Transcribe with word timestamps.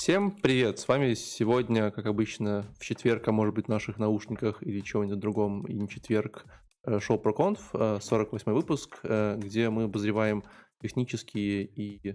Всем 0.00 0.30
привет! 0.30 0.78
С 0.78 0.86
вами 0.86 1.14
сегодня, 1.14 1.90
как 1.90 2.06
обычно, 2.06 2.64
в 2.78 2.84
четверг, 2.84 3.26
а 3.26 3.32
может 3.32 3.52
быть 3.52 3.64
в 3.64 3.68
наших 3.68 3.98
наушниках 3.98 4.62
или 4.62 4.78
чем-нибудь 4.80 5.18
другом, 5.18 5.66
и 5.66 5.74
не 5.74 5.88
четверг, 5.88 6.46
э, 6.84 7.00
шоу 7.00 7.18
про 7.18 7.32
конф, 7.32 7.72
48 7.72 8.52
выпуск, 8.52 9.00
э, 9.02 9.36
где 9.36 9.68
мы 9.70 9.82
обозреваем 9.82 10.44
технические 10.80 11.64
и 11.64 12.14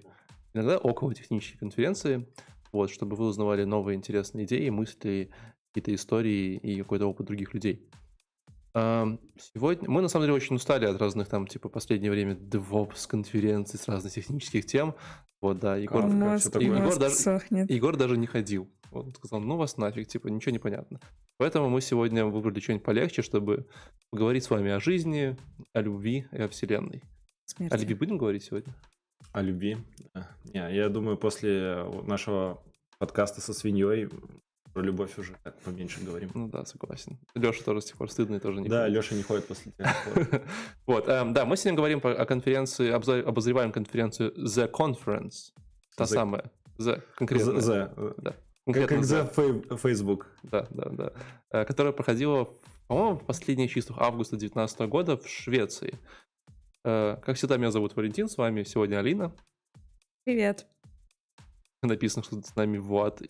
иногда 0.54 0.78
около 0.78 1.14
технические 1.14 1.60
конференции, 1.60 2.26
вот, 2.72 2.90
чтобы 2.90 3.18
вы 3.18 3.26
узнавали 3.26 3.66
новые 3.66 3.98
интересные 3.98 4.46
идеи, 4.46 4.70
мысли, 4.70 5.30
какие-то 5.68 5.94
истории 5.94 6.56
и 6.56 6.82
какой-то 6.82 7.06
опыт 7.08 7.28
других 7.28 7.54
людей. 7.54 7.90
Сегодня 8.74 9.88
мы 9.88 10.02
на 10.02 10.08
самом 10.08 10.24
деле 10.24 10.34
очень 10.34 10.56
устали 10.56 10.86
от 10.86 11.00
разных 11.00 11.28
там, 11.28 11.46
типа, 11.46 11.70
последнее 11.70 12.10
время 12.10 12.34
DevOps 12.34 13.08
конференций 13.08 13.78
с 13.78 13.88
разных 13.88 14.14
технических 14.14 14.66
тем. 14.66 14.96
Вот, 15.44 15.60
да, 15.60 15.76
Егор, 15.76 16.08
мозг, 16.08 16.56
Егор, 16.56 16.80
мозг 16.80 17.00
даже, 17.00 17.16
сохнет. 17.16 17.70
Егор 17.70 17.98
даже 17.98 18.16
не 18.16 18.28
ходил. 18.28 18.72
Он 18.94 19.14
сказал, 19.14 19.42
ну 19.42 19.58
вас 19.58 19.76
нафиг, 19.76 20.08
типа, 20.08 20.30
ничего 20.30 20.54
не 20.54 20.60
понятно. 20.60 21.02
Поэтому 21.36 21.70
мы 21.70 21.82
сегодня 21.82 22.26
выбрали 22.26 22.62
что-нибудь 22.62 22.86
полегче, 22.86 23.24
чтобы 23.24 23.68
поговорить 24.10 24.46
с 24.46 24.50
вами 24.50 24.72
о 24.72 24.80
жизни, 24.80 25.36
о 25.74 25.82
любви 25.82 26.28
и 26.32 26.42
о 26.42 26.48
вселенной. 26.48 27.04
Смерти. 27.44 27.74
О 27.74 27.78
любви 27.78 27.94
будем 27.94 28.18
говорить 28.18 28.46
сегодня? 28.46 28.74
О 29.34 29.42
любви. 29.42 29.80
Да. 30.14 30.30
Не, 30.46 30.74
я 30.74 30.88
думаю, 30.88 31.18
после 31.18 31.92
нашего 32.04 32.64
подкаста 32.98 33.42
со 33.42 33.54
свиньей 33.54 34.08
про 34.74 34.82
любовь 34.82 35.18
уже 35.18 35.36
так 35.44 35.60
поменьше 35.62 36.04
говорим. 36.04 36.32
Ну 36.34 36.48
да, 36.48 36.66
согласен. 36.66 37.20
Леша 37.36 37.64
тоже 37.64 37.82
с 37.82 37.86
тех 37.86 37.98
пор 37.98 38.10
стыдно 38.12 38.36
и 38.36 38.40
тоже 38.40 38.60
не 38.62 38.70
Да, 38.70 38.84
ходит. 38.84 38.96
Леша 38.98 39.16
не 39.16 39.24
ходит 39.24 39.48
после 39.48 39.72
тебя. 39.72 39.96
Вот, 40.88 41.08
эм, 41.08 41.34
да, 41.34 41.46
мы 41.46 41.58
сегодня 41.58 41.78
говорим 41.78 42.00
о 42.04 42.26
конференции, 42.26 42.90
обозреваем 42.90 43.72
конференцию 43.72 44.34
The 44.36 44.70
Conference. 44.72 45.54
Та 45.96 46.06
The- 46.06 46.08
самая. 46.08 46.52
The, 46.80 47.02
конкретно. 47.16 47.62
За. 47.62 47.94
Да. 48.18 48.32
Как 48.32 48.40
Конкретно 48.66 48.98
как 48.98 49.06
The. 49.06 49.70
за 49.70 49.78
Facebook. 49.78 50.26
Да, 50.44 50.68
да, 50.72 50.90
да. 50.90 51.14
Э, 51.52 51.66
Которая 51.66 51.94
проходила, 51.94 52.50
по-моему, 52.88 53.20
в 53.20 53.26
последних 53.26 53.72
числах 53.72 54.00
августа 54.02 54.38
2019 54.38 54.80
года 54.90 55.18
в 55.18 55.28
Швеции. 55.28 56.00
Э, 56.84 57.18
Как 57.24 57.36
всегда, 57.38 57.58
меня 57.58 57.72
зовут 57.72 57.96
Валентин, 57.96 58.28
с 58.28 58.38
вами 58.38 58.64
сегодня 58.64 58.98
Алина. 59.00 59.36
Привет. 60.24 60.66
Написано, 61.84 62.24
что 62.24 62.42
с 62.42 62.56
нами 62.56 62.78
Влад. 62.78 63.22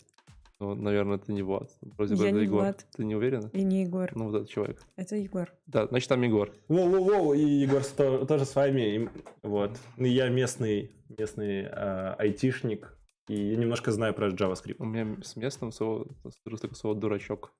Ну, 0.60 0.74
наверное, 0.74 1.16
это 1.16 1.32
не 1.32 1.42
Влад. 1.42 1.70
Вроде 1.80 2.14
бы 2.14 2.22
Я 2.22 2.28
это 2.30 2.38
не 2.38 2.44
Егор. 2.44 2.60
Влад. 2.60 2.86
Ты 2.96 3.04
не 3.04 3.14
уверена? 3.16 3.50
И 3.52 3.62
не 3.64 3.82
Егор. 3.82 4.10
Ну, 4.14 4.28
вот 4.30 4.36
этот 4.36 4.48
человек. 4.48 4.80
Это 4.96 5.16
Егор. 5.16 5.52
Да, 5.66 5.86
значит, 5.88 6.08
там 6.08 6.22
Егор. 6.22 6.52
Воу-воу-воу, 6.68 7.34
и 7.36 7.40
Егор 7.44 7.82
тоже 8.26 8.44
с 8.44 8.54
вами. 8.54 8.96
И- 8.96 9.08
Вот. 9.42 9.72
Ну, 9.96 10.06
Я 10.06 10.28
местный, 10.28 10.92
местный 11.08 11.66
а, 11.66 12.14
айтишник, 12.18 12.96
и 13.28 13.34
я 13.34 13.56
немножко 13.56 13.90
знаю 13.90 14.14
про 14.14 14.28
JavaScript. 14.28 14.76
У 14.78 14.84
меня 14.84 15.16
с 15.22 15.34
местным 15.36 15.72
слово, 15.72 16.06
такое 16.44 16.74
слово 16.74 16.94
дурачок. 16.96 17.52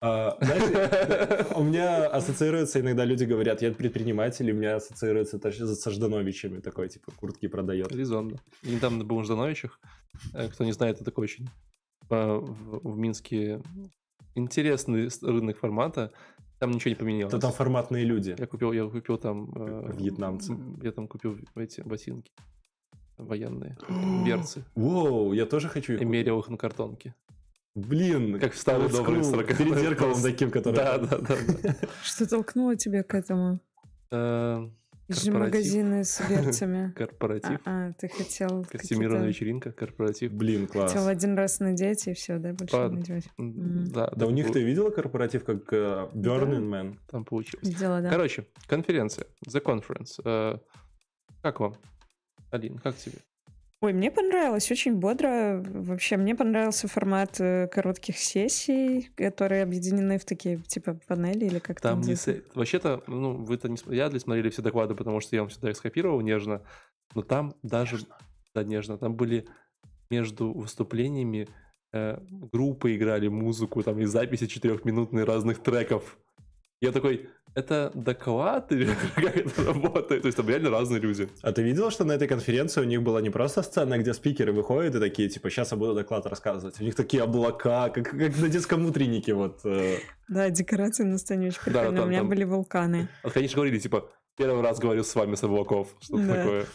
А, 0.00 0.36
знаешь, 0.40 1.46
у 1.56 1.64
меня 1.64 2.06
ассоциируется, 2.06 2.80
иногда 2.80 3.04
люди 3.04 3.24
говорят, 3.24 3.62
я 3.62 3.72
предприниматель, 3.72 4.48
и 4.48 4.52
у 4.52 4.54
меня 4.54 4.76
ассоциируется 4.76 5.40
тоже 5.40 5.66
со 5.74 5.90
Ждановичами, 5.90 6.60
такой, 6.60 6.88
типа, 6.88 7.10
куртки 7.16 7.48
продает. 7.48 7.90
Резонно. 7.90 8.36
Я 8.62 8.74
Недавно 8.76 9.02
был 9.04 9.18
в 9.18 9.24
Ждановичах. 9.24 9.80
Э, 10.34 10.48
Кто 10.48 10.64
не 10.64 10.72
знает, 10.72 10.96
это 10.96 11.04
такой 11.06 11.24
очень 11.24 11.48
э, 12.10 12.38
в, 12.38 12.92
в 12.92 12.98
Минске 12.98 13.60
интересный 14.34 15.08
рынок 15.22 15.58
формата. 15.58 16.12
Там 16.58 16.72
ничего 16.72 16.90
не 16.90 16.96
поменялось. 16.96 17.32
Это 17.32 17.40
там 17.40 17.52
форматные 17.52 18.04
люди. 18.04 18.34
Я 18.36 18.46
купил, 18.46 18.72
я 18.72 18.84
купил 18.88 19.16
там... 19.16 19.50
э, 19.54 19.92
Вьетнамцы. 19.96 20.56
Я 20.82 20.92
там 20.92 21.06
купил 21.06 21.38
эти 21.54 21.82
ботинки 21.82 22.32
военные, 23.18 23.76
берцы. 24.24 24.64
Воу, 24.74 25.32
я 25.32 25.46
тоже 25.46 25.68
хочу 25.68 25.94
их 25.94 26.00
И 26.00 26.04
мерил 26.04 26.40
их 26.40 26.48
на 26.48 26.56
картонке. 26.56 27.14
Блин, 27.74 28.40
Как 28.40 28.54
в 28.54 28.58
старые 28.58 28.88
old 28.88 28.92
добрые 28.92 29.20
school, 29.22 29.46
40 29.46 29.58
Перед 29.58 29.78
зеркалом 29.78 30.22
таким, 30.22 30.50
который... 30.50 30.74
Да, 30.76 30.98
да, 30.98 31.18
да. 31.18 31.36
да. 31.62 31.76
Что 32.02 32.28
толкнуло 32.28 32.76
тебя 32.76 33.02
к 33.02 33.14
этому? 33.14 33.60
Из 35.08 35.22
же 35.22 35.30
Корпоратив. 35.32 35.54
магазины 35.54 36.04
с 36.04 36.20
берцами. 36.28 36.92
Корпоратив. 36.96 37.60
А, 37.64 37.88
а, 37.88 37.92
ты 37.94 38.08
хотел 38.08 38.64
Костюмированная 38.70 39.28
вечеринка, 39.28 39.72
корпоратив. 39.72 40.32
Блин, 40.32 40.66
класс. 40.66 40.92
Хотел 40.92 41.06
один 41.08 41.34
раз 41.34 41.60
надеть 41.60 42.06
и 42.08 42.12
все, 42.12 42.38
да, 42.38 42.52
больше 42.52 42.76
Ладно. 42.76 42.96
не 42.96 43.00
надевать. 43.00 43.30
Да, 43.92 44.10
Да 44.14 44.26
у 44.26 44.30
них 44.30 44.52
ты 44.52 44.62
видела 44.62 44.90
корпоратив 44.90 45.44
как 45.44 45.72
э, 45.72 46.08
Burning 46.14 46.68
Man? 46.68 46.98
там 47.10 47.24
получилось. 47.24 47.66
Сделала, 47.66 48.02
да. 48.02 48.10
Короче, 48.10 48.46
конференция, 48.66 49.26
The 49.46 49.62
Conference. 49.62 50.20
Э, 50.24 50.58
Как 51.42 51.60
вам? 51.60 51.74
Алин, 52.50 52.78
как 52.78 52.96
тебе? 52.96 53.16
Ой, 53.80 53.92
мне 53.92 54.10
понравилось, 54.10 54.70
очень 54.72 54.96
бодро. 54.96 55.62
Вообще, 55.64 56.16
мне 56.16 56.34
понравился 56.34 56.88
формат 56.88 57.40
э, 57.40 57.68
коротких 57.68 58.18
сессий, 58.18 59.10
которые 59.14 59.62
объединены 59.62 60.18
в 60.18 60.24
такие, 60.24 60.56
типа, 60.58 60.98
панели 61.06 61.44
или 61.44 61.60
как 61.60 61.80
Там 61.80 62.00
не 62.00 62.16
с- 62.16 62.42
Вообще-то, 62.54 63.04
ну, 63.06 63.34
вы 63.34 63.54
это 63.54 63.68
не 63.68 63.76
Я 63.94 64.08
ли 64.08 64.18
смотрели 64.18 64.50
все 64.50 64.62
доклады, 64.62 64.96
потому 64.96 65.20
что 65.20 65.36
я 65.36 65.42
вам 65.42 65.48
всегда 65.50 65.70
их 65.70 65.76
скопировал 65.76 66.20
нежно, 66.20 66.62
но 67.14 67.22
там 67.22 67.54
даже... 67.62 67.98
Да, 68.52 68.64
нежно. 68.64 68.98
Там 68.98 69.14
были 69.14 69.46
между 70.10 70.52
выступлениями 70.52 71.46
э, 71.92 72.18
группы 72.30 72.96
играли 72.96 73.28
музыку, 73.28 73.84
там 73.84 74.00
и 74.00 74.06
записи 74.06 74.46
четырехминутные 74.48 75.24
разных 75.24 75.62
треков. 75.62 76.18
Я 76.80 76.92
такой, 76.92 77.28
это 77.54 77.90
доклад 77.94 78.70
или 78.72 78.88
как 79.16 79.36
это 79.36 79.64
работает? 79.64 80.22
То 80.22 80.26
есть 80.28 80.36
там 80.36 80.48
реально 80.48 80.70
разные 80.70 81.00
люди. 81.00 81.28
А 81.42 81.50
ты 81.52 81.62
видел, 81.62 81.90
что 81.90 82.04
на 82.04 82.12
этой 82.12 82.28
конференции 82.28 82.80
у 82.80 82.84
них 82.84 83.02
была 83.02 83.20
не 83.20 83.30
просто 83.30 83.62
сцена, 83.62 83.98
где 83.98 84.14
спикеры 84.14 84.52
выходят 84.52 84.94
и 84.94 85.00
такие, 85.00 85.28
типа, 85.28 85.50
сейчас 85.50 85.72
я 85.72 85.76
буду 85.78 85.94
доклад 85.94 86.26
рассказывать. 86.26 86.80
У 86.80 86.84
них 86.84 86.94
такие 86.94 87.22
облака, 87.22 87.88
как, 87.88 88.10
как 88.10 88.36
на 88.38 88.48
детском 88.48 88.86
утреннике, 88.86 89.34
вот. 89.34 89.60
э. 89.64 89.96
Да, 90.28 90.50
декорации 90.50 91.02
на 91.04 91.18
сцене 91.18 91.48
очень 91.48 91.58
Да, 91.58 91.64
прикольные. 91.64 91.96
там- 91.96 92.04
У 92.06 92.10
меня 92.10 92.20
там- 92.20 92.28
были 92.28 92.44
вулканы. 92.44 93.08
Вот, 93.24 93.32
конечно, 93.32 93.56
говорили, 93.56 93.78
типа, 93.78 94.08
первый 94.36 94.62
раз 94.62 94.78
говорю 94.78 95.02
с 95.02 95.14
вами 95.16 95.34
с 95.34 95.42
облаков, 95.42 95.88
что-то 96.00 96.22
Да. 96.26 96.34
такое. 96.34 96.66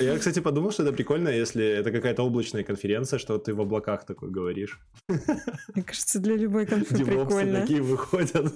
Я, 0.00 0.18
кстати, 0.18 0.40
подумал, 0.40 0.72
что 0.72 0.82
это 0.82 0.92
прикольно, 0.92 1.28
если 1.28 1.64
это 1.64 1.92
какая-то 1.92 2.24
облачная 2.24 2.64
конференция, 2.64 3.18
что 3.20 3.38
ты 3.38 3.54
в 3.54 3.60
облаках 3.60 4.04
такой 4.04 4.28
говоришь. 4.28 4.80
Мне 5.08 5.84
кажется, 5.84 6.18
для 6.18 6.34
любой 6.36 6.66
Девопсы 6.66 7.04
прикольно. 7.04 7.60
такие 7.60 7.80
выходят. 7.80 8.52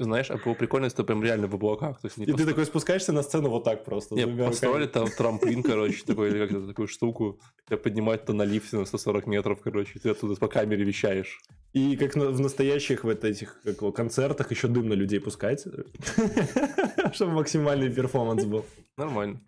Знаешь, 0.00 0.30
а 0.32 0.36
было 0.36 0.54
прикольно, 0.54 0.86
если 0.86 0.96
ты 0.96 1.04
прям 1.04 1.22
реально 1.22 1.46
в 1.46 1.54
облаках. 1.54 2.00
То 2.00 2.06
есть 2.08 2.16
не 2.18 2.24
И 2.24 2.26
ты 2.26 2.32
просто- 2.32 2.50
такой 2.50 2.66
спускаешься 2.66 3.12
на 3.12 3.22
сцену 3.22 3.50
вот 3.50 3.62
так 3.62 3.84
просто. 3.84 4.16
Не, 4.16 4.26
двумя 4.26 4.46
построили 4.48 4.86
там 4.86 5.06
трамплин, 5.16 5.62
короче, 5.62 6.02
такой, 6.04 6.30
или 6.30 6.38
как-то 6.46 6.66
такую 6.66 6.88
штуку, 6.88 7.38
тебя 7.68 7.76
поднимать-то 7.76 8.32
на 8.32 8.42
лифте 8.44 8.76
на 8.76 8.84
140 8.84 9.28
метров, 9.28 9.60
короче, 9.62 10.00
ты 10.00 10.10
оттуда 10.10 10.34
по 10.34 10.48
камере 10.48 10.82
вещаешь. 10.84 11.40
И 11.72 11.96
как 11.96 12.16
на- 12.16 12.30
в 12.30 12.40
настоящих 12.40 13.04
вот 13.04 13.24
этих 13.24 13.60
как 13.64 13.94
концертах 13.94 14.50
еще 14.50 14.66
дым 14.66 14.88
на 14.88 14.94
людей 14.94 15.20
пускать, 15.20 15.64
чтобы 17.12 17.32
максимальный 17.32 17.90
перформанс 17.90 18.44
был. 18.44 18.64
Нормально. 18.96 19.40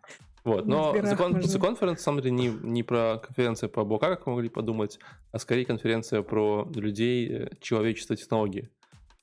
Вот, 0.46 0.64
но 0.66 0.94
The, 0.94 1.16
Con- 1.18 1.32
можно. 1.32 1.38
The 1.40 1.60
Conference, 1.60 1.90
на 1.90 1.96
самом 1.96 2.22
деле, 2.22 2.30
не, 2.34 2.48
не 2.48 2.82
про 2.84 3.18
конференцию 3.18 3.68
по 3.68 3.82
облака, 3.82 4.10
как 4.14 4.26
вы 4.26 4.34
могли 4.34 4.48
подумать, 4.48 5.00
а 5.32 5.38
скорее 5.40 5.64
конференция 5.66 6.22
про 6.22 6.70
людей, 6.74 7.28
э, 7.28 7.48
человечество, 7.60 8.14
технологии. 8.14 8.70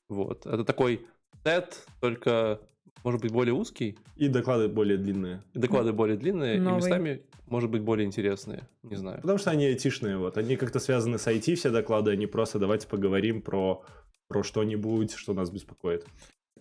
Вот. 0.09 0.45
Это 0.45 0.65
такой 0.65 1.05
TED, 1.45 1.73
только, 2.01 2.59
может 3.05 3.21
быть, 3.21 3.31
более 3.31 3.53
узкий, 3.53 3.97
И 4.17 4.27
доклады 4.27 4.67
более 4.67 4.97
длинные. 4.97 5.41
и 5.53 5.59
доклады 5.59 5.93
более 5.93 6.17
длинные, 6.17 6.57
и 6.57 6.59
Новый. 6.59 6.77
местами, 6.77 7.21
может 7.47 7.69
быть, 7.69 7.81
более 7.83 8.05
интересные. 8.05 8.67
Не 8.83 8.97
знаю. 8.97 9.21
Потому 9.21 9.37
что 9.37 9.49
они 9.51 9.65
айтишные, 9.65 10.17
вот. 10.17 10.37
Они 10.37 10.57
как-то 10.57 10.79
связаны 10.79 11.17
с 11.17 11.25
IT, 11.27 11.55
все 11.55 11.69
доклады, 11.69 12.11
они 12.11 12.27
просто 12.27 12.59
давайте 12.59 12.87
поговорим 12.87 13.41
про, 13.41 13.81
про 14.27 14.43
что-нибудь, 14.43 15.13
что 15.13 15.33
нас 15.33 15.49
беспокоит. 15.49 16.05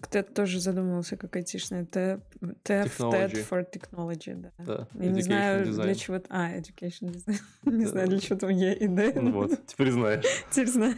Кто-то 0.00 0.32
тоже 0.32 0.60
задумывался, 0.60 1.16
как 1.16 1.36
айтишный. 1.36 1.82
TEF. 1.82 2.20
TED 2.64 3.48
for 3.48 3.64
Technology, 3.70 4.34
да. 4.34 4.50
Да, 4.58 4.88
Я 4.94 5.10
не 5.10 5.20
education 5.20 5.22
знаю, 5.22 5.66
design. 5.66 5.82
для 5.82 5.94
чего... 5.94 6.22
А, 6.28 6.50
education 6.56 7.12
design. 7.12 7.38
Не 7.64 7.84
знаю, 7.86 8.08
для 8.08 8.18
чего 8.18 8.38
там 8.38 8.50
Е 8.50 8.74
и 8.76 8.88
Д. 8.88 9.12
Ну 9.14 9.32
вот, 9.32 9.66
теперь 9.66 9.90
знаешь. 9.92 10.24
Теперь 10.50 10.68
знаю. 10.68 10.94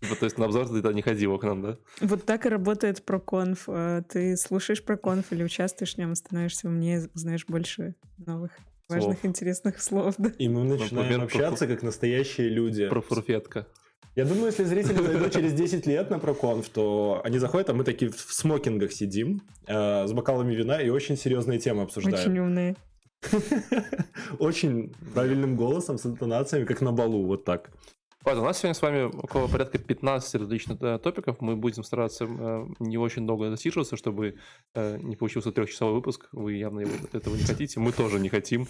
Типа, 0.00 0.16
то 0.16 0.24
есть 0.24 0.36
на 0.36 0.46
обзор 0.46 0.66
ты 0.66 0.74
тогда 0.74 0.92
не 0.92 1.02
ходила 1.02 1.38
к 1.38 1.44
нам, 1.44 1.62
да? 1.62 1.78
Вот 2.00 2.26
так 2.26 2.44
и 2.44 2.48
работает 2.48 3.04
проконф. 3.04 3.68
Э, 3.68 4.02
Ты 4.08 4.36
слушаешь 4.36 4.82
проконф 4.84 5.32
или 5.32 5.44
участвуешь 5.44 5.94
в 5.94 5.98
нем, 5.98 6.16
становишься 6.16 6.66
умнее, 6.66 7.08
узнаешь 7.14 7.46
больше 7.46 7.94
новых 8.18 8.50
важных, 8.88 9.20
Слов. 9.20 9.24
интересных 9.24 9.80
слов. 9.80 10.16
Да. 10.18 10.30
И 10.38 10.48
мы 10.48 10.64
начинаем 10.64 10.96
Например, 10.96 11.18
про 11.18 11.24
общаться 11.26 11.68
как 11.68 11.82
настоящие 11.84 12.48
люди. 12.48 12.88
Про 12.88 13.00
фурфетка. 13.00 13.68
Я 14.14 14.26
думаю, 14.26 14.46
если 14.46 14.64
зрители 14.64 15.00
зайдут 15.00 15.32
через 15.32 15.54
10 15.54 15.86
лет 15.86 16.10
на 16.10 16.18
проконф, 16.18 16.68
то 16.68 17.22
они 17.24 17.38
заходят, 17.38 17.70
а 17.70 17.74
мы 17.74 17.82
такие 17.82 18.10
в 18.10 18.32
смокингах 18.32 18.92
сидим 18.92 19.42
э, 19.66 20.06
с 20.06 20.12
бокалами 20.12 20.54
вина 20.54 20.80
и 20.82 20.90
очень 20.90 21.16
серьезные 21.16 21.58
темы 21.58 21.82
обсуждаем. 21.82 22.16
Очень 22.16 22.38
умные. 22.38 22.76
Очень 24.38 24.94
правильным 25.14 25.56
голосом, 25.56 25.96
с 25.96 26.04
интонациями, 26.04 26.64
как 26.64 26.80
на 26.80 26.92
балу, 26.92 27.24
вот 27.24 27.44
так. 27.44 27.70
Ладно, 28.24 28.42
у 28.42 28.44
нас 28.44 28.58
сегодня 28.58 28.74
с 28.74 28.82
вами 28.82 29.02
около 29.02 29.48
порядка 29.48 29.78
15 29.78 30.34
различных 30.36 30.78
да, 30.78 30.98
топиков. 30.98 31.40
Мы 31.40 31.56
будем 31.56 31.82
стараться 31.82 32.24
э, 32.24 32.66
не 32.78 32.96
очень 32.96 33.26
долго 33.26 33.50
засиживаться, 33.50 33.96
чтобы 33.96 34.36
э, 34.74 34.98
не 34.98 35.16
получился 35.16 35.50
трехчасовой 35.50 35.94
выпуск. 35.94 36.28
Вы 36.30 36.54
явно 36.54 36.80
его, 36.80 36.92
этого 37.12 37.34
не 37.34 37.42
хотите, 37.42 37.80
мы 37.80 37.90
тоже 37.90 38.20
не 38.20 38.28
хотим. 38.28 38.68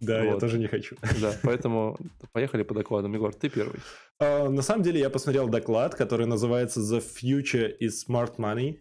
Да, 0.00 0.24
я 0.24 0.36
тоже 0.36 0.58
не 0.58 0.66
хочу. 0.66 0.96
Да, 1.20 1.32
поэтому 1.44 1.96
поехали 2.32 2.64
по 2.64 2.74
докладам. 2.74 3.14
Егор, 3.14 3.32
ты 3.32 3.48
первый. 3.48 3.78
А, 4.18 4.48
на 4.48 4.62
самом 4.62 4.82
деле 4.82 4.98
я 4.98 5.10
посмотрел 5.10 5.48
доклад, 5.48 5.94
который 5.94 6.26
называется 6.26 6.80
The 6.80 7.00
Future 7.00 7.72
is 7.80 7.92
Smart 8.08 8.36
Money. 8.36 8.80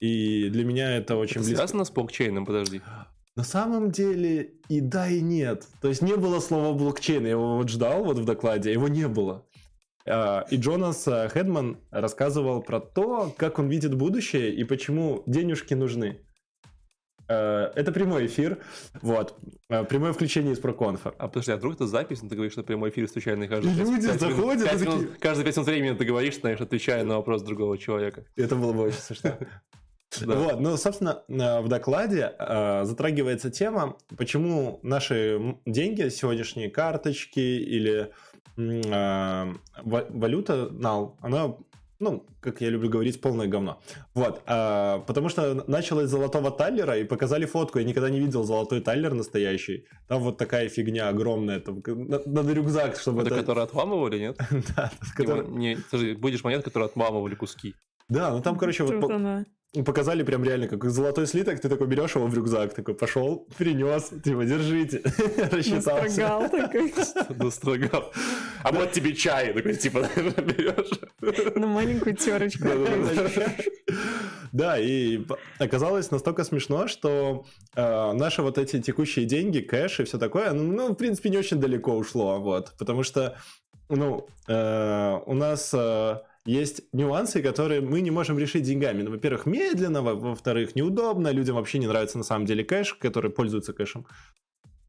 И 0.00 0.50
для 0.50 0.64
меня 0.64 0.98
это 0.98 1.16
очень 1.16 1.36
это 1.36 1.46
близко. 1.46 1.56
связано 1.56 1.84
с 1.86 1.90
блокчейном, 1.90 2.44
подожди. 2.44 2.82
На 3.36 3.44
самом 3.44 3.90
деле 3.90 4.54
и 4.68 4.80
да, 4.80 5.08
и 5.08 5.20
нет. 5.20 5.66
То 5.82 5.88
есть 5.88 6.00
не 6.02 6.16
было 6.16 6.40
слова 6.40 6.72
блокчейн. 6.76 7.22
Я 7.24 7.30
его 7.32 7.56
вот 7.58 7.68
ждал 7.68 8.02
вот 8.04 8.18
в 8.18 8.24
докладе, 8.24 8.72
его 8.72 8.88
не 8.88 9.06
было. 9.08 9.44
А, 10.08 10.46
и 10.50 10.56
Джонас 10.56 11.06
э, 11.06 11.28
Хедман 11.28 11.78
рассказывал 11.90 12.62
про 12.62 12.80
то, 12.80 13.34
как 13.36 13.58
он 13.58 13.68
видит 13.68 13.94
будущее 13.94 14.54
и 14.54 14.64
почему 14.64 15.22
денежки 15.26 15.74
нужны. 15.74 16.20
Э, 17.28 17.72
это 17.74 17.92
прямой 17.92 18.26
эфир, 18.26 18.58
вот, 19.02 19.36
э, 19.68 19.84
прямое 19.84 20.12
включение 20.14 20.52
из 20.54 20.58
проконфа. 20.60 21.10
А 21.18 21.26
подожди, 21.28 21.52
а 21.52 21.56
вдруг 21.56 21.74
это 21.74 21.86
запись, 21.88 22.22
но 22.22 22.28
ты 22.28 22.36
говоришь, 22.36 22.52
что 22.52 22.62
прямой 22.62 22.88
эфир 22.90 23.08
случайно 23.08 23.48
каждый 23.48 23.72
Люди 23.74 23.80
пять 23.80 24.04
минут- 24.04 24.20
заходят 24.20 24.62
и 24.62 24.64
пять 24.70 24.78
такие- 24.78 24.96
минут- 24.98 25.18
Каждые 25.18 25.44
5 25.44 25.56
минут 25.56 25.66
времени 25.68 25.94
ты 25.96 26.04
говоришь, 26.04 26.40
знаешь, 26.40 26.60
отвечая 26.60 27.04
на 27.04 27.16
вопрос 27.16 27.42
другого 27.42 27.76
человека. 27.76 28.24
Это 28.36 28.54
было 28.56 28.72
бы 28.72 28.82
очень 28.84 28.98
смешно. 29.00 29.36
Да. 30.24 30.34
Вот, 30.34 30.60
ну, 30.60 30.76
собственно, 30.76 31.22
э, 31.28 31.60
в 31.60 31.68
докладе 31.68 32.32
э, 32.38 32.84
затрагивается 32.84 33.50
тема, 33.50 33.96
почему 34.16 34.80
наши 34.82 35.56
деньги, 35.66 36.08
сегодняшние 36.08 36.70
карточки 36.70 37.40
или 37.40 38.12
э, 38.56 39.52
ва- 39.82 40.06
валюта 40.08 40.68
нал, 40.70 41.18
она, 41.20 41.56
ну, 41.98 42.26
как 42.40 42.60
я 42.60 42.70
люблю 42.70 42.88
говорить, 42.88 43.20
полное 43.20 43.46
говно. 43.46 43.80
Вот, 44.14 44.42
э, 44.46 45.00
потому 45.06 45.28
что 45.28 45.64
началось 45.66 46.06
с 46.06 46.10
золотого 46.10 46.50
таллера 46.50 46.96
и 46.96 47.04
показали 47.04 47.44
фотку, 47.44 47.78
я 47.78 47.84
никогда 47.84 48.08
не 48.08 48.20
видел 48.20 48.44
золотой 48.44 48.80
таллер 48.80 49.12
настоящий. 49.12 49.86
Там 50.08 50.22
вот 50.22 50.38
такая 50.38 50.68
фигня 50.68 51.08
огромная, 51.08 51.60
там, 51.60 51.82
надо 51.84 52.52
рюкзак, 52.52 52.96
чтобы 52.96 53.22
Это 53.22 53.30
это... 53.34 53.40
который 53.40 53.64
отламывали, 53.64 54.18
нет? 54.18 54.38
Да, 54.76 54.90
который- 55.14 55.48
Не, 55.48 55.76
подожди, 55.90 56.14
будешь 56.14 56.44
монет, 56.44 56.62
которые 56.64 56.86
отламывали 56.86 57.34
куски. 57.34 57.74
Да, 58.08 58.30
ну 58.30 58.40
там, 58.40 58.56
короче, 58.56 58.84
вот. 58.84 59.10
Показали 59.84 60.22
прям 60.22 60.42
реально, 60.42 60.68
как 60.68 60.84
золотой 60.84 61.26
слиток, 61.26 61.60
ты 61.60 61.68
такой 61.68 61.86
берешь 61.86 62.14
его 62.14 62.26
в 62.26 62.34
рюкзак, 62.34 62.72
такой 62.72 62.94
пошел, 62.94 63.46
принес, 63.58 64.08
типа, 64.24 64.44
держите, 64.44 65.02
рассчитался. 65.50 66.20
Настрогал 66.20 66.48
такой. 66.48 66.94
Настрогал. 67.36 68.12
А 68.62 68.72
вот 68.72 68.92
тебе 68.92 69.14
чай, 69.14 69.52
такой, 69.52 69.74
типа, 69.74 70.08
берешь. 70.16 71.54
На 71.56 71.66
маленькую 71.66 72.16
терочку. 72.16 72.68
Да, 74.52 74.78
и 74.78 75.26
оказалось 75.58 76.10
настолько 76.10 76.44
смешно, 76.44 76.88
что 76.88 77.44
э, 77.74 78.12
наши 78.12 78.40
вот 78.40 78.56
эти 78.56 78.80
текущие 78.80 79.26
деньги, 79.26 79.58
кэш 79.58 80.00
и 80.00 80.04
все 80.04 80.18
такое, 80.18 80.52
ну, 80.52 80.72
ну, 80.72 80.88
в 80.92 80.94
принципе, 80.94 81.28
не 81.28 81.36
очень 81.36 81.60
далеко 81.60 81.94
ушло, 81.94 82.40
вот, 82.40 82.72
потому 82.78 83.02
что, 83.02 83.36
ну, 83.90 84.26
э, 84.48 85.18
у 85.26 85.34
нас 85.34 85.74
э, 85.74 86.20
есть 86.46 86.82
нюансы, 86.92 87.42
которые 87.42 87.80
мы 87.80 88.00
не 88.00 88.10
можем 88.10 88.38
решить 88.38 88.62
деньгами. 88.62 89.02
Ну, 89.02 89.10
во-первых, 89.10 89.46
медленно, 89.46 90.00
во- 90.00 90.14
во-вторых, 90.14 90.74
неудобно, 90.76 91.30
людям 91.32 91.56
вообще 91.56 91.78
не 91.78 91.86
нравится 91.86 92.18
на 92.18 92.24
самом 92.24 92.46
деле 92.46 92.64
кэш, 92.64 92.94
которые 92.94 93.32
пользуются 93.32 93.72
кэшем. 93.72 94.06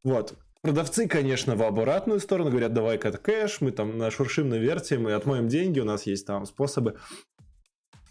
Вот. 0.04 0.36
Продавцы, 0.62 1.08
конечно, 1.08 1.56
в 1.56 1.64
обратную 1.64 2.20
сторону 2.20 2.50
говорят, 2.50 2.74
давай-ка 2.74 3.12
кэш, 3.12 3.62
мы 3.62 3.72
там 3.72 3.98
нашуршим, 3.98 4.50
навертим, 4.50 5.04
мы 5.04 5.14
отмоем 5.14 5.48
деньги, 5.48 5.80
у 5.80 5.86
нас 5.86 6.06
есть 6.06 6.26
там 6.26 6.46
способы. 6.46 6.98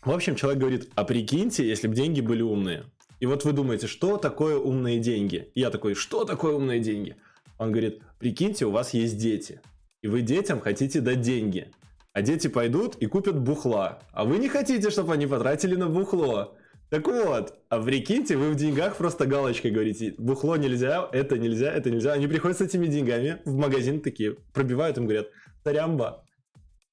В 0.04 0.10
общем, 0.10 0.36
человек 0.36 0.60
говорит, 0.60 0.90
а 0.94 1.04
прикиньте, 1.04 1.66
если 1.66 1.88
бы 1.88 1.94
деньги 1.94 2.20
были 2.20 2.42
умные. 2.42 2.84
И 3.18 3.26
вот 3.26 3.44
вы 3.44 3.52
думаете, 3.52 3.86
что 3.86 4.18
такое 4.18 4.56
умные 4.56 4.98
деньги? 4.98 5.50
И 5.54 5.60
я 5.60 5.70
такой, 5.70 5.94
что 5.94 6.24
такое 6.24 6.54
умные 6.54 6.80
деньги? 6.80 7.16
Он 7.58 7.72
говорит, 7.72 8.02
прикиньте, 8.18 8.66
у 8.66 8.70
вас 8.70 8.92
есть 8.92 9.18
дети. 9.18 9.60
И 10.02 10.08
вы 10.08 10.20
детям 10.20 10.60
хотите 10.60 11.00
дать 11.00 11.22
деньги. 11.22 11.70
А 12.16 12.22
дети 12.22 12.48
пойдут 12.48 12.96
и 12.96 13.04
купят 13.04 13.38
бухла. 13.38 13.98
А 14.12 14.24
вы 14.24 14.38
не 14.38 14.48
хотите, 14.48 14.88
чтобы 14.88 15.12
они 15.12 15.26
потратили 15.26 15.76
на 15.76 15.86
бухло. 15.86 16.56
Так 16.88 17.06
вот, 17.06 17.58
а 17.68 17.78
прикиньте, 17.78 18.38
вы 18.38 18.52
в 18.52 18.54
деньгах 18.54 18.96
просто 18.96 19.26
галочкой 19.26 19.70
говорите, 19.70 20.14
бухло 20.16 20.56
нельзя, 20.56 21.10
это 21.12 21.36
нельзя, 21.36 21.70
это 21.70 21.90
нельзя. 21.90 22.14
Они 22.14 22.26
приходят 22.26 22.56
с 22.56 22.62
этими 22.62 22.86
деньгами 22.86 23.42
в 23.44 23.54
магазин 23.56 24.00
такие, 24.00 24.36
пробивают 24.54 24.96
им, 24.96 25.04
говорят, 25.04 25.26
тарямба, 25.62 26.24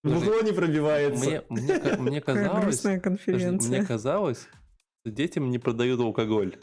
бухло 0.03 0.41
не 0.41 0.51
пробивается. 0.51 1.45
Мне, 1.47 2.19
казалось, 2.19 2.83
мне 3.69 3.85
казалось, 3.85 4.49
что 5.05 5.15
детям 5.15 5.51
не 5.51 5.57
продают 5.57 6.01
алкоголь. 6.01 6.57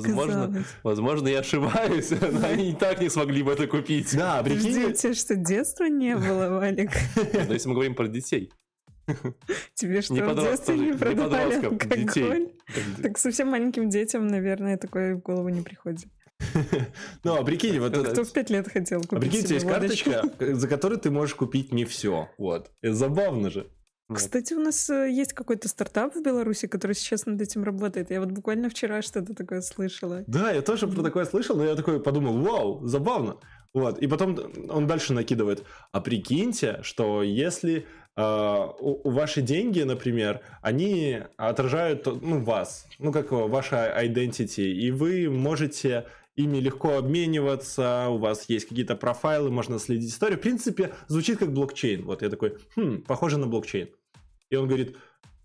Возможно, 0.00 0.64
возможно, 0.82 1.28
я 1.28 1.40
ошибаюсь, 1.40 2.10
но 2.32 2.46
они 2.46 2.70
и 2.70 2.74
так 2.74 3.00
не 3.00 3.08
смогли 3.08 3.42
бы 3.42 3.52
это 3.52 3.66
купить. 3.66 4.16
Да, 4.16 4.42
прикинь, 4.42 4.92
тебя 4.94 5.14
что, 5.14 5.36
детства 5.36 5.84
не 5.84 6.16
было, 6.16 6.48
Валик? 6.58 6.90
Но 7.46 7.52
если 7.52 7.68
мы 7.68 7.74
говорим 7.74 7.94
про 7.94 8.08
детей, 8.08 8.52
Тебе 9.74 10.00
что, 10.02 10.14
не 10.14 10.20
в 10.22 10.34
детстве 10.40 10.78
не 10.78 10.86
не 10.86 10.92
продавали 10.92 11.54
детей. 11.96 12.24
алкоголь? 12.24 12.48
как- 12.66 13.02
Так 13.02 13.18
совсем 13.18 13.48
маленьким 13.48 13.90
детям, 13.90 14.28
наверное, 14.28 14.76
такое 14.78 15.16
в 15.16 15.20
голову 15.20 15.48
не 15.48 15.60
приходит. 15.60 16.06
ну 17.24 17.34
а 17.36 17.44
прикинь, 17.44 17.78
вот 17.80 17.96
это- 17.96 18.10
Кто 18.12 18.24
в 18.24 18.32
пять 18.32 18.50
лет 18.50 18.68
хотел 18.68 19.00
А 19.00 19.06
купить 19.06 19.20
прикиньте, 19.30 19.46
себе 19.46 19.54
есть 19.56 19.66
водочку? 19.66 20.10
карточка, 20.10 20.54
за 20.54 20.68
которую 20.68 20.98
ты 21.00 21.10
можешь 21.10 21.34
купить 21.34 21.72
не 21.72 21.84
все. 21.84 22.28
Вот. 22.38 22.70
Это 22.80 22.94
забавно 22.94 23.50
же. 23.50 23.66
Кстати, 24.14 24.54
у 24.54 24.60
нас 24.60 24.88
э, 24.90 25.10
есть 25.10 25.32
какой-то 25.32 25.68
стартап 25.68 26.14
в 26.14 26.22
Беларуси, 26.22 26.66
который 26.66 26.94
сейчас 26.94 27.26
над 27.26 27.40
этим 27.40 27.64
работает. 27.64 28.10
Я 28.10 28.20
вот 28.20 28.30
буквально 28.30 28.68
вчера 28.68 29.02
что-то 29.02 29.34
такое 29.34 29.60
слышала. 29.60 30.24
Да, 30.26 30.50
я 30.50 30.62
тоже 30.62 30.86
про 30.88 31.02
такое 31.02 31.24
слышал, 31.24 31.56
но 31.56 31.64
я 31.64 31.74
такой 31.74 32.00
подумал, 32.00 32.38
вау, 32.38 32.86
забавно. 32.86 33.36
Вот. 33.74 33.98
И 33.98 34.06
потом 34.06 34.38
он 34.68 34.86
дальше 34.86 35.12
накидывает. 35.12 35.64
А 35.92 36.00
прикиньте, 36.00 36.80
что 36.82 37.22
если 37.22 37.86
э, 38.16 38.22
у, 38.22 39.08
у 39.08 39.10
ваши 39.10 39.42
деньги, 39.42 39.80
например, 39.82 40.40
они 40.60 41.20
отражают 41.36 42.06
ну, 42.06 42.42
вас, 42.42 42.86
ну 42.98 43.12
как 43.12 43.32
ваше 43.32 43.76
identity, 43.76 44.64
и 44.64 44.90
вы 44.90 45.30
можете 45.30 46.06
ими 46.36 46.58
легко 46.58 46.96
обмениваться, 46.96 48.06
у 48.08 48.18
вас 48.18 48.48
есть 48.48 48.68
какие-то 48.68 48.96
профайлы, 48.96 49.50
можно 49.50 49.78
следить 49.78 50.10
историю. 50.10 50.38
В 50.38 50.42
принципе, 50.42 50.94
звучит 51.08 51.38
как 51.38 51.52
блокчейн. 51.52 52.04
Вот 52.04 52.22
я 52.22 52.30
такой, 52.30 52.56
хм, 52.76 53.02
похоже 53.02 53.38
на 53.38 53.46
блокчейн. 53.46 53.88
И 54.52 54.56
он 54.56 54.66
говорит, 54.66 54.96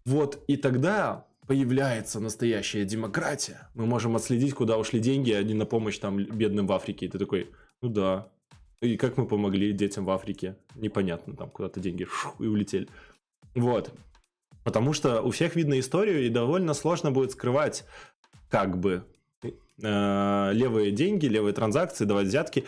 вот 0.06 0.44
и 0.48 0.58
тогда 0.58 1.26
появляется 1.48 2.20
настоящая 2.20 2.84
демократия. 2.84 3.70
Мы 3.74 3.86
можем 3.86 4.18
отследить, 4.18 4.54
куда 4.54 4.78
ушли 4.78 5.00
деньги, 5.00 5.32
а 5.32 5.42
не 5.44 5.54
на 5.54 5.66
помощь 5.66 5.98
там 5.98 6.18
бедным 6.18 6.68
в 6.68 6.74
Африке. 6.74 7.06
И 7.06 7.10
ты 7.10 7.18
такой, 7.18 7.50
ну 7.82 7.88
да. 7.88 8.28
И 8.82 8.98
как 8.98 9.16
мы 9.16 9.26
помогли 9.26 9.72
детям 9.72 10.04
в 10.04 10.10
Африке? 10.10 10.58
Непонятно, 10.76 11.38
там 11.38 11.50
куда-то 11.50 11.80
деньги 11.80 12.04
шух, 12.04 12.36
и 12.42 12.48
улетели. 12.48 12.90
Вот. 13.56 13.94
Потому 14.66 14.92
что 14.92 15.22
у 15.22 15.32
всех 15.32 15.56
видно 15.56 15.80
историю, 15.80 16.26
и 16.26 16.30
довольно 16.30 16.74
сложно 16.74 17.10
будет 17.10 17.32
скрывать, 17.32 17.86
как 18.50 18.78
бы, 18.78 19.06
э, 19.42 20.52
левые 20.52 20.92
деньги, 20.92 21.28
левые 21.28 21.54
транзакции, 21.54 22.04
давать 22.04 22.28
взятки. 22.28 22.66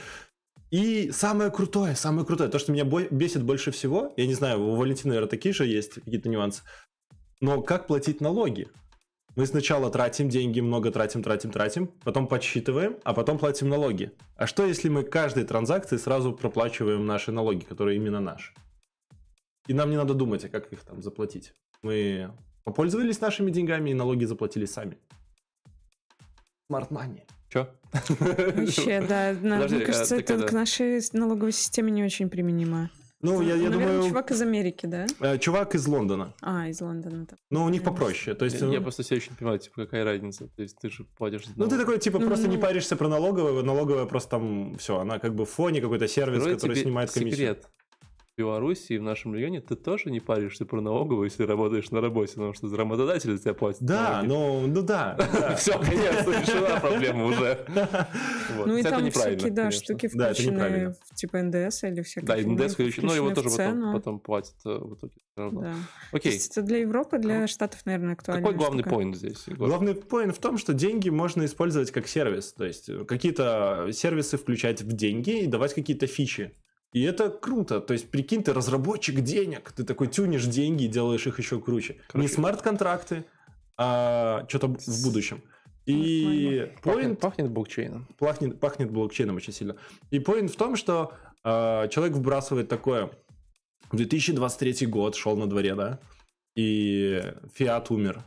И 0.72 1.12
самое 1.12 1.50
крутое, 1.50 1.96
самое 1.96 2.26
крутое, 2.26 2.50
то, 2.50 2.60
что 2.60 2.72
меня 2.72 2.84
бесит 2.84 3.44
больше 3.44 3.72
всего, 3.72 4.14
я 4.18 4.28
не 4.28 4.36
знаю, 4.36 4.62
у 4.62 4.76
Валентина, 4.76 5.10
наверное, 5.10 5.30
такие 5.30 5.54
же 5.54 5.66
есть 5.66 5.96
какие-то 5.96 6.30
нюансы, 6.30 6.62
но 7.42 7.62
как 7.62 7.88
платить 7.88 8.22
налоги? 8.22 8.68
Мы 9.36 9.46
сначала 9.46 9.90
тратим 9.90 10.28
деньги, 10.30 10.60
много 10.60 10.92
тратим, 10.92 11.24
тратим, 11.24 11.52
тратим, 11.52 11.88
потом 12.04 12.28
подсчитываем, 12.28 12.98
а 13.04 13.14
потом 13.14 13.40
платим 13.40 13.70
налоги. 13.70 14.12
А 14.36 14.46
что, 14.48 14.66
если 14.66 14.90
мы 14.90 15.04
каждой 15.04 15.46
транзакции 15.46 15.98
сразу 15.98 16.34
проплачиваем 16.34 17.06
наши 17.06 17.32
налоги, 17.32 17.64
которые 17.64 17.96
именно 17.96 18.20
наши? 18.20 18.54
И 19.68 19.74
нам 19.74 19.90
не 19.90 19.98
надо 19.98 20.14
думать, 20.14 20.44
а 20.44 20.50
как 20.50 20.74
их 20.74 20.82
там 20.82 21.02
заплатить. 21.02 21.54
Мы 21.82 22.32
попользовались 22.64 23.22
нашими 23.22 23.50
деньгами 23.52 23.92
и 23.92 23.94
налоги 23.94 24.26
заплатили 24.26 24.66
сами. 24.66 24.98
Smart 26.70 26.90
money. 26.90 27.22
Чё? 27.50 27.68
Вообще, 28.20 29.02
да. 29.08 29.34
Подожди, 29.42 29.76
Мне 29.78 29.86
кажется, 29.86 30.16
а 30.16 30.18
ты 30.18 30.24
это 30.24 30.34
когда- 30.34 30.48
к 30.48 30.52
нашей 30.54 31.00
налоговой 31.14 31.52
системе 31.52 31.92
не 31.92 32.04
очень 32.04 32.30
применимо. 32.30 32.90
Ну, 33.22 33.42
я, 33.42 33.56
я 33.56 33.70
Наверное, 33.70 33.88
думаю, 33.96 34.10
чувак 34.10 34.32
из 34.32 34.42
Америки, 34.42 34.86
да? 34.86 35.06
э, 35.20 35.38
чувак 35.40 35.76
из 35.76 35.86
Лондона. 35.88 36.34
А, 36.42 36.70
из 36.70 36.80
Лондона. 36.80 37.26
там. 37.26 37.38
Но 37.50 37.66
у 37.66 37.70
них 37.70 37.84
попроще. 37.84 38.34
То 38.34 38.46
есть, 38.46 38.62
Я, 38.62 38.68
ну, 38.68 38.72
я 38.72 38.80
просто 38.80 39.04
все 39.04 39.16
еще 39.16 39.32
не 39.32 39.36
понимаю, 39.36 39.60
типа, 39.60 39.82
какая 39.84 40.06
разница. 40.06 40.48
То 40.56 40.62
есть 40.62 40.78
ты 40.80 40.90
же 40.90 41.04
платишь... 41.18 41.42
ну, 41.58 41.68
ты 41.68 41.78
такой, 41.78 42.00
типа, 42.00 42.20
просто 42.20 42.48
не 42.48 42.56
Ну. 42.56 42.62
паришься 42.62 42.96
про 42.96 43.10
налоговую, 43.10 43.62
налоговая 43.66 44.06
просто 44.06 44.30
там, 44.30 44.78
все, 44.78 45.00
она 45.00 45.20
как 45.20 45.36
бы 45.36 45.46
в 45.46 45.50
фоне 45.50 45.82
какой-то 45.82 46.08
сервис, 46.08 46.38
Открою 46.38 46.56
который 46.58 46.78
снимает 46.78 47.12
комиссию. 47.12 47.36
секрет. 47.36 47.68
Беларуси 48.40 48.94
и 48.94 48.98
в 48.98 49.04
нашем 49.04 49.36
регионе 49.36 49.60
ты 49.60 49.76
тоже 49.76 50.10
не 50.12 50.22
паришься 50.22 50.66
про 50.66 50.80
налоговую, 50.80 51.26
если 51.26 51.44
работаешь 51.44 51.92
на 51.92 52.00
работе, 52.00 52.34
потому 52.36 52.54
что 52.54 52.74
работодатель 52.76 53.38
тебя 53.38 53.54
платит. 53.54 53.82
Да, 53.82 54.24
ну, 54.26 54.66
ну 54.66 54.82
да. 54.82 55.18
Все, 55.58 55.78
конечно, 55.78 56.32
решена 56.32 56.80
проблема 56.80 57.26
уже. 57.26 57.66
Ну 58.66 58.78
и 58.78 58.84
там 58.84 59.10
всякие, 59.10 59.52
да, 59.52 59.72
штуки 59.72 60.08
включены, 60.08 60.96
типа 61.16 61.42
НДС 61.42 61.84
или 61.84 62.02
всякие. 62.02 62.28
Да, 62.28 62.38
НДС 62.38 62.74
включены, 62.74 63.08
но 63.08 63.16
его 63.16 63.32
тоже 63.32 63.50
потом 63.94 64.20
платят 64.20 64.56
э, 64.66 64.70
в 64.70 64.96
итоге. 64.96 65.14
Да. 65.36 65.76
Окей. 66.12 66.38
Это 66.38 66.62
для 66.62 66.80
Европы, 66.80 67.18
для 67.18 67.48
Штатов, 67.48 67.86
наверное, 67.86 68.14
актуально. 68.14 68.42
Какой 68.42 68.58
главный 68.58 68.84
поинт 68.84 69.16
здесь? 69.16 69.46
Главный 69.48 69.96
поинт 69.96 70.36
в 70.36 70.40
том, 70.40 70.58
что 70.58 70.74
деньги 70.74 71.10
можно 71.10 71.46
использовать 71.46 71.92
как 71.92 72.08
сервис. 72.08 72.54
То 72.54 72.66
есть 72.66 72.90
какие-то 73.08 73.90
сервисы 73.92 74.38
включать 74.38 74.82
в 74.82 74.92
деньги 74.92 75.44
и 75.44 75.48
давать 75.48 75.74
какие-то 75.74 76.08
фичи. 76.08 76.54
И 76.92 77.04
это 77.04 77.30
круто. 77.30 77.82
То 77.82 77.94
есть, 77.94 78.10
прикинь, 78.10 78.44
ты 78.44 78.54
разработчик 78.54 79.22
денег. 79.22 79.72
Ты 79.72 79.84
такой 79.84 80.08
тюнишь 80.08 80.46
деньги 80.46 80.86
и 80.86 80.88
делаешь 80.88 81.28
их 81.28 81.38
еще 81.38 81.60
круче. 81.60 81.98
Короче. 82.08 82.28
Не 82.28 82.34
смарт-контракты, 82.34 83.26
а 83.78 84.46
что-то 84.48 84.68
в 84.68 85.04
будущем. 85.04 85.44
И 85.86 86.72
пахнет, 86.84 87.20
пахнет 87.20 87.52
блокчейном. 87.52 88.08
Пахнет, 88.18 88.60
пахнет 88.60 88.92
блокчейном 88.92 89.36
очень 89.36 89.54
сильно. 89.54 89.76
И 90.12 90.20
поинт 90.20 90.52
в 90.52 90.56
том, 90.56 90.76
что 90.76 91.14
э, 91.44 91.88
человек 91.90 92.16
вбрасывает 92.16 92.70
такое. 92.70 93.12
2023 93.92 94.86
год 94.88 95.16
шел 95.16 95.36
на 95.36 95.48
дворе, 95.48 95.76
да? 95.76 96.00
И 96.56 97.24
Фиат 97.56 97.90
умер. 97.90 98.24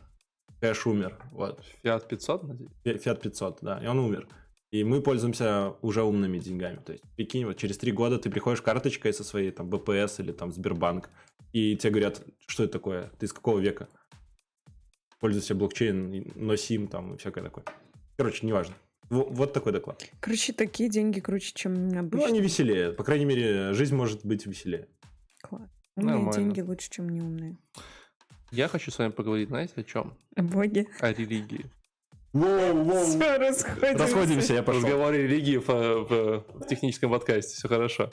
Кэш 0.59 0.87
умер. 0.87 1.17
Вот. 1.31 1.63
Фиат 1.83 2.07
500, 2.07 2.43
надеюсь? 2.43 2.71
Фиат 2.83 3.21
500, 3.21 3.59
да. 3.61 3.79
И 3.83 3.87
он 3.87 3.99
умер. 3.99 4.27
И 4.73 4.83
мы 4.83 5.03
пользуемся 5.03 5.75
уже 5.83 6.01
умными 6.01 6.39
деньгами. 6.39 6.77
То 6.83 6.93
есть, 6.93 7.03
прикинь, 7.15 7.45
вот 7.45 7.57
через 7.57 7.77
три 7.77 7.91
года 7.91 8.17
ты 8.17 8.31
приходишь 8.31 8.63
карточкой 8.63 9.13
со 9.13 9.23
своей 9.23 9.51
там 9.51 9.69
БПС 9.69 10.19
или 10.19 10.31
там 10.31 10.51
Сбербанк, 10.51 11.11
и 11.51 11.75
тебе 11.75 11.91
говорят, 11.91 12.23
что 12.47 12.63
это 12.63 12.73
такое, 12.73 13.11
ты 13.19 13.27
из 13.27 13.33
какого 13.33 13.59
века? 13.59 13.87
Пользуйся 15.19 15.53
блокчейн, 15.53 16.31
носим 16.33 16.87
там 16.87 17.13
и 17.13 17.17
всякое 17.19 17.43
такое. 17.43 17.63
Короче, 18.17 18.47
неважно. 18.47 18.73
Вот, 19.11 19.27
вот 19.29 19.53
такой 19.53 19.73
доклад. 19.73 20.09
Короче, 20.19 20.53
такие 20.53 20.89
деньги 20.89 21.19
круче, 21.19 21.51
чем 21.53 21.95
обычно. 21.95 22.17
Ну, 22.17 22.25
они 22.25 22.41
веселее. 22.41 22.93
По 22.93 23.03
крайней 23.03 23.25
мере, 23.25 23.73
жизнь 23.73 23.95
может 23.95 24.25
быть 24.25 24.47
веселее. 24.47 24.87
Класс. 25.43 25.69
Умные 25.95 26.15
Нормально. 26.15 26.33
деньги 26.33 26.61
лучше, 26.61 26.89
чем 26.89 27.09
неумные. 27.09 27.57
Я 28.49 28.67
хочу 28.67 28.89
с 28.89 28.97
вами 28.97 29.11
поговорить, 29.11 29.49
знаете, 29.49 29.73
о 29.75 29.83
чем? 29.83 30.17
О 30.35 30.41
боге. 30.41 30.87
О 30.99 31.13
религии. 31.13 31.69
Воу, 32.33 32.83
воу. 32.83 33.05
Все, 33.05 33.37
расходимся. 33.37 33.97
Расходимся, 33.97 34.53
я 34.55 34.63
пошел. 34.63 34.81
Разговоры 34.81 35.17
религии 35.17 35.57
в, 35.57 35.67
в, 35.67 36.43
в 36.49 36.67
техническом 36.67 37.11
подкасте, 37.11 37.55
все 37.55 37.67
хорошо. 37.67 38.11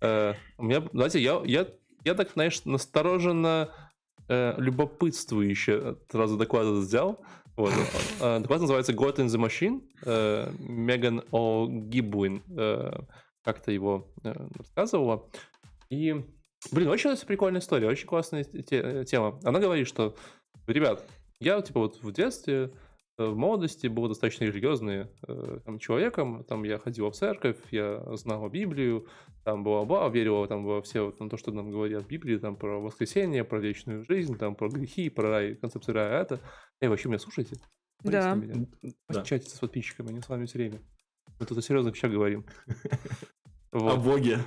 Uh, 0.00 0.36
у 0.58 0.64
меня, 0.64 0.86
знаете, 0.92 1.18
я, 1.18 1.40
я, 1.44 1.66
я 2.04 2.14
так, 2.14 2.30
знаешь, 2.34 2.64
настороженно 2.66 3.70
uh, 4.28 4.54
любопытствующе 4.60 5.96
сразу 6.10 6.36
доклад 6.36 6.84
сделал. 6.84 7.24
Вот. 7.56 7.72
Uh, 8.20 8.40
доклад 8.40 8.60
называется 8.60 8.92
God 8.92 9.16
in 9.16 9.26
the 9.26 9.42
Machine. 9.42 9.82
Uh, 10.04 10.54
Меган 10.60 11.24
О. 11.30 11.66
Гибуин 11.68 12.42
uh, 12.50 13.02
как-то 13.42 13.72
его 13.72 14.12
uh, 14.24 14.52
рассказывала. 14.58 15.26
И, 15.88 16.22
блин, 16.70 16.88
очень 16.88 17.16
прикольная 17.26 17.62
история, 17.62 17.88
очень 17.88 18.06
классная 18.06 18.44
те, 18.44 19.06
тема. 19.06 19.40
Она 19.42 19.58
говорит, 19.58 19.88
что, 19.88 20.14
ребят, 20.66 21.02
я, 21.40 21.62
типа, 21.62 21.80
вот 21.80 22.02
в 22.02 22.12
детстве 22.12 22.64
Э, 22.64 22.68
в 23.18 23.36
молодости 23.36 23.88
был 23.88 24.08
достаточно 24.08 24.44
религиозным 24.44 25.08
э, 25.26 25.58
там, 25.64 25.78
человеком, 25.80 26.44
там 26.44 26.62
я 26.62 26.78
ходил 26.78 27.10
в 27.10 27.16
церковь, 27.16 27.56
я 27.72 28.00
знал 28.16 28.48
Библию, 28.48 29.08
там 29.44 29.64
бла-бла, 29.64 30.08
верил 30.08 30.46
там, 30.46 30.64
во 30.64 30.80
все 30.82 31.10
там, 31.10 31.28
то, 31.28 31.36
что 31.36 31.50
нам 31.50 31.70
говорят 31.70 32.04
в 32.04 32.06
Библии, 32.06 32.38
там 32.38 32.56
про 32.56 32.80
воскресение, 32.80 33.42
про 33.42 33.58
вечную 33.58 34.04
жизнь, 34.04 34.38
там 34.38 34.54
про 34.54 34.68
грехи, 34.68 35.10
про 35.10 35.30
рай, 35.30 35.54
концепцию 35.56 35.96
рая, 35.96 36.22
это. 36.22 36.40
Эй, 36.80 36.88
вообще 36.88 37.08
меня 37.08 37.18
слушаете? 37.18 37.56
Да. 38.04 38.34
Меня? 38.34 38.66
да. 39.08 39.22
Чатите 39.22 39.54
с 39.54 39.58
подписчиками, 39.58 40.12
не 40.12 40.20
с 40.20 40.28
вами 40.28 40.46
все 40.46 40.58
время. 40.58 40.80
Мы 41.40 41.46
тут 41.46 41.58
о 41.58 41.62
серьезных 41.62 41.94
вещах 41.94 42.12
говорим. 42.12 42.44
О 43.72 43.96
Боге. 43.96 44.38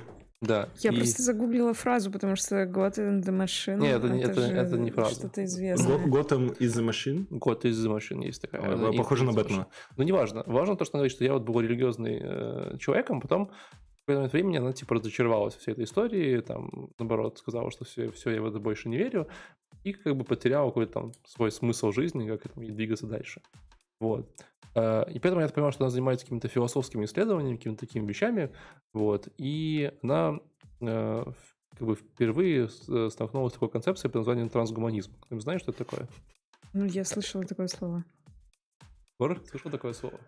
Да. 0.42 0.68
Я 0.80 0.90
и... 0.90 0.96
просто 0.96 1.22
загуглила 1.22 1.72
фразу, 1.72 2.10
потому 2.10 2.34
что 2.34 2.64
God 2.64 2.96
in 2.96 3.22
the 3.22 3.30
Machine. 3.30 3.78
Нет, 3.78 4.02
это, 4.02 4.14
это, 4.14 4.40
это, 4.40 4.54
это 4.54 4.76
не 4.76 4.90
фраза. 4.90 5.14
Что-то 5.14 5.44
известное. 5.44 5.98
Gotham 5.98 6.58
is 6.58 6.76
the 6.76 6.84
Machine? 6.84 7.28
God 7.30 7.62
is 7.62 7.74
the 7.74 7.96
Machine 7.96 8.24
есть 8.24 8.42
такая. 8.42 8.60
А, 8.62 8.92
похоже 8.92 9.24
на 9.24 9.32
Бэтмена. 9.32 9.68
Ну, 9.96 10.02
неважно. 10.02 10.42
Важно 10.46 10.76
то, 10.76 10.84
что 10.84 10.98
она 10.98 11.02
говорит, 11.02 11.12
что 11.12 11.24
я 11.24 11.34
вот 11.34 11.44
был 11.44 11.60
религиозный 11.60 12.18
э, 12.20 12.76
человеком, 12.78 13.20
потом 13.20 13.46
в 13.46 14.06
какой-то 14.06 14.18
момент 14.18 14.32
времени 14.32 14.56
она 14.56 14.72
типа 14.72 14.96
разочаровалась 14.96 15.54
всей 15.54 15.72
этой 15.72 15.84
истории, 15.84 16.40
там, 16.40 16.90
наоборот, 16.98 17.38
сказала, 17.38 17.70
что 17.70 17.84
все, 17.84 18.10
все, 18.10 18.30
я 18.30 18.42
в 18.42 18.46
это 18.46 18.58
больше 18.58 18.88
не 18.88 18.96
верю, 18.96 19.28
и 19.84 19.92
как 19.92 20.16
бы 20.16 20.24
потеряла 20.24 20.70
какой-то 20.70 20.92
там 20.92 21.12
свой 21.24 21.52
смысл 21.52 21.92
жизни, 21.92 22.28
как 22.28 22.46
это 22.46 22.58
двигаться 22.58 23.06
дальше. 23.06 23.42
Вот. 24.02 24.28
Э, 24.74 25.04
и 25.08 25.20
поэтому 25.20 25.42
я 25.42 25.48
понимаю, 25.48 25.72
что 25.72 25.84
она 25.84 25.90
занимается 25.90 26.26
какими-то 26.26 26.48
философскими 26.48 27.04
исследованиями, 27.04 27.56
какими-то 27.56 27.86
такими 27.86 28.04
вещами, 28.04 28.52
вот, 28.92 29.28
и 29.38 29.92
она 30.02 30.40
э, 30.80 31.24
как 31.78 31.86
бы 31.86 31.94
впервые 31.94 32.68
э, 32.88 33.08
столкнулась 33.10 33.52
с 33.52 33.54
такой 33.54 33.68
концепцией 33.70 34.10
под 34.10 34.22
названием 34.22 34.48
трансгуманизм. 34.48 35.12
Ты 35.28 35.38
знаешь, 35.40 35.60
что 35.60 35.70
это 35.70 35.84
такое? 35.84 36.08
Ну, 36.72 36.84
я 36.84 37.04
слышала 37.04 37.44
такое 37.44 37.68
слово. 37.68 38.04
Гор, 39.20 39.40
слышал 39.48 39.70
такое 39.70 39.92
слово? 39.92 40.18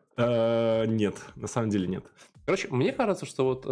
Нет, 0.86 1.16
на 1.34 1.48
самом 1.48 1.70
деле 1.70 1.88
нет. 1.88 2.04
Короче, 2.44 2.68
мне 2.68 2.92
кажется, 2.92 3.26
что 3.26 3.44
вот 3.44 3.66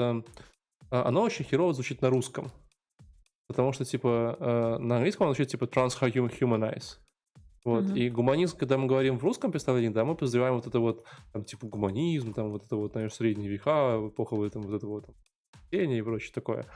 оно 0.90 1.22
очень 1.22 1.44
херово 1.44 1.74
звучит 1.74 2.02
на 2.02 2.10
русском. 2.10 2.50
Потому 3.46 3.72
что, 3.72 3.84
типа, 3.84 4.78
на 4.80 4.96
английском 4.96 5.26
оно 5.26 5.34
звучит, 5.34 5.52
типа, 5.52 5.66
transhumanize. 5.66 6.98
Вот. 7.64 7.84
Угу. 7.84 7.94
И 7.94 8.10
гуманизм, 8.10 8.56
когда 8.56 8.76
мы 8.76 8.86
говорим 8.86 9.18
в 9.18 9.22
русском 9.22 9.52
представлении, 9.52 9.88
да, 9.88 10.04
мы 10.04 10.14
подразумеваем 10.14 10.54
вот 10.54 10.66
это 10.66 10.80
вот, 10.80 11.04
там, 11.32 11.44
типа, 11.44 11.66
гуманизм, 11.66 12.32
там, 12.32 12.50
вот 12.50 12.64
это 12.64 12.76
вот, 12.76 12.94
наверное, 12.94 13.14
средние 13.14 13.48
века, 13.48 14.00
эпоха 14.08 14.34
вот, 14.34 14.52
там, 14.52 14.62
вот 14.62 14.74
это 14.74 14.86
вот, 14.86 15.06
там, 15.06 15.14
и 15.70 16.02
прочее 16.02 16.32
такое. 16.34 16.66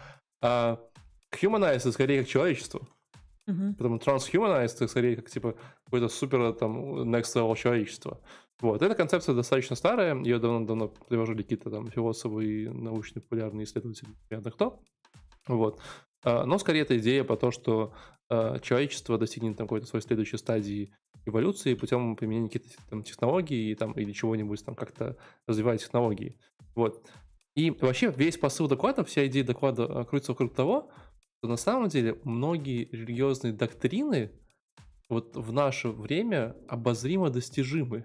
А 0.42 0.80
humanize 1.32 1.90
скорее 1.90 2.20
как 2.20 2.28
человечество. 2.28 2.86
Uh-huh. 3.48 3.74
Потому 3.74 3.96
transhumanize 3.96 4.74
это 4.74 4.88
скорее 4.88 5.16
как, 5.16 5.28
типа, 5.28 5.56
какое-то 5.84 6.08
супер, 6.08 6.52
там, 6.54 7.02
next 7.14 7.34
level 7.34 7.56
человечества. 7.56 8.20
Вот. 8.60 8.80
Эта 8.80 8.94
концепция 8.94 9.34
достаточно 9.34 9.76
старая, 9.76 10.16
ее 10.22 10.38
давно-давно 10.38 10.88
привожили 10.88 11.42
какие-то 11.42 11.70
там 11.70 11.88
философы 11.88 12.44
и 12.44 12.68
научно-популярные 12.68 13.64
исследователи, 13.64 14.08
понятно 14.28 14.50
кто. 14.50 14.80
Вот. 15.46 15.78
А, 16.26 16.44
но 16.44 16.58
скорее 16.58 16.80
это 16.80 16.98
идея 16.98 17.22
по 17.22 17.36
то, 17.36 17.52
что 17.52 17.94
а, 18.28 18.58
человечество 18.58 19.16
достигнет 19.16 19.56
там, 19.56 19.68
какой-то 19.68 19.86
своей 19.86 20.04
следующей 20.04 20.38
стадии 20.38 20.92
эволюции 21.24 21.74
путем 21.74 22.16
применения 22.16 22.48
каких-то 22.48 22.82
там, 22.90 23.04
технологий 23.04 23.72
там, 23.76 23.92
или 23.92 24.10
чего-нибудь 24.10 24.64
там 24.64 24.74
как-то 24.74 25.16
развивать 25.46 25.82
технологии. 25.82 26.36
Вот. 26.74 27.08
И 27.54 27.70
вообще 27.70 28.12
весь 28.14 28.36
посыл 28.38 28.66
доклада, 28.66 29.04
вся 29.04 29.24
идея 29.28 29.44
доклада 29.44 30.04
крутится 30.04 30.32
вокруг 30.32 30.52
того, 30.52 30.90
что 31.38 31.48
на 31.48 31.56
самом 31.56 31.88
деле 31.88 32.18
многие 32.24 32.88
религиозные 32.90 33.52
доктрины 33.52 34.32
вот 35.08 35.36
в 35.36 35.52
наше 35.52 35.88
время 35.90 36.56
обозримо 36.66 37.30
достижимы. 37.30 38.04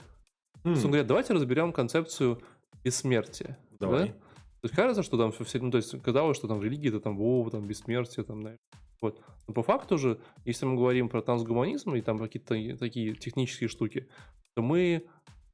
Mm. 0.63 0.75
Он 0.75 0.81
говорит, 0.83 1.07
давайте 1.07 1.33
разберем 1.33 1.73
концепцию 1.73 2.39
бессмертия. 2.83 3.57
Давай. 3.79 4.09
Да? 4.09 4.15
То 4.61 4.67
есть 4.67 4.75
кажется, 4.75 5.01
что 5.01 5.17
там 5.17 5.31
все, 5.31 5.59
ну, 5.59 5.71
то 5.71 5.77
есть 5.77 6.01
казалось, 6.03 6.37
что 6.37 6.47
там 6.47 6.59
в 6.59 6.63
религии 6.63 6.89
это 6.89 6.99
там 6.99 7.17
Вова, 7.17 7.49
там 7.49 7.65
бессмертие, 7.65 8.23
там, 8.23 8.41
знаешь. 8.41 8.59
Вот. 9.01 9.19
Но 9.47 9.53
по 9.55 9.63
факту 9.63 9.97
же, 9.97 10.19
если 10.45 10.67
мы 10.67 10.75
говорим 10.75 11.09
про 11.09 11.23
трансгуманизм 11.23 11.95
и 11.95 12.01
там 12.01 12.19
какие-то 12.19 12.77
такие 12.77 13.15
технические 13.15 13.69
штуки, 13.69 14.07
то 14.55 14.61
мы 14.61 15.07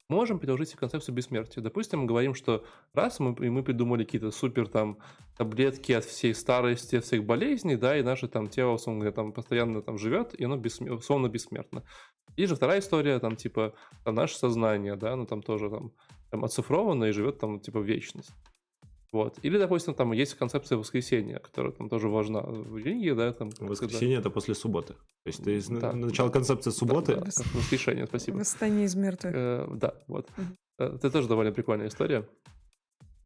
можем 0.09 0.39
предложить 0.39 0.69
себе 0.69 0.79
концепцию 0.79 1.15
бессмертия. 1.15 1.63
Допустим, 1.63 2.01
мы 2.01 2.05
говорим, 2.05 2.33
что 2.33 2.65
раз 2.93 3.19
мы, 3.19 3.33
мы 3.49 3.63
придумали 3.63 4.03
какие-то 4.03 4.31
супер 4.31 4.67
там 4.67 4.97
таблетки 5.37 5.91
от 5.91 6.05
всей 6.05 6.33
старости, 6.33 6.97
от 6.97 7.05
всех 7.05 7.25
болезней, 7.25 7.75
да, 7.75 7.97
и 7.97 8.03
наше 8.03 8.27
там 8.27 8.47
тело, 8.47 8.73
условно 8.73 9.01
говоря, 9.01 9.15
там 9.15 9.31
постоянно 9.31 9.81
там 9.81 9.97
живет, 9.97 10.33
и 10.33 10.43
оно 10.45 10.57
бессмер... 10.57 10.93
условно 10.93 11.27
бессмертно. 11.27 11.83
И 12.35 12.45
же 12.45 12.55
вторая 12.55 12.79
история, 12.79 13.19
там, 13.19 13.35
типа, 13.35 13.73
там, 14.03 14.15
наше 14.15 14.37
сознание, 14.37 14.95
да, 14.95 15.15
ну, 15.15 15.25
там 15.25 15.41
тоже 15.41 15.69
там, 15.69 15.91
там 16.29 16.45
оцифровано 16.45 17.05
и 17.05 17.11
живет 17.11 17.39
там, 17.39 17.59
типа, 17.59 17.79
вечность. 17.79 18.33
Вот. 19.13 19.39
Или, 19.41 19.57
допустим, 19.57 19.93
там 19.93 20.11
есть 20.11 20.33
концепция 20.33 20.77
воскресения, 20.77 21.39
которая 21.39 21.71
там 21.71 21.89
тоже 21.89 22.09
важна 22.09 22.41
в 22.41 22.77
религии, 22.77 23.11
да, 23.11 23.31
там. 23.31 23.49
Воскресенье 23.59 24.17
когда... 24.17 24.19
это 24.19 24.29
после 24.29 24.53
субботы. 24.53 24.93
То 24.93 25.27
есть 25.27 25.43
ты 25.43 25.61
да. 25.79 25.93
начало 25.93 26.29
концепции 26.29 26.71
субботы. 26.71 27.15
Да, 27.15 27.21
да, 27.21 27.43
воскрешение, 27.53 28.05
спасибо. 28.05 28.37
Восстание 28.37 28.85
из 28.85 28.95
мертвых. 28.95 29.33
Э, 29.33 29.67
да, 29.71 29.93
вот. 30.07 30.29
Угу. 30.37 30.85
Это 30.85 31.09
тоже 31.09 31.27
довольно 31.27 31.51
прикольная 31.51 31.87
история. 31.87 32.27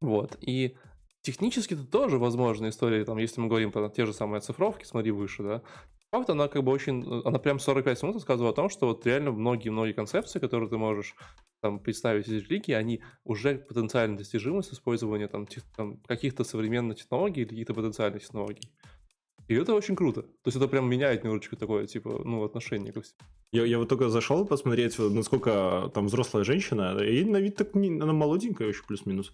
Вот. 0.02 0.38
И 0.42 0.78
технически 1.22 1.74
это 1.74 1.86
тоже 1.86 2.18
возможная 2.18 2.70
история, 2.70 3.04
там, 3.04 3.18
если 3.18 3.42
мы 3.42 3.48
говорим 3.48 3.72
про 3.72 3.90
те 3.90 4.06
же 4.06 4.14
самые 4.14 4.38
оцифровки, 4.38 4.86
смотри 4.86 5.12
выше, 5.12 5.44
да, 5.44 5.62
факт, 6.12 6.30
она 6.30 6.48
как 6.48 6.64
бы 6.64 6.72
очень, 6.72 7.04
она 7.26 7.40
прям 7.40 7.60
45 7.60 8.04
минут 8.04 8.16
рассказывала 8.18 8.52
о 8.52 8.56
том, 8.56 8.70
что 8.70 8.88
вот 8.88 9.06
реально 9.06 9.32
многие-многие 9.32 9.94
концепции, 9.94 10.40
которые 10.40 10.70
ты 10.70 10.78
можешь 10.78 11.16
там, 11.62 11.80
представить 11.80 12.28
из 12.28 12.44
религии, 12.44 12.74
они 12.74 13.02
уже 13.24 13.56
потенциально 13.56 14.18
достижимы 14.18 14.62
с 14.62 14.74
использованием 14.74 15.30
там, 15.30 15.48
тех, 15.48 15.64
там, 15.76 15.98
каких-то 16.08 16.44
современных 16.44 16.98
технологий 16.98 17.42
или 17.42 17.50
каких-то 17.50 17.74
потенциальных 17.74 18.24
технологий. 18.24 18.72
И 19.48 19.54
это 19.54 19.74
очень 19.74 19.96
круто. 19.96 20.22
То 20.22 20.48
есть 20.48 20.58
это 20.58 20.68
прям 20.68 20.90
меняет 20.90 21.24
немножечко 21.24 21.56
такое, 21.56 21.86
типа, 21.86 22.22
ну, 22.24 22.44
отношение 22.44 22.94
ко 22.94 23.02
всему. 23.02 23.20
Я, 23.52 23.66
я 23.66 23.80
вот 23.80 23.90
только 23.90 24.10
зашел 24.10 24.46
посмотреть, 24.46 24.98
насколько 24.98 25.92
там 25.94 26.08
взрослая 26.08 26.44
женщина, 26.44 26.98
и 27.00 27.24
на 27.26 27.38
вид 27.38 27.56
так 27.56 27.76
не, 27.76 28.00
она 28.00 28.14
молоденькая 28.14 28.70
еще 28.70 28.84
плюс-минус. 28.84 29.34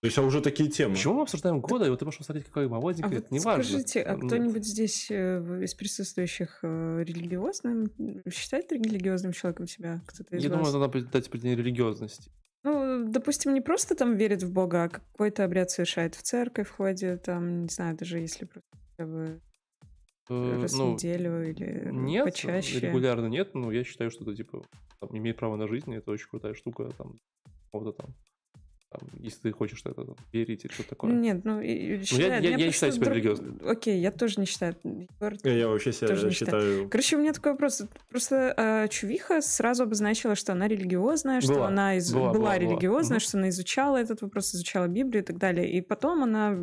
То 0.00 0.06
есть, 0.06 0.16
а 0.16 0.22
уже 0.22 0.40
такие 0.40 0.70
темы. 0.70 0.94
Почему 0.94 1.14
мы 1.14 1.22
обсуждаем 1.22 1.60
года, 1.60 1.84
и 1.84 1.90
вот 1.90 1.98
ты 1.98 2.04
можешь 2.06 2.18
посмотреть, 2.18 2.46
какой 2.46 2.68
молоденький, 2.68 3.04
А 3.04 3.12
это 3.18 3.22
вот 3.22 3.30
не 3.30 3.40
важно. 3.40 3.64
скажите, 3.64 4.02
а 4.02 4.16
Ну, 4.16 4.26
кто-нибудь 4.26 4.64
здесь 4.64 5.10
э, 5.10 5.60
из 5.62 5.74
присутствующих 5.74 6.60
э, 6.62 7.04
религиозным 7.06 7.90
считает 8.32 8.72
религиозным 8.72 9.32
человеком 9.32 9.66
себя? 9.66 10.00
Кто-то 10.06 10.36
из 10.36 10.42
Я 10.42 10.48
думаю, 10.48 10.64
вас? 10.64 10.74
это 10.74 10.78
надо 10.78 11.02
дать 11.10 11.28
определение 11.28 11.58
религиозности. 11.62 12.30
Ну, 12.64 13.10
допустим, 13.10 13.52
не 13.52 13.60
просто 13.60 13.94
там 13.94 14.16
верит 14.16 14.42
в 14.42 14.52
Бога, 14.52 14.84
а 14.84 14.88
какой-то 14.88 15.44
обряд 15.44 15.70
совершает 15.70 16.14
в 16.14 16.22
церковь, 16.22 16.68
ходит, 16.68 17.24
там, 17.24 17.62
не 17.62 17.68
знаю, 17.68 17.96
даже 17.96 18.18
если 18.18 18.46
просто 18.46 18.68
хотя 18.96 19.06
бы 19.06 19.40
Э, 20.30 20.62
раз 20.62 20.72
в 20.72 20.78
ну, 20.78 20.92
неделю 20.92 21.50
или 21.50 21.90
Нет, 21.90 22.24
почаще. 22.26 22.78
регулярно 22.78 23.26
нет, 23.26 23.52
но 23.54 23.72
я 23.72 23.82
считаю, 23.82 24.12
что 24.12 24.22
это, 24.22 24.36
типа, 24.36 24.62
там, 25.00 25.10
имеет 25.18 25.36
право 25.36 25.56
на 25.56 25.66
жизнь, 25.66 25.90
и 25.90 25.96
это 25.96 26.12
очень 26.12 26.28
крутая 26.28 26.54
штука, 26.54 26.88
там, 26.96 27.18
какого-то 27.64 28.00
там, 28.00 28.14
там, 28.90 29.08
если 29.20 29.40
ты 29.42 29.52
хочешь 29.52 29.78
что-то 29.78 30.04
там, 30.04 30.16
верить 30.32 30.64
или 30.64 30.72
что-то 30.72 30.90
такое. 30.90 31.12
Нет, 31.12 31.44
ну, 31.44 31.60
и- 31.60 31.98
и 32.00 32.04
считаю- 32.04 32.28
я- 32.32 32.38
меня 32.40 32.50
я 32.50 32.56
просто 32.56 32.72
считаю 32.72 32.92
себя 32.92 33.04
друг- 33.04 33.16
религиозным. 33.16 33.60
Окей, 33.64 34.00
я 34.00 34.10
тоже 34.10 34.40
не 34.40 34.46
считаю. 34.46 34.74
Я, 35.44 35.52
я 35.52 35.68
вообще 35.68 35.92
себя 35.92 36.08
Тоже 36.08 36.26
не 36.26 36.32
считаю... 36.32 36.88
Короче, 36.88 37.16
у 37.16 37.20
меня 37.20 37.32
такой 37.32 37.52
вопрос. 37.52 37.82
Просто 38.08 38.52
э, 38.56 38.88
Чувиха 38.88 39.40
сразу 39.42 39.84
обозначила, 39.84 40.34
что 40.34 40.52
она 40.52 40.66
религиозная, 40.66 41.40
что 41.40 41.54
Была. 41.54 41.68
она 41.68 41.96
из- 41.96 42.12
Была, 42.12 42.32
была, 42.32 42.32
была, 42.32 42.42
была. 42.42 42.58
религиозная, 42.58 43.18
Мгм. 43.18 43.20
что 43.20 43.38
она 43.38 43.48
изучала 43.50 43.96
этот 43.96 44.22
вопрос, 44.22 44.54
изучала 44.54 44.88
Библию 44.88 45.22
и 45.22 45.26
так 45.26 45.38
далее. 45.38 45.70
И 45.70 45.80
потом 45.80 46.24
она 46.24 46.56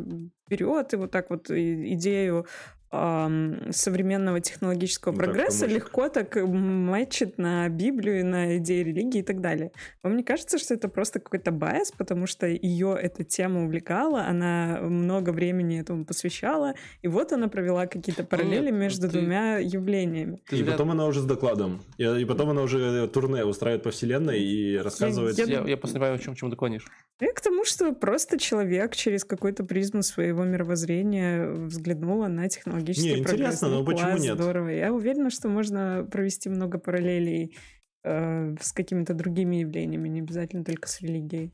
берет 0.50 0.92
и 0.92 0.96
вот 0.96 1.10
так 1.10 1.30
вот 1.30 1.50
идею 1.50 2.46
современного 2.90 4.40
технологического 4.40 5.12
Ну 5.12 5.18
так, 5.18 5.26
прогресса 5.26 5.60
помощник. 5.66 5.84
легко 5.84 6.08
так 6.08 6.36
мэчит 6.36 7.38
на 7.38 7.68
Библию, 7.68 8.24
на 8.26 8.56
идеи 8.58 8.82
религии 8.82 9.20
и 9.20 9.22
так 9.22 9.40
далее. 9.40 9.72
Вам 10.02 10.16
не 10.16 10.22
кажется, 10.24 10.58
что 10.58 10.74
это 10.74 10.88
просто 10.88 11.20
какой-то 11.20 11.50
bias, 11.50 11.92
потому 11.96 12.26
что 12.26 12.46
ее 12.46 12.96
эта 13.00 13.24
тема 13.24 13.64
увлекала, 13.64 14.24
она 14.26 14.78
много 14.82 15.30
времени 15.30 15.80
этому 15.80 16.04
посвящала, 16.04 16.74
и 17.02 17.08
вот 17.08 17.32
она 17.32 17.48
провела 17.48 17.86
какие-то 17.86 18.24
параллели 18.24 18.70
Нет, 18.70 18.74
между 18.80 19.08
ты- 19.08 19.18
двумя 19.18 19.58
явлениями. 19.58 20.40
Ты 20.48 20.56
И 20.56 20.62
зря- 20.62 20.72
потом 20.72 20.90
она 20.90 21.06
уже 21.06 21.20
с 21.20 21.24
докладом. 21.24 21.82
И, 21.98 22.04
и 22.04 22.24
потом 22.24 22.50
она 22.50 22.62
уже 22.62 23.06
турне 23.08 23.44
устраивает 23.44 23.82
по 23.82 23.90
вселенной 23.90 24.40
и 24.40 24.76
рассказывает... 24.78 25.36
я- 25.38 25.44
Я, 25.44 25.62
я 25.66 25.76
просто 25.76 25.98
понимаю, 25.98 26.18
чем, 26.18 26.34
чем 26.34 26.50
ты 26.50 26.56
клонишь. 26.56 26.86
И 27.20 27.26
к 27.26 27.40
тому, 27.40 27.64
что 27.64 27.92
просто 27.92 28.38
человек 28.38 28.94
через 28.94 29.24
какую-то 29.24 29.64
призму 29.64 30.02
своего 30.02 30.44
мировоззрения 30.44 31.48
взглянула 31.50 32.28
на 32.28 32.48
технологический 32.78 33.16
Не, 33.16 33.22
прогресс. 33.22 33.34
интересно, 33.40 33.68
но 33.68 33.84
почему 33.84 34.10
класс, 34.10 34.22
нет? 34.22 34.34
Здорово. 34.34 34.68
Я 34.68 34.92
уверена, 34.92 35.30
что 35.30 35.48
можно 35.48 36.06
провести 36.10 36.48
много 36.48 36.78
параллелей 36.78 37.56
э, 38.04 38.54
с 38.60 38.72
какими-то 38.72 39.14
другими 39.14 39.56
явлениями, 39.56 40.08
не 40.08 40.20
обязательно 40.20 40.64
только 40.64 40.88
с 40.88 41.00
религией. 41.00 41.52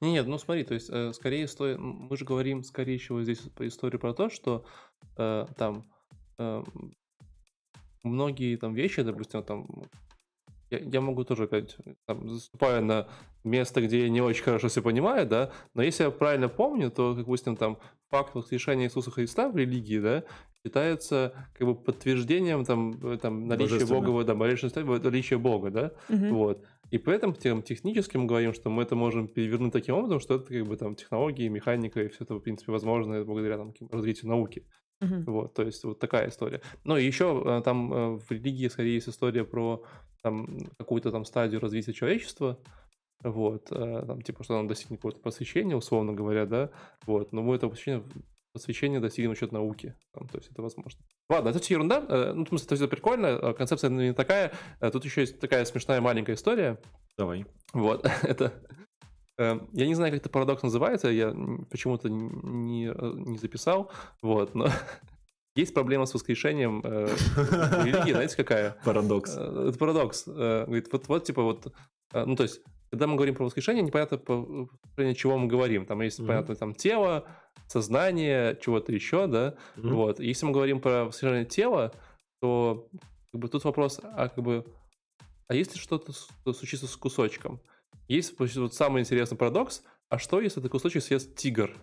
Не, 0.00 0.12
Нет, 0.12 0.26
ну 0.26 0.38
смотри, 0.38 0.64
то 0.64 0.74
есть, 0.74 0.90
э, 0.90 1.12
скорее 1.12 1.48
стоит, 1.48 1.78
мы 1.78 2.16
же 2.16 2.24
говорим, 2.24 2.62
скорее 2.62 2.98
всего, 2.98 3.22
здесь 3.22 3.38
по 3.38 3.66
истории 3.66 3.98
про 3.98 4.14
то, 4.14 4.30
что 4.30 4.64
э, 5.16 5.46
там 5.56 5.90
э, 6.38 6.62
многие 8.04 8.56
там 8.56 8.74
вещи, 8.74 9.02
допустим, 9.02 9.42
там 9.42 9.66
я, 10.72 10.78
я 10.78 11.00
могу 11.00 11.24
тоже 11.24 11.44
опять 11.44 11.76
там, 12.06 12.28
заступаю 12.28 12.84
на 12.84 13.08
место, 13.44 13.80
где 13.82 14.02
я 14.02 14.08
не 14.08 14.20
очень 14.20 14.42
хорошо 14.42 14.68
все 14.68 14.82
понимаю, 14.82 15.26
да, 15.26 15.50
но 15.74 15.82
если 15.82 16.04
я 16.04 16.10
правильно 16.10 16.48
помню, 16.48 16.90
то, 16.90 17.10
как 17.10 17.18
допустим, 17.18 17.56
там 17.56 17.78
факт 18.10 18.34
воскрешения 18.34 18.86
Иисуса 18.86 19.10
Христа 19.10 19.48
в 19.48 19.56
религии, 19.56 19.98
да, 19.98 20.24
считается 20.64 21.32
как 21.54 21.66
бы 21.66 21.74
подтверждением 21.74 22.64
там, 22.64 22.92
э, 23.02 23.18
там 23.18 23.46
наличия. 23.46 23.84
Бога, 23.86 24.24
да, 24.24 24.34
наличия 24.34 25.38
Бога, 25.38 25.70
да, 25.70 25.92
Мгм. 26.08 26.34
вот. 26.34 26.64
И 26.90 26.98
поэтому 26.98 27.34
тем 27.34 27.62
технически 27.62 28.18
мы 28.18 28.26
говорим, 28.26 28.52
что 28.52 28.70
мы 28.70 28.82
это 28.82 28.94
можем 28.94 29.26
перевернуть 29.26 29.72
таким 29.72 29.94
образом, 29.94 30.20
что 30.20 30.34
это 30.36 30.46
как 30.46 30.66
бы 30.66 30.76
там 30.76 30.94
технологии, 30.94 31.48
механика 31.48 32.02
и 32.02 32.08
все 32.08 32.24
это, 32.24 32.34
в 32.34 32.40
принципе, 32.40 32.70
возможно 32.72 33.24
благодаря 33.24 33.56
там, 33.56 33.72
развитию 33.90 34.28
науки. 34.28 34.66
Мгм. 35.00 35.24
Вот, 35.24 35.54
то 35.54 35.62
есть 35.62 35.82
вот 35.84 35.98
такая 35.98 36.28
история. 36.28 36.60
Ну 36.84 36.96
и 36.96 37.04
еще 37.04 37.42
э, 37.44 37.62
там 37.64 37.92
э, 37.92 38.18
в 38.18 38.30
религии 38.30 38.68
скорее 38.68 38.94
есть 38.94 39.08
история 39.08 39.44
про 39.44 39.82
там, 40.22 40.58
какую-то 40.78 41.10
там 41.10 41.24
стадию 41.24 41.60
развития 41.60 41.92
человечества, 41.92 42.58
вот, 43.22 43.70
э, 43.70 44.04
там, 44.06 44.22
типа, 44.22 44.44
что 44.44 44.54
нам 44.54 44.68
достигнет 44.68 44.98
какого-то 44.98 45.20
просвещения, 45.20 45.76
условно 45.76 46.12
говоря, 46.12 46.46
да, 46.46 46.70
вот, 47.06 47.32
но 47.32 47.42
мы 47.42 47.56
это 47.56 47.68
просвещение, 47.68 48.04
просвещение 48.52 49.00
достигнем 49.00 49.34
счет 49.34 49.52
науки, 49.52 49.94
там, 50.12 50.28
то 50.28 50.38
есть 50.38 50.50
это 50.50 50.62
возможно. 50.62 51.00
Ладно, 51.28 51.50
это 51.50 51.60
все 51.60 51.74
ерунда, 51.74 52.04
э, 52.08 52.32
ну, 52.34 52.44
в 52.44 52.48
смысле, 52.48 52.68
то 52.68 52.72
есть 52.72 52.82
это 52.82 52.90
прикольно, 52.90 53.26
э, 53.26 53.54
концепция 53.54 53.90
не 53.90 54.12
такая, 54.12 54.52
тут 54.92 55.04
еще 55.04 55.22
есть 55.22 55.38
такая 55.40 55.64
смешная 55.64 56.00
маленькая 56.00 56.34
история, 56.34 56.80
Давай. 57.16 57.46
вот, 57.72 58.08
это... 58.22 58.52
Я 59.38 59.86
не 59.86 59.94
знаю, 59.94 60.12
как 60.12 60.20
это 60.20 60.28
парадокс 60.28 60.62
называется, 60.62 61.08
я 61.08 61.34
почему-то 61.70 62.08
не, 62.08 62.92
не 63.28 63.38
записал, 63.38 63.90
вот, 64.20 64.54
но 64.54 64.68
есть 65.54 65.74
проблема 65.74 66.06
с 66.06 66.14
воскрешением 66.14 66.80
э, 66.84 67.06
религии, 67.84 68.12
знаете, 68.12 68.36
какая? 68.36 68.76
Парадокс. 68.84 69.34
Э, 69.36 69.66
Это 69.68 69.78
парадокс. 69.78 70.24
Э, 70.26 70.64
Говорит, 70.66 70.88
вот, 70.92 71.08
вот 71.08 71.24
типа 71.24 71.42
вот, 71.42 71.72
э, 72.12 72.24
ну 72.24 72.36
то 72.36 72.42
есть, 72.44 72.60
когда 72.90 73.06
мы 73.06 73.16
говорим 73.16 73.34
про 73.34 73.44
воскрешение, 73.44 73.82
непонятно 73.82 74.18
по 74.18 74.36
воскрешение 74.36 75.14
чего 75.14 75.38
мы 75.38 75.46
говорим. 75.48 75.86
Там 75.86 76.00
есть, 76.02 76.18
понятно, 76.26 76.54
там 76.56 76.74
тело, 76.74 77.26
сознание, 77.66 78.58
чего-то 78.62 78.92
еще, 78.92 79.26
да. 79.26 79.54
Вот. 79.76 80.20
И 80.20 80.26
Если 80.26 80.46
мы 80.46 80.52
говорим 80.52 80.80
про 80.80 81.04
воскрешение 81.06 81.44
тела, 81.44 81.92
то 82.40 82.88
как 83.30 83.40
бы 83.40 83.48
тут 83.48 83.64
вопрос, 83.64 84.00
а 84.02 84.28
как 84.28 84.42
бы, 84.44 84.64
а 85.48 85.54
если 85.54 85.78
что-то 85.78 86.12
случится 86.52 86.86
с 86.86 86.96
кусочком? 86.96 87.60
Есть 88.08 88.38
вот 88.38 88.74
самый 88.74 89.00
интересный 89.02 89.38
парадокс, 89.38 89.82
а 90.10 90.18
что, 90.18 90.40
если 90.40 90.60
этот 90.60 90.70
кусочек 90.72 91.02
съест 91.02 91.34
тигр? 91.36 91.74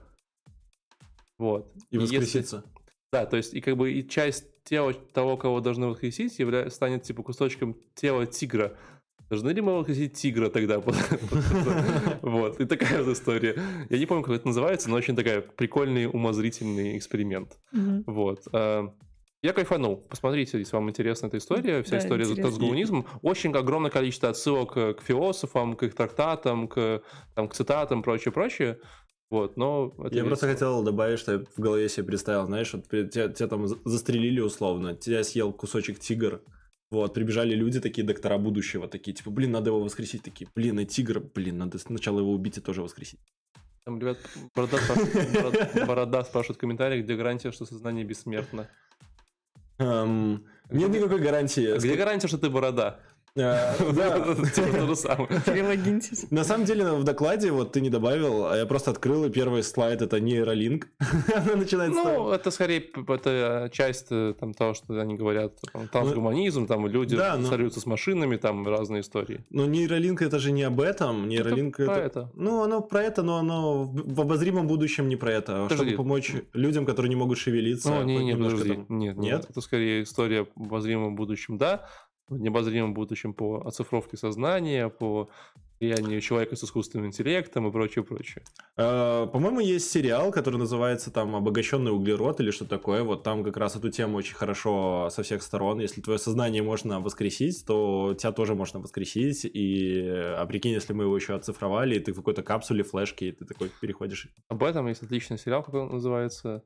Вот. 1.37 1.71
И 1.89 1.97
если- 1.97 2.17
воскреситься. 2.17 2.63
Да, 3.11 3.25
то 3.25 3.37
есть 3.37 3.53
и 3.53 3.61
как 3.61 3.75
бы 3.75 3.91
и 3.91 4.07
часть 4.07 4.45
тела 4.63 4.93
того, 4.93 5.37
кого 5.37 5.61
должны 5.61 5.87
воскресить, 5.87 6.37
явля... 6.39 6.69
станет 6.69 7.03
типа 7.03 7.23
кусочком 7.23 7.75
тела 7.95 8.25
тигра. 8.25 8.77
Должны 9.29 9.51
ли 9.51 9.61
мы 9.61 9.77
воскресить 9.77 10.13
тигра 10.13 10.49
тогда? 10.49 10.79
Вот, 12.21 12.59
и 12.59 12.65
такая 12.65 13.03
вот 13.03 13.13
история. 13.15 13.55
Я 13.89 13.97
не 13.97 14.05
помню, 14.05 14.23
как 14.23 14.35
это 14.35 14.47
называется, 14.47 14.89
но 14.89 14.95
очень 14.95 15.15
такая 15.15 15.41
прикольный, 15.41 16.07
умозрительный 16.07 16.97
эксперимент. 16.97 17.57
Вот. 18.07 18.41
а, 18.53 18.91
Я 19.43 19.53
кайфанул. 19.53 19.97
Посмотрите, 19.97 20.57
если 20.57 20.75
вам 20.75 20.89
интересна 20.89 21.27
эта 21.27 21.37
история, 21.37 21.83
вся 21.83 21.97
Да, 21.97 21.97
история 21.99 22.25
с 22.25 22.33
трансгуманизмом. 22.33 23.05
Очень 23.21 23.53
огромное 23.53 23.91
количество 23.91 24.29
отсылок 24.29 24.75
э, 24.75 24.93
к 24.95 25.03
философам, 25.03 25.75
к 25.75 25.83
их 25.83 25.93
трактатам, 25.93 26.67
к, 26.67 27.03
там, 27.35 27.47
к 27.47 27.53
цитатам, 27.53 28.01
прочее, 28.01 28.31
прочее. 28.31 28.79
Вот, 29.29 29.57
но 29.57 29.93
Я 30.11 30.25
просто 30.25 30.47
хотел 30.47 30.81
добавить, 30.83 31.19
что 31.19 31.33
я 31.33 31.39
в 31.39 31.59
голове 31.61 31.87
себе 31.87 32.07
представил, 32.07 32.45
знаешь, 32.47 32.73
вот 32.73 32.87
тебя, 32.89 33.27
тебя 33.29 33.47
там 33.47 33.67
за- 33.67 33.77
застрелили 33.85 34.39
условно, 34.39 34.95
тебя 34.95 35.23
съел 35.23 35.53
кусочек 35.53 35.99
тигр, 35.99 36.41
вот, 36.89 37.13
прибежали 37.13 37.53
люди, 37.53 37.79
такие 37.79 38.05
доктора 38.07 38.39
будущего, 38.39 38.87
такие, 38.87 39.13
типа, 39.13 39.29
блин, 39.29 39.51
надо 39.51 39.69
его 39.69 39.81
воскресить, 39.81 40.23
такие, 40.23 40.49
блин, 40.55 40.79
и 40.79 40.85
тигр, 40.85 41.19
блин, 41.19 41.59
надо 41.59 41.77
сначала 41.77 42.19
его 42.21 42.31
убить 42.31 42.57
и 42.57 42.61
тоже 42.61 42.81
воскресить. 42.81 43.19
Там, 43.85 43.99
ребят, 43.99 44.17
Борода 44.55 44.77
спрашивает, 44.77 45.31
Борода- 45.31 45.85
Борода 45.85 46.23
спрашивает 46.23 46.57
в 46.57 46.59
комментариях, 46.59 47.03
где 47.05 47.15
гарантия, 47.15 47.51
что 47.51 47.65
сознание 47.65 48.03
бессмертно. 48.05 48.67
Эм, 49.77 50.45
нет 50.71 50.89
никакой 50.89 51.19
гарантии. 51.19 51.77
Где 51.77 51.95
гарантия, 51.95 52.27
что 52.27 52.37
ты 52.37 52.49
Борода? 52.49 52.99
Э, 53.35 53.75
да. 53.93 54.19
То 54.19 54.87
же 54.87 54.95
самое. 54.95 55.27
Перелогиньтесь. 55.45 56.29
На 56.31 56.43
самом 56.43 56.65
деле 56.65 56.85
в 56.93 57.03
докладе 57.03 57.51
вот 57.51 57.71
ты 57.71 57.81
не 57.81 57.89
добавил, 57.89 58.47
а 58.47 58.55
я 58.57 58.65
просто 58.65 58.91
открыл, 58.91 59.25
и 59.25 59.29
первый 59.29 59.63
слайд 59.63 60.01
это 60.01 60.19
нейролинк. 60.19 60.87
Она 61.35 61.55
начинает 61.55 61.91
Ну, 61.91 62.31
это 62.31 62.51
скорее 62.51 62.83
это 63.07 63.69
часть 63.71 64.07
э, 64.11 64.33
там, 64.39 64.53
того, 64.53 64.73
что 64.73 64.99
они 64.99 65.15
говорят, 65.15 65.53
там, 65.73 65.87
трансгуманизм, 65.87 66.67
там 66.67 66.87
люди 66.87 67.15
но- 67.15 67.45
сорются 67.45 67.79
с 67.79 67.85
машинами, 67.85 68.37
там 68.37 68.67
разные 68.67 69.01
истории. 69.01 69.45
Но 69.49 69.65
нейролинк 69.65 70.21
это 70.21 70.39
же 70.39 70.51
не 70.51 70.63
об 70.63 70.81
этом. 70.81 71.27
Нейролинк 71.27 71.77
про 71.77 71.83
это... 71.83 72.01
это. 72.05 72.31
Ну, 72.35 72.63
оно 72.63 72.81
про 72.81 73.03
это, 73.03 73.23
но 73.23 73.37
оно 73.37 73.83
в 73.83 74.21
обозримом 74.21 74.67
будущем 74.67 75.09
не 75.09 75.15
про 75.15 75.33
это. 75.33 75.65
а. 75.65 75.69
Чтобы 75.69 75.91
помочь 75.91 76.33
людям, 76.53 76.85
которые 76.85 77.09
не 77.09 77.15
могут 77.15 77.37
шевелиться. 77.37 77.89
Ну, 77.89 78.03
не, 78.03 78.23
не, 78.23 78.35
подожди. 78.35 78.69
Нет, 78.69 78.87
Нет? 78.89 79.17
нет, 79.17 79.45
это 79.49 79.61
скорее 79.61 80.03
история 80.03 80.47
в 80.55 80.63
обозримом 80.63 81.15
будущем, 81.15 81.57
да, 81.57 81.85
в 82.29 82.39
необозримом 82.39 82.93
будущем 82.93 83.33
по 83.33 83.61
оцифровке 83.65 84.17
сознания, 84.17 84.89
по 84.89 85.29
влиянию 85.79 86.21
человека 86.21 86.55
с 86.55 86.63
искусственным 86.63 87.07
интеллектом 87.07 87.67
и 87.67 87.71
прочее, 87.71 88.03
прочее. 88.03 88.43
Э, 88.77 89.27
По-моему, 89.31 89.59
есть 89.61 89.89
сериал, 89.89 90.31
который 90.31 90.57
называется 90.57 91.11
там 91.11 91.35
«Обогащенный 91.35 91.91
углерод» 91.91 92.39
или 92.41 92.51
что 92.51 92.65
такое. 92.65 93.03
Вот 93.03 93.23
там 93.23 93.43
как 93.43 93.57
раз 93.57 93.75
эту 93.75 93.89
тему 93.89 94.17
очень 94.17 94.35
хорошо 94.35 95.09
со 95.09 95.23
всех 95.23 95.41
сторон. 95.41 95.79
Если 95.79 96.01
твое 96.01 96.19
сознание 96.19 96.61
можно 96.61 96.99
воскресить, 96.99 97.65
то 97.65 98.13
тебя 98.17 98.31
тоже 98.31 98.55
можно 98.55 98.79
воскресить. 98.79 99.45
И, 99.45 100.03
а 100.05 100.45
прикинь, 100.45 100.73
если 100.73 100.93
мы 100.93 101.05
его 101.05 101.15
еще 101.15 101.33
оцифровали, 101.33 101.95
и 101.95 101.99
ты 101.99 102.11
в 102.11 102.15
какой-то 102.17 102.43
капсуле, 102.43 102.83
флешке, 102.83 103.29
и 103.29 103.31
ты 103.31 103.45
такой 103.45 103.71
переходишь. 103.81 104.27
Об 104.49 104.63
этом 104.63 104.87
есть 104.87 105.03
отличный 105.03 105.37
сериал, 105.37 105.63
как 105.63 105.75
он 105.75 105.89
называется. 105.89 106.63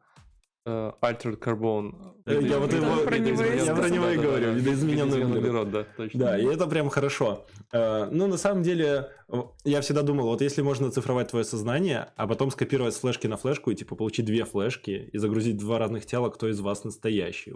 Э, 0.66 0.92
Altered 1.02 1.40
Carbon. 1.40 2.14
Э, 2.26 2.42
я 2.42 2.60
вот 2.60 2.72
его- 2.74 3.04
про 3.06 3.18
него 3.18 3.44
и 3.44 3.58
я 3.66 3.76
про 3.76 3.90
него 3.90 4.08
и 4.10 4.18
говорю, 4.18 4.54
видоизмененный 4.54 5.20
Видоизмененный 5.20 5.40
углерод. 5.40 5.68
углерод, 5.68 5.72
да, 5.72 5.84
точно. 5.98 6.20
Да, 6.20 6.38
и 6.40 6.46
это 6.46 6.68
прям 6.68 6.90
хорошо. 6.90 7.46
Э, 7.74 8.06
Ну, 8.12 8.28
на 8.28 8.38
самом 8.38 8.64
деле, 8.64 9.10
э, 9.30 9.42
я 9.66 9.82
всегда 9.82 10.02
думал, 10.04 10.26
вот 10.28 10.42
если 10.42 10.62
можно 10.62 10.90
цифровать 10.92 11.30
твое 11.30 11.44
сознание, 11.46 12.12
а 12.16 12.28
потом 12.28 12.50
скопировать 12.52 12.94
с 12.94 13.00
флешки 13.00 13.28
на 13.28 13.38
флешку 13.38 13.72
и, 13.72 13.76
типа, 13.76 13.96
получить 13.96 14.26
две 14.26 14.46
флешки 14.46 15.10
и 15.14 15.18
загрузить 15.18 15.58
два 15.58 15.80
разных 15.80 16.06
тела, 16.06 16.30
кто 16.30 16.48
из 16.48 16.60
вас 16.60 16.84
настоящий. 16.86 17.54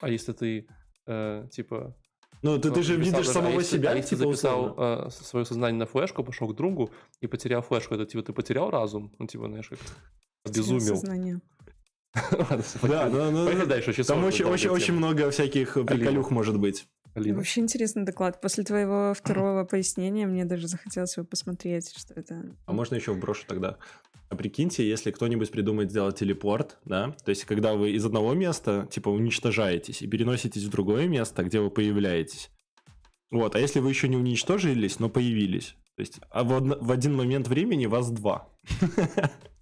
А 0.00 0.08
если 0.08 0.32
ты, 0.32 0.68
э, 1.06 1.46
типа... 1.50 1.96
Ну, 2.42 2.58
ты, 2.58 2.70
ты 2.70 2.82
же 2.82 2.96
видишь 2.96 3.12
даже- 3.12 3.30
самого 3.30 3.54
а 3.54 3.58
если, 3.58 3.78
себя, 3.78 3.90
А 3.90 3.94
если 3.96 4.10
типа, 4.14 4.28
записал 4.30 4.66
условно. 4.72 5.10
свое 5.10 5.44
сознание 5.46 5.78
на 5.80 5.86
флешку, 5.86 6.22
пошел 6.22 6.46
к 6.48 6.54
другу 6.54 6.90
и 7.20 7.26
потерял 7.26 7.62
флешку, 7.62 7.94
это 7.94 8.04
типа 8.06 8.22
ты 8.22 8.32
потерял 8.32 8.70
разум? 8.70 9.10
Ну, 9.18 9.26
типа, 9.26 9.46
знаешь, 9.48 9.68
как 9.70 9.78
обезумел. 10.44 10.80
Сознание. 10.96 11.40
Да, 12.82 13.08
ну, 13.10 13.30
ну, 13.30 13.46
Поехали 13.46 13.66
дальше. 13.68 13.90
очень 13.90 14.04
Там 14.04 14.20
сложная, 14.20 14.28
очень, 14.28 14.38
долгая 14.44 14.54
очень, 14.54 14.70
очень 14.70 14.86
тема. 14.86 14.98
много 14.98 15.30
всяких 15.30 15.74
приколюх 15.74 16.30
может 16.30 16.58
быть. 16.58 16.86
Алина. 17.14 17.36
Вообще 17.36 17.60
интересный 17.60 18.04
доклад. 18.04 18.40
После 18.40 18.62
твоего 18.64 19.14
второго 19.14 19.64
пояснения 19.64 20.26
мне 20.26 20.44
даже 20.44 20.68
захотелось 20.68 21.16
его 21.16 21.26
посмотреть, 21.26 21.92
что 21.96 22.12
это. 22.14 22.42
А 22.66 22.72
можно 22.72 22.94
еще 22.94 23.12
вброшу 23.12 23.44
тогда? 23.46 23.78
А 24.28 24.36
прикиньте, 24.36 24.86
если 24.86 25.12
кто-нибудь 25.12 25.50
придумает 25.50 25.90
сделать 25.90 26.18
телепорт, 26.18 26.78
да, 26.84 27.14
то 27.24 27.30
есть 27.30 27.44
когда 27.44 27.74
вы 27.74 27.92
из 27.92 28.04
одного 28.04 28.34
места, 28.34 28.88
типа, 28.90 29.08
уничтожаетесь 29.08 30.02
и 30.02 30.06
переноситесь 30.08 30.64
в 30.64 30.68
другое 30.70 31.06
место, 31.06 31.42
где 31.44 31.60
вы 31.60 31.70
появляетесь. 31.70 32.50
Вот, 33.30 33.54
а 33.54 33.60
если 33.60 33.78
вы 33.80 33.88
еще 33.88 34.08
не 34.08 34.16
уничтожились, 34.16 34.98
но 34.98 35.08
появились, 35.08 35.76
то 35.96 36.00
есть 36.00 36.18
а 36.30 36.42
в, 36.44 36.52
одно- 36.52 36.76
в 36.80 36.90
один 36.90 37.14
момент 37.14 37.46
времени 37.48 37.86
вас 37.86 38.10
два. 38.10 38.48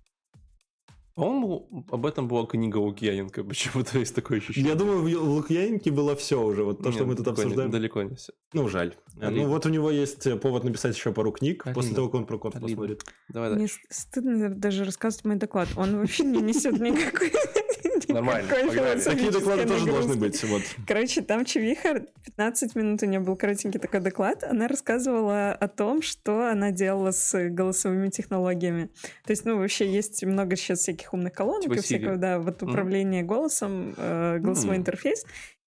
По-моему, 1.14 1.86
об 1.90 2.06
этом 2.06 2.26
была 2.26 2.44
книга 2.46 2.78
Лукьяненко. 2.78 3.44
Почему-то 3.48 3.98
есть 3.98 4.14
такое 4.14 4.38
ощущение. 4.38 4.70
Я 4.70 4.74
думаю, 4.76 5.00
в 5.02 5.28
Лукьяненко 5.28 5.92
было 5.92 6.16
все 6.16 6.42
уже, 6.42 6.64
вот 6.64 6.82
то, 6.82 6.90
что 6.90 7.04
Нет, 7.04 7.08
мы 7.08 7.14
тут 7.14 7.24
далеко 7.26 7.40
не- 7.42 7.44
обсуждаем. 7.46 7.70
Далеко 7.70 8.02
не 8.02 8.14
все. 8.16 8.32
Ну, 8.52 8.68
жаль. 8.68 8.94
Алина. 9.20 9.42
Ну, 9.44 9.48
вот 9.48 9.64
у 9.66 9.68
него 9.68 9.90
есть 9.90 10.26
э, 10.26 10.36
повод 10.36 10.64
написать 10.64 10.96
еще 10.96 11.12
пару 11.12 11.30
книг, 11.30 11.64
после 11.64 11.80
Алина. 11.80 11.94
того, 11.96 12.08
как 12.08 12.14
он 12.20 12.26
про 12.26 12.40
Алина. 12.42 12.60
посмотрит. 12.60 13.04
Давай 13.28 13.50
Мне 13.50 13.58
дальше. 13.60 13.80
стыдно 13.90 14.48
даже 14.50 14.84
рассказывать 14.84 15.24
мой 15.24 15.36
доклад. 15.36 15.68
Он 15.76 15.98
вообще 15.98 16.24
не 16.24 16.40
несет 16.42 16.80
никакой... 16.80 17.30
Нормально, 18.08 18.46
никакой 18.46 18.66
погнали. 18.68 19.00
Такие 19.00 19.30
доклады 19.30 19.66
тоже 19.66 19.86
должны 19.86 20.16
быть, 20.16 20.42
вот. 20.44 20.62
Короче, 20.86 21.22
там 21.22 21.44
Чевиха, 21.44 22.06
15 22.24 22.74
минут 22.74 23.02
у 23.02 23.06
нее 23.06 23.20
был 23.20 23.36
коротенький 23.36 23.80
такой 23.80 24.00
доклад, 24.00 24.44
она 24.44 24.68
рассказывала 24.68 25.52
о 25.52 25.68
том, 25.68 26.02
что 26.02 26.48
она 26.50 26.70
делала 26.70 27.10
с 27.10 27.48
голосовыми 27.50 28.08
технологиями. 28.08 28.90
То 29.24 29.30
есть, 29.30 29.44
ну, 29.44 29.58
вообще 29.58 29.90
есть 29.90 30.24
много 30.24 30.56
сейчас 30.56 30.80
всяких 30.80 31.12
умных 31.14 31.32
колонок 31.32 31.62
Типа 31.62 31.74
и 31.74 31.78
всякого, 31.78 32.16
да, 32.16 32.38
вот 32.38 32.62
управление 32.62 33.22
голосом, 33.22 33.94
э, 33.96 34.38
голосовой 34.38 34.76
интерфейс. 34.76 35.24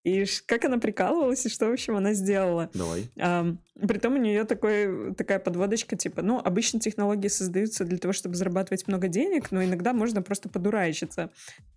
И 0.08 0.26
как 0.46 0.64
она 0.64 0.78
прикалывалась, 0.78 1.46
и 1.46 1.50
что, 1.50 1.68
в 1.68 1.74
общем, 1.74 1.98
она 1.98 2.14
сделала. 2.14 2.70
Давай. 2.74 3.10
Ам, 3.20 3.60
Притом 3.88 4.14
у 4.14 4.18
нее 4.18 4.46
такой, 4.46 5.14
такая 5.16 5.38
подводочка, 5.38 5.98
типа, 5.98 6.22
ну, 6.22 6.40
обычно 6.44 6.80
технологии 6.80 7.28
создаются 7.28 7.84
для 7.84 7.98
того, 7.98 8.14
чтобы 8.14 8.36
зарабатывать 8.36 8.88
много 8.88 9.10
денег, 9.10 9.52
но 9.52 9.64
иногда 9.64 9.94
можно 9.94 10.22
просто 10.22 10.50
подурачиться. 10.50 11.30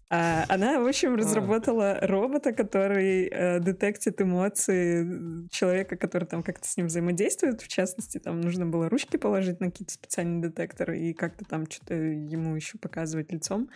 А 0.08 0.44
она, 0.48 0.80
в 0.80 0.86
общем, 0.86 1.16
разработала 1.16 1.98
робота, 2.02 2.52
который 2.52 3.28
э, 3.28 3.60
детектит 3.60 4.20
эмоции 4.20 5.48
человека, 5.50 5.96
который 5.96 6.24
там 6.24 6.42
как-то 6.42 6.66
с 6.66 6.76
ним 6.76 6.86
взаимодействует. 6.86 7.60
В 7.60 7.68
частности, 7.68 8.18
там 8.18 8.40
нужно 8.40 8.64
было 8.66 8.88
ручки 8.88 9.16
положить 9.16 9.60
на 9.60 9.70
какие-то 9.70 9.92
специальные 9.92 10.50
детекторы 10.50 10.98
и 11.00 11.12
как-то 11.14 11.44
там 11.44 11.70
что-то 11.70 11.94
ему 11.94 12.56
еще 12.56 12.78
показывать 12.78 13.32
лицом. 13.32 13.70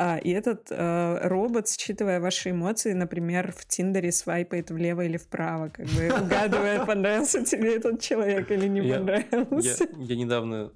А, 0.00 0.16
и 0.16 0.30
этот 0.30 0.68
э, 0.70 1.18
робот, 1.26 1.68
считывая 1.68 2.20
ваши 2.20 2.50
эмоции, 2.50 2.92
например, 2.92 3.52
в 3.52 3.66
Тиндере 3.66 4.12
свайпает 4.12 4.70
влево 4.70 5.04
или 5.04 5.16
вправо, 5.16 5.70
как 5.70 5.86
бы 5.86 6.08
угадывая, 6.22 6.86
понравился 6.86 7.44
тебе 7.44 7.76
этот 7.76 8.00
человек 8.00 8.48
или 8.52 8.68
не 8.68 8.80
понравился. 8.80 9.88
я 9.96 10.16
недавно 10.16 10.72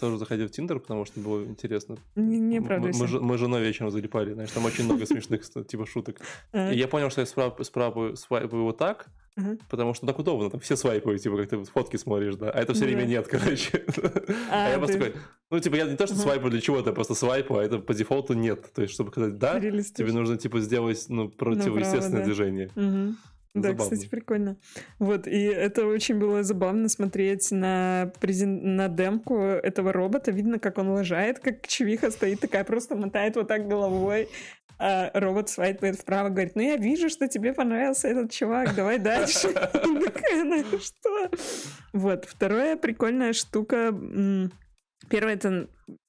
тоже 0.00 0.16
заходил 0.16 0.48
в 0.48 0.50
Тиндер, 0.50 0.80
потому 0.80 1.04
что 1.04 1.20
было 1.20 1.44
интересно. 1.44 1.98
Не, 2.14 2.38
не 2.38 2.60
Мы- 2.60 2.66
правда. 2.66 2.90
мы, 2.94 3.20
мы 3.20 3.36
с 3.36 3.40
женой 3.40 3.62
вечером 3.62 3.90
залипали, 3.90 4.32
знаешь, 4.32 4.50
там 4.50 4.64
очень 4.64 4.84
много 4.84 5.04
смешных 5.04 5.42
типа 5.66 5.84
шуток. 5.84 6.20
А. 6.52 6.72
И 6.72 6.78
я 6.78 6.88
понял, 6.88 7.10
что 7.10 7.20
я 7.20 7.26
справа, 7.26 7.62
справа 7.64 8.14
свайпаю 8.14 8.62
вот 8.64 8.78
так, 8.78 9.08
Ага. 9.36 9.56
потому 9.68 9.94
что 9.94 10.06
так 10.06 10.18
удобно, 10.18 10.48
там 10.50 10.60
все 10.60 10.76
свайпают, 10.76 11.20
типа, 11.22 11.36
как 11.38 11.48
ты 11.48 11.64
фотки 11.64 11.96
смотришь, 11.96 12.36
да, 12.36 12.50
а 12.50 12.60
это 12.60 12.72
все 12.72 12.82
Ну 12.84 12.88
время 12.88 13.02
да. 13.02 13.08
нет, 13.08 13.28
короче. 13.30 13.84
А, 14.50 14.66
А 14.66 14.70
я 14.70 14.78
просто 14.78 14.98
ты- 14.98 15.04
такой, 15.04 15.20
ну, 15.50 15.60
типа, 15.60 15.74
я 15.76 15.84
не 15.86 15.96
то, 15.96 16.06
что 16.06 16.14
Ага. 16.14 16.22
свайпаю 16.24 16.50
для 16.50 16.60
чего-то, 16.60 16.90
я 16.90 16.94
просто 16.94 17.14
свайпаю, 17.14 17.60
а 17.60 17.64
это 17.64 17.78
по 17.78 17.94
дефолту 17.94 18.34
нет. 18.34 18.72
То 18.72 18.82
есть, 18.82 18.94
чтобы 18.94 19.10
сказать 19.10 19.38
«да», 19.38 19.58
тебе 19.60 20.12
нужно, 20.12 20.36
типа, 20.36 20.60
сделать, 20.60 21.04
ну, 21.08 21.28
противоестественное 21.28 22.20
да. 22.20 22.24
движение. 22.26 22.70
Мгм. 22.76 23.16
Да, 23.54 23.68
Забавно. 23.70 23.84
кстати, 23.84 24.08
прикольно. 24.10 24.56
Вот, 24.98 25.28
и 25.28 25.38
это 25.44 25.86
очень 25.86 26.18
было 26.18 26.42
забавно 26.42 26.88
смотреть 26.88 27.52
на, 27.52 28.12
презен... 28.20 28.74
на 28.74 28.88
демку 28.88 29.38
этого 29.38 29.92
робота. 29.92 30.32
Видно, 30.32 30.58
как 30.58 30.76
он 30.78 30.88
лажает, 30.88 31.38
как 31.38 31.64
чевиха 31.68 32.10
стоит 32.10 32.40
такая, 32.40 32.64
просто 32.64 32.96
мотает 32.96 33.36
вот 33.36 33.46
так 33.46 33.68
головой. 33.68 34.28
А 34.78 35.10
робот 35.18 35.48
свайпает 35.48 35.96
вправо, 35.96 36.28
говорит, 36.30 36.56
ну 36.56 36.62
я 36.62 36.76
вижу, 36.76 37.08
что 37.08 37.28
тебе 37.28 37.52
понравился 37.52 38.08
этот 38.08 38.32
чувак, 38.32 38.74
давай 38.74 38.98
дальше. 38.98 39.48
«Ну 39.84 40.78
что? 40.80 41.30
Вот, 41.92 42.24
вторая 42.24 42.76
прикольная 42.76 43.32
штука. 43.32 43.76
м, 43.92 44.52
Первое 45.10 45.34
это 45.34 45.68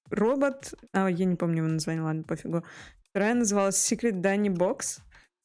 робот, 0.10 0.74
а, 0.94 1.10
я 1.10 1.26
не 1.26 1.36
помню 1.36 1.58
его 1.58 1.68
название, 1.68 2.02
ладно, 2.04 2.24
пофигу. 2.24 2.64
Вторая 3.10 3.34
называлась 3.34 3.76
Secret 3.92 4.22
Danny 4.22 4.48
Box. 4.48 5.00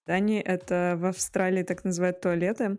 Дани— 0.07 0.41
это 0.45 0.95
в 0.99 1.05
Австралии 1.07 1.63
так 1.63 1.85
называют 1.85 2.21
туалеты. 2.21 2.77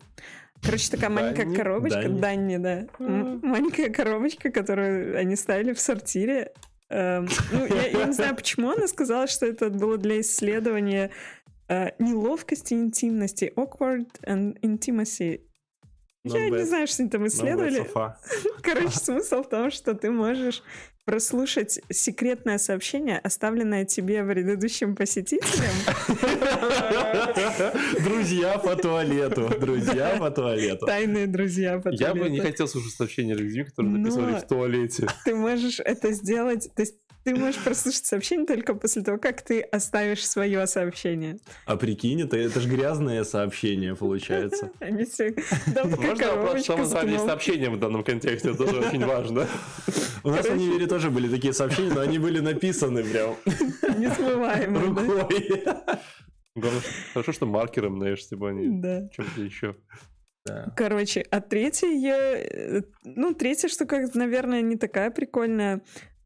Короче, 0.62 0.90
такая 0.90 1.10
маленькая 1.10 1.44
Данни? 1.44 1.56
коробочка. 1.56 2.02
Данни. 2.02 2.20
Данни, 2.20 2.56
да. 2.58 2.86
М- 2.98 3.40
Маленькая 3.42 3.90
коробочка, 3.90 4.50
которую 4.50 5.16
они 5.18 5.34
ставили 5.36 5.72
в 5.72 5.80
сортире. 5.80 6.52
Эм, 6.92 7.26
Ну, 7.52 7.66
я, 7.66 7.86
я 7.88 8.04
не 8.04 8.12
знаю, 8.12 8.36
почему 8.36 8.70
она 8.70 8.86
сказала, 8.86 9.26
что 9.26 9.46
это 9.46 9.70
было 9.70 9.96
для 9.96 10.20
исследования 10.20 11.10
э, 11.68 11.90
неловкости 11.98 12.74
интимности. 12.74 13.52
Awkward 13.56 14.08
and 14.26 14.60
intimacy. 14.60 15.40
Not 16.26 16.38
я 16.38 16.50
не 16.50 16.64
знаю, 16.64 16.86
что 16.86 17.02
они 17.02 17.10
там 17.10 17.26
исследовали. 17.26 17.84
Короче, 18.62 18.90
смысл 18.90 19.42
в 19.42 19.48
том, 19.48 19.70
что 19.70 19.94
ты 19.94 20.10
можешь 20.10 20.62
прослушать 21.04 21.80
секретное 21.90 22.58
сообщение, 22.58 23.18
оставленное 23.18 23.84
тебе 23.84 24.24
предыдущим 24.24 24.94
посетителем. 24.94 25.72
Друзья 28.04 28.58
по 28.58 28.76
туалету. 28.76 29.50
Друзья 29.60 30.16
по 30.18 30.30
туалету. 30.30 30.86
Тайные 30.86 31.26
друзья 31.26 31.78
по 31.78 31.88
Я 31.88 32.12
бы 32.12 32.20
не 32.20 32.38
туалету. 32.38 32.46
хотел 32.46 32.68
слушать 32.68 32.92
сообщения 32.94 33.34
людьми, 33.34 33.64
которые 33.64 33.98
написали 33.98 34.38
в 34.38 34.46
туалете. 34.46 35.08
Ты 35.24 35.34
можешь 35.34 35.80
это 35.80 36.12
сделать, 36.12 36.70
то 36.74 36.82
есть 36.82 36.94
ты 37.24 37.34
можешь 37.34 37.62
прослушать 37.62 38.04
сообщение 38.04 38.46
только 38.46 38.74
после 38.74 39.02
того, 39.02 39.18
как 39.18 39.42
ты 39.42 39.60
оставишь 39.60 40.26
свое 40.26 40.66
сообщение. 40.66 41.38
А 41.66 41.76
прикинь, 41.76 42.22
это, 42.22 42.36
это 42.36 42.60
же 42.60 42.68
грязное 42.68 43.24
сообщение 43.24 43.94
получается. 43.94 44.70
Можно 44.80 46.34
вопрос, 46.36 46.64
что 46.64 46.76
мы 46.76 46.84
с 46.84 46.92
назвали 46.92 47.16
сообщением 47.16 47.74
в 47.74 47.78
данном 47.80 48.02
контексте, 48.04 48.50
это 48.50 48.58
тоже 48.58 48.80
очень 48.80 49.04
важно. 49.04 49.46
У 50.24 50.30
нас 50.30 50.46
в 50.46 50.52
универе 50.52 50.86
тоже 50.86 51.10
были 51.10 51.28
такие 51.28 51.52
сообщения, 51.52 51.92
но 51.92 52.00
они 52.00 52.18
были 52.18 52.40
написаны 52.40 53.02
прям 53.02 53.36
Несмываемые, 53.98 54.94
да? 54.94 55.02
рукой. 55.02 55.64
Главное, 56.54 56.82
Хорошо, 57.14 57.32
что 57.32 57.46
маркером, 57.46 57.96
знаешь, 57.98 58.26
типа 58.26 58.50
они 58.50 58.80
Да. 58.80 59.08
чем-то 59.08 59.40
еще. 59.42 59.76
Да. 60.44 60.72
Короче, 60.76 61.24
а 61.30 61.40
третья, 61.40 61.86
э, 61.88 62.82
ну, 63.04 63.32
третья 63.32 63.68
штука, 63.68 64.08
наверное, 64.14 64.60
не 64.60 64.76
такая 64.76 65.10
прикольная, 65.10 65.82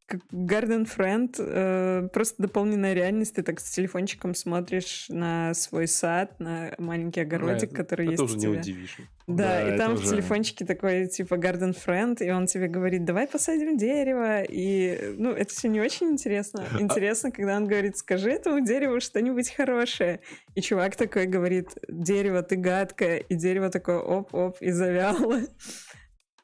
как 0.06 0.20
Garden 0.32 0.86
Friend, 0.86 1.34
э, 1.38 2.08
просто 2.12 2.40
дополненная 2.42 2.94
реальность. 2.94 3.34
Ты 3.34 3.42
так 3.42 3.58
с 3.60 3.70
телефончиком 3.70 4.34
смотришь 4.34 5.06
на 5.08 5.52
свой 5.54 5.88
сад, 5.88 6.38
на 6.38 6.72
маленький 6.78 7.20
огородик, 7.22 7.64
это- 7.72 7.74
который 7.76 8.06
это 8.06 8.22
есть 8.22 8.22
уже 8.22 8.36
у 8.36 8.52
не 8.52 8.58
удивишь. 8.58 8.96
Да, 9.26 9.34
Да, 9.48 9.62
и 9.62 9.68
это 9.70 9.78
там 9.78 9.96
в 9.96 9.98
уже- 10.00 10.10
телефончике 10.10 10.64
такой, 10.64 11.08
типа, 11.08 11.34
Garden 11.34 11.76
Friend, 11.76 12.16
и 12.24 12.30
он 12.30 12.46
тебе 12.46 12.68
говорит, 12.68 13.04
давай 13.04 13.26
посадим 13.26 13.76
дерево, 13.76 14.42
и, 14.42 15.14
ну, 15.18 15.30
это 15.32 15.52
все 15.52 15.66
не 15.68 15.80
очень 15.80 16.06
интересно. 16.10 16.62
Интересно, 16.80 17.32
когда 17.32 17.56
он 17.56 17.66
говорит, 17.66 17.96
скажи 17.96 18.30
этому 18.30 18.64
дереву 18.64 19.00
что-нибудь 19.00 19.50
хорошее. 19.56 20.20
И 20.54 20.60
чувак 20.60 20.94
такой 20.94 21.26
говорит, 21.26 21.70
дерево, 21.88 22.42
ты 22.44 22.54
гадкое, 22.54 23.16
и 23.18 23.34
дерево 23.34 23.68
такое, 23.70 23.98
оп-оп, 23.98 24.58
и 24.62 24.70
завяло. 24.70 25.40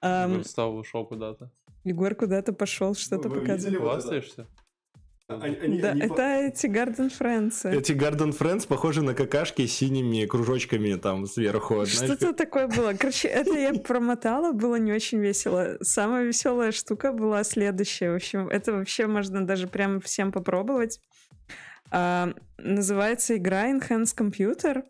Ам, 0.01 0.43
Встал, 0.43 0.77
ушел 0.77 1.07
куда-то. 1.07 1.53
Егор 1.85 2.15
куда-то 2.15 2.53
пошел, 2.53 2.95
что-то 2.95 3.29
Вы 3.29 3.41
показывает. 3.41 3.65
видели 3.65 3.77
вот 3.77 3.93
это? 3.93 4.01
Хвастаешься? 4.01 4.47
Да, 5.29 5.95
это 5.99 6.23
эти 6.47 6.67
Garden 6.67 7.11
Friends. 7.11 7.69
Эти 7.71 7.93
Garden 7.93 8.37
Friends 8.37 8.67
похожи 8.67 9.03
на 9.03 9.15
какашки 9.15 9.67
с 9.67 9.73
синими 9.73 10.27
кружочками 10.27 10.95
там 10.95 11.27
сверху. 11.27 11.87
Что-то 11.87 12.33
такое 12.33 12.69
было. 12.69 12.93
Короче, 12.93 13.29
это 13.29 13.53
я 13.59 13.73
промотала, 13.73 14.53
было 14.53 14.77
не 14.77 14.93
очень 14.93 15.19
весело. 15.19 15.79
Самая 15.81 16.25
веселая 16.25 16.73
штука 16.73 17.13
была 17.13 17.45
следующая. 17.45 18.11
В 18.11 18.17
общем, 18.17 18.49
это 18.49 18.73
вообще 18.73 19.07
можно 19.07 19.47
даже 19.47 19.69
прям 19.69 20.01
всем 20.01 20.33
попробовать. 20.33 21.01
А, 21.91 22.33
называется 22.59 23.37
игра 23.37 23.71
Enhanced 23.71 24.17
Computer. 24.17 24.83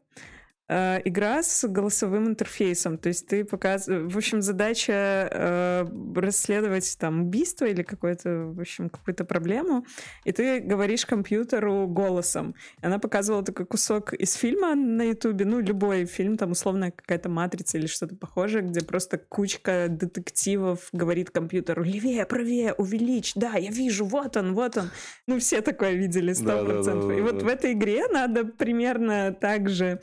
Э, 0.72 1.00
игра 1.04 1.42
с 1.42 1.68
голосовым 1.68 2.28
интерфейсом. 2.28 2.96
То 2.96 3.08
есть 3.08 3.26
ты 3.26 3.44
показываешь... 3.44 4.10
В 4.12 4.16
общем, 4.16 4.40
задача 4.40 5.28
э, 5.30 5.86
расследовать 6.16 6.96
там 6.98 7.22
убийство 7.22 7.66
или 7.66 7.82
какое-то, 7.82 8.46
в 8.46 8.60
общем, 8.60 8.88
какую-то 8.88 9.24
проблему, 9.24 9.84
и 10.24 10.32
ты 10.32 10.60
говоришь 10.60 11.04
компьютеру 11.04 11.86
голосом. 11.86 12.54
И 12.82 12.86
она 12.86 12.98
показывала 12.98 13.44
такой 13.44 13.66
кусок 13.66 14.14
из 14.14 14.32
фильма 14.34 14.74
на 14.74 15.02
Ютубе, 15.02 15.44
ну, 15.44 15.60
любой 15.60 16.06
фильм, 16.06 16.38
там, 16.38 16.52
условно, 16.52 16.90
какая-то 16.90 17.28
матрица 17.28 17.76
или 17.76 17.86
что-то 17.86 18.16
похожее, 18.16 18.62
где 18.62 18.80
просто 18.80 19.18
кучка 19.18 19.88
детективов 19.90 20.88
говорит 20.92 21.30
компьютеру 21.30 21.82
«Левее, 21.82 22.24
правее, 22.24 22.72
увеличь, 22.72 23.34
да, 23.34 23.56
я 23.56 23.70
вижу, 23.70 24.06
вот 24.06 24.38
он, 24.38 24.54
вот 24.54 24.78
он». 24.78 24.90
Ну, 25.26 25.38
все 25.38 25.60
такое 25.60 25.92
видели, 25.92 26.32
сто 26.32 26.64
процентов. 26.64 27.10
И 27.10 27.20
вот 27.20 27.42
в 27.42 27.46
этой 27.46 27.72
игре 27.72 28.06
надо 28.08 28.44
примерно 28.44 29.36
так 29.38 29.68
же 29.68 30.00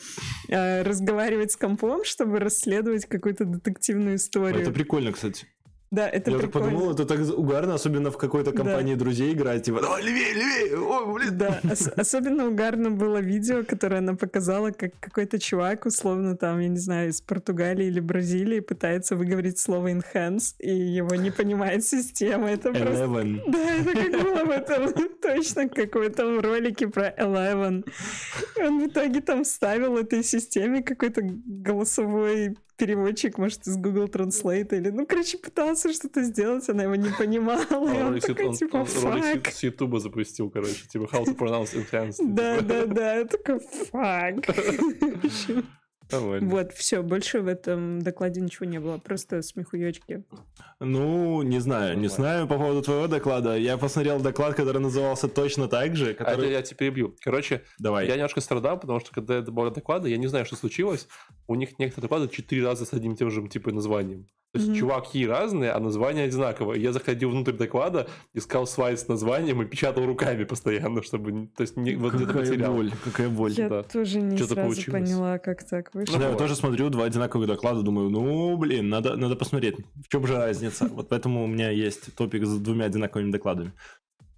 Э, 0.49 0.58
разговаривать 0.83 1.51
с 1.51 1.55
компом, 1.55 2.03
чтобы 2.03 2.39
расследовать 2.39 3.05
какую-то 3.05 3.45
детективную 3.45 4.15
историю. 4.15 4.61
Это 4.61 4.71
прикольно, 4.71 5.11
кстати. 5.11 5.47
Да, 5.91 6.07
это 6.07 6.29
Я 6.29 6.37
прикольно. 6.37 6.41
так 6.41 6.51
подумал, 6.51 6.91
это 6.93 7.05
так 7.05 7.19
угарно, 7.37 7.73
особенно 7.73 8.11
в 8.11 8.17
какой-то 8.17 8.51
компании 8.51 8.93
да. 8.93 8.99
друзей 8.99 9.33
играть, 9.33 9.63
типа, 9.63 9.81
давай 9.81 10.03
левее, 10.03 10.33
левее, 10.33 10.79
ой, 10.79 11.13
блин. 11.13 11.37
Да, 11.37 11.59
ос- 11.71 11.89
особенно 11.95 12.47
угарно 12.47 12.91
было 12.91 13.17
видео, 13.17 13.63
которое 13.63 13.97
она 13.97 14.13
показала, 14.13 14.69
как 14.69 14.91
какой-то 14.99 15.39
чувак, 15.39 15.87
условно 15.87 16.37
там, 16.37 16.59
я 16.59 16.67
не 16.67 16.77
знаю, 16.77 17.09
из 17.09 17.21
Португалии 17.21 17.87
или 17.87 17.99
Бразилии 17.99 18.59
пытается 18.59 19.15
выговорить 19.15 19.57
слово 19.57 19.91
enhance, 19.91 20.53
и 20.59 20.71
его 20.71 21.15
не 21.15 21.31
понимает 21.31 21.83
система. 21.83 22.51
Это 22.51 22.71
просто... 22.71 23.05
Eleven. 23.05 23.39
Да, 23.47 23.75
это 23.75 23.93
как 23.95 24.23
было 24.23 24.45
в 24.45 24.49
этом, 24.51 24.93
точно 25.21 25.69
как 25.69 25.95
в 25.95 26.01
этом 26.01 26.39
ролике 26.39 26.87
про 26.87 27.09
Eleven. 27.09 27.83
Он 28.59 28.83
в 28.83 28.87
итоге 28.87 29.21
там 29.21 29.43
вставил 29.43 29.97
этой 29.97 30.23
системе 30.23 30.83
какой-то 30.83 31.21
голосовой 31.23 32.57
переводчик, 32.79 33.37
может, 33.37 33.67
из 33.67 33.77
Google 33.77 34.05
Translate 34.05 34.75
или... 34.75 34.89
Ну, 34.89 35.05
короче, 35.05 35.37
пытался 35.37 35.93
что-то 35.93 36.23
сделать, 36.23 36.67
она 36.69 36.83
его 36.83 36.95
не 36.95 37.11
понимала. 37.11 37.61
И 37.69 38.01
он 38.01 38.19
такой, 38.19 38.55
типа, 38.55 38.85
с 38.85 39.63
Ютуба 39.63 39.99
запустил, 39.99 40.49
короче, 40.49 40.87
типа, 40.87 41.03
how 41.11 41.25
to 41.25 41.37
pronounce 41.37 41.75
enhanced. 41.75 42.17
Да, 42.19 42.61
да, 42.61 42.85
да, 42.85 43.15
я 43.17 43.25
такой, 43.25 43.59
фак. 43.91 44.35
Нормально. 46.11 46.49
Вот, 46.49 46.73
все, 46.73 47.03
больше 47.03 47.41
в 47.41 47.47
этом 47.47 48.01
докладе 48.01 48.41
ничего 48.41 48.65
не 48.65 48.79
было, 48.79 48.97
просто 48.97 49.41
смехуёчки. 49.41 50.23
Ну, 50.79 51.41
не 51.43 51.59
знаю, 51.59 51.97
не 51.97 52.07
знаю 52.07 52.47
по 52.47 52.57
поводу 52.57 52.81
твоего 52.81 53.07
доклада. 53.07 53.55
Я 53.55 53.77
посмотрел 53.77 54.19
доклад, 54.19 54.55
который 54.55 54.81
назывался 54.81 55.27
точно 55.27 55.67
так 55.67 55.95
же. 55.95 56.13
Который... 56.13 56.47
А 56.47 56.51
я 56.51 56.61
тебя 56.61 56.77
перебью. 56.77 57.15
Короче, 57.21 57.63
Давай. 57.77 58.07
я 58.07 58.15
немножко 58.15 58.41
страдал, 58.41 58.79
потому 58.79 58.99
что 58.99 59.11
когда 59.11 59.35
я 59.35 59.41
добавил 59.41 59.71
доклады, 59.71 60.09
я 60.09 60.17
не 60.17 60.27
знаю, 60.27 60.45
что 60.45 60.55
случилось. 60.55 61.07
У 61.47 61.55
них 61.55 61.77
некоторые 61.79 62.03
доклады 62.03 62.27
четыре 62.33 62.65
раза 62.65 62.85
с 62.85 62.93
одним 62.93 63.13
и 63.13 63.15
тем 63.15 63.29
же 63.29 63.47
типа 63.47 63.71
названием. 63.71 64.27
То 64.51 64.59
есть 64.59 64.71
mm-hmm. 64.71 64.75
чуваки 64.79 65.27
разные, 65.27 65.71
а 65.71 65.79
названия 65.79 66.23
одинаковые. 66.23 66.81
Я 66.81 66.91
заходил 66.91 67.29
внутрь 67.29 67.51
доклада, 67.51 68.07
искал 68.33 68.65
слайд 68.65 68.99
с 68.99 69.07
названием 69.07 69.61
и 69.61 69.65
печатал 69.65 70.07
руками 70.07 70.43
постоянно, 70.43 71.03
чтобы... 71.03 71.49
То 71.55 71.61
есть 71.61 71.77
не, 71.77 71.93
вот 71.95 72.13
какая 72.13 72.45
потерял. 72.45 72.73
боль, 72.73 72.91
какая 73.03 73.29
боль. 73.29 73.51
Я 73.51 73.69
да. 73.69 73.83
тоже 73.83 74.19
не 74.19 74.37
Что-то 74.37 74.55
сразу 74.55 74.69
получилось. 74.69 75.01
поняла, 75.01 75.37
как 75.37 75.63
так 75.67 75.93
вышло. 75.93 76.17
Да, 76.17 76.29
я 76.29 76.35
тоже 76.35 76.55
смотрю 76.55 76.89
два 76.89 77.05
одинаковых 77.05 77.47
доклада, 77.47 77.83
думаю, 77.83 78.09
ну, 78.09 78.57
блин, 78.57 78.89
надо, 78.89 79.15
надо 79.17 79.35
посмотреть, 79.35 79.75
в 80.03 80.07
чем 80.07 80.25
же 80.25 80.35
разница. 80.35 80.87
Вот 80.87 81.09
поэтому 81.09 81.43
у 81.43 81.47
меня 81.47 81.69
есть 81.69 82.15
топик 82.15 82.43
с 82.45 82.57
двумя 82.57 82.85
одинаковыми 82.85 83.31
докладами. 83.31 83.73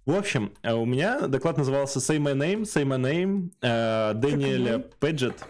В 0.04 0.14
общем, 0.14 0.52
э, 0.62 0.74
у 0.74 0.84
меня 0.84 1.26
доклад 1.28 1.56
назывался 1.56 2.00
Say 2.00 2.18
My 2.18 2.34
Name, 2.34 2.62
Say 2.62 2.84
My 2.84 3.00
Name, 3.00 3.50
э, 3.62 4.12
Дэниеля 4.14 4.84
Педжет. 5.00 5.42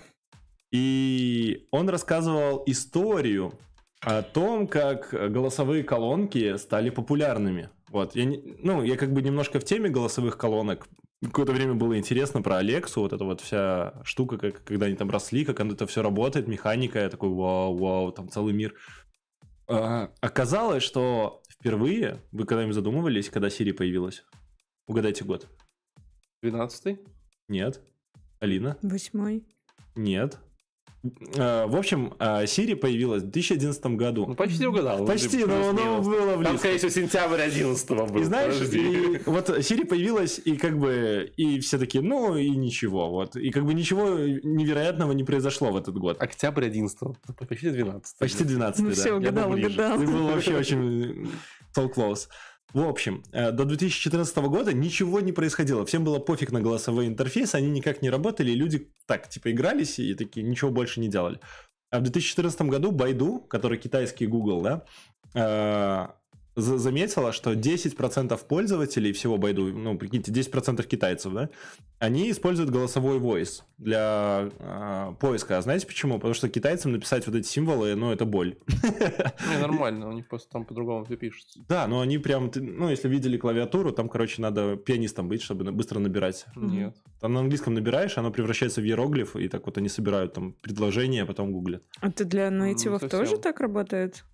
И 0.71 1.67
он 1.71 1.89
рассказывал 1.89 2.63
историю 2.67 3.55
о 4.03 4.23
том, 4.23 4.67
как 4.67 5.11
голосовые 5.33 5.85
колонки 5.85 6.57
стали 6.57 6.91
популярными. 6.91 7.71
Вот, 7.89 8.17
я, 8.17 8.25
не, 8.25 8.57
ну, 8.59 8.83
я 8.83 8.97
как 8.97 9.13
бы 9.13 9.23
немножко 9.23 9.61
в 9.61 9.65
теме 9.65 9.91
голосовых 9.91 10.39
колонок. 10.39 10.89
Какое-то 11.23 11.53
время 11.53 11.75
было 11.75 11.97
интересно 11.97 12.43
про 12.43 12.57
Алексу, 12.57 13.01
вот 13.01 13.13
эта 13.13 13.25
вот 13.25 13.41
вся 13.41 13.95
штука, 14.03 14.39
как, 14.39 14.65
когда 14.65 14.87
они 14.87 14.97
там 14.97 15.09
росли, 15.09 15.45
как 15.45 15.61
это 15.61 15.87
все 15.87 16.03
работает, 16.03 16.49
механика, 16.49 16.99
я 16.99 17.09
такой, 17.09 17.29
вау, 17.29 17.77
вау, 17.77 18.11
там 18.11 18.29
целый 18.29 18.53
мир. 18.53 18.75
А, 19.69 20.11
оказалось, 20.21 20.83
что 20.83 21.43
впервые, 21.49 22.21
вы 22.33 22.45
когда-нибудь 22.45 22.75
задумывались, 22.75 23.31
когда 23.31 23.49
Siri 23.49 23.73
появилась? 23.73 24.25
Угадайте 24.89 25.25
год. 25.25 25.47
12 26.43 26.99
Нет. 27.49 27.81
Алина? 28.41 28.77
Восьмой. 28.83 29.47
Нет. 29.95 30.41
А, 31.37 31.67
В 31.67 31.77
общем, 31.77 32.15
Siri 32.19 32.77
появилась 32.77 33.23
в 33.23 33.31
2011 33.31 33.85
году. 33.97 34.27
Ну, 34.27 34.35
почти 34.35 34.67
угадал. 34.67 35.05
Почти, 35.05 35.45
но, 35.45 35.73
но 35.73 36.01
было 36.01 36.33
Там, 36.33 36.39
близко. 36.41 36.59
скорее 36.59 36.79
всего, 36.79 36.91
сентябрь 36.91 37.41
11 37.41 37.89
был. 37.91 38.17
И 38.21 38.25
знаешь, 38.25 38.55
подожди. 38.55 38.79
и 38.79 39.21
вот 39.27 39.49
Siri 39.51 39.85
появилась, 39.85 40.41
и 40.45 40.57
как 40.57 40.79
бы, 40.79 41.33
и 41.37 41.59
все 41.61 41.79
такие, 41.79 42.03
ну 42.05 42.37
и 42.37 42.51
ничего, 42.51 43.11
вот. 43.11 43.35
И 43.37 43.51
как 43.51 43.65
бы 43.65 43.75
ничего 43.75 44.11
невероятного 44.19 45.13
не 45.13 45.25
произошло 45.25 45.73
в 45.73 45.77
этот 45.77 45.97
год. 45.99 46.23
Октябрь 46.23 46.67
11 46.67 46.99
почти 47.49 47.71
12 47.71 48.19
Почти 48.19 48.45
12 48.45 48.81
Ну 48.83 48.89
да. 48.91 48.95
все, 48.95 49.17
угадал, 49.17 49.51
угадал. 49.53 49.99
Ты 49.99 50.07
был 50.07 50.27
вообще 50.29 50.57
очень 50.59 51.29
so 51.77 51.93
close. 51.93 52.29
В 52.73 52.81
общем, 52.81 53.23
э, 53.33 53.51
до 53.51 53.65
2014 53.65 54.49
года 54.49 54.73
ничего 54.73 55.21
не 55.21 55.33
происходило. 55.33 55.85
Всем 55.85 56.05
было 56.05 56.19
пофиг 56.19 56.53
на 56.53 56.61
голосовые 56.61 57.09
интерфейсы, 57.09 57.57
они 57.57 57.69
никак 57.69 58.01
не 58.01 58.09
работали, 58.09 58.51
и 58.51 58.55
люди 58.55 58.91
так, 59.07 59.29
типа, 59.29 59.51
игрались 59.51 59.99
и 59.99 60.15
такие, 60.15 60.47
ничего 60.47 60.71
больше 60.71 61.01
не 61.01 61.09
делали. 61.09 61.39
А 61.91 61.99
в 61.99 62.03
2014 62.03 62.63
году 62.63 62.91
Байду, 62.91 63.41
который 63.41 63.77
китайский 63.79 64.27
Google, 64.27 64.63
да, 64.63 64.85
э, 65.35 66.22
заметила, 66.57 67.33
что 67.33 67.53
10% 67.53 68.39
пользователей 68.47 69.13
всего 69.13 69.39
Байду, 69.39 69.73
ну, 69.73 69.97
прикиньте, 69.97 70.33
10% 70.33 70.87
китайцев, 70.87 71.33
да, 71.33 71.49
они 71.99 72.31
используют 72.31 72.71
голосовой 72.71 73.19
voice 73.19 73.63
для 73.79 74.51
э, 74.59 75.15
поиска. 75.21 75.59
А 75.59 75.63
знаете 75.63 75.87
почему? 75.87 76.17
Потому 76.17 76.35
что 76.35 76.49
китайцам 76.49 76.93
написать 76.93 77.27
вот 77.27 77.37
эти 77.37 77.47
символы, 77.47 77.95
ну, 77.95 78.13
это 78.13 78.25
боль. 78.25 78.57
Не, 79.51 79.61
нормально, 79.61 80.09
у 80.11 80.13
них 80.13 80.29
просто 80.29 80.51
там 80.51 80.65
по-другому 80.65 81.05
все 81.05 81.17
пишется. 81.17 81.61
Да, 81.69 81.87
но 81.87 82.01
они 82.01 82.19
прям, 82.19 82.51
ну, 82.55 82.91
если 82.91 83.09
видели 83.09 83.37
клавиатуру, 83.37 83.93
там, 83.93 84.09
короче, 84.09 84.43
надо 84.43 84.77
пианистом 84.77 85.29
быть, 85.29 85.43
чтобы 85.43 85.71
быстро 85.73 86.01
набирать. 86.01 86.47
Нет. 86.57 86.97
Там 87.21 87.33
на 87.33 87.41
английском 87.41 87.75
набираешь, 87.75 88.19
оно 88.19 88.31
превращается 88.31 88.81
в 88.81 88.85
иероглиф, 88.85 89.37
и 89.37 89.49
так 89.49 89.65
вот 89.67 89.79
они 89.79 89.89
собирают 89.89 90.35
там 90.35 90.53
предложения, 90.55 91.23
а 91.23 91.27
потом 91.27 91.53
гуглят. 91.53 91.83
А 92.01 92.11
ты 92.11 92.25
для 92.25 92.51
Ну, 92.51 92.67
нейтивов 92.67 93.09
тоже 93.09 93.39
так 93.39 93.61
работает? 93.61 94.25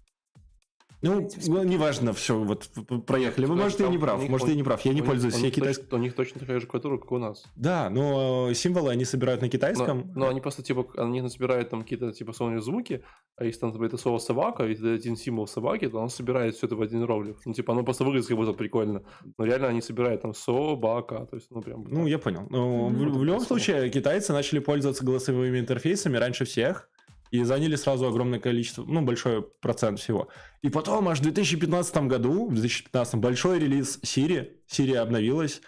Ну, 1.00 1.28
ну, 1.46 1.62
неважно, 1.62 2.12
все, 2.12 2.36
вот 2.36 2.68
проехали. 3.06 3.46
Вы, 3.46 3.54
может, 3.54 3.78
я 3.78 3.88
не 3.88 3.98
прав, 3.98 4.20
них- 4.20 4.30
может, 4.30 4.48
я 4.48 4.54
не 4.56 4.62
прав, 4.64 4.80
я 4.84 4.92
не 4.92 5.02
пользуюсь 5.02 5.36
у 5.36 5.44
них 5.44 5.54
китайской. 5.54 5.84
точ- 5.84 5.94
У 5.94 5.98
них 5.98 6.14
точно 6.14 6.40
такая 6.40 6.58
же 6.58 6.66
клавиатура, 6.66 6.98
как 6.98 7.12
у 7.12 7.18
нас. 7.18 7.44
Да, 7.54 7.88
но 7.88 8.52
символы 8.52 8.90
они 8.90 9.04
собирают 9.04 9.40
на 9.40 9.46
Но, 9.46 9.50
китайском. 9.50 10.10
но 10.16 10.28
они 10.28 10.40
просто, 10.40 10.62
типа, 10.62 10.86
они 10.96 11.28
собирают 11.28 11.70
там 11.70 11.82
какие-то, 11.82 12.12
типа, 12.12 12.32
сонные 12.32 12.60
звуки, 12.60 13.02
а 13.36 13.44
если 13.44 13.60
там, 13.60 13.72
типа, 13.72 13.84
это 13.84 13.96
слово 13.96 14.18
собака, 14.18 14.64
если 14.64 14.86
это 14.94 14.94
один 15.00 15.16
символ 15.16 15.46
собаки, 15.46 15.88
то 15.88 15.98
он 15.98 16.08
собирает 16.08 16.56
все 16.56 16.66
это 16.66 16.74
в 16.74 16.82
один 16.82 17.00
иероглиф. 17.02 17.36
Ну, 17.44 17.52
типа, 17.52 17.72
оно 17.74 17.84
просто 17.84 18.02
выглядит 18.04 18.26
как 18.26 18.36
будто 18.36 18.52
прикольно. 18.52 19.02
Но 19.38 19.44
реально 19.44 19.68
они 19.68 19.80
собирают 19.82 20.22
там 20.22 20.34
собака, 20.34 21.26
то 21.30 21.36
есть, 21.36 21.46
ну, 21.50 21.62
прям... 21.62 21.84
Ну, 21.88 22.06
я 22.08 22.18
понял. 22.18 22.46
Но 22.50 22.88
в, 22.88 22.92
в 22.92 23.24
любом 23.24 23.40
случае, 23.40 23.88
китайцы 23.90 24.32
начали 24.32 24.58
пользоваться 24.58 25.04
голосовыми 25.04 25.60
интерфейсами 25.60 26.16
раньше 26.16 26.44
всех 26.44 26.88
и 27.30 27.42
заняли 27.42 27.76
сразу 27.76 28.06
огромное 28.06 28.38
количество, 28.38 28.84
ну, 28.84 29.02
большой 29.02 29.42
процент 29.42 29.98
всего. 29.98 30.28
И 30.62 30.68
потом, 30.68 31.08
аж 31.08 31.20
в 31.20 31.22
2015 31.22 31.96
году, 32.08 32.48
в 32.48 32.54
2015 32.54 33.14
большой 33.16 33.58
релиз 33.58 33.98
Siri, 34.02 34.50
Siri 34.70 34.96
обновилась, 34.96 35.60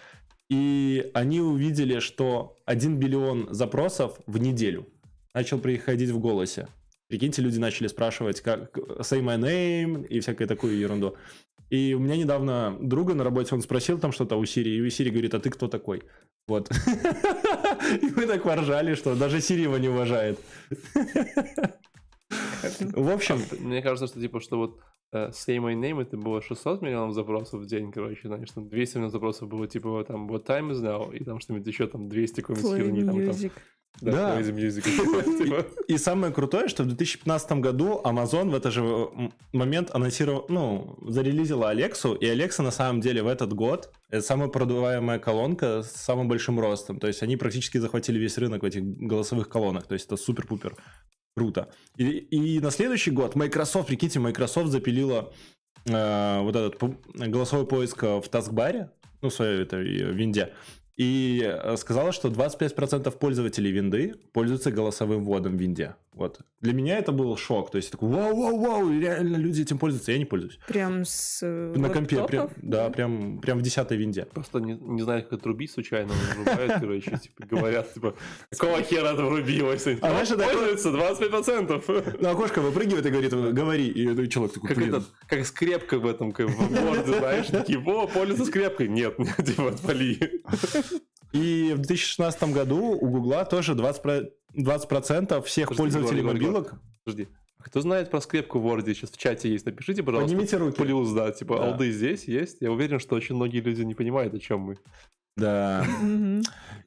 и 0.49 1.11
они 1.15 1.41
увидели, 1.41 2.01
что 2.01 2.57
1 2.67 2.99
биллион 2.99 3.49
запросов 3.51 4.19
в 4.27 4.39
неделю 4.39 4.87
начал 5.33 5.59
приходить 5.59 6.11
в 6.11 6.19
голосе. 6.19 6.69
Прикиньте, 7.09 7.43
люди 7.43 7.59
начали 7.59 7.89
спрашивать, 7.89 8.41
как 8.41 8.77
say 9.01 9.21
my 9.21 9.39
name 9.39 10.07
и 10.07 10.21
всякую 10.21 10.47
такую 10.47 10.79
ерунду. 10.79 11.17
И 11.71 11.95
у 11.95 12.01
меня 12.01 12.17
недавно 12.17 12.77
друга 12.81 13.15
на 13.15 13.25
работе, 13.25 13.55
он 13.55 13.63
спросил 13.63 13.99
там 13.99 14.13
что-то 14.13 14.37
у 14.37 14.45
Сири, 14.45 14.71
и 14.71 14.91
Сири 14.91 15.11
говорит, 15.11 15.35
а 15.35 15.41
ты 15.41 15.51
кто 15.51 15.69
такой? 15.69 16.03
Вот. 16.49 16.69
И 18.03 18.07
мы 18.17 18.27
так 18.27 18.43
поржали, 18.43 18.95
что 18.95 19.15
даже 19.15 19.41
Сири 19.41 19.63
его 19.63 19.79
не 19.79 19.89
уважает. 19.89 20.39
В 22.81 23.09
общем, 23.09 23.39
Мне 23.61 23.83
кажется, 23.83 24.07
что, 24.09 24.21
типа, 24.21 24.41
что 24.41 24.59
вот 24.59 24.81
э, 25.13 25.31
Say 25.31 25.59
My 25.59 25.75
Name 25.75 26.03
это 26.03 26.17
было 26.17 26.43
600 26.43 26.83
миллионов 26.83 27.15
запросов 27.15 27.61
в 27.61 27.67
день, 27.67 27.93
короче, 27.93 28.29
знаешь, 28.29 28.51
там 28.51 28.69
200 28.69 28.97
миллионов 28.97 29.13
запросов 29.13 29.49
было, 29.49 29.67
типа, 29.67 30.05
там, 30.07 30.29
What 30.29 30.47
time 30.47 30.71
is 30.73 30.83
now, 30.83 31.17
и 31.17 31.25
там 31.25 31.41
что-нибудь 31.41 31.67
еще, 31.67 31.87
там, 31.87 32.09
200 32.09 32.41
какой-нибудь 32.41 32.77
херни, 32.77 33.05
там, 33.05 33.27
там. 33.27 33.51
Да. 34.01 34.39
Amazing 34.39 34.55
Music. 34.57 34.83
Типа, 35.39 35.67
И 35.89 35.99
самое 35.99 36.33
крутое, 36.33 36.69
что 36.69 36.85
в 36.85 36.87
2015 36.87 37.53
году 37.53 38.01
Amazon 38.03 38.51
в 38.51 38.55
этот 38.55 38.73
же 38.73 39.09
момент 39.53 39.91
анонсировал, 39.93 40.47
ну, 40.49 40.99
зарелизила 41.07 41.71
Алексу, 41.71 42.15
и 42.15 42.27
Алекса 42.27 42.63
на 42.63 42.71
самом 42.71 43.01
деле 43.01 43.23
в 43.23 43.27
этот 43.27 43.53
год 43.53 43.93
это 44.11 44.23
самая 44.23 44.49
продаваемая 44.49 45.19
колонка 45.19 45.83
с 45.83 45.93
самым 45.93 46.29
большим 46.29 46.59
ростом. 46.59 46.99
То 46.99 47.07
есть 47.07 47.23
они 47.23 47.37
практически 47.37 47.79
захватили 47.79 48.19
весь 48.19 48.39
рынок 48.39 48.63
в 48.63 48.67
этих 48.67 48.83
голосовых 48.83 49.49
колонок. 49.49 49.87
То 49.87 49.95
есть 49.95 50.07
это 50.07 50.17
супер-пупер 50.17 50.77
круто. 51.37 51.69
И, 51.97 52.05
и 52.05 52.61
на 52.61 52.71
следующий 52.71 53.11
год 53.11 53.35
Microsoft, 53.35 53.89
прикиньте, 53.89 54.19
Microsoft 54.19 54.69
запилила 54.69 55.33
э, 55.87 56.41
вот 56.41 56.57
этот 56.57 56.81
голосовой 57.15 57.67
поиск 57.67 58.03
в 58.03 58.25
таскбаре, 58.31 58.91
ну, 59.23 59.29
в 59.29 59.35
своей 59.35 59.63
этой 59.63 59.85
э, 59.85 60.13
винде, 60.13 60.53
и 61.01 61.43
э, 61.43 61.77
сказала, 61.79 62.13
что 62.13 62.29
25% 62.29 63.11
пользователей 63.13 63.71
винды 63.71 64.17
пользуются 64.35 64.71
голосовым 64.71 65.25
вводом 65.25 65.57
в 65.57 65.61
винде. 65.61 65.95
Вот. 66.21 66.39
Для 66.61 66.75
меня 66.75 66.99
это 66.99 67.13
был 67.13 67.35
шок. 67.39 67.71
То 67.71 67.79
есть 67.79 67.91
такой, 67.91 68.11
вау-вау-вау, 68.11 68.91
реально 69.01 69.39
люди 69.39 69.63
этим 69.63 69.79
пользуются, 69.79 70.13
я 70.13 70.19
не 70.19 70.27
пользуюсь. 70.27 70.59
Прям 70.69 71.07
с 71.07 71.39
э, 71.43 71.73
На 71.75 71.89
компе, 71.89 72.23
прям, 72.27 72.51
да, 72.61 72.91
прям, 72.91 73.41
прям 73.41 73.59
в 73.59 73.63
десятой 73.63 73.97
винде. 73.97 74.27
Просто 74.27 74.59
не, 74.61 74.75
не 74.75 75.01
знаю, 75.01 75.23
как 75.23 75.33
отрубить 75.33 75.71
случайно, 75.71 76.13
он 76.13 76.45
врубает, 76.45 76.73
короче, 76.79 77.19
типа, 77.23 77.47
говорят, 77.47 77.95
типа, 77.95 78.15
какого 78.51 78.83
хера 78.83 79.15
это 79.15 79.25
врубилось? 79.25 79.87
А 79.87 79.97
знаешь, 80.11 80.31
это- 80.31 80.45
Пользуется 80.45 80.91
25%. 80.91 82.17
Ну, 82.21 82.29
окошко 82.29 82.61
выпрыгивает 82.61 83.07
и 83.07 83.11
говорит, 83.11 83.33
говори. 83.33 83.89
И 83.89 84.29
человек 84.29 84.53
такой, 84.53 84.69
Как 84.69 84.77
блин. 84.77 84.95
это, 84.97 85.05
как 85.27 85.47
скрепка 85.47 85.99
в 85.99 86.07
этом, 86.07 86.33
как 86.33 86.51
в 86.51 87.07
знаешь, 87.07 87.47
такие, 87.51 87.79
во, 87.79 88.07
пользуется 88.07 88.45
скрепкой. 88.45 88.89
Нет, 88.89 89.17
типа, 89.47 89.69
отвали. 89.71 90.43
И 91.33 91.73
в 91.75 91.79
2016 91.79 92.43
году 92.53 92.93
у 92.93 93.09
Гугла 93.09 93.45
тоже 93.45 93.75
20%, 93.75 94.01
про- 94.03 94.31
20% 94.55 95.43
всех 95.43 95.69
Подожди, 95.69 95.83
пользователей 95.83 96.21
Егор, 96.21 96.33
мобилок. 96.35 96.75
Подожди. 97.05 97.29
А 97.59 97.63
Кто 97.65 97.81
знает 97.83 98.11
про 98.11 98.21
скрепку 98.21 98.59
в 98.59 98.67
Word? 98.67 98.85
Сейчас 98.87 99.11
в 99.11 99.17
чате 99.19 99.51
есть. 99.51 99.67
Напишите, 99.67 100.03
пожалуйста. 100.03 100.31
Поднимите 100.35 100.57
руки. 100.57 100.81
Плюс, 100.81 101.11
да, 101.13 101.31
типа, 101.31 101.59
Да. 101.59 101.69
алды 101.73 101.93
здесь 101.93 102.25
есть. 102.25 102.57
Я 102.61 102.73
уверен, 102.73 102.99
что 102.99 103.17
очень 103.17 103.35
многие 103.37 103.61
люди 103.61 103.83
не 103.83 103.95
понимают, 103.95 104.35
о 104.35 104.39
чем 104.39 104.61
мы. 104.61 104.79
Да. 105.37 105.87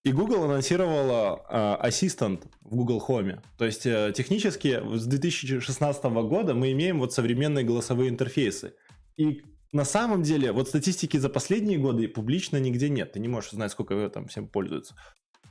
И 0.04 0.12
Google 0.12 0.44
анонсировала 0.44 1.42
а, 1.48 1.76
ассистент 1.76 2.46
в 2.62 2.76
Google 2.76 3.04
Home. 3.08 3.40
То 3.58 3.66
есть 3.66 3.86
э, 3.86 4.12
технически 4.16 4.82
с 4.96 5.06
2016 5.06 6.04
года 6.04 6.54
мы 6.54 6.72
имеем 6.74 7.00
вот 7.00 7.14
современные 7.14 7.64
голосовые 7.64 8.10
интерфейсы. 8.10 8.74
И 9.16 9.42
на 9.74 9.86
самом 9.86 10.22
деле 10.22 10.52
вот 10.52 10.70
статистики 10.70 11.18
за 11.18 11.30
последние 11.30 11.80
годы 11.80 12.08
публично 12.08 12.58
нигде 12.58 12.90
нет. 12.90 13.14
Ты 13.14 13.20
не 13.20 13.28
можешь 13.28 13.52
знать, 13.52 13.72
сколько 13.72 13.94
ее 13.94 14.10
там 14.10 14.28
всем 14.28 14.48
пользуются. 14.48 14.96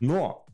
Но 0.01 0.47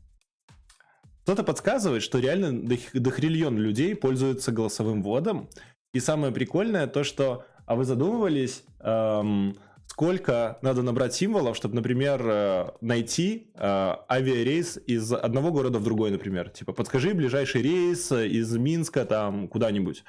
кто-то 1.23 1.43
подсказывает, 1.43 2.01
что 2.01 2.17
реально 2.17 2.67
дох- 2.67 2.99
дохриллион 2.99 3.57
людей 3.57 3.95
пользуются 3.95 4.51
голосовым 4.51 5.03
вводом. 5.03 5.49
И 5.93 5.99
самое 5.99 6.33
прикольное 6.33 6.87
то, 6.87 7.03
что... 7.03 7.45
А 7.67 7.75
вы 7.75 7.85
задумывались, 7.85 8.63
эм, 8.79 9.55
сколько 9.85 10.57
надо 10.63 10.81
набрать 10.81 11.13
символов, 11.13 11.55
чтобы, 11.55 11.75
например, 11.75 12.19
э, 12.25 12.71
найти 12.81 13.51
э, 13.53 13.95
авиарейс 14.09 14.79
из 14.87 15.13
одного 15.13 15.51
города 15.51 15.77
в 15.77 15.83
другой, 15.83 16.09
например. 16.09 16.49
Типа, 16.49 16.73
подскажи 16.73 17.13
ближайший 17.13 17.61
рейс 17.61 18.11
из 18.11 18.55
Минска 18.57 19.05
там 19.05 19.47
куда-нибудь. 19.47 20.03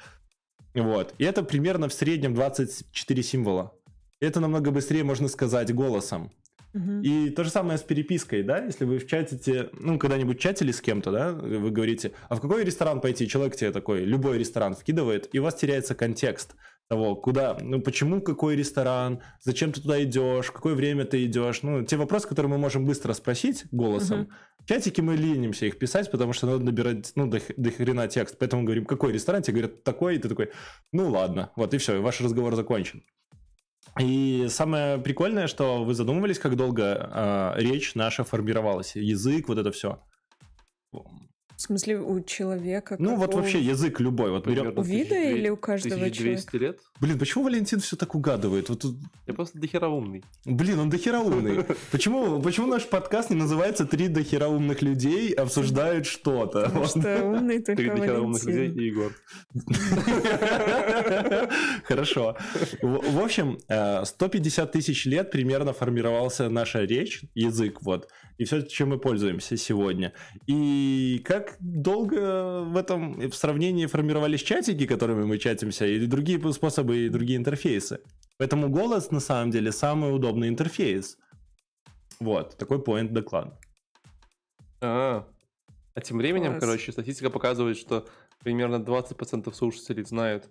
Вот. 0.73 1.13
И 1.17 1.23
это 1.23 1.43
примерно 1.43 1.89
в 1.89 1.93
среднем 1.93 2.33
24 2.33 3.23
символа. 3.23 3.73
Это 4.19 4.39
намного 4.39 4.71
быстрее 4.71 5.03
можно 5.03 5.27
сказать 5.27 5.73
голосом. 5.73 6.31
Мгм. 6.73 7.01
И 7.01 7.29
то 7.31 7.43
же 7.43 7.49
самое 7.49 7.77
с 7.77 7.83
перепиской, 7.83 8.43
да, 8.43 8.63
если 8.63 8.85
вы 8.85 8.99
в 8.99 9.07
чатите, 9.07 9.69
ну, 9.73 9.99
когда-нибудь 9.99 10.39
чатили 10.39 10.71
с 10.71 10.79
кем-то, 10.79 11.11
да, 11.11 11.33
вы 11.33 11.69
говорите, 11.69 12.13
а 12.29 12.35
в 12.35 12.41
какой 12.41 12.63
ресторан 12.63 13.01
пойти? 13.01 13.27
Человек 13.27 13.57
тебе 13.57 13.71
такой, 13.71 14.05
любой 14.05 14.37
ресторан 14.37 14.73
вкидывает, 14.73 15.27
и 15.33 15.39
у 15.39 15.43
вас 15.43 15.55
теряется 15.55 15.95
контекст 15.95 16.55
того, 16.91 17.15
куда, 17.15 17.57
ну, 17.61 17.79
почему 17.79 18.21
какой 18.21 18.57
ресторан, 18.57 19.21
зачем 19.39 19.71
ты 19.71 19.79
туда 19.79 20.03
идешь, 20.03 20.51
какое 20.51 20.75
время 20.75 21.05
ты 21.05 21.23
идешь, 21.23 21.61
ну, 21.63 21.85
те 21.85 21.95
вопросы, 21.95 22.27
которые 22.27 22.49
мы 22.49 22.57
можем 22.57 22.85
быстро 22.85 23.13
спросить 23.13 23.63
голосом, 23.71 24.19
Мгм. 24.19 24.29
в 24.59 24.65
чатике 24.67 25.01
мы 25.01 25.15
ленимся 25.15 25.67
их 25.67 25.79
писать, 25.79 26.11
потому 26.11 26.33
что 26.33 26.47
надо 26.47 26.65
набирать, 26.65 27.13
ну, 27.15 27.27
до, 27.27 27.39
хрена 27.39 28.09
текст, 28.09 28.37
поэтому 28.37 28.65
говорим, 28.65 28.85
какой 28.85 29.13
ресторан, 29.13 29.41
тебе 29.41 29.61
говорят, 29.61 29.83
такой, 29.85 30.17
и 30.17 30.19
ты 30.19 30.27
такой, 30.27 30.51
ну, 30.91 31.09
ладно, 31.09 31.51
вот, 31.55 31.73
и 31.73 31.77
все, 31.77 31.95
и 31.95 31.99
ваш 31.99 32.19
разговор 32.19 32.55
закончен. 32.55 33.03
И 33.97 34.47
самое 34.49 34.97
прикольное, 34.97 35.47
что 35.47 35.85
вы 35.85 35.93
задумывались, 35.93 36.39
как 36.39 36.57
долго 36.57 36.83
э, 36.83 37.53
речь 37.61 37.95
наша 37.95 38.25
формировалась, 38.25 38.97
язык, 38.97 39.47
вот 39.47 39.57
это 39.57 39.71
все. 39.71 40.03
В 41.61 41.63
смысле, 41.63 41.99
у 41.99 42.23
человека... 42.23 42.95
Ну, 42.97 43.15
вот 43.15 43.27
какого- 43.27 43.41
вообще 43.41 43.59
язык 43.59 43.99
любой. 43.99 44.31
Вот 44.31 44.47
берем... 44.47 44.73
Примерно 44.73 44.81
У 44.81 44.83
вида 44.83 45.13
1200 45.15 45.37
или 45.37 45.49
у 45.49 45.57
каждого 45.57 45.95
1200 45.95 46.55
лет. 46.55 46.79
Блин, 46.99 47.19
почему 47.19 47.43
Валентин 47.43 47.79
все 47.79 47.95
так 47.95 48.15
угадывает? 48.15 48.69
Вот 48.69 48.79
тут... 48.79 48.95
Я 49.27 49.35
просто 49.35 49.59
дохера 49.59 49.87
умный. 49.87 50.23
Блин, 50.43 50.79
он 50.79 50.89
дохера 50.89 51.19
умный. 51.19 51.63
Почему, 51.91 52.41
почему 52.41 52.65
наш 52.65 52.87
подкаст 52.87 53.29
не 53.29 53.35
называется 53.35 53.85
«Три 53.85 54.07
дохера 54.07 54.47
умных 54.47 54.81
людей 54.81 55.33
обсуждают 55.33 56.07
что-то»? 56.07 56.63
Потому 56.63 56.85
что 56.85 57.25
умный 57.25 57.59
только 57.59 57.81
Три 57.83 57.91
дохера 57.91 58.21
умных 58.21 58.43
людей 58.43 58.71
и 58.71 58.85
Егор. 58.87 59.13
Хорошо. 61.83 62.37
В 62.81 63.19
общем, 63.23 63.59
э, 63.67 64.03
150 64.03 64.71
тысяч 64.71 65.05
лет 65.05 65.29
примерно 65.29 65.73
формировался 65.73 66.49
наша 66.49 66.81
речь, 66.81 67.21
язык, 67.35 67.83
вот, 67.83 68.07
и 68.41 68.43
все, 68.43 68.63
чем 68.63 68.89
мы 68.89 68.97
пользуемся 68.97 69.55
сегодня. 69.55 70.13
И 70.47 71.21
как 71.23 71.57
долго 71.59 72.63
в 72.63 72.75
этом 72.75 73.29
в 73.29 73.35
сравнении 73.35 73.85
формировались 73.85 74.41
чатики, 74.41 74.87
которыми 74.87 75.25
мы 75.25 75.37
чатимся, 75.37 75.85
и 75.85 76.07
другие 76.07 76.39
способы, 76.51 77.05
и 77.05 77.09
другие 77.09 77.37
интерфейсы. 77.37 77.99
Поэтому 78.39 78.67
голос, 78.69 79.11
на 79.11 79.19
самом 79.19 79.51
деле, 79.51 79.71
самый 79.71 80.15
удобный 80.15 80.47
интерфейс. 80.47 81.19
Вот, 82.19 82.57
такой 82.57 82.81
поинт 82.83 83.13
доклада. 83.13 83.59
А, 84.81 85.27
а 85.93 86.01
тем 86.01 86.17
временем, 86.17 86.53
Класс. 86.53 86.61
короче, 86.61 86.91
статистика 86.91 87.29
показывает, 87.29 87.77
что 87.77 88.07
примерно 88.43 88.77
20% 88.77 89.53
слушателей 89.53 90.03
знают, 90.03 90.49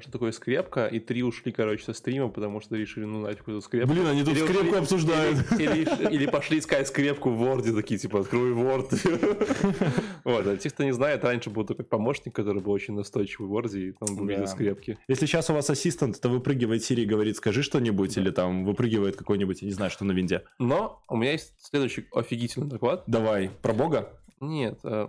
что 0.00 0.10
такое 0.12 0.32
скрепка, 0.32 0.86
и 0.86 0.98
три 1.00 1.22
ушли, 1.22 1.52
короче, 1.52 1.84
со 1.84 1.92
стрима, 1.92 2.28
потому 2.28 2.60
что 2.60 2.76
решили, 2.76 3.04
ну, 3.04 3.20
нафиг 3.20 3.42
эту 3.48 3.60
скрепку. 3.60 3.92
Блин, 3.92 4.06
они 4.06 4.22
тут 4.24 4.34
Или 4.36 4.44
скрепку 4.44 4.66
ушли- 4.74 4.78
обсуждают. 4.78 5.52
Или, 5.58 5.82
или- 5.82 6.14
или 6.14 6.26
пошли 6.26 6.58
искать 6.58 6.88
скрепку 6.88 7.30
в 7.30 7.42
Word, 7.42 7.74
такие, 7.74 7.98
типа, 7.98 8.20
открой 8.20 8.52
Word. 8.52 8.88
Вот, 10.24 10.46
а 10.46 10.56
те, 10.56 10.70
кто 10.70 10.84
не 10.84 10.92
знает, 10.92 11.24
раньше 11.24 11.50
был 11.50 11.64
такой 11.64 11.84
помощник, 11.84 12.34
который 12.34 12.62
был 12.62 12.72
очень 12.72 12.94
настойчивый 12.94 13.48
в 13.48 13.52
Word, 13.54 13.76
и 13.78 13.94
он 14.00 14.16
был 14.16 14.26
Да. 14.26 14.46
скрепки. 14.46 14.98
Если 15.08 15.26
сейчас 15.26 15.50
у 15.50 15.54
вас 15.54 15.68
ассистент, 15.70 16.20
то 16.20 16.28
выпрыгивает 16.28 16.82
Сири 16.84 17.02
и 17.02 17.06
говорит, 17.06 17.36
скажи 17.36 17.62
что-нибудь, 17.62 18.16
или 18.16 18.30
там 18.30 18.64
выпрыгивает 18.64 19.16
какой-нибудь, 19.16 19.62
я 19.62 19.66
не 19.66 19.72
знаю, 19.74 19.90
что 19.90 20.04
на 20.04 20.12
винде. 20.12 20.42
Но 20.58 21.02
у 21.08 21.16
меня 21.16 21.32
есть 21.32 21.54
следующий 21.58 22.06
офигительный 22.12 22.68
доклад. 22.68 23.04
Давай, 23.06 23.50
про 23.62 23.72
бога? 23.72 24.18
Нет, 24.40 24.78
э, 24.84 25.08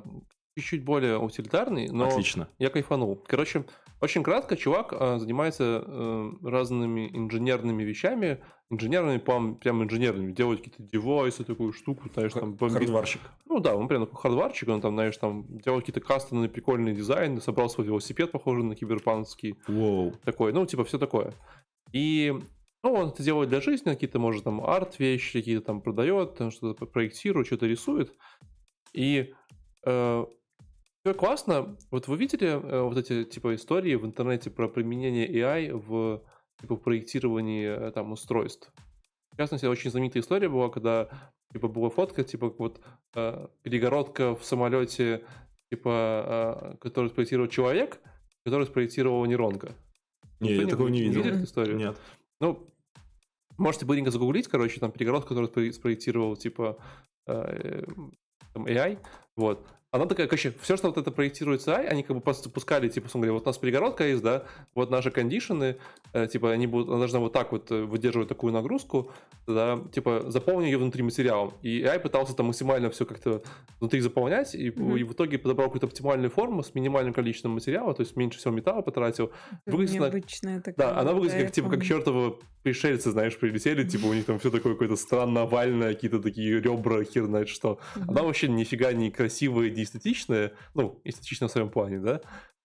чуть-чуть 0.57 0.83
более 0.83 1.17
утилитарный, 1.19 1.87
но 1.89 2.07
Отлично. 2.07 2.47
я 2.59 2.69
кайфанул. 2.69 3.15
Короче, 3.27 3.65
очень 4.03 4.21
кратко, 4.21 4.57
чувак 4.57 4.91
э, 4.91 5.17
занимается 5.17 5.81
э, 5.85 6.31
разными 6.43 7.09
инженерными 7.15 7.83
вещами, 7.83 8.43
инженерными, 8.69 9.17
прям, 9.17 9.55
прям 9.55 9.81
инженерными, 9.81 10.33
делает 10.33 10.59
какие-то 10.61 10.83
девайсы, 10.83 11.45
такую 11.45 11.71
штуку, 11.71 12.09
знаешь, 12.13 12.33
там 12.33 12.55
бомбит. 12.55 12.79
Хардварщик. 12.79 13.21
Ну 13.45 13.59
да, 13.59 13.77
он 13.77 13.87
прям 13.87 14.05
такой 14.05 14.19
хардварчик, 14.19 14.67
он 14.67 14.81
там, 14.81 14.95
знаешь, 14.95 15.15
там 15.15 15.45
делал 15.47 15.79
какие-то 15.79 16.01
кастомные 16.01 16.49
прикольные 16.49 16.93
дизайны, 16.93 17.39
собрал 17.39 17.69
свой 17.69 17.87
велосипед, 17.87 18.33
похожий 18.33 18.65
на 18.65 18.75
киберпанкский, 18.75 19.55
Воу. 19.69 20.11
такой, 20.25 20.51
ну, 20.51 20.65
типа, 20.65 20.83
все 20.83 20.97
такое. 20.97 21.33
И 21.93 22.37
ну, 22.83 22.93
он 22.93 23.07
это 23.07 23.23
делает 23.23 23.47
для 23.47 23.61
жизни, 23.61 23.89
какие-то, 23.89 24.19
может, 24.19 24.43
там, 24.43 24.65
арт-вещи, 24.65 25.39
какие-то 25.39 25.65
там 25.65 25.81
продает, 25.81 26.41
что-то 26.51 26.85
проектирует, 26.85 27.47
что-то 27.47 27.67
рисует. 27.67 28.13
И 28.91 29.33
все 31.03 31.13
классно. 31.13 31.77
Вот 31.91 32.07
вы 32.07 32.15
видели 32.15 32.47
э, 32.47 32.81
вот 32.81 32.97
эти, 32.97 33.25
типа, 33.25 33.55
истории 33.55 33.95
в 33.95 34.05
интернете 34.05 34.49
про 34.49 34.69
применение 34.69 35.29
AI 35.29 35.73
в, 35.73 36.23
типа, 36.61 36.77
проектировании 36.77 37.67
э, 37.67 37.91
там 37.91 38.13
устройств? 38.13 38.71
В 39.33 39.37
частности, 39.37 39.65
очень 39.65 39.91
знаменитая 39.91 40.23
история 40.23 40.47
была, 40.47 40.69
когда, 40.69 41.09
типа, 41.51 41.67
была 41.67 41.89
фотка, 41.89 42.23
типа, 42.23 42.53
вот 42.57 42.79
э, 43.15 43.47
перегородка 43.63 44.33
в 44.33 44.45
самолете, 44.45 45.25
типа, 45.69 46.71
э, 46.73 46.77
которую 46.77 47.09
спроектировал 47.09 47.49
человек, 47.49 47.99
который 48.45 48.65
спроектировала 48.65 49.25
нейронка. 49.25 49.75
Не, 50.39 50.51
я 50.51 50.55
Кто-нибудь 50.55 50.69
такого 50.69 50.87
не 50.87 51.01
видел. 51.01 51.21
видел 51.21 51.35
эту 51.35 51.43
историю? 51.43 51.77
Нет. 51.77 51.97
Ну, 52.39 52.65
можете 53.57 53.85
быстренько 53.85 54.11
загуглить, 54.11 54.47
короче, 54.47 54.79
там 54.79 54.91
перегородку, 54.91 55.29
которую 55.35 55.51
спро- 55.51 55.73
спроектировал, 55.73 56.37
типа, 56.37 56.77
э, 57.27 57.83
там 58.53 58.65
AI, 58.67 58.99
вот. 59.35 59.67
Она 59.93 60.07
такая, 60.07 60.25
короче, 60.25 60.51
все, 60.59 60.75
что 60.75 60.87
вот 60.87 60.97
это 60.97 61.11
проектируется 61.11 61.71
AI, 61.71 61.85
они 61.85 62.01
как 62.01 62.15
бы 62.15 62.21
просто 62.21 62.49
пускали, 62.49 62.89
типа, 62.89 63.09
говоря, 63.13 63.31
вот 63.33 63.43
у 63.43 63.45
нас 63.45 63.59
перегородка 63.59 64.07
есть, 64.07 64.23
да, 64.23 64.43
вот 64.73 64.89
наши 64.89 65.11
кондишены, 65.11 65.77
э, 66.13 66.25
типа, 66.25 66.51
они 66.51 66.65
будут, 66.65 66.89
она 66.89 66.97
должна 66.97 67.19
вот 67.19 67.31
так 67.31 67.51
вот 67.51 67.69
э, 67.69 67.83
выдерживать 67.83 68.27
такую 68.27 68.53
нагрузку, 68.53 69.11
да, 69.45 69.83
типа, 69.93 70.31
заполни 70.31 70.65
ее 70.65 70.79
внутри 70.79 71.03
материалом. 71.03 71.53
И 71.61 71.83
AI 71.83 71.99
пытался 71.99 72.35
там 72.35 72.47
максимально 72.47 72.89
все 72.89 73.05
как-то 73.05 73.43
внутри 73.79 73.99
заполнять, 73.99 74.55
и, 74.55 74.71
mm-hmm. 74.71 74.99
и 74.99 75.03
в 75.03 75.13
итоге 75.13 75.37
подобрал 75.37 75.67
какую-то 75.67 75.85
оптимальную 75.85 76.31
форму 76.31 76.63
с 76.63 76.73
минимальным 76.73 77.13
количеством 77.13 77.51
материала, 77.51 77.93
то 77.93 78.01
есть 78.01 78.15
меньше 78.15 78.39
всего 78.39 78.51
металла 78.51 78.81
потратил. 78.81 79.31
Выглядит 79.67 79.99
необычная 79.99 80.59
такая. 80.59 80.87
Да, 80.87 80.99
она 80.99 81.13
выглядит 81.13 81.39
как, 81.39 81.51
типа, 81.51 81.69
как 81.69 81.83
чертова 81.83 82.39
пришельцы, 82.63 83.11
знаешь, 83.11 83.37
прилетели, 83.37 83.87
типа, 83.87 84.05
у 84.05 84.13
них 84.13 84.25
там 84.25 84.39
все 84.39 84.49
такое 84.49 84.73
какое-то 84.73 84.95
странно 84.95 85.41
овальное, 85.41 85.93
какие-то 85.93 86.21
такие 86.21 86.59
ребра, 86.59 87.03
хер 87.03 87.25
знает 87.25 87.49
что. 87.49 87.79
Mm-hmm. 87.95 88.05
Она 88.07 88.23
вообще 88.23 88.47
нифига 88.47 88.93
не 88.93 89.11
красивая, 89.11 89.69
не 89.69 89.83
эстетичная, 89.83 90.53
ну, 90.73 91.01
эстетичная 91.03 91.49
в 91.49 91.51
своем 91.51 91.69
плане, 91.69 91.99
да, 91.99 92.21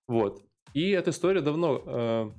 вот. 0.06 0.42
И 0.72 0.90
эта 0.90 1.10
история 1.10 1.40
давно... 1.40 1.82
Э, 1.86 2.30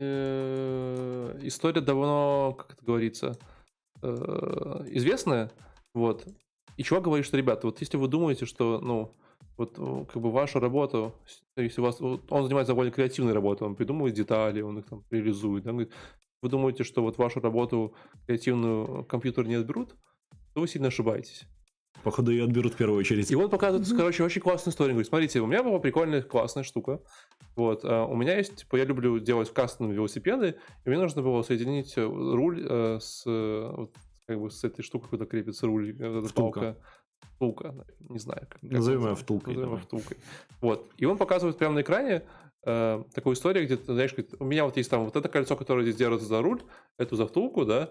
э, 0.00 1.38
история 1.42 1.80
давно, 1.80 2.54
как 2.58 2.74
это 2.74 2.84
говорится, 2.84 3.38
э, 4.02 4.84
известная, 4.90 5.50
вот. 5.94 6.26
И 6.76 6.82
чувак 6.82 7.04
говорит, 7.04 7.26
что, 7.26 7.36
ребята, 7.36 7.66
вот 7.66 7.80
если 7.80 7.96
вы 7.96 8.08
думаете, 8.08 8.46
что, 8.46 8.78
ну, 8.80 9.16
вот 9.58 9.74
как 10.10 10.22
бы 10.22 10.30
вашу 10.30 10.60
работу, 10.60 11.14
если 11.56 11.80
у 11.80 11.84
вас, 11.84 12.00
он 12.00 12.20
занимается 12.44 12.72
довольно 12.72 12.92
креативной 12.92 13.32
работой, 13.32 13.64
он 13.64 13.74
придумывает 13.74 14.14
детали, 14.14 14.62
он 14.62 14.78
их 14.78 14.86
там 14.86 15.04
реализует, 15.10 15.64
да, 15.64 15.72
говорит, 15.72 15.92
вы 16.40 16.48
думаете, 16.48 16.84
что 16.84 17.02
вот 17.02 17.18
вашу 17.18 17.40
работу 17.40 17.94
креативную 18.26 19.04
компьютер 19.04 19.46
не 19.46 19.56
отберут, 19.56 19.96
то 20.54 20.60
вы 20.60 20.68
сильно 20.68 20.88
ошибаетесь. 20.88 21.46
Походу, 22.04 22.30
ее 22.30 22.44
отберут 22.44 22.74
в 22.74 22.76
первую 22.76 23.00
очередь. 23.00 23.28
И 23.30 23.34
вот 23.34 23.50
показывает, 23.50 23.88
короче, 23.96 24.22
очень 24.22 24.40
классную 24.40 24.72
историю. 24.72 24.94
Говорит, 24.94 25.08
смотрите, 25.08 25.40
у 25.40 25.46
меня 25.46 25.64
была 25.64 25.80
прикольная, 25.80 26.22
классная 26.22 26.62
штука. 26.62 27.02
Вот, 27.56 27.80
а 27.84 28.04
у 28.04 28.14
меня 28.14 28.36
есть, 28.36 28.54
типа, 28.54 28.76
я 28.76 28.84
люблю 28.84 29.18
делать 29.18 29.52
кастомные 29.52 29.96
велосипеды, 29.96 30.56
и 30.84 30.88
мне 30.88 30.98
нужно 30.98 31.22
было 31.22 31.42
соединить 31.42 31.94
э, 31.96 32.04
руль 32.04 32.64
э, 32.64 32.98
с, 33.00 33.24
вот, 33.26 33.96
как 34.26 34.40
бы, 34.40 34.48
с 34.48 34.62
этой 34.62 34.82
штукой, 34.82 35.08
куда 35.08 35.26
крепится 35.26 35.66
руль, 35.66 35.96
э, 35.98 36.20
эта 36.20 36.32
палка. 36.32 36.76
Втулка, 37.36 37.74
не 38.00 38.18
знаю. 38.18 38.46
Как, 38.48 38.62
Назовем 38.62 39.06
ее 39.06 39.14
втулкой. 39.14 39.54
Назовем 39.54 39.74
ее 39.74 39.80
втулкой. 39.80 40.16
Вот. 40.60 40.90
И 40.96 41.04
он 41.04 41.16
показывает 41.16 41.56
прямо 41.56 41.74
на 41.76 41.82
экране 41.82 42.22
э, 42.64 43.04
такую 43.14 43.34
историю, 43.34 43.64
где, 43.64 43.76
ты 43.76 43.92
знаешь, 43.92 44.12
говорит, 44.12 44.34
у 44.40 44.44
меня 44.44 44.64
вот 44.64 44.76
есть 44.76 44.90
там 44.90 45.04
вот 45.04 45.14
это 45.14 45.28
кольцо, 45.28 45.56
которое 45.56 45.82
здесь 45.82 45.96
держится 45.96 46.26
за 46.26 46.42
руль, 46.42 46.62
эту 46.96 47.16
за 47.16 47.26
втулку, 47.26 47.64
да, 47.64 47.90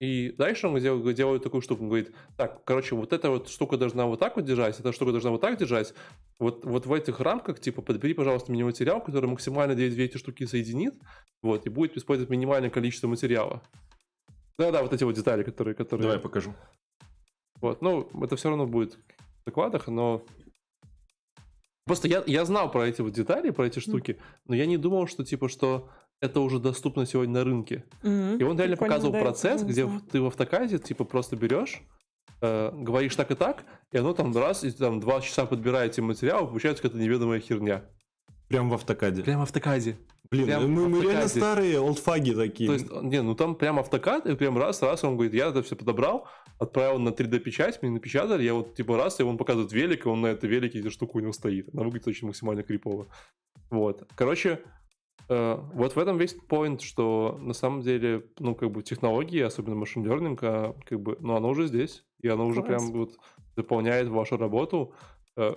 и 0.00 0.34
дальше 0.38 0.66
он 0.66 0.78
делает, 0.80 1.14
делает 1.14 1.42
такую 1.42 1.60
штуку, 1.60 1.82
он 1.82 1.88
говорит, 1.88 2.14
так, 2.38 2.64
короче, 2.64 2.94
вот 2.94 3.12
эта 3.12 3.28
вот 3.28 3.50
штука 3.50 3.76
должна 3.76 4.06
вот 4.06 4.18
так 4.18 4.36
вот 4.36 4.46
держать, 4.46 4.80
эта 4.80 4.92
штука 4.92 5.12
должна 5.12 5.30
вот 5.30 5.42
так 5.42 5.58
держать. 5.58 5.92
Вот, 6.38 6.64
вот 6.64 6.86
в 6.86 6.92
этих 6.94 7.20
рамках, 7.20 7.60
типа, 7.60 7.82
подбери, 7.82 8.14
пожалуйста, 8.14 8.50
мне 8.50 8.64
материал, 8.64 9.02
который 9.02 9.28
максимально 9.28 9.74
две, 9.74 9.90
две 9.90 10.06
эти 10.06 10.16
штуки 10.16 10.46
соединит, 10.46 10.94
вот, 11.42 11.66
и 11.66 11.68
будет 11.68 11.98
использовать 11.98 12.30
минимальное 12.30 12.70
количество 12.70 13.08
материала. 13.08 13.62
Да-да, 14.58 14.82
вот 14.82 14.94
эти 14.94 15.04
вот 15.04 15.14
детали, 15.14 15.42
которые... 15.42 15.74
которые... 15.74 16.02
Давай 16.02 16.18
покажу. 16.18 16.54
Вот, 17.60 17.82
ну, 17.82 18.08
это 18.22 18.36
все 18.36 18.48
равно 18.48 18.66
будет 18.66 18.94
в 18.94 19.44
докладах, 19.46 19.88
но... 19.88 20.22
Просто 21.86 22.08
я, 22.08 22.22
я 22.26 22.44
знал 22.44 22.70
про 22.70 22.86
эти 22.86 23.00
вот 23.00 23.12
детали, 23.12 23.50
про 23.50 23.66
эти 23.66 23.80
штуки, 23.80 24.18
но 24.46 24.54
я 24.54 24.66
не 24.66 24.76
думал, 24.76 25.06
что, 25.06 25.24
типа, 25.24 25.48
что 25.48 25.90
это 26.20 26.40
уже 26.40 26.58
доступно 26.58 27.06
сегодня 27.06 27.34
на 27.34 27.44
рынке. 27.44 27.84
Mm-hmm. 28.02 28.38
И 28.38 28.44
он 28.44 28.58
реально 28.58 28.76
Прикольно, 28.76 28.76
показывал 28.76 29.12
да, 29.12 29.20
процесс, 29.20 29.62
где 29.62 29.88
ты 30.10 30.20
в 30.20 30.26
автокаде 30.26 30.78
типа 30.78 31.04
просто 31.04 31.36
берешь, 31.36 31.82
э, 32.42 32.70
говоришь 32.72 33.16
так 33.16 33.30
и 33.30 33.34
так, 33.34 33.64
и 33.90 33.98
оно 33.98 34.12
там 34.12 34.36
раз, 34.36 34.62
и 34.62 34.70
там 34.70 35.00
два 35.00 35.20
часа 35.20 35.46
подбирает 35.46 35.92
тебе 35.92 36.06
материал, 36.06 36.46
получается 36.46 36.82
какая-то 36.82 37.02
неведомая 37.02 37.40
херня. 37.40 37.84
Прям 38.48 38.68
в 38.68 38.74
автокаде. 38.74 39.22
Прям 39.22 39.40
в 39.40 39.42
автокаде. 39.42 39.96
Блин, 40.30 40.46
прям 40.46 40.70
мы, 40.70 40.88
мы 40.88 41.02
реально 41.02 41.28
старые 41.28 41.80
олдфаги 41.80 42.32
такие. 42.32 42.68
То 42.68 42.74
есть, 42.74 42.90
не, 43.02 43.20
ну 43.20 43.34
там 43.34 43.56
прям 43.56 43.78
автокад, 43.78 44.26
и 44.26 44.36
прям 44.36 44.56
раз, 44.58 44.80
раз, 44.80 45.02
он 45.02 45.14
говорит, 45.14 45.34
я 45.34 45.48
это 45.48 45.62
все 45.62 45.74
подобрал, 45.74 46.28
отправил 46.58 46.98
на 46.98 47.08
3D-печать, 47.08 47.82
мне 47.82 47.90
напечатали, 47.90 48.44
я 48.44 48.54
вот 48.54 48.74
типа 48.74 48.96
раз, 48.96 49.18
и 49.18 49.24
он 49.24 49.38
показывает 49.38 49.72
велик, 49.72 50.06
и 50.06 50.08
он 50.08 50.20
на 50.20 50.28
этой 50.28 50.48
велике 50.48 50.80
эта 50.80 50.90
штука 50.90 51.16
у 51.16 51.20
него 51.20 51.32
стоит. 51.32 51.68
Она 51.74 51.82
выглядит 51.82 52.06
очень 52.06 52.28
максимально 52.28 52.62
крипово. 52.62 53.08
Вот. 53.70 54.08
Короче, 54.14 54.60
Э, 55.30 55.60
вот 55.74 55.94
в 55.94 55.98
этом 55.98 56.18
весь 56.18 56.36
point, 56.48 56.82
что 56.82 57.38
на 57.40 57.54
самом 57.54 57.82
деле, 57.82 58.26
ну, 58.40 58.56
как 58.56 58.72
бы 58.72 58.82
технологии, 58.82 59.40
особенно 59.40 59.76
машин 59.76 60.04
learning, 60.04 60.38
а, 60.42 60.74
как 60.84 61.00
бы, 61.00 61.16
ну, 61.20 61.36
оно 61.36 61.50
уже 61.50 61.68
здесь, 61.68 62.04
и 62.20 62.26
оно 62.26 62.46
уже 62.46 62.62
Класс. 62.62 62.82
прям 62.82 62.92
вот 62.92 63.12
дополняет 63.54 64.08
вашу 64.08 64.36
работу, 64.36 64.92
э, 65.36 65.54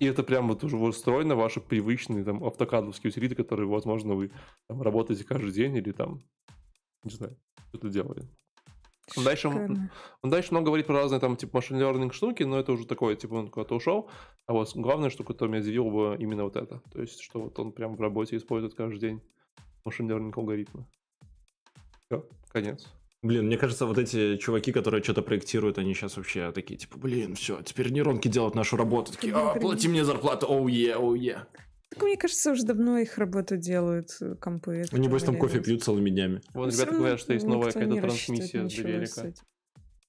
и 0.00 0.06
это 0.06 0.22
прям 0.22 0.48
вот 0.48 0.64
уже 0.64 0.92
встроено 0.92 1.36
ваши 1.36 1.60
привычные 1.60 2.24
там 2.24 2.42
автокадовские 2.44 3.10
утилиты, 3.10 3.34
которые, 3.34 3.68
возможно, 3.68 4.14
вы 4.14 4.30
там, 4.68 4.82
работаете 4.82 5.24
каждый 5.24 5.52
день 5.52 5.76
или 5.76 5.92
там, 5.92 6.22
не 7.04 7.10
знаю, 7.10 7.36
что-то 7.68 7.88
делаете. 7.88 8.28
Он 9.16 9.24
дальше, 9.24 9.48
он, 9.48 9.90
он 10.22 10.30
дальше 10.30 10.50
много 10.52 10.66
говорит 10.66 10.86
про 10.86 10.94
разные 10.94 11.20
там 11.20 11.36
типа 11.36 11.58
машин 11.58 11.76
learning 11.76 12.12
штуки, 12.12 12.42
но 12.42 12.58
это 12.58 12.72
уже 12.72 12.86
такое, 12.86 13.16
типа 13.16 13.34
он 13.34 13.48
куда-то 13.48 13.76
ушел. 13.76 14.08
А 14.46 14.54
вот 14.54 14.74
главная 14.74 15.10
штука, 15.10 15.34
которая 15.34 15.52
меня 15.52 15.62
удивила, 15.62 15.90
бы 15.90 16.16
именно 16.18 16.44
вот 16.44 16.56
это. 16.56 16.80
То 16.90 17.02
есть, 17.02 17.20
что 17.20 17.42
вот 17.42 17.58
он 17.58 17.72
прям 17.72 17.96
в 17.96 18.00
работе 18.00 18.36
использует 18.36 18.74
каждый 18.74 19.00
день 19.00 19.20
машин 19.84 20.10
learning 20.10 20.32
алгоритмы. 20.34 20.86
Все, 22.06 22.26
конец. 22.48 22.88
Блин, 23.24 23.46
мне 23.46 23.56
кажется, 23.56 23.86
вот 23.86 23.96
эти 23.96 24.36
чуваки, 24.36 24.70
которые 24.70 25.02
что-то 25.02 25.22
проектируют, 25.22 25.78
они 25.78 25.94
сейчас 25.94 26.18
вообще 26.18 26.52
такие, 26.52 26.76
типа, 26.76 26.98
блин, 26.98 27.34
все, 27.34 27.62
теперь 27.62 27.90
нейронки 27.90 28.28
делают 28.28 28.54
нашу 28.54 28.76
работу. 28.76 29.12
Такие, 29.12 29.32
а, 29.34 29.54
плати 29.54 29.88
мне 29.88 30.04
зарплату, 30.04 30.46
оу 30.46 30.68
е, 30.68 30.94
оу 30.94 31.14
е. 31.14 31.46
Так 31.88 32.02
мне 32.02 32.18
кажется, 32.18 32.52
уже 32.52 32.64
давно 32.64 32.98
их 32.98 33.16
работу 33.16 33.56
делают 33.56 34.10
э, 34.20 34.34
компы. 34.34 34.84
Небось 34.92 35.22
там 35.22 35.38
кофе 35.38 35.60
пьют 35.60 35.82
целыми 35.82 36.10
днями. 36.10 36.42
Вот 36.52 36.70
ребята 36.74 36.92
говорят, 36.92 37.18
что 37.18 37.32
есть 37.32 37.46
новая 37.46 37.72
какая-то 37.72 38.00
трансмиссия 38.02 38.64
для 38.64 38.84
велика. 38.84 39.32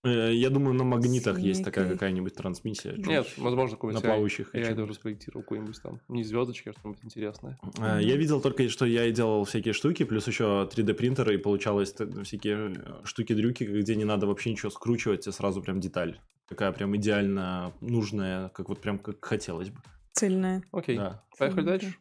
Э, 0.06 0.32
я 0.32 0.49
думаю, 0.51 0.76
на 0.76 0.84
магнитах 0.84 1.39
есть 1.39 1.64
такая 1.64 1.89
какая-нибудь 1.89 2.36
трансмиссия. 2.36 2.93
Нет, 2.95 3.28
возможно, 3.38 3.76
какой-нибудь 3.76 4.03
на 4.03 4.10
плавающих. 4.10 4.53
Я 4.53 4.70
это 4.70 4.84
уже 4.84 4.93
спроектировал 4.93 5.41
какой-нибудь 5.41 5.82
там, 5.82 5.99
не 6.08 6.24
звездочки, 6.24 6.70
а 6.70 6.74
что-нибудь 6.74 7.03
интересное. 7.03 7.58
Э, 7.80 7.99
я 8.01 8.16
видел 8.16 8.39
только, 8.39 8.70
что 8.70 8.86
я 8.86 9.10
делал 9.12 9.43
всякие 9.45 9.74
штуки, 9.74 10.03
плюс 10.03 10.28
еще 10.28 10.70
3D 10.72 10.93
принтеры, 10.93 11.36
и 11.36 11.38
получалось 11.38 11.95
всякие 12.24 12.76
штуки-дрюки, 13.03 13.64
где 13.64 13.95
не 13.95 14.06
надо 14.06 14.28
вообще 14.28 14.51
ничего 14.51 14.70
скручивать, 14.70 15.28
а 15.28 15.32
сразу 15.32 15.62
прям 15.62 15.80
деталь. 15.80 16.20
Такая 16.47 16.72
прям 16.72 16.95
идеально 16.95 17.74
нужная, 17.82 18.49
как 18.49 18.70
вот 18.70 18.80
прям 18.80 18.99
как 18.99 19.26
хотелось 19.26 19.72
бы. 19.72 19.80
Цельная. 20.14 20.62
Окей. 20.72 20.97
Да. 20.97 21.24
Поехали 21.38 21.66
дальше. 21.66 21.95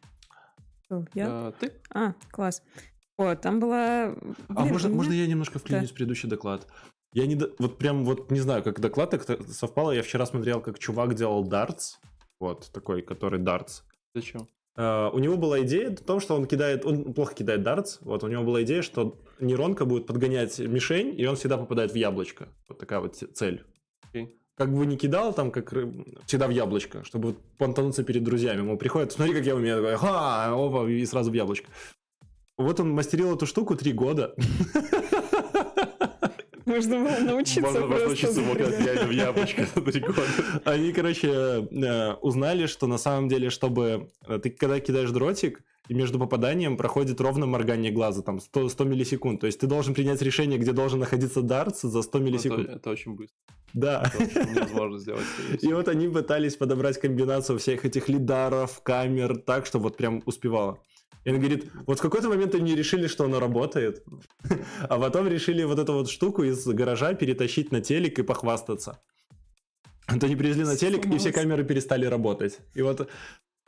Что, 0.85 1.05
я? 1.15 1.25
А, 1.27 1.51
ты? 1.51 1.73
А, 1.89 2.13
класс. 2.31 2.61
Вот, 3.17 3.41
там 3.41 3.59
была... 3.59 4.13
Блин, 4.13 4.35
а 4.49 4.65
можно, 4.65 4.87
меня... 4.87 4.97
можно 4.97 5.13
я 5.13 5.25
немножко 5.25 5.57
вклинюсь 5.57 5.89
да. 5.89 5.93
в 5.93 5.97
предыдущий 5.97 6.29
доклад? 6.29 6.67
Я 7.15 7.25
не... 7.25 7.39
Вот 7.57 7.77
прям 7.77 8.05
вот 8.05 8.29
не 8.29 8.39
знаю, 8.39 8.61
как 8.61 8.79
доклад 8.79 9.09
так 9.09 9.25
совпало. 9.47 9.91
Я 9.91 10.03
вчера 10.03 10.25
смотрел, 10.25 10.61
как 10.61 10.77
чувак 10.77 11.15
делал 11.15 11.43
дартс. 11.43 11.95
Вот, 12.39 12.69
такой, 12.71 13.01
который 13.01 13.39
дартс. 13.39 13.81
Зачем? 14.13 14.47
Uh, 14.77 15.09
у 15.13 15.19
него 15.19 15.37
была 15.37 15.61
идея 15.61 15.89
в 15.91 16.01
том, 16.01 16.19
что 16.19 16.35
он 16.35 16.45
кидает, 16.45 16.85
он 16.85 17.13
плохо 17.13 17.33
кидает 17.33 17.63
дартс. 17.63 17.99
Вот 18.01 18.25
у 18.25 18.27
него 18.27 18.43
была 18.43 18.61
идея, 18.63 18.81
что 18.81 19.17
нейронка 19.39 19.85
будет 19.85 20.05
подгонять 20.05 20.59
мишень, 20.59 21.17
и 21.17 21.25
он 21.25 21.37
всегда 21.37 21.57
попадает 21.57 21.93
в 21.93 21.95
яблочко. 21.95 22.49
Вот 22.67 22.79
такая 22.79 22.99
вот 22.99 23.15
цель. 23.15 23.63
Okay 24.13 24.27
как 24.57 24.73
бы 24.73 24.85
не 24.85 24.97
кидал 24.97 25.33
там, 25.33 25.51
как 25.51 25.73
всегда 26.25 26.47
в 26.47 26.51
яблочко, 26.51 27.03
чтобы 27.03 27.35
понтануться 27.57 28.03
перед 28.03 28.23
друзьями. 28.23 28.59
Ему 28.59 28.77
приходит, 28.77 29.11
смотри, 29.11 29.33
как 29.33 29.45
я 29.45 29.55
умею. 29.55 29.81
Такой, 29.81 29.97
Ха, 29.97 30.45
опа, 30.45 30.89
и 30.89 31.05
сразу 31.05 31.29
в 31.29 31.33
яблочко. 31.33 31.69
Вот 32.57 32.79
он 32.79 32.91
мастерил 32.91 33.35
эту 33.35 33.45
штуку 33.45 33.75
три 33.75 33.91
года. 33.91 34.33
Можно 36.65 37.03
было 37.03 37.19
научиться 37.19 37.61
Можно 37.61 37.87
просто 37.87 38.07
научиться 38.07 38.41
вот 38.41 38.57
в 38.57 39.11
яблочко 39.11 39.65
за 39.73 39.81
три 39.81 40.01
года. 40.01 40.21
Они, 40.65 40.91
короче, 40.91 41.27
э, 41.29 42.13
узнали, 42.21 42.65
что 42.65 42.87
на 42.87 42.97
самом 42.97 43.29
деле, 43.29 43.49
чтобы... 43.49 44.09
Э, 44.27 44.39
ты 44.39 44.49
когда 44.49 44.79
кидаешь 44.79 45.11
дротик, 45.11 45.61
и 45.87 45.93
между 45.93 46.17
попаданием 46.17 46.77
проходит 46.77 47.21
ровно 47.21 47.45
моргание 47.45 47.91
глаза, 47.91 48.21
там 48.21 48.39
100, 48.39 48.69
100 48.69 48.83
миллисекунд. 48.85 49.41
То 49.41 49.47
есть 49.47 49.59
ты 49.59 49.67
должен 49.67 49.93
принять 49.93 50.21
решение, 50.21 50.57
где 50.57 50.71
должен 50.71 50.99
находиться 50.99 51.41
дартс 51.41 51.83
за 51.83 52.01
100 52.01 52.19
миллисекунд. 52.19 52.61
Это, 52.61 52.77
это 52.77 52.89
очень 52.89 53.15
быстро. 53.15 53.37
Да. 53.73 54.11
Это 54.17 54.49
невозможно 54.49 54.97
сделать. 54.97 55.25
И 55.61 55.71
вот 55.73 55.87
они 55.87 56.07
пытались 56.07 56.55
подобрать 56.55 56.99
комбинацию 56.99 57.59
всех 57.59 57.85
этих 57.85 58.09
лидаров, 58.09 58.81
камер, 58.81 59.37
так, 59.37 59.65
чтобы 59.65 59.83
вот 59.85 59.97
прям 59.97 60.23
успевало. 60.25 60.79
И 61.25 61.29
он 61.31 61.39
говорит, 61.39 61.71
вот 61.87 61.99
в 61.99 62.01
какой-то 62.01 62.29
момент 62.29 62.53
они 62.55 62.75
решили, 62.75 63.07
что 63.07 63.25
оно 63.25 63.39
работает, 63.39 64.03
а 64.81 64.99
потом 64.99 65.27
решили 65.27 65.63
вот 65.63 65.79
эту 65.79 65.93
вот 65.93 66.09
штуку 66.09 66.43
из 66.43 66.65
гаража 66.65 67.13
перетащить 67.15 67.71
на 67.71 67.81
телек 67.81 68.19
и 68.19 68.23
похвастаться. 68.23 69.01
Вот 70.07 70.23
они 70.23 70.35
привезли 70.35 70.63
на 70.63 70.77
телек, 70.77 71.05
и 71.07 71.17
все 71.17 71.31
камеры 71.31 71.63
перестали 71.63 72.05
работать. 72.05 72.59
И 72.75 72.83
вот 72.83 73.09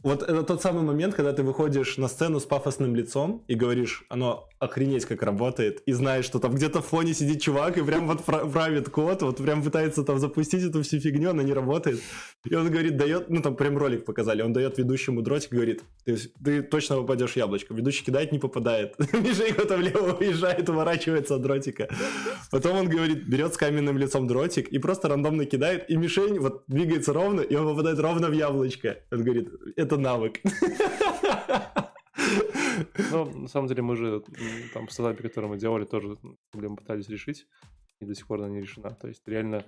Вот 0.04 0.22
это 0.22 0.44
тот 0.44 0.62
самый 0.62 0.84
момент, 0.84 1.16
когда 1.16 1.34
ты 1.34 1.42
выходишь 1.42 1.98
на 1.98 2.08
сцену 2.08 2.40
с 2.40 2.46
пафосным 2.46 2.96
лицом 2.96 3.44
и 3.48 3.56
говоришь, 3.56 4.06
оно 4.10 4.48
охренеть 4.60 5.06
как 5.06 5.24
работает, 5.24 5.82
и 5.88 5.92
знаешь, 5.92 6.26
что 6.26 6.40
там 6.40 6.54
где-то 6.54 6.82
в 6.82 6.86
фоне 6.86 7.16
сидит 7.16 7.42
чувак 7.42 7.78
и 7.78 7.84
прям 7.84 8.08
вот 8.08 8.24
правит 8.24 8.90
код, 8.90 9.24
вот 9.24 9.38
прям 9.38 9.64
пытается 9.64 10.04
там 10.04 10.20
запустить 10.20 10.64
эту 10.64 10.84
всю 10.84 11.00
фигню, 11.00 11.32
она 11.32 11.42
не 11.42 11.54
работает. 11.54 12.00
И 12.46 12.54
он 12.54 12.70
говорит, 12.70 12.96
дает, 12.96 13.30
ну 13.30 13.42
там 13.42 13.56
прям 13.56 13.78
ролик 13.78 14.06
показали, 14.06 14.44
он 14.44 14.54
дает 14.54 14.78
ведущему 14.78 15.22
дротик 15.22 15.52
говорит, 15.52 15.84
ты, 16.06 16.18
ты 16.44 16.62
точно 16.62 16.98
попадешь 16.98 17.32
в 17.32 17.38
яблочко. 17.38 17.74
Ведущий 17.74 18.06
кидает, 18.06 18.32
не 18.32 18.40
попадает. 18.40 18.98
Мишенька 19.14 19.66
там 19.66 19.80
влево 19.82 20.14
уезжает, 20.14 20.70
уворачивается 20.70 21.36
от 21.36 21.42
дротика. 21.42 21.90
Потом 22.52 22.78
он 22.78 22.90
говорит, 22.90 23.28
берет 23.28 23.56
с 23.56 23.58
каменным 23.58 23.98
лицом 23.98 24.28
дротик 24.28 24.68
и 24.70 24.78
просто 24.78 25.08
рандомно 25.08 25.46
кидает, 25.46 25.90
и 25.90 25.98
мишень 25.98 26.40
вот 26.40 26.64
двигается 26.68 27.14
ровно, 27.14 27.42
и 27.42 27.56
он 27.56 27.68
попадает 27.68 28.00
ровно 28.00 28.28
в 28.28 28.34
яблочко. 28.34 29.00
Он 29.12 29.24
говорит, 29.24 29.50
это 29.88 29.98
навык. 29.98 30.40
Ну, 33.12 33.26
на 33.26 33.48
самом 33.48 33.68
деле, 33.68 33.82
мы 33.82 33.96
же 33.96 34.24
там 34.74 34.88
в 34.88 34.92
стартапе, 34.92 35.24
который 35.30 35.50
мы 35.50 35.58
делали, 35.58 35.86
тоже 35.86 36.18
проблему 36.52 36.76
пытались 36.76 37.10
решить, 37.10 37.48
и 38.02 38.06
до 38.06 38.14
сих 38.16 38.28
пор 38.28 38.40
она 38.42 38.50
не 38.50 38.62
решена. 38.62 38.92
То 38.92 39.08
есть, 39.08 39.28
реально, 39.28 39.64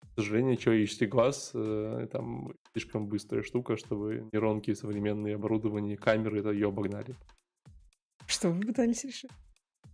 к 0.00 0.14
сожалению, 0.20 0.56
человеческий 0.56 1.06
глаз 1.06 1.52
э, 1.54 2.08
там 2.10 2.52
слишком 2.72 3.06
быстрая 3.06 3.42
штука, 3.42 3.76
чтобы 3.76 4.28
нейронки, 4.32 4.74
современные 4.74 5.36
оборудования, 5.36 5.96
камеры 5.96 6.40
это 6.40 6.50
ее 6.50 6.68
обогнали. 6.68 7.14
Что 8.26 8.50
вы 8.50 8.60
пытались 8.66 9.04
решить? 9.04 9.30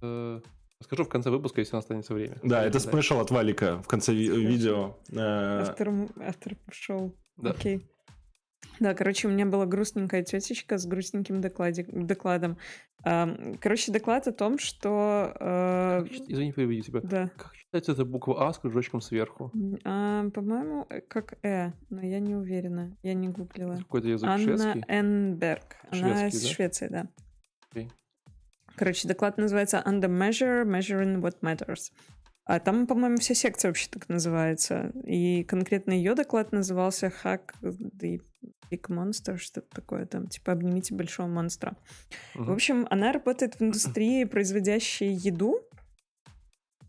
Э, 0.03 0.41
Скажу 0.83 1.05
в 1.05 1.09
конце 1.11 1.29
выпуска, 1.31 1.61
если 1.61 1.77
останется 1.77 2.15
время. 2.15 2.39
Да, 2.43 2.65
это 2.65 2.81
спешл 2.81 3.21
от 3.21 3.31
Валика 3.31 3.83
в 3.83 3.87
конце 3.89 4.15
ви- 4.15 4.29
видео. 4.47 4.97
Э, 5.13 5.61
автор, 5.69 5.91
автор 6.25 6.57
шоу. 6.73 7.15
Да. 7.37 7.51
Окей. 7.51 7.87
Да, 8.81 8.95
короче, 8.95 9.29
у 9.29 9.31
меня 9.31 9.47
была 9.47 9.67
грустненькая 9.67 10.23
тетечка 10.23 10.79
с 10.79 10.87
грустненьким 10.87 11.41
докладе, 11.41 11.87
докладом. 11.91 12.57
Короче, 13.03 13.93
доклад 13.93 14.27
о 14.27 14.33
том, 14.33 14.59
что... 14.59 15.35
Э, 15.41 16.05
извини, 16.29 16.53
переведи 16.53 16.83
тебя. 16.83 17.01
Да. 17.03 17.31
Как 17.37 17.55
читается 17.55 17.93
эта 17.93 18.05
буква 18.05 18.47
А 18.47 18.53
с 18.53 18.59
кружочком 18.59 19.01
сверху? 19.01 19.51
А, 19.85 20.29
по-моему, 20.31 20.87
э, 20.91 21.01
как 21.01 21.39
Э, 21.43 21.73
но 21.89 22.03
я 22.03 22.21
не 22.21 22.35
уверена. 22.35 22.97
Я 23.03 23.15
не 23.15 23.29
гуглила. 23.29 23.77
Какой-то 23.77 24.09
язык 24.09 24.29
Анна 24.29 24.45
шведский? 24.45 24.85
Энберг. 24.89 25.77
Она 25.91 26.29
из 26.29 26.43
да? 26.43 26.49
Швеции, 26.49 26.89
да. 26.89 27.07
Okay. 27.75 27.89
Короче, 28.77 29.09
доклад 29.09 29.39
называется 29.39 29.83
Under 29.87 30.09
Measure, 30.09 30.65
Measuring 30.65 31.21
What 31.21 31.41
Matters. 31.41 31.93
А 32.51 32.59
там, 32.59 32.89
по-моему, 32.89 33.19
вся 33.19 33.35
секция 33.37 33.69
вообще 33.69 33.87
так 33.89 34.09
называется. 34.09 34.91
И 35.05 35.45
конкретно 35.45 35.93
ее 35.93 36.17
доклад 36.17 36.51
назывался 36.51 37.13
Hack 37.23 37.53
the 37.63 38.21
Big 38.69 38.89
Monster, 38.89 39.37
что-то 39.37 39.69
такое 39.73 40.05
там, 40.05 40.27
типа 40.27 40.51
«Обнимите 40.51 40.93
большого 40.93 41.29
монстра». 41.29 41.77
Uh-huh. 42.35 42.47
В 42.47 42.51
общем, 42.51 42.89
она 42.91 43.13
работает 43.13 43.55
в 43.55 43.63
индустрии, 43.63 44.25
производящей 44.31 45.13
еду, 45.13 45.61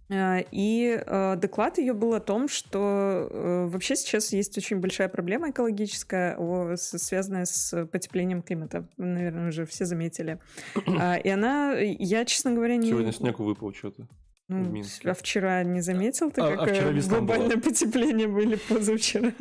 а, 0.09 0.43
и 0.51 0.99
э, 1.05 1.35
доклад 1.37 1.77
ее 1.77 1.93
был 1.93 2.15
о 2.15 2.19
том, 2.19 2.49
что 2.49 3.27
э, 3.29 3.67
вообще 3.67 3.95
сейчас 3.95 4.33
есть 4.33 4.57
очень 4.57 4.77
большая 4.77 5.09
проблема 5.09 5.51
экологическая, 5.51 6.37
связанная 6.75 7.45
с 7.45 7.85
потеплением 7.85 8.41
климата. 8.41 8.89
Наверное, 8.97 9.49
уже 9.49 9.65
все 9.67 9.85
заметили. 9.85 10.39
А, 10.99 11.17
и 11.17 11.29
она, 11.29 11.73
я, 11.77 12.25
честно 12.25 12.51
говоря, 12.51 12.75
не... 12.75 12.89
Сегодня 12.89 13.13
снег 13.13 13.39
выпал 13.39 13.73
что-то. 13.73 14.07
Ну, 14.57 14.63
в 14.69 14.71
Минске. 14.73 15.09
а 15.09 15.13
вчера 15.13 15.63
не 15.63 15.81
заметил 15.81 16.29
ты, 16.31 16.41
А- 16.41 16.47
а 16.47 16.57
какое 16.57 16.73
вчера 16.73 16.89
весна 16.91 17.17
глобальное 17.19 17.55
была. 17.57 17.61
потепление 17.61 18.27
были 18.27 18.55
позавчера? 18.69 19.33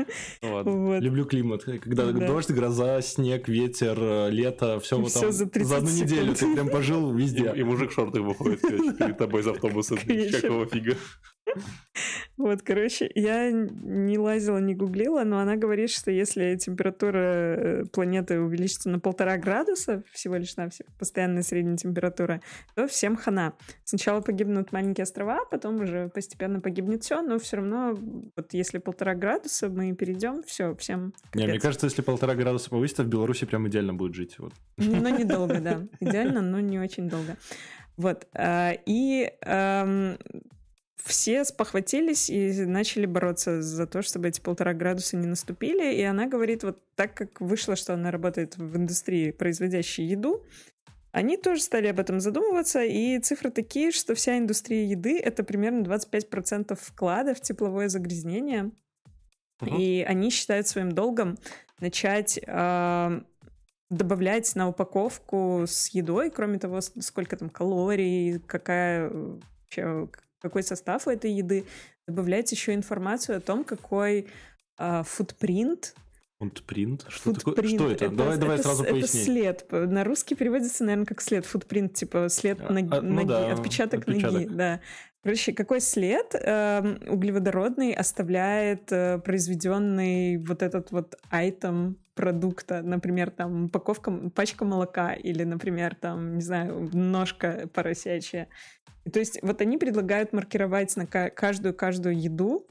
Ну 0.43 0.55
ладно. 0.55 0.73
Вот. 0.91 1.01
Люблю 1.03 1.25
климат. 1.25 1.65
Когда 1.65 2.13
Да. 2.13 2.27
дождь, 2.27 2.51
гроза, 2.51 3.01
снег, 3.03 3.49
ветер, 3.49 3.97
э, 4.01 4.31
лето, 4.31 4.79
все 4.81 4.99
вот 4.99 5.13
там 5.13 5.33
за 5.33 5.47
30 5.47 5.73
одну 5.73 5.91
неделю 5.91 6.35
секунд. 6.35 6.39
ты 6.39 6.55
прям 6.55 6.69
пожил 6.69 7.17
И, 7.17 7.23
везде. 7.23 7.53
и 7.57 7.63
мужик 7.63 7.91
в 7.91 7.95
шортах 7.95 8.23
выходит 8.23 8.61
перед 8.63 9.19
тобой 9.19 9.41
из 9.43 9.47
автобуса. 9.47 9.97
Какого 10.41 10.67
фига? 10.67 10.97
Вот, 12.37 12.63
короче, 12.63 13.11
я 13.15 13.51
не 13.51 14.17
лазила, 14.17 14.57
не 14.59 14.75
гуглила, 14.75 15.25
но 15.25 15.41
она 15.41 15.57
говорит, 15.57 15.91
что 15.91 16.11
если 16.11 16.57
температура 16.57 17.19
э, 17.19 17.85
планеты 17.93 18.41
увеличится 18.41 18.89
на 18.89 18.99
полтора 18.99 19.37
градуса, 19.37 20.03
всего 20.13 20.37
лишь 20.37 20.57
навсего, 20.57 20.89
постоянная 20.99 21.43
средняя 21.43 21.77
температура, 21.77 22.41
то 22.75 22.87
всем 22.89 23.17
хана. 23.17 23.53
Сначала 23.85 24.23
погибнут 24.23 24.73
маленькие 24.73 25.03
острова, 25.03 25.45
потом 25.51 25.81
уже 25.83 26.09
постепенно 26.09 26.61
погибнет 26.61 27.03
все, 27.03 27.21
но 27.21 27.39
все 27.39 27.57
равно, 27.57 27.95
вот 28.37 28.55
если 28.55 28.79
полтора 28.79 29.15
градуса 29.15 29.69
мы 29.69 29.93
перейдем, 29.95 30.43
все, 30.45 30.75
всем 30.77 31.13
Не, 31.35 31.43
мне 31.43 31.47
капец. 31.49 31.63
кажется, 31.63 31.87
если 31.87 32.01
полтора 32.01 32.35
градуса 32.35 32.71
повысится, 32.71 33.03
в 33.03 33.09
Беларуси 33.09 33.45
прям 33.45 33.69
идеально 33.69 33.93
будет 33.93 34.15
жить. 34.15 34.39
Вот. 34.39 34.55
Но 34.79 35.09
недолго, 35.11 35.61
да. 35.61 35.83
Идеально, 36.01 36.41
но 36.41 36.61
не 36.61 36.79
очень 36.79 37.09
долго. 37.11 37.37
Вот. 37.97 38.27
а, 38.33 38.73
И 38.87 39.31
ам, 39.45 40.17
все 41.05 41.45
спохватились 41.45 42.31
и 42.31 42.65
начали 42.65 43.07
бороться 43.07 43.63
за 43.63 43.87
то, 43.87 44.03
чтобы 44.03 44.29
эти 44.29 44.41
полтора 44.41 44.75
градуса 44.75 45.17
не 45.17 45.27
наступили. 45.27 45.95
И 45.95 46.03
она 46.03 46.27
говорит, 46.27 46.63
вот 46.63 46.79
так 46.95 47.15
как 47.15 47.41
вышло, 47.41 47.77
что 47.77 47.95
она 47.95 48.11
работает 48.11 48.57
в 48.57 48.77
индустрии, 48.77 49.31
производящей 49.31 50.07
еду, 50.07 50.45
они 51.13 51.37
тоже 51.37 51.63
стали 51.63 51.89
об 51.89 51.99
этом 51.99 52.21
задумываться, 52.21 52.85
и 52.85 53.19
цифры 53.19 53.51
такие, 53.51 53.91
что 53.91 54.15
вся 54.15 54.39
индустрия 54.39 54.87
еды— 54.87 55.19
это 55.21 55.43
примерно 55.43 55.83
25% 55.83 56.79
вклада 56.81 57.35
в 57.35 57.41
тепловое 57.41 57.89
загрязнение. 57.89 58.71
Мгм. 59.61 59.77
И 59.77 60.05
они 60.07 60.31
считают 60.31 60.69
своим 60.69 60.93
долгом 60.93 61.37
начать 61.81 62.39
а, 62.47 63.23
добавлять 63.91 64.55
на 64.55 64.69
упаковку 64.69 65.65
с 65.67 65.89
едой, 65.89 66.31
кроме 66.31 66.59
того, 66.59 66.81
сколько 66.81 67.37
там 67.37 67.51
калорий, 67.51 68.39
какая 68.39 69.11
э, 69.11 69.39
вообще, 69.63 70.09
какой 70.41 70.63
состав 70.63 71.07
у 71.07 71.11
этой 71.11 71.33
еды, 71.33 71.65
добавлять 72.07 72.51
еще 72.53 72.75
информацию 72.75 73.39
о 73.39 73.41
том, 73.41 73.65
какой 73.65 74.27
а, 74.79 75.03
футпринт. 75.03 75.95
Футпринт? 76.39 77.05
Что, 77.09 77.35
такое? 77.35 77.55
Что 77.69 77.91
это? 77.91 78.09
Давай, 78.09 78.39
давай 78.39 78.55
это 78.55 78.65
сразу 78.65 78.83
это 78.83 78.93
поясни. 78.93 79.25
след. 79.25 79.71
На 79.71 80.05
русский 80.05 80.35
переводится, 80.35 80.85
наверное, 80.85 81.05
как 81.05 81.21
след. 81.21 81.45
Футпринт, 81.45 81.93
типа 81.93 82.29
след 82.31 82.59
А, 82.63 82.73
ноги, 82.73 82.89
а, 82.91 83.03
ну 83.03 83.15
ноги, 83.15 83.29
да, 83.29 83.53
отпечаток, 83.53 84.01
отпечаток. 84.01 84.33
ноги, 84.33 84.47
да. 84.47 84.81
Короче, 85.23 85.53
какой 85.53 85.81
след 85.83 86.35
эм, 86.35 86.99
углеводородный 87.07 87.93
оставляет 87.93 88.91
э, 88.91 89.19
произведенный 89.19 90.39
вот 90.39 90.63
этот 90.63 90.93
вот 90.93 91.17
айтем 91.31 91.99
продукта, 92.15 92.81
например, 92.83 93.31
там 93.31 93.67
упаковка, 93.67 94.11
пачка 94.35 94.65
молока 94.65 95.13
или, 95.13 95.45
например, 95.45 95.95
там, 95.95 96.37
не 96.37 96.43
знаю, 96.43 96.89
ножка 96.93 97.69
поросячья. 97.73 98.49
То 99.13 99.19
есть 99.19 99.39
вот 99.43 99.61
они 99.61 99.77
предлагают 99.77 100.33
маркировать 100.33 100.97
на 100.97 101.07
ка- 101.07 101.31
каждую 101.31 101.75
каждую 101.75 102.19
еду, 102.19 102.67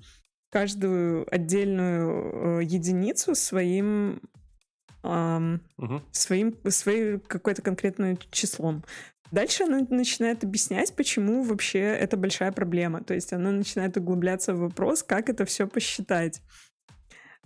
каждую 0.50 1.28
отдельную 1.34 2.62
э, 2.62 2.64
единицу 2.64 3.36
своим 3.36 4.22
ам, 5.04 5.62
Мгм. 5.78 6.04
своим, 6.12 6.58
своим 6.70 7.20
какой-то 7.20 7.62
конкретным 7.62 8.18
числом. 8.32 8.84
Дальше 9.32 9.64
она 9.64 9.86
начинает 9.90 10.44
объяснять, 10.44 10.96
почему 10.96 11.44
вообще 11.44 11.80
это 11.80 12.18
большая 12.18 12.52
проблема. 12.52 13.04
То 13.04 13.14
есть 13.14 13.32
она 13.32 13.52
начинает 13.52 13.96
углубляться 13.98 14.54
в 14.54 14.60
вопрос, 14.60 15.04
как 15.04 15.30
это 15.30 15.46
все 15.46 15.68
посчитать. 15.68 16.42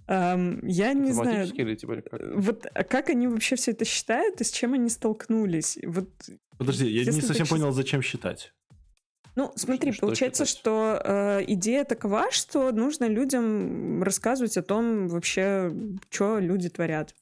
Я 0.08 0.94
не 0.94 1.14
знаю, 1.14 1.48
или 1.54 1.76
типа 1.76 2.02
как? 2.02 2.22
вот 2.36 2.68
а 2.74 2.84
как 2.84 3.10
они 3.10 3.28
вообще 3.28 3.56
все 3.56 3.72
это 3.72 3.86
считают 3.86 4.42
и 4.42 4.44
с 4.44 4.52
чем 4.52 4.74
они 4.74 4.90
столкнулись. 4.90 5.78
Вот, 5.86 6.10
Подожди, 6.58 6.90
я 6.90 7.06
не 7.06 7.22
совсем 7.22 7.48
понял, 7.48 7.72
зачем 7.72 8.02
считать. 8.02 8.54
ну, 9.36 9.54
смотри, 9.56 9.94
что 9.94 10.08
получается, 10.08 10.46
считать? 10.46 10.60
что 10.60 11.02
э, 11.04 11.44
идея 11.48 11.86
такова, 11.86 12.32
что 12.32 12.72
нужно 12.74 13.06
людям 13.08 14.04
рассказывать 14.04 14.58
о 14.58 14.62
том 14.62 15.08
вообще, 15.08 15.74
что 16.10 16.40
люди 16.40 16.70
творят 16.70 17.16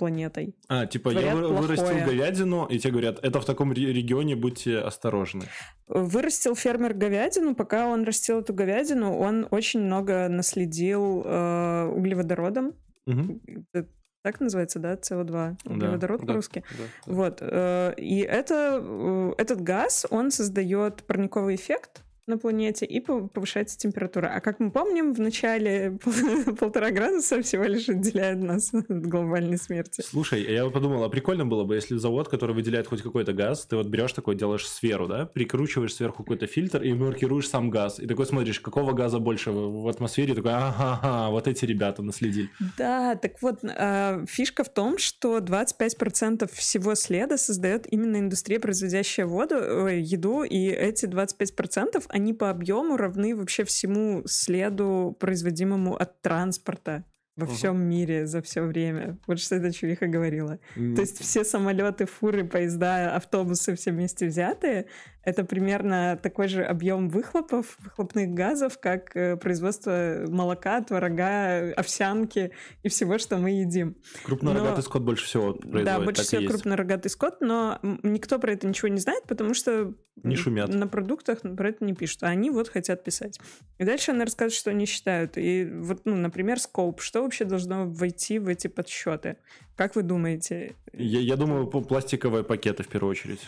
планетой. 0.00 0.54
А, 0.68 0.86
типа, 0.86 1.10
я 1.10 1.20
Творят 1.20 1.34
вы- 1.50 1.56
вырастил 1.56 1.98
говядину, 2.06 2.66
и 2.72 2.78
тебе 2.78 2.92
говорят, 2.92 3.18
это 3.22 3.38
в 3.40 3.44
таком 3.44 3.72
ре- 3.72 3.92
регионе, 3.92 4.34
будьте 4.36 4.78
осторожны. 4.78 5.44
Вырастил 5.88 6.54
фермер 6.56 6.94
говядину, 6.94 7.54
пока 7.54 7.86
он 7.86 8.04
растил 8.04 8.40
эту 8.40 8.52
говядину, 8.54 9.16
он 9.18 9.46
очень 9.50 9.80
много 9.80 10.28
наследил 10.28 11.22
э, 11.24 11.92
углеводородом. 11.96 12.72
Мгм. 13.06 13.40
Это 13.72 13.88
Так 14.22 14.40
называется, 14.40 14.78
да, 14.78 14.92
СО2, 14.96 15.56
Да, 15.64 15.70
углеводород 15.72 16.20
да. 16.20 16.26
по-русски. 16.26 16.62
Да, 16.78 16.84
да. 17.06 17.12
Вот. 17.14 17.38
э, 17.40 17.94
И 17.96 18.20
это, 18.20 18.78
э, 18.82 19.32
этот 19.38 19.62
газ, 19.62 20.06
он 20.10 20.30
создает 20.30 21.02
парниковый 21.06 21.54
эффект 21.54 22.02
на 22.30 22.38
планете, 22.38 22.86
и 22.86 23.00
повышается 23.00 23.76
температура. 23.76 24.32
А 24.34 24.40
как 24.40 24.60
мы 24.60 24.70
помним, 24.70 25.12
в 25.12 25.20
начале 25.20 25.98
полтора 26.58 26.90
градуса 26.90 27.42
всего 27.42 27.64
лишь 27.64 27.88
отделяет 27.88 28.38
нас 28.38 28.72
от 28.74 28.88
глобальной 28.88 29.58
смерти. 29.58 30.02
Слушай, 30.02 30.42
я 30.42 30.68
подумал, 30.70 31.04
а 31.04 31.08
прикольно 31.08 31.44
было 31.44 31.64
бы, 31.64 31.74
если 31.74 31.96
завод, 31.96 32.28
который 32.28 32.54
выделяет 32.54 32.86
хоть 32.86 33.02
какой-то 33.02 33.32
газ, 33.32 33.66
ты 33.66 33.76
вот 33.76 33.86
берешь 33.86 34.12
такой, 34.12 34.36
делаешь 34.36 34.66
сферу, 34.66 35.06
да, 35.06 35.26
прикручиваешь 35.26 35.94
сверху 35.94 36.22
какой-то 36.22 36.46
фильтр 36.46 36.82
и 36.82 36.92
маркируешь 36.92 37.48
сам 37.48 37.70
газ. 37.70 37.98
И 38.00 38.06
такой 38.06 38.26
смотришь, 38.26 38.60
какого 38.60 38.92
газа 38.92 39.18
больше 39.18 39.50
в 39.50 39.88
атмосфере, 39.88 40.34
такой, 40.34 40.52
ага, 40.54 41.30
вот 41.30 41.48
эти 41.48 41.64
ребята 41.64 42.02
наследили. 42.02 42.48
Да, 42.78 43.16
так 43.16 43.42
вот, 43.42 43.58
а, 43.64 44.24
фишка 44.26 44.64
в 44.64 44.72
том, 44.72 44.98
что 44.98 45.38
25% 45.38 46.50
всего 46.52 46.94
следа 46.94 47.36
создает 47.36 47.92
именно 47.92 48.18
индустрия, 48.18 48.60
производящая 48.60 49.26
воду, 49.26 49.56
еду, 49.88 50.42
и 50.42 50.68
эти 50.68 51.06
25% 51.06 52.04
они 52.08 52.19
по 52.32 52.50
объему 52.50 52.96
равны 52.96 53.34
вообще 53.34 53.64
всему 53.64 54.22
следу, 54.26 55.16
производимому 55.18 55.96
от 55.96 56.20
транспорта 56.22 57.04
во 57.36 57.46
угу. 57.46 57.54
всем 57.54 57.82
мире 57.82 58.26
за 58.26 58.42
все 58.42 58.62
время. 58.62 59.18
Вот 59.26 59.40
что 59.40 59.56
эта 59.56 59.72
чувиха 59.72 60.06
говорила. 60.06 60.58
Mm. 60.76 60.94
То 60.94 61.00
есть 61.00 61.20
все 61.20 61.44
самолеты, 61.44 62.06
фуры, 62.06 62.44
поезда, 62.44 63.14
автобусы 63.14 63.74
все 63.76 63.92
вместе 63.92 64.26
взятые, 64.26 64.86
это 65.22 65.44
примерно 65.44 66.18
такой 66.22 66.48
же 66.48 66.64
объем 66.64 67.08
выхлопов, 67.08 67.76
выхлопных 67.80 68.30
газов, 68.30 68.78
как 68.78 69.14
э, 69.16 69.36
производство 69.36 70.24
молока, 70.28 70.80
творога, 70.82 71.72
овсянки 71.74 72.52
и 72.82 72.88
всего, 72.88 73.18
что 73.18 73.36
мы 73.36 73.50
едим. 73.50 73.96
Крупнорогатый 74.24 74.76
но... 74.76 74.82
скот 74.82 75.02
больше 75.02 75.26
всего 75.26 75.52
производит. 75.52 75.84
Да, 75.84 76.00
больше 76.00 76.22
всего 76.22 76.48
крупнорогатый 76.48 77.10
скот, 77.10 77.40
но 77.40 77.78
никто 77.82 78.38
про 78.38 78.52
это 78.52 78.66
ничего 78.66 78.88
не 78.88 79.00
знает, 79.00 79.24
потому 79.26 79.52
что 79.52 79.94
не 80.22 80.36
шумят. 80.36 80.68
на 80.68 80.86
продуктах 80.86 81.40
про 81.40 81.68
это 81.68 81.84
не 81.84 81.94
пишут, 81.94 82.22
а 82.22 82.28
они 82.28 82.50
вот 82.50 82.68
хотят 82.68 83.04
писать. 83.04 83.38
И 83.78 83.84
дальше 83.84 84.12
она 84.12 84.24
рассказывает, 84.24 84.54
что 84.54 84.70
они 84.70 84.86
считают. 84.86 85.36
И 85.36 85.68
вот, 85.70 86.02
ну, 86.04 86.16
например, 86.16 86.58
скоп. 86.58 87.00
Что 87.00 87.22
вообще 87.22 87.44
должно 87.44 87.86
войти 87.86 88.38
в 88.38 88.48
эти 88.48 88.68
подсчеты? 88.68 89.36
Как 89.76 89.96
вы 89.96 90.02
думаете? 90.02 90.74
Я, 90.92 91.20
я 91.20 91.36
думаю, 91.36 91.66
пластиковые 91.66 92.44
пакеты 92.44 92.82
в 92.82 92.88
первую 92.88 93.10
очередь. 93.10 93.40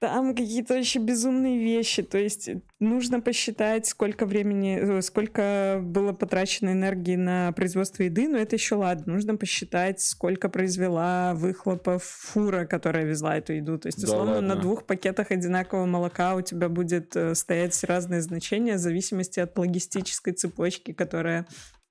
Там 0.00 0.34
какие-то 0.34 0.74
вообще 0.74 1.00
безумные 1.00 1.58
вещи. 1.58 2.02
То 2.02 2.18
есть 2.18 2.50
нужно 2.78 3.20
посчитать, 3.20 3.86
сколько 3.86 4.26
времени, 4.26 4.78
э, 4.80 5.02
сколько 5.02 5.80
было 5.82 6.12
потрачено 6.12 6.70
энергии 6.70 7.16
на 7.16 7.50
производство 7.52 8.04
еды, 8.04 8.28
но 8.28 8.38
это 8.38 8.54
еще 8.54 8.76
ладно. 8.76 9.14
Нужно 9.14 9.36
посчитать, 9.36 10.00
сколько 10.00 10.48
произвела 10.48 11.34
выхлопов 11.34 12.04
фура, 12.04 12.64
которая 12.64 13.04
везла 13.06 13.38
эту 13.38 13.54
еду. 13.54 13.76
То 13.76 13.88
есть, 13.88 14.04
условно, 14.04 14.36
да 14.36 14.40
на 14.40 14.56
двух 14.56 14.84
пакетах 14.84 15.32
одинакового 15.32 15.86
молока 15.86 16.36
у 16.36 16.42
тебя 16.42 16.68
будет 16.68 17.16
э, 17.16 17.34
стоять 17.34 17.82
разные 17.82 18.22
значения 18.22 18.74
в 18.74 18.78
зависимости 18.78 19.40
от 19.40 19.58
логистической 19.58 20.32
цепочки, 20.32 20.92
которая 20.92 21.46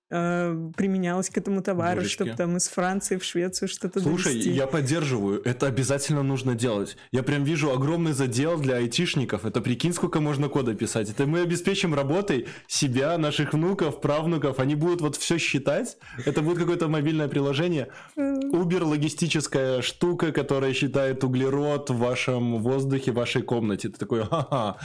э, 0.10 0.72
применялось 0.76 1.30
к 1.30 1.38
этому 1.38 1.62
товару, 1.62 1.98
Божечки. 2.02 2.16
чтобы 2.16 2.34
там 2.34 2.58
из 2.58 2.68
Франции 2.68 3.18
в 3.18 3.24
Швецию 3.24 3.68
что-то 3.68 4.00
Слушай, 4.00 4.34
довести. 4.34 4.52
я 4.52 4.68
поддерживаю, 4.68 5.42
это 5.44 5.68
обязательно 5.68 6.24
нужно 6.24 6.56
делать. 6.56 6.98
Я 7.12 7.24
прям 7.24 7.44
вижу 7.44 7.72
огромный 7.72 8.14
задел 8.14 8.60
для 8.60 8.78
айтишников, 8.78 9.46
это 9.46 9.62
прикинь, 9.62 9.94
сколько 9.94 10.20
можно 10.20 10.50
кода 10.50 10.74
писать. 10.74 11.10
Это 11.10 11.26
мы 11.26 11.42
обеспечим 11.42 11.94
работой 11.94 12.48
себя, 12.68 13.18
наших 13.18 13.54
внуков, 13.54 14.02
правнуков, 14.02 14.60
они 14.60 14.76
будут 14.76 15.02
вот 15.02 15.16
все 15.16 15.38
считать, 15.38 15.98
это 16.26 16.42
будет 16.42 16.58
какое-то 16.58 16.88
мобильное 16.88 17.28
приложение. 17.28 17.90
Uber 18.18 18.84
логистическая 18.84 19.82
штука, 19.82 20.32
которая 20.32 20.74
считает 20.74 21.24
углерод 21.24 21.90
в 21.90 21.98
вашем 21.98 22.58
воздухе, 22.62 23.12
в 23.12 23.16
вашей 23.16 23.42
комнате. 23.42 23.90
Ты 23.90 23.98
такой, 23.98 24.24
ха-ха. 24.26 24.78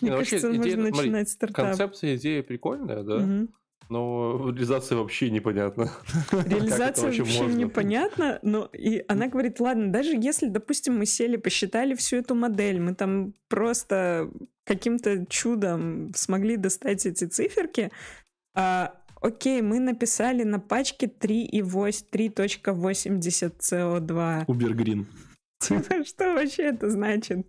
Мне 0.00 0.12
ну, 0.12 0.18
кажется, 0.18 0.50
идея, 0.54 0.76
можно 0.76 0.88
смотри, 0.88 0.90
начинать 0.90 1.28
стартап. 1.28 1.66
Концепция, 1.66 2.16
идея 2.16 2.42
прикольная, 2.42 3.02
да? 3.02 3.16
Угу. 3.16 3.48
Но 3.88 4.50
реализация 4.50 4.98
вообще 4.98 5.30
непонятна. 5.30 5.90
Реализация 6.32 7.06
вообще, 7.06 7.22
вообще 7.22 7.46
непонятна, 7.46 8.38
но 8.42 8.68
и 8.72 9.04
она 9.08 9.28
говорит, 9.28 9.60
ладно, 9.60 9.90
даже 9.90 10.10
если, 10.10 10.48
допустим, 10.48 10.98
мы 10.98 11.06
сели, 11.06 11.36
посчитали 11.36 11.94
всю 11.94 12.16
эту 12.16 12.34
модель, 12.34 12.80
мы 12.80 12.94
там 12.94 13.32
просто 13.48 14.30
каким-то 14.64 15.24
чудом 15.26 16.12
смогли 16.14 16.56
достать 16.56 17.06
эти 17.06 17.24
циферки, 17.24 17.90
а, 18.54 18.94
окей, 19.20 19.62
мы 19.62 19.80
написали 19.80 20.42
на 20.42 20.60
пачке 20.60 21.06
3,80 21.06 23.60
CO2. 23.60 24.46
Uber 24.46 24.74
Green. 24.74 25.06
Что 26.04 26.34
вообще 26.34 26.64
это 26.64 26.88
значит? 26.88 27.46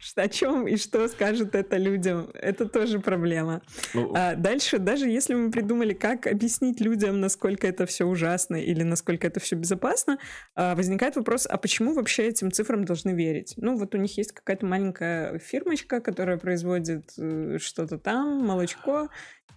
Что, 0.00 0.22
о 0.22 0.28
чем 0.28 0.66
и 0.66 0.76
что 0.76 1.06
скажет 1.08 1.54
это 1.54 1.76
людям? 1.76 2.28
Это 2.34 2.68
тоже 2.68 2.98
проблема. 2.98 3.62
Ну, 3.94 4.12
а 4.14 4.34
дальше, 4.34 4.78
даже 4.78 5.08
если 5.08 5.34
мы 5.34 5.50
придумали, 5.50 5.94
как 5.94 6.26
объяснить 6.26 6.80
людям, 6.80 7.20
насколько 7.20 7.66
это 7.66 7.86
все 7.86 8.04
ужасно 8.04 8.56
или 8.56 8.82
насколько 8.82 9.26
это 9.28 9.38
все 9.38 9.54
безопасно, 9.54 10.18
а, 10.54 10.74
возникает 10.74 11.14
вопрос, 11.16 11.46
а 11.48 11.56
почему 11.56 11.94
вообще 11.94 12.24
этим 12.28 12.50
цифрам 12.50 12.84
должны 12.84 13.10
верить? 13.10 13.54
Ну, 13.56 13.76
вот 13.76 13.94
у 13.94 13.98
них 13.98 14.16
есть 14.16 14.32
какая-то 14.32 14.66
маленькая 14.66 15.38
фирмочка, 15.38 16.00
которая 16.00 16.38
производит 16.38 17.12
э, 17.16 17.58
что-то 17.60 17.98
там, 17.98 18.44
молочко, 18.44 19.08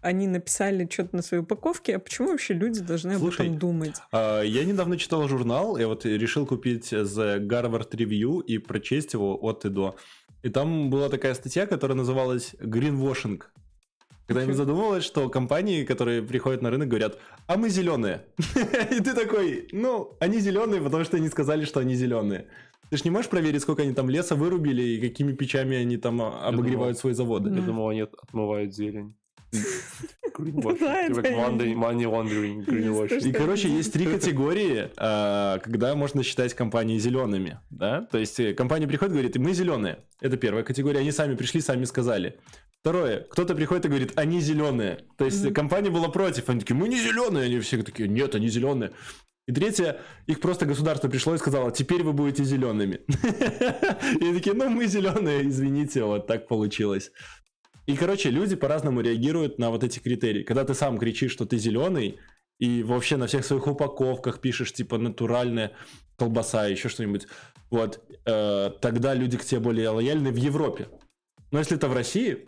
они 0.01 0.27
написали 0.27 0.87
что-то 0.91 1.15
на 1.15 1.21
своей 1.21 1.43
упаковке, 1.43 1.95
а 1.95 1.99
почему 1.99 2.29
вообще 2.29 2.53
люди 2.53 2.81
должны 2.81 3.17
Слушай, 3.17 3.41
об 3.41 3.47
этом 3.47 3.59
думать? 3.59 3.95
А, 4.11 4.41
я 4.41 4.63
недавно 4.63 4.97
читал 4.97 5.27
журнал, 5.27 5.77
я 5.77 5.87
вот 5.87 6.05
решил 6.05 6.45
купить 6.45 6.93
The 6.93 7.39
Harvard 7.47 7.89
Review 7.91 8.43
и 8.43 8.57
прочесть 8.57 9.13
его 9.13 9.37
от 9.41 9.65
и 9.65 9.69
до. 9.69 9.95
И 10.43 10.49
там 10.49 10.89
была 10.89 11.09
такая 11.09 11.33
статья, 11.33 11.65
которая 11.65 11.97
называлась 11.97 12.53
Greenwashing. 12.59 13.41
Когда 14.27 14.41
я 14.43 14.53
задумалась, 14.53 15.03
что 15.03 15.29
компании, 15.29 15.83
которые 15.83 16.23
приходят 16.23 16.61
на 16.61 16.71
рынок, 16.71 16.87
говорят, 16.87 17.19
а 17.45 17.57
мы 17.57 17.69
зеленые. 17.69 18.25
И 18.91 18.99
ты 18.99 19.13
такой, 19.13 19.67
ну, 19.71 20.17
они 20.19 20.39
зеленые, 20.39 20.81
потому 20.81 21.03
что 21.03 21.17
они 21.17 21.29
сказали, 21.29 21.63
что 21.63 21.79
они 21.79 21.93
зеленые. 21.93 22.47
Ты 22.89 22.97
же 22.97 23.03
не 23.03 23.11
можешь 23.11 23.29
проверить, 23.29 23.61
сколько 23.61 23.83
они 23.83 23.93
там 23.93 24.09
леса 24.09 24.35
вырубили 24.35 24.81
и 24.81 25.09
какими 25.09 25.33
печами 25.33 25.77
они 25.77 25.97
там 25.97 26.21
обогревают 26.21 26.97
свои 26.97 27.13
заводы. 27.13 27.49
Я 27.49 27.61
думал, 27.61 27.89
они 27.89 28.01
отмывают 28.01 28.73
зелень. 28.73 29.15
Money 31.75 32.05
laundering, 32.05 33.25
И, 33.25 33.31
короче, 33.31 33.69
есть 33.69 33.93
три 33.93 34.05
категории, 34.05 34.89
а, 34.97 35.59
когда 35.59 35.95
можно 35.95 36.23
считать 36.23 36.53
компании 36.53 36.99
зелеными. 36.99 37.59
Да? 37.69 38.01
То 38.11 38.17
есть 38.17 38.39
э, 38.39 38.53
компания 38.53 38.87
приходит 38.87 39.13
и 39.13 39.15
говорит, 39.15 39.37
мы 39.37 39.53
зеленые. 39.53 39.99
Это 40.19 40.37
первая 40.37 40.63
категория. 40.63 40.99
Они 40.99 41.11
сами 41.11 41.35
пришли, 41.35 41.61
сами 41.61 41.85
сказали. 41.85 42.37
Второе, 42.81 43.21
кто-то 43.21 43.55
приходит 43.55 43.85
и 43.85 43.89
говорит, 43.89 44.11
они 44.15 44.41
зеленые. 44.41 44.99
То 45.17 45.25
есть 45.25 45.53
компания 45.53 45.89
была 45.89 46.09
против. 46.09 46.49
Они 46.49 46.59
такие, 46.59 46.75
мы 46.75 46.87
не 46.87 46.99
зеленые. 46.99 47.45
Они 47.45 47.59
все 47.59 47.81
такие, 47.81 48.09
нет, 48.09 48.35
они 48.35 48.49
зеленые. 48.49 48.91
И 49.47 49.51
третье, 49.51 50.01
их 50.25 50.39
просто 50.39 50.65
государство 50.65 51.07
пришло 51.07 51.35
и 51.35 51.37
сказало, 51.37 51.71
теперь 51.71 52.01
вы 52.01 52.13
будете 52.13 52.43
зелеными. 52.43 53.01
И 54.19 54.33
такие, 54.33 54.55
ну 54.55 54.69
мы 54.69 54.87
зеленые, 54.87 55.47
извините, 55.47 56.03
вот 56.03 56.25
так 56.25 56.47
получилось. 56.47 57.11
И, 57.85 57.95
короче, 57.95 58.29
люди 58.29 58.55
по-разному 58.55 59.01
реагируют 59.01 59.59
на 59.59 59.69
вот 59.69 59.83
эти 59.83 59.99
критерии. 59.99 60.43
Когда 60.43 60.63
ты 60.63 60.73
сам 60.73 60.97
кричишь, 60.97 61.31
что 61.31 61.45
ты 61.45 61.57
зеленый, 61.57 62.19
и 62.59 62.83
вообще 62.83 63.17
на 63.17 63.27
всех 63.27 63.45
своих 63.45 63.67
упаковках 63.67 64.39
пишешь, 64.39 64.73
типа, 64.73 64.97
натуральная 64.97 65.73
колбаса, 66.17 66.67
еще 66.67 66.89
что-нибудь, 66.89 67.27
вот, 67.69 68.01
э, 68.25 68.71
тогда 68.81 69.13
люди 69.13 69.37
к 69.37 69.43
тебе 69.43 69.59
более 69.59 69.89
лояльны 69.89 70.31
в 70.31 70.37
Европе. 70.37 70.87
Но 71.51 71.59
если 71.59 71.77
это 71.77 71.87
в 71.87 71.93
России, 71.93 72.45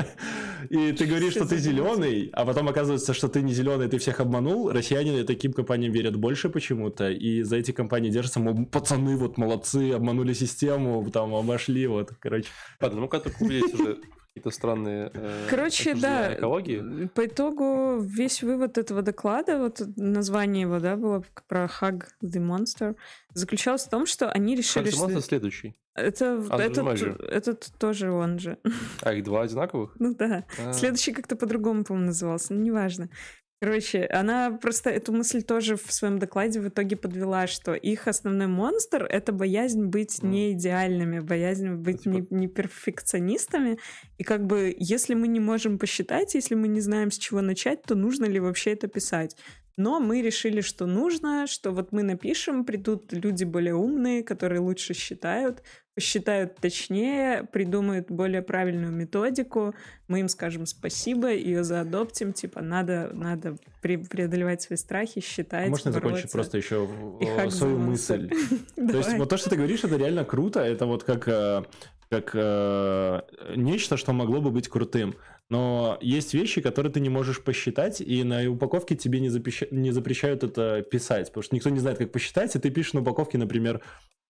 и 0.70 0.92
ты 0.92 1.06
говоришь, 1.06 1.32
что 1.32 1.46
ты 1.46 1.56
зеленый, 1.56 2.28
а 2.32 2.44
потом 2.44 2.68
оказывается, 2.68 3.14
что 3.14 3.28
ты 3.28 3.42
не 3.42 3.52
зеленый, 3.52 3.88
ты 3.88 3.98
всех 3.98 4.20
обманул, 4.20 4.70
россияне 4.70 5.24
таким 5.24 5.52
компаниям 5.52 5.92
верят 5.92 6.16
больше 6.16 6.50
почему-то, 6.50 7.10
и 7.10 7.42
за 7.42 7.56
эти 7.56 7.72
компании 7.72 8.10
держатся, 8.10 8.38
мол, 8.38 8.66
пацаны 8.66 9.16
вот 9.16 9.38
молодцы, 9.38 9.92
обманули 9.92 10.34
систему, 10.34 11.08
там 11.10 11.34
обошли, 11.34 11.86
вот, 11.86 12.12
короче. 12.20 12.48
Ладно, 12.80 13.00
ну 13.00 13.08
как-то 13.08 13.30
купились 13.30 13.72
уже 13.72 13.98
какие-то 14.38 14.50
странные 14.50 15.10
э, 15.14 15.46
Короче, 15.50 15.94
да, 15.94 16.34
экологии. 16.34 17.08
По 17.14 17.26
итогу 17.26 18.00
весь 18.00 18.42
вывод 18.42 18.78
этого 18.78 19.02
доклада, 19.02 19.58
вот 19.58 19.82
название 19.96 20.62
его, 20.62 20.78
да, 20.78 20.96
было 20.96 21.24
про 21.48 21.66
Hug 21.66 22.04
the 22.22 22.40
Monster, 22.40 22.96
заключался 23.34 23.86
в 23.86 23.90
том, 23.90 24.06
что 24.06 24.30
они 24.30 24.54
решили... 24.54 24.90
Hug 24.90 24.94
the 24.94 25.08
Monster 25.08 25.20
следующий. 25.20 25.74
Это, 25.94 26.44
этот, 26.52 27.22
этот 27.22 27.72
тоже 27.78 28.12
он 28.12 28.38
же. 28.38 28.58
А 29.02 29.12
их 29.12 29.24
два 29.24 29.42
одинаковых? 29.42 29.94
Ну 29.98 30.14
да. 30.14 30.44
А-а-а. 30.58 30.72
Следующий 30.72 31.12
как-то 31.12 31.34
по-другому, 31.34 31.84
по-моему, 31.84 32.06
назывался, 32.06 32.54
но 32.54 32.60
неважно. 32.60 33.08
Короче, 33.60 34.04
она 34.06 34.52
просто 34.52 34.90
эту 34.90 35.12
мысль 35.12 35.42
тоже 35.42 35.76
в 35.76 35.92
своем 35.92 36.20
докладе 36.20 36.60
в 36.60 36.68
итоге 36.68 36.96
подвела, 36.96 37.48
что 37.48 37.74
их 37.74 38.06
основной 38.06 38.46
монстр— 38.46 39.04
это 39.10 39.32
боязнь 39.32 39.86
быть 39.86 40.20
mm. 40.20 40.26
не 40.28 40.52
идеальными, 40.52 41.18
боязнь 41.18 41.70
быть 41.70 42.04
типа... 42.04 42.14
не, 42.14 42.26
не 42.30 42.46
перфекционистами. 42.46 43.78
И 44.16 44.22
как 44.22 44.46
бы, 44.46 44.74
если 44.78 45.14
мы 45.14 45.26
не 45.26 45.40
можем 45.40 45.78
посчитать, 45.78 46.36
если 46.36 46.54
мы 46.54 46.68
не 46.68 46.80
знаем, 46.80 47.10
с 47.10 47.18
чего 47.18 47.40
начать, 47.40 47.82
то 47.82 47.96
нужно 47.96 48.26
ли 48.26 48.38
вообще 48.38 48.72
это 48.72 48.86
писать? 48.86 49.36
Но 49.76 49.98
мы 49.98 50.22
решили, 50.22 50.60
что 50.60 50.86
нужно, 50.86 51.46
что 51.48 51.72
вот 51.72 51.92
мы 51.92 52.02
напишем, 52.04 52.64
придут 52.64 53.12
люди 53.12 53.44
более 53.44 53.74
умные, 53.74 54.22
которые 54.22 54.60
лучше 54.60 54.94
считают, 54.94 55.62
посчитают 55.98 56.54
точнее, 56.60 57.42
придумают 57.52 58.08
более 58.08 58.40
правильную 58.40 58.92
методику, 58.92 59.74
мы 60.06 60.20
им 60.20 60.28
скажем 60.28 60.64
спасибо, 60.64 61.32
ее 61.32 61.64
заадоптим, 61.64 62.32
типа 62.32 62.62
надо, 62.62 63.10
надо 63.12 63.56
преодолевать 63.82 64.62
свои 64.62 64.76
страхи, 64.76 65.20
считать, 65.20 65.68
Можно 65.68 65.90
бороться. 65.90 66.08
закончить 66.08 66.30
просто 66.30 66.56
еще 66.56 66.88
свою 67.50 67.78
мысль? 67.78 68.30
То 68.76 68.96
есть 68.96 69.12
вот 69.14 69.28
то, 69.28 69.36
что 69.36 69.50
ты 69.50 69.56
говоришь, 69.56 69.82
это 69.82 69.96
реально 69.96 70.24
круто, 70.24 70.60
это 70.60 70.86
вот 70.86 71.02
как, 71.02 71.26
э, 71.26 71.64
как 72.10 72.30
э, 72.32 73.20
нечто, 73.56 73.96
что 73.96 74.12
могло 74.12 74.40
бы 74.40 74.52
быть 74.52 74.68
крутым. 74.68 75.16
Но 75.50 75.98
есть 76.00 76.32
вещи, 76.32 76.60
которые 76.60 76.92
ты 76.92 77.00
не 77.00 77.08
можешь 77.08 77.42
посчитать, 77.42 78.00
и 78.00 78.22
на 78.22 78.48
упаковке 78.48 78.94
тебе 78.94 79.18
не, 79.18 79.30
запреща- 79.30 79.66
не 79.72 79.90
запрещают 79.90 80.44
это 80.44 80.80
писать, 80.88 81.26
потому 81.26 81.42
что 81.42 81.56
никто 81.56 81.70
не 81.70 81.80
знает, 81.80 81.98
как 81.98 82.12
посчитать, 82.12 82.54
и 82.54 82.60
ты 82.60 82.70
пишешь 82.70 82.92
на 82.92 83.00
упаковке, 83.00 83.36
например, 83.36 83.82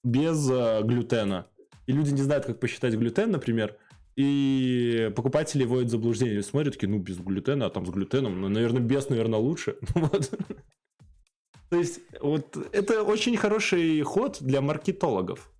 без 0.02 0.48
э, 0.50 0.80
глютена. 0.82 1.46
И 1.88 1.92
люди 1.92 2.10
не 2.10 2.20
знают, 2.20 2.44
как 2.44 2.60
посчитать 2.60 2.94
глютен, 2.94 3.30
например, 3.30 3.74
и 4.14 5.10
покупатели 5.16 5.64
вводят 5.64 5.88
заблуждение. 5.90 6.42
Смотрят, 6.42 6.74
такие, 6.74 6.86
ну, 6.90 6.98
без 6.98 7.16
глютена, 7.16 7.64
а 7.64 7.70
там 7.70 7.86
с 7.86 7.88
глютеном, 7.88 8.42
ну, 8.42 8.48
наверное, 8.50 8.82
без, 8.82 9.08
наверное, 9.08 9.38
лучше. 9.38 9.76
Вот. 9.94 10.30
То 11.70 11.76
есть, 11.76 12.00
вот 12.20 12.56
это 12.72 13.02
очень 13.02 13.38
хороший 13.38 14.02
ход 14.02 14.36
для 14.40 14.60
маркетологов, 14.60 15.50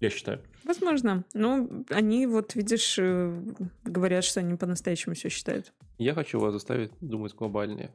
я 0.00 0.10
считаю. 0.10 0.40
Возможно. 0.64 1.24
Ну, 1.32 1.84
они 1.90 2.26
вот, 2.26 2.56
видишь, 2.56 2.96
э, 2.98 3.40
говорят, 3.84 4.24
что 4.24 4.40
они 4.40 4.56
по-настоящему 4.56 5.14
все 5.14 5.28
считают. 5.28 5.72
Я 5.98 6.14
хочу 6.14 6.40
вас 6.40 6.54
заставить 6.54 6.90
думать 7.00 7.34
глобальнее 7.36 7.92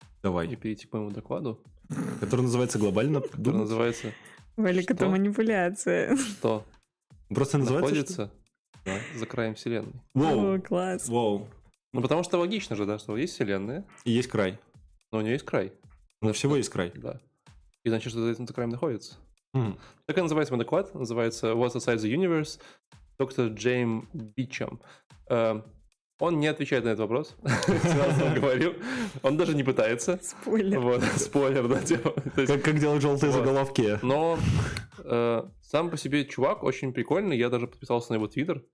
и 0.00 0.04
Давай. 0.22 0.54
перейти 0.54 0.86
к 0.86 0.92
моему 0.92 1.10
докладу, 1.10 1.60
Который 2.20 2.42
называется 2.42 2.78
глобально. 2.78 3.20
который 3.20 3.56
называется 3.58 4.12
Валик, 4.56 4.90
это 4.90 5.08
манипуляция. 5.08 6.16
«Что 6.16 6.64
Просто 7.28 7.58
называется. 7.58 8.30
находится 8.84 9.18
за 9.18 9.26
краем 9.26 9.54
вселенной». 9.54 9.92
О, 10.14 10.18
Воу. 10.20 10.62
класс. 10.62 11.08
Воу. 11.08 11.48
Ну, 11.92 12.02
потому 12.02 12.22
что 12.22 12.38
логично 12.38 12.76
же, 12.76 12.84
да, 12.84 12.98
что 12.98 13.16
есть 13.16 13.34
вселенная, 13.34 13.84
И 14.04 14.12
есть 14.12 14.28
край. 14.28 14.58
но 15.12 15.18
у 15.18 15.20
нее 15.22 15.32
есть 15.34 15.44
край, 15.44 15.72
Но 16.20 16.32
всего 16.32 16.56
есть 16.56 16.68
край. 16.68 16.92
да. 16.94 17.20
И 17.84 17.88
значит, 17.88 18.10
что 18.10 18.20
за 18.24 18.30
этим 18.32 18.46
краем 18.46 18.70
находится. 18.70 19.14
М. 19.54 19.78
Так 20.06 20.18
и 20.18 20.20
называется 20.20 20.52
мой 20.54 20.58
доклад. 20.64 20.94
Называется 20.94 21.48
What's 21.52 21.74
Outside 21.76 21.96
the 21.96 22.12
Universe. 22.12 22.60
Доктор 23.18 23.46
Джейм 23.46 24.08
Бичем. 24.12 24.80
Э, 25.30 25.62
Он 26.18 26.40
не 26.40 26.46
отвечает 26.48 26.84
на 26.84 26.88
этот 26.90 27.00
вопрос. 27.00 27.36
Сразу 27.42 28.40
говорю. 28.40 28.74
Он 29.22 29.36
даже 29.36 29.54
не 29.54 29.62
пытается. 29.62 30.18
Спойлер. 30.22 30.80
Вот, 30.80 31.02
спойлер, 31.16 31.68
да, 31.68 31.80
типа. 31.80 32.12
Как 32.34 32.78
делать 32.78 33.00
желтые 33.02 33.30
Вот. 33.32 33.38
заголовки. 33.38 33.98
Но 34.02 34.38
э, 34.98 35.42
сам 35.76 35.90
по 35.90 35.98
себе 35.98 36.24
чувак 36.24 36.62
очень 36.62 36.94
прикольный. 36.94 37.36
Я 37.36 37.50
даже 37.50 37.66
подписался 37.66 38.12
на 38.12 38.16
его 38.16 38.28
твиттер. 38.28 38.64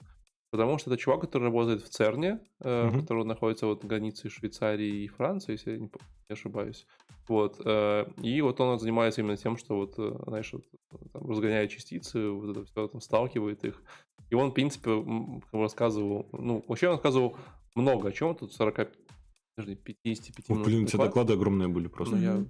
Потому 0.52 0.78
что 0.78 0.90
это 0.90 1.00
чувак, 1.00 1.22
который 1.22 1.44
работает 1.44 1.82
в 1.82 1.88
ЦЕРНе, 1.88 2.40
э, 2.60 2.86
Мгм. 2.86 3.00
который 3.00 3.24
находится 3.24 3.66
вот 3.66 3.82
на 3.82 3.88
границе 3.88 4.28
Швейцарии 4.28 5.02
и 5.04 5.08
Франции, 5.08 5.52
если 5.52 5.72
я 5.72 5.78
не, 5.78 5.90
ошибаюсь. 6.28 6.86
Вот. 7.26 7.60
э, 7.64 8.04
и 8.22 8.40
вот 8.42 8.60
он 8.60 8.78
занимается 8.78 9.20
именно 9.22 9.36
тем, 9.36 9.56
что 9.56 9.76
вот, 9.76 9.94
э, 9.98 10.14
знаешь, 10.28 10.52
вот, 10.52 10.64
там, 11.12 11.28
разгоняет 11.28 11.70
частицы, 11.70 12.28
вот 12.28 12.50
это 12.50 12.64
все 12.66 12.86
там 12.86 13.00
сталкивает 13.00 13.64
их. 13.64 13.82
И 14.30 14.34
он, 14.34 14.50
в 14.50 14.54
принципе, 14.54 14.90
рассказывал, 15.52 16.28
ну, 16.32 16.62
вообще 16.68 16.86
он 16.88 16.92
рассказывал 16.94 17.36
много 17.74 18.10
о 18.10 18.12
чем. 18.12 18.36
Тут 18.36 18.52
40, 18.52 18.90
подожди, 19.56 19.74
55 19.74 20.44
Ой, 20.50 20.54
минут 20.54 20.66
блин, 20.66 20.82
у 20.82 20.86
тебя 20.86 20.98
доклад. 20.98 21.08
доклады 21.08 21.32
огромные 21.32 21.68
были 21.68 21.88
просто. 21.88 22.14
Ну, 22.16 22.22
я 22.22 22.44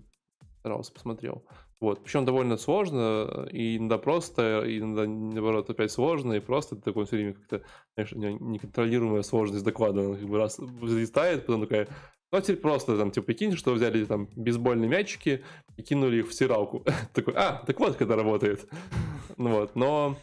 старался, 0.58 0.92
посмотрел. 0.92 1.44
Вот. 1.82 2.04
Причем 2.04 2.24
довольно 2.24 2.58
сложно, 2.58 3.48
и 3.50 3.76
иногда 3.76 3.98
просто, 3.98 4.62
и 4.64 4.78
иногда, 4.78 5.04
наоборот, 5.04 5.68
опять 5.68 5.90
сложно, 5.90 6.34
и 6.34 6.38
просто 6.38 6.76
ты 6.76 6.82
такой 6.82 7.06
все 7.06 7.16
время 7.16 7.34
как-то, 7.34 7.62
знаешь, 7.96 8.12
неконтролируемая 8.12 9.22
сложность 9.22 9.64
доклада. 9.64 10.10
Он 10.10 10.16
как 10.16 10.28
бы 10.28 10.38
раз 10.38 10.60
взлетает, 10.60 11.44
потом 11.44 11.62
такая, 11.62 11.88
ну, 12.30 12.38
а 12.38 12.40
теперь 12.40 12.58
просто 12.58 12.96
там, 12.96 13.10
типа, 13.10 13.26
прикинь, 13.26 13.56
что 13.56 13.72
взяли 13.72 14.04
там 14.04 14.28
бейсбольные 14.36 14.88
мячики 14.88 15.42
и 15.76 15.82
кинули 15.82 16.18
их 16.18 16.28
в 16.28 16.32
стиралку. 16.32 16.84
Такой, 17.14 17.34
а, 17.36 17.64
так 17.66 17.80
вот, 17.80 18.00
это 18.00 18.14
работает. 18.14 18.64
Ну 19.36 19.50
вот, 19.50 19.74
но 19.74 20.16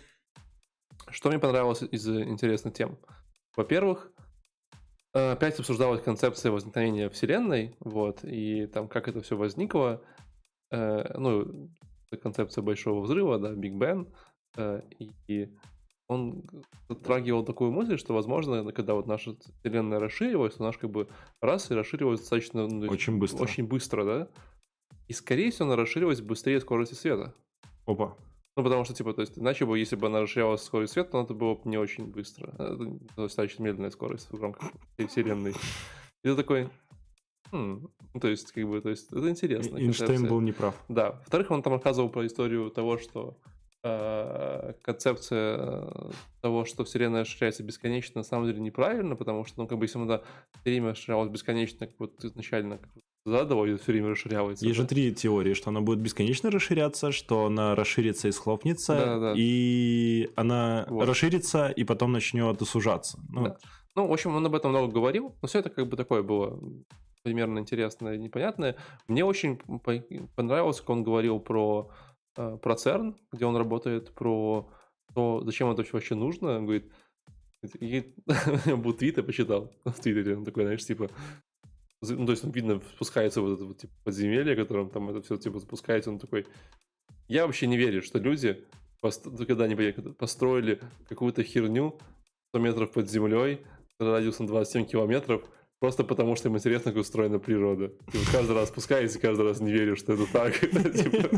что 1.10 1.28
мне 1.28 1.39
понравилось 1.39 1.82
из 1.82 2.07
интересных 2.07 2.74
тем? 2.74 2.97
Во-первых, 3.57 4.14
э, 5.14 5.32
опять 5.32 5.60
обсуждалась 5.60 6.01
концепция 6.01 6.53
возникновения 6.53 7.10
Вселенной, 7.10 7.76
вот, 7.82 8.20
и 8.24 8.68
там 8.68 8.88
как 8.88 9.10
это 9.10 9.22
все 9.22 9.36
возникло. 9.36 10.01
Э, 10.72 11.17
Ну, 11.17 11.70
концепция 12.22 12.61
Большого 12.61 13.01
Взрыва, 13.01 13.39
да, 13.39 13.53
Биг 13.53 13.74
Бен, 13.74 14.07
э, 14.57 14.82
и 15.28 15.49
он 16.07 16.43
затрагивал 16.88 17.45
такую 17.45 17.72
мысль, 17.72 17.97
что, 17.97 18.15
возможно, 18.15 18.72
когда 18.72 18.95
вот 18.95 19.05
наша 19.05 19.36
Вселенная 19.59 19.99
расширилась, 19.99 20.55
то 20.55 20.63
наш 20.63 20.78
как 20.80 20.89
бы 20.89 21.07
раз 21.39 21.70
и 21.70 21.76
расширилась 21.76 22.22
достаточно... 22.22 22.67
ну, 22.67 22.88
Очень 22.88 23.20
быстро. 23.20 23.43
Очень 23.43 23.67
быстро, 23.67 24.05
да? 24.05 24.28
И, 25.07 25.13
скорее 25.13 25.51
всего, 25.51 25.65
она 25.65 25.76
расширилась 25.76 26.22
быстрее 26.22 26.59
скорости 26.61 26.95
света. 26.95 27.36
Опа. 27.86 28.17
Ну, 28.57 28.63
потому 28.63 28.84
что, 28.86 28.95
типа, 28.95 29.13
то 29.13 29.22
есть, 29.22 29.38
иначе 29.38 29.65
бы, 29.65 29.78
если 29.78 29.95
бы 29.95 30.07
она 30.07 30.22
расширялась 30.22 30.63
скорость 30.63 30.93
света, 30.93 31.11
то 31.11 31.22
это 31.22 31.34
было 31.36 31.53
бы 31.55 31.61
не 31.70 31.78
очень 31.78 32.07
быстро. 32.07 32.51
Это 32.57 32.99
достаточно 33.15 33.63
медленная 33.63 33.91
скорость 33.91 34.32
в 34.32 34.41
рамках 34.41 34.72
всей 34.95 35.07
вселенной. 35.07 35.51
И 35.51 36.28
ты 36.28 36.36
такой... 36.36 36.70
«Хм». 37.52 37.88
То 38.20 38.28
есть, 38.28 38.52
как 38.52 38.68
бы, 38.68 38.82
то 38.82 38.89
есть, 38.89 39.12
это 39.12 39.30
интересно. 39.30 39.78
Эйнштейн 39.78 40.28
был 40.28 40.41
неправ. 40.41 40.76
Да. 40.89 41.12
Во-вторых, 41.12 41.52
он 41.52 41.62
там 41.62 41.74
рассказывал 41.74 42.10
про 42.10 42.26
историю 42.26 42.70
того, 42.72 42.97
что 42.97 43.38
э, 43.84 44.74
концепция 44.82 45.91
того, 46.41 46.66
что 46.66 46.84
Вселенная 46.84 47.22
расширяется 47.22 47.64
бесконечно, 47.64 48.20
на 48.20 48.24
самом 48.24 48.47
деле 48.47 48.60
неправильно, 48.60 49.16
потому 49.16 49.45
что, 49.45 49.62
ну, 49.62 49.68
как 49.68 49.78
бы, 49.78 49.86
если 49.86 50.00
она 50.00 50.18
все 50.18 50.72
время 50.72 50.91
расширялась 50.91 51.30
бесконечно, 51.30 51.88
как 51.88 51.95
вот 52.00 52.24
изначально 52.24 52.78
как 52.78 52.93
бы 52.93 53.02
задал, 53.26 53.66
и 53.66 53.76
все 53.78 53.91
время 53.91 54.10
расширяется. 54.10 54.66
Есть 54.66 54.78
же 54.78 54.84
да? 54.84 54.88
три 54.89 55.14
теории, 55.14 55.54
что 55.54 55.70
она 55.70 55.82
будет 55.82 56.00
бесконечно 56.00 56.50
расширяться, 56.52 57.12
что 57.12 57.45
она 57.45 57.76
расширится 57.76 58.28
и 58.28 58.32
схлопнется, 58.32 58.95
Да-да-да. 58.95 59.34
и 59.38 60.30
она 60.36 60.86
Вот. 60.89 61.08
расширится 61.08 61.68
и 61.68 61.84
потом 61.84 62.12
начнет 62.12 62.62
сужаться. 62.62 63.20
Ну, 63.30 63.43
Да. 63.43 63.58
Ну, 63.95 64.08
в 64.08 64.14
общем, 64.14 64.36
он 64.36 64.45
об 64.45 64.56
этом 64.56 64.72
много 64.72 64.93
говорил, 64.93 65.36
но 65.41 65.47
все 65.47 65.60
это 65.60 65.70
как 65.70 65.88
бы 65.88 65.97
такое 65.97 66.24
было 66.24 66.58
примерно 67.24 67.59
интересное 67.59 68.15
и 68.15 68.20
непонятное. 68.20 68.76
Мне 69.07 69.26
очень 69.26 69.57
по- 69.57 70.03
понравилось, 70.36 70.80
как 70.80 70.89
он 70.89 71.03
говорил 71.03 71.39
про, 71.39 71.91
э, 72.38 72.57
про 72.57 72.76
ЦЕРН, 72.76 73.17
где 73.32 73.45
он 73.45 73.55
работает, 73.55 74.13
про 74.13 74.70
то, 75.13 75.41
зачем 75.43 75.70
это 75.72 75.84
вообще 75.91 76.15
нужно. 76.15 76.57
Он 76.57 76.65
говорит, 76.65 76.91
и 77.80 78.13
был 78.76 78.93
твит, 78.93 79.26
почитал 79.26 79.74
в 79.86 79.99
Твиттере, 79.99 80.38
он 80.38 80.45
такой, 80.45 80.63
знаешь, 80.63 80.86
типа, 80.86 81.09
ну, 82.01 82.26
то 82.26 82.32
есть, 82.32 82.45
он, 82.45 82.51
видно, 82.51 82.82
спускается 82.95 83.41
вот 83.41 83.55
это 83.55 83.65
вот, 83.65 83.78
типа, 83.78 83.93
подземелье, 84.05 84.55
которым 84.55 84.89
там 84.89 85.09
это 85.09 85.22
все, 85.22 85.36
типа, 85.38 85.59
спускается, 85.59 86.09
он 86.09 86.20
такой, 86.20 86.47
я 87.28 87.45
вообще 87.45 87.67
не 87.67 87.78
верю, 87.78 88.01
что 88.01 88.20
люди, 88.20 88.65
пост- 89.01 89.28
когда 89.45 89.65
они 89.65 89.76
построили 90.13 90.80
какую-то 91.09 91.43
херню 91.43 91.99
100 92.51 92.59
метров 92.59 92.91
под 92.93 93.09
землей, 93.09 93.65
радиусом 93.99 94.47
27 94.47 94.86
километров, 94.86 95.43
просто 95.80 96.03
потому 96.03 96.36
что 96.36 96.49
им 96.49 96.57
интересно, 96.57 96.91
как 96.91 97.01
устроена 97.01 97.39
природа. 97.39 97.89
Типа, 98.11 98.32
каждый 98.32 98.55
раз 98.55 98.69
спускаюсь 98.69 99.15
и 99.15 99.19
каждый 99.19 99.45
раз 99.45 99.59
не 99.59 99.71
верю, 99.71 99.95
что 99.95 100.13
это 100.13 100.32
так. 100.32 100.59
Типа, 100.59 101.30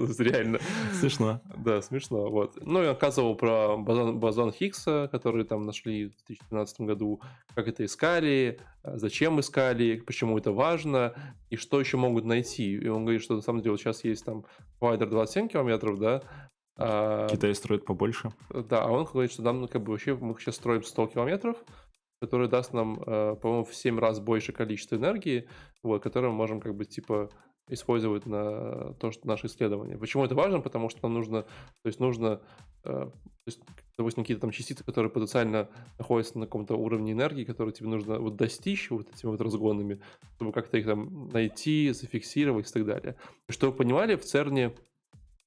есть 0.00 0.20
Реально. 0.20 0.58
смешно. 0.92 1.40
Да, 1.56 1.80
смешно. 1.82 2.28
Вот. 2.30 2.58
Ну, 2.60 2.82
и 2.82 2.86
оказывал 2.86 3.36
про 3.36 3.76
бозон, 3.76 4.52
Хиггса, 4.52 5.08
который 5.10 5.44
там 5.44 5.66
нашли 5.66 6.06
в 6.06 6.16
2012 6.26 6.80
году, 6.80 7.20
как 7.54 7.68
это 7.68 7.84
искали, 7.84 8.58
э, 8.82 8.96
зачем 8.96 9.40
искали, 9.40 10.02
почему 10.04 10.38
это 10.38 10.52
важно, 10.52 11.14
и 11.50 11.56
что 11.56 11.78
еще 11.80 11.96
могут 11.96 12.24
найти. 12.24 12.74
И 12.74 12.88
он 12.88 13.04
говорит, 13.04 13.22
что 13.22 13.34
на 13.36 13.42
самом 13.42 13.62
деле 13.62 13.76
сейчас 13.76 14.04
есть 14.04 14.24
там 14.24 14.44
коллайдер 14.80 15.08
27 15.08 15.48
километров, 15.48 15.98
да, 15.98 16.22
а, 16.76 17.28
Китай 17.28 17.54
строит 17.54 17.84
побольше. 17.84 18.32
да, 18.50 18.82
а 18.82 18.90
он 18.90 19.04
говорит, 19.04 19.30
что 19.30 19.42
нам 19.42 19.60
ну, 19.60 19.68
как 19.68 19.82
бы 19.82 19.92
вообще 19.92 20.14
мы 20.14 20.34
сейчас 20.40 20.56
строим 20.56 20.82
100 20.82 21.06
километров, 21.08 21.56
который 22.24 22.48
даст 22.48 22.72
нам, 22.72 23.02
э, 23.06 23.36
по-моему, 23.36 23.64
в 23.64 23.74
7 23.74 23.98
раз 23.98 24.20
больше 24.20 24.52
количество 24.52 24.96
энергии, 24.96 25.48
вот, 25.82 26.02
которое 26.02 26.28
мы 26.28 26.34
можем 26.34 26.60
как 26.60 26.74
бы 26.74 26.84
типа 26.84 27.30
использовать 27.68 28.26
на 28.26 28.94
то, 28.94 29.10
что 29.10 29.26
наше 29.26 29.46
исследование. 29.46 29.96
Почему 29.96 30.24
это 30.24 30.34
важно? 30.34 30.60
Потому 30.60 30.90
что 30.90 31.00
нам 31.02 31.14
нужно, 31.14 31.42
то 31.42 31.86
есть 31.86 32.00
нужно, 32.00 32.40
э, 32.84 32.90
то 32.90 33.12
есть, 33.46 33.60
допустим, 33.96 34.22
какие-то 34.22 34.42
там 34.42 34.50
частицы, 34.50 34.84
которые 34.84 35.10
потенциально 35.10 35.68
находятся 35.98 36.38
на 36.38 36.46
каком-то 36.46 36.76
уровне 36.76 37.12
энергии, 37.12 37.44
которые 37.44 37.72
тебе 37.72 37.88
нужно 37.88 38.18
вот 38.18 38.36
достичь 38.36 38.90
вот 38.90 39.08
этими 39.14 39.30
вот 39.30 39.40
разгонами, 39.40 40.00
чтобы 40.36 40.52
как-то 40.52 40.76
их 40.76 40.86
там 40.86 41.28
найти, 41.28 41.90
зафиксировать 41.92 42.68
и 42.68 42.72
так 42.72 42.84
далее. 42.84 43.16
Чтобы 43.48 43.72
вы 43.72 43.78
понимали, 43.78 44.16
в 44.16 44.24
ЦЕРНе 44.24 44.74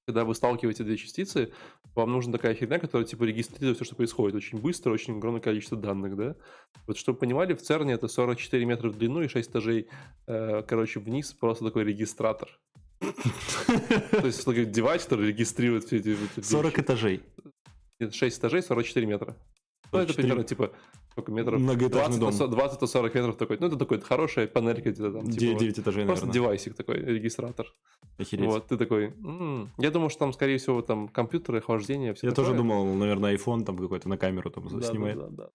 когда 0.08 0.24
вы 0.24 0.36
сталкиваете 0.36 0.86
две 0.86 0.96
частицы, 0.96 1.52
вам 1.98 2.12
нужна 2.12 2.34
такая 2.34 2.54
херня, 2.54 2.80
которая 2.80 3.08
типа 3.08 3.24
регистрирует 3.24 3.78
все, 3.78 3.86
что 3.86 3.96
происходит 3.96 4.36
очень 4.36 4.60
быстро, 4.60 4.92
очень 4.92 5.18
огромное 5.18 5.42
количество 5.42 5.78
данных, 5.78 6.16
да. 6.16 6.36
Вот 6.86 6.98
чтобы 6.98 7.20
понимали, 7.20 7.54
в 7.54 7.62
ЦЕРНе 7.62 7.94
это 7.94 8.08
44 8.08 8.66
метра 8.66 8.90
в 8.90 8.98
длину 8.98 9.22
и 9.22 9.28
6 9.28 9.50
этажей, 9.50 9.88
э, 10.28 10.64
короче, 10.68 11.00
вниз 11.00 11.34
просто 11.34 11.66
такой 11.66 11.84
регистратор. 11.84 12.50
То 13.00 14.26
есть 14.26 14.72
девайс, 14.72 15.04
который 15.04 15.28
регистрирует 15.28 15.86
все 15.86 15.98
эти... 15.98 16.18
эти 16.38 16.46
40 16.46 16.72
вещи. 16.72 16.86
этажей. 16.86 17.24
Нет, 18.00 18.14
6 18.14 18.40
этажей, 18.40 18.62
44 18.62 19.06
метра. 19.06 19.36
Ну, 19.92 20.00
это 20.00 20.14
44 20.14 20.16
примерно 20.16 20.44
типа 20.44 20.72
сколько 21.18 21.32
метров? 21.32 21.60
Многоэтажный 21.60 22.20
20 22.20 22.40
дом. 22.40 22.60
20-40 22.60 23.04
метров 23.16 23.38
такой. 23.38 23.58
Ну, 23.60 23.68
это 23.68 23.76
такой 23.76 24.00
хорошая 24.00 24.48
панелька 24.48 24.92
где-то 24.92 25.12
там. 25.12 25.26
Типа, 25.26 25.40
9, 25.40 25.62
вот. 25.62 25.80
этажей, 25.80 26.06
Просто 26.06 26.26
наверное. 26.28 26.34
девайсик 26.34 26.76
такой, 26.76 26.98
регистратор. 26.98 27.74
Охереть. 28.20 28.46
Вот, 28.46 28.68
ты 28.68 28.78
такой, 28.78 29.08
«М, 29.24 29.70
я 29.78 29.90
думаю, 29.90 30.10
что 30.10 30.20
там, 30.20 30.34
скорее 30.34 30.58
всего, 30.58 30.82
там 30.82 31.08
компьютеры, 31.08 31.58
охлаждение, 31.58 32.14
все 32.14 32.28
Я 32.28 32.34
тоже 32.34 32.54
думал, 32.54 32.86
наверное, 32.94 33.36
iPhone 33.36 33.64
там 33.64 33.78
какой-то 33.78 34.10
на 34.10 34.18
камеру 34.18 34.50
там 34.52 34.68
да, 34.68 34.88
снимает. 34.88 35.18
Да, 35.18 35.28
да, 35.28 35.36
да. 35.36 35.50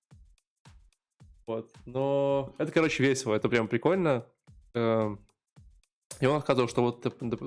Вот. 1.46 1.70
Но 1.86 2.52
это, 2.58 2.72
короче, 2.72 3.04
весело, 3.04 3.34
это 3.34 3.48
прям 3.48 3.68
прикольно. 3.68 4.26
Эм, 4.74 5.20
И 6.20 6.26
он 6.26 6.36
рассказывал, 6.36 6.68
что 6.68 6.82
вот 6.82 7.02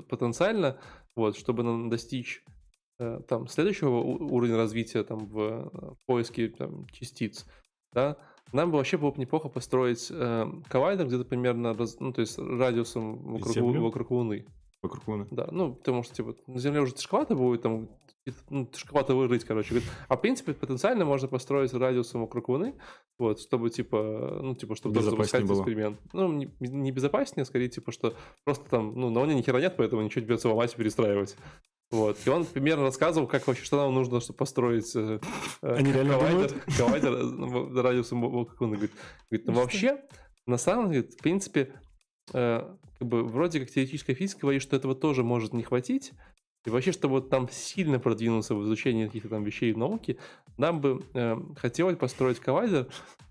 потенциально, 0.08 0.78
вот, 1.14 1.36
чтобы 1.36 1.62
нам 1.62 1.88
достичь 1.90 2.44
э, 2.98 3.20
там 3.28 3.46
следующего 3.48 3.90
уровня 3.90 4.56
развития 4.56 5.02
там 5.02 5.26
в 5.26 5.38
э, 5.40 5.94
поиске 6.06 6.48
там, 6.48 6.86
частиц, 6.88 7.46
да, 7.96 8.16
нам 8.52 8.70
бы 8.70 8.76
вообще 8.76 8.98
было 8.98 9.10
бы 9.10 9.18
неплохо 9.18 9.48
построить 9.48 10.08
э, 10.10 10.46
коллайдер 10.68 11.06
где-то 11.06 11.24
примерно, 11.24 11.72
раз- 11.72 11.98
ну, 11.98 12.12
то 12.12 12.20
есть 12.20 12.38
радиусом 12.38 13.16
вокруг, 13.32 13.54
Землю? 13.54 13.80
вокруг 13.82 14.10
Луны. 14.10 14.44
Вокруг 14.82 15.08
Луны. 15.08 15.26
Да, 15.30 15.48
ну, 15.50 15.74
потому 15.74 16.02
что, 16.02 16.14
типа, 16.14 16.34
на 16.46 16.58
Земле 16.58 16.80
уже 16.82 16.92
тяжковато 16.92 17.34
будет, 17.34 17.62
там, 17.62 17.88
ну, 18.50 18.66
тяжковато 18.66 19.14
вырыть, 19.14 19.44
короче. 19.44 19.80
А, 20.08 20.16
в 20.16 20.20
принципе, 20.20 20.52
потенциально 20.52 21.06
можно 21.06 21.26
построить 21.26 21.72
радиусом 21.72 22.20
вокруг 22.20 22.50
Луны, 22.50 22.74
вот, 23.18 23.40
чтобы, 23.40 23.70
типа, 23.70 24.40
ну, 24.42 24.54
типа, 24.54 24.76
чтобы 24.76 24.94
Безопаснее 24.96 25.16
запускать 25.16 25.46
было. 25.46 25.60
эксперимент. 25.60 25.98
Ну, 26.12 26.30
не, 26.32 26.50
не 26.60 26.92
безопаснее, 26.92 27.46
скорее, 27.46 27.68
типа, 27.68 27.92
что 27.92 28.14
просто 28.44 28.68
там, 28.68 28.92
ну, 28.94 29.08
на 29.08 29.20
Луне 29.20 29.34
ни 29.34 29.42
хера 29.42 29.58
нет, 29.60 29.74
поэтому 29.78 30.02
ничего 30.02 30.20
не 30.20 30.26
придется 30.26 30.50
ломать 30.50 30.74
и 30.74 30.76
перестраивать. 30.76 31.34
Вот. 31.90 32.18
И 32.26 32.30
он 32.30 32.44
примерно 32.44 32.84
рассказывал, 32.84 33.28
как 33.28 33.46
вообще, 33.46 33.64
что 33.64 33.76
нам 33.76 33.94
нужно, 33.94 34.20
чтобы 34.20 34.38
построить 34.38 34.94
э, 34.96 35.20
э, 35.62 35.74
Они 35.74 35.92
реально 35.92 36.14
коллайдер, 36.14 36.62
коллайдер, 36.76 37.12
э, 37.12 37.80
радиусом 37.80 38.22
вокруг 38.22 38.60
Луны. 38.60 38.76
Говорит, 38.76 38.92
говорит, 39.30 39.46
ну, 39.46 39.52
И 39.52 39.56
вообще, 39.56 40.02
на 40.46 40.58
самом 40.58 40.90
деле, 40.90 41.04
в 41.04 41.16
принципе, 41.16 41.72
э, 42.32 42.74
как 42.98 43.08
бы 43.08 43.22
вроде 43.24 43.60
как 43.60 43.70
теоретическая 43.70 44.14
физика 44.14 44.42
говорит, 44.42 44.62
что 44.62 44.74
этого 44.74 44.94
тоже 44.94 45.22
может 45.22 45.52
не 45.52 45.62
хватить. 45.62 46.12
И 46.64 46.70
вообще, 46.70 46.90
чтобы 46.90 47.14
вот 47.14 47.30
там 47.30 47.48
сильно 47.48 48.00
продвинуться 48.00 48.56
в 48.56 48.64
изучении 48.64 49.06
каких-то 49.06 49.28
там 49.28 49.44
вещей 49.44 49.72
в 49.72 49.78
науке, 49.78 50.16
нам 50.58 50.80
бы 50.80 51.04
э, 51.14 51.36
хотелось 51.56 51.96
построить 51.96 52.40
коллайдер, 52.40 52.88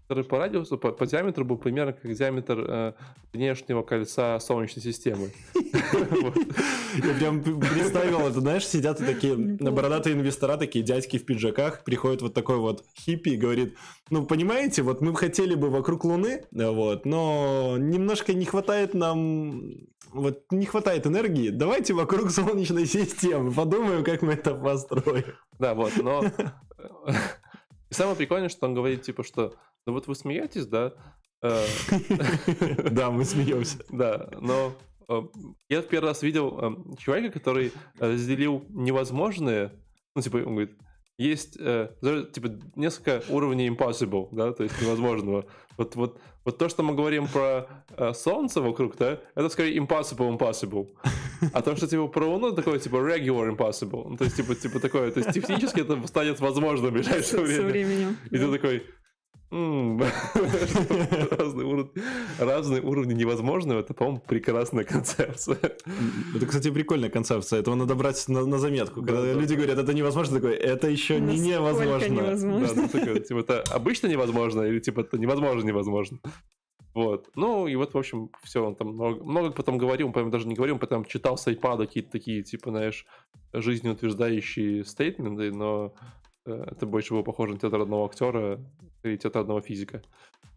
который 0.08 0.24
по 0.24 0.38
радиусу, 0.38 0.78
по, 0.78 0.92
по 0.92 1.08
диаметру 1.08 1.46
был 1.46 1.58
примерно 1.58 1.94
как 1.94 2.14
диаметр 2.14 2.60
э, 2.60 2.94
внешнего 3.34 3.82
кольца 3.82 4.40
Солнечной 4.40 4.84
системы. 4.84 5.32
Я 5.64 7.14
прям 7.18 7.42
представил 7.42 8.20
это, 8.20 8.40
знаешь, 8.40 8.68
сидят 8.68 9.00
такие 9.00 9.36
бородатые 9.36 10.16
инвестора, 10.16 10.58
такие 10.58 10.86
дядьки 10.86 11.18
в 11.18 11.26
пиджаках, 11.26 11.84
приходит 11.84 12.22
вот 12.22 12.36
такой 12.36 12.58
вот 12.58 12.84
хиппи 12.96 13.30
и 13.30 13.38
говорит, 13.38 13.76
ну, 14.12 14.26
понимаете, 14.26 14.84
вот 14.84 15.02
мы 15.02 15.16
хотели 15.16 15.56
бы 15.56 15.70
вокруг 15.70 16.04
Луны, 16.04 16.46
вот, 16.52 17.06
но 17.06 17.76
немножко 17.80 18.34
не 18.34 18.46
хватает 18.46 18.94
нам, 18.94 19.72
вот 20.12 20.44
не 20.52 20.68
хватает 20.68 21.08
энергии, 21.08 21.50
давайте 21.50 21.94
вокруг 21.94 22.30
Солнечной 22.30 22.86
системы, 22.86 23.52
подумаем, 23.52 24.04
как 24.04 24.22
мы 24.22 24.34
это 24.34 24.54
построим. 24.54 25.26
Да, 25.58 25.74
вот, 25.74 25.94
но... 25.98 26.24
э, 27.08 27.14
И 27.90 27.94
самое 27.94 28.16
прикольное, 28.16 28.50
что 28.50 28.66
он 28.66 28.74
говорит, 28.74 29.04
типа, 29.04 29.24
что, 29.24 29.54
ну 29.86 29.94
вот 29.94 30.08
вы 30.08 30.16
смеетесь, 30.16 30.66
да? 30.66 30.94
Э, 31.42 31.64
Да, 32.92 33.12
мы 33.12 33.26
смеемся. 33.26 33.78
Да, 33.90 34.30
но 34.42 34.74
э, 35.10 35.22
я 35.70 35.82
в 35.82 35.88
первый 35.88 36.08
раз 36.08 36.24
видел 36.24 36.60
э, 36.60 36.98
человека, 36.98 37.40
который 37.40 37.72
разделил 38.00 38.66
невозможное, 38.70 39.72
ну, 40.16 40.22
типа, 40.22 40.38
он 40.38 40.56
говорит, 40.56 40.72
есть, 41.18 41.58
э, 41.60 41.90
типа, 42.34 42.52
несколько 42.76 43.24
уровней 43.30 43.70
impossible, 43.70 44.28
да, 44.32 44.52
то 44.52 44.64
есть 44.64 44.82
невозможного. 44.82 45.46
Вот, 45.78 45.96
вот, 45.96 46.20
вот 46.44 46.58
то, 46.58 46.68
что 46.68 46.84
мы 46.84 46.94
говорим 46.94 47.28
про 47.28 47.68
э, 47.98 48.14
Солнце 48.14 48.62
вокруг, 48.62 48.98
да, 48.98 49.20
это 49.34 49.50
скорее 49.50 49.78
impossible 49.78 50.38
impossible. 50.38 50.90
А 51.54 51.62
то, 51.62 51.76
что, 51.76 51.88
типа, 51.88 52.08
про 52.08 52.26
Луну, 52.26 52.52
такое, 52.54 52.80
типа, 52.80 52.98
regular 52.98 53.56
impossible. 53.56 54.10
Ну, 54.10 54.18
то 54.18 54.26
есть, 54.26 54.36
типа, 54.36 54.56
типа 54.56 54.80
такое, 54.80 55.12
то 55.12 55.20
есть, 55.20 55.32
технически 55.32 55.82
это 55.82 56.06
станет 56.08 56.40
возможно 56.40 56.90
в 56.90 56.92
ближайшее 56.92 57.24
Со 57.24 57.42
время. 57.42 57.68
временем. 57.68 58.18
И 58.32 58.38
ты 58.38 58.52
такой... 58.52 58.84
«М, 59.56 60.02
Разные 61.32 61.66
уровни, 61.66 61.92
разные 62.38 62.82
уровни 62.82 63.14
невозможного, 63.14 63.80
это, 63.80 63.94
по-моему, 63.94 64.20
прекрасная 64.20 64.84
концепция. 64.84 65.58
Это, 66.36 66.46
кстати, 66.46 66.70
прикольная 66.70 67.10
концепция. 67.10 67.62
Этого 67.62 67.76
надо 67.76 67.96
брать 67.96 68.28
на, 68.28 68.46
на 68.46 68.58
заметку. 68.58 69.00
Да, 69.02 69.14
Когда 69.14 69.34
да, 69.34 69.40
люди 69.40 69.56
да. 69.56 69.62
говорят, 69.62 69.80
это 69.80 69.94
невозможно, 69.94 70.36
такой, 70.42 70.56
это 70.56 70.90
еще 70.90 71.22
не 71.22 71.40
невозможно. 71.40 72.14
невозможно. 72.14 72.68
Да, 72.68 72.82
ну, 72.82 72.90
такое, 72.90 73.20
типа, 73.22 73.40
это 73.40 73.64
обычно 73.72 74.08
невозможно, 74.08 74.64
или 74.64 74.80
типа 74.80 75.02
это 75.02 75.18
невозможно 75.18 75.66
невозможно. 75.66 76.20
Вот. 76.94 77.30
Ну, 77.36 77.68
и 77.68 77.76
вот, 77.76 77.94
в 77.94 77.98
общем, 77.98 78.32
все, 78.44 78.66
он 78.66 78.76
там 78.76 78.90
много, 78.90 79.24
много 79.24 79.52
потом 79.52 79.78
говорил, 79.78 80.08
он, 80.08 80.14
по-моему, 80.14 80.32
даже 80.32 80.50
не 80.50 80.56
говорил, 80.56 80.78
потом 80.80 81.06
читал 81.06 81.38
с 81.38 81.48
iPad 81.48 81.78
какие-то 81.78 82.12
такие, 82.12 82.44
типа, 82.44 82.72
знаешь, 82.72 83.06
жизнеутверждающие 83.54 84.84
стейтменты, 84.84 85.52
но 85.54 85.94
это 86.46 86.86
больше 86.86 87.14
было 87.14 87.24
похоже 87.24 87.54
на 87.54 87.60
театр 87.60 87.82
одного 87.82 88.06
актера 88.06 88.60
или 89.04 89.18
театр 89.18 89.42
одного 89.42 89.62
физика. 89.62 90.02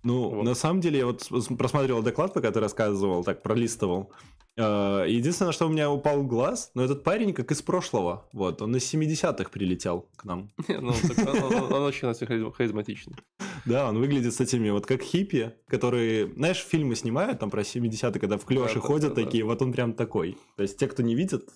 Ну, 0.05 0.31
Вот. 0.31 0.45
на 0.45 0.55
самом 0.55 0.81
деле, 0.81 0.99
я 0.99 1.07
вот 1.07 1.29
просматривал 1.59 2.03
доклад, 2.03 2.33
пока 2.35 2.51
ты 2.51 2.61
рассказывал, 2.61 3.25
так 3.25 3.43
пролистывал. 3.43 4.13
Э, 4.57 5.05
Единственное, 5.09 5.53
что 5.53 5.67
у 5.67 5.71
меня 5.71 5.91
упал 5.91 6.23
глаз, 6.23 6.71
но 6.75 6.83
этот 6.85 7.05
парень 7.05 7.33
как 7.33 7.51
из 7.51 7.63
прошлого. 7.63 8.29
Вот, 8.33 8.63
он 8.63 8.77
из 8.77 8.95
70-х 8.95 9.51
прилетел 9.51 10.07
к 10.17 10.25
нам. 10.25 10.51
Ну, 10.69 10.93
он, 10.93 11.83
очень 11.83 12.53
харизматичный. 12.53 13.17
Да, 13.65 13.89
он 13.89 13.99
выглядит 13.99 14.35
с 14.35 14.41
этими 14.41 14.71
вот 14.71 14.87
как 14.87 15.03
хиппи, 15.03 15.53
которые, 15.67 16.33
знаешь, 16.35 16.59
фильмы 16.59 16.95
снимают 16.95 17.39
там 17.41 17.51
про 17.51 17.63
70-е, 17.63 18.21
когда 18.21 18.37
в 18.39 18.47
да, 18.47 18.81
ходят 18.81 19.15
такие, 19.15 19.45
вот 19.45 19.63
он 19.63 19.73
прям 19.73 19.93
такой. 19.95 20.37
То 20.57 20.63
есть 20.63 20.79
те, 20.79 20.87
кто 20.87 21.03
не 21.03 21.15
видит, 21.15 21.49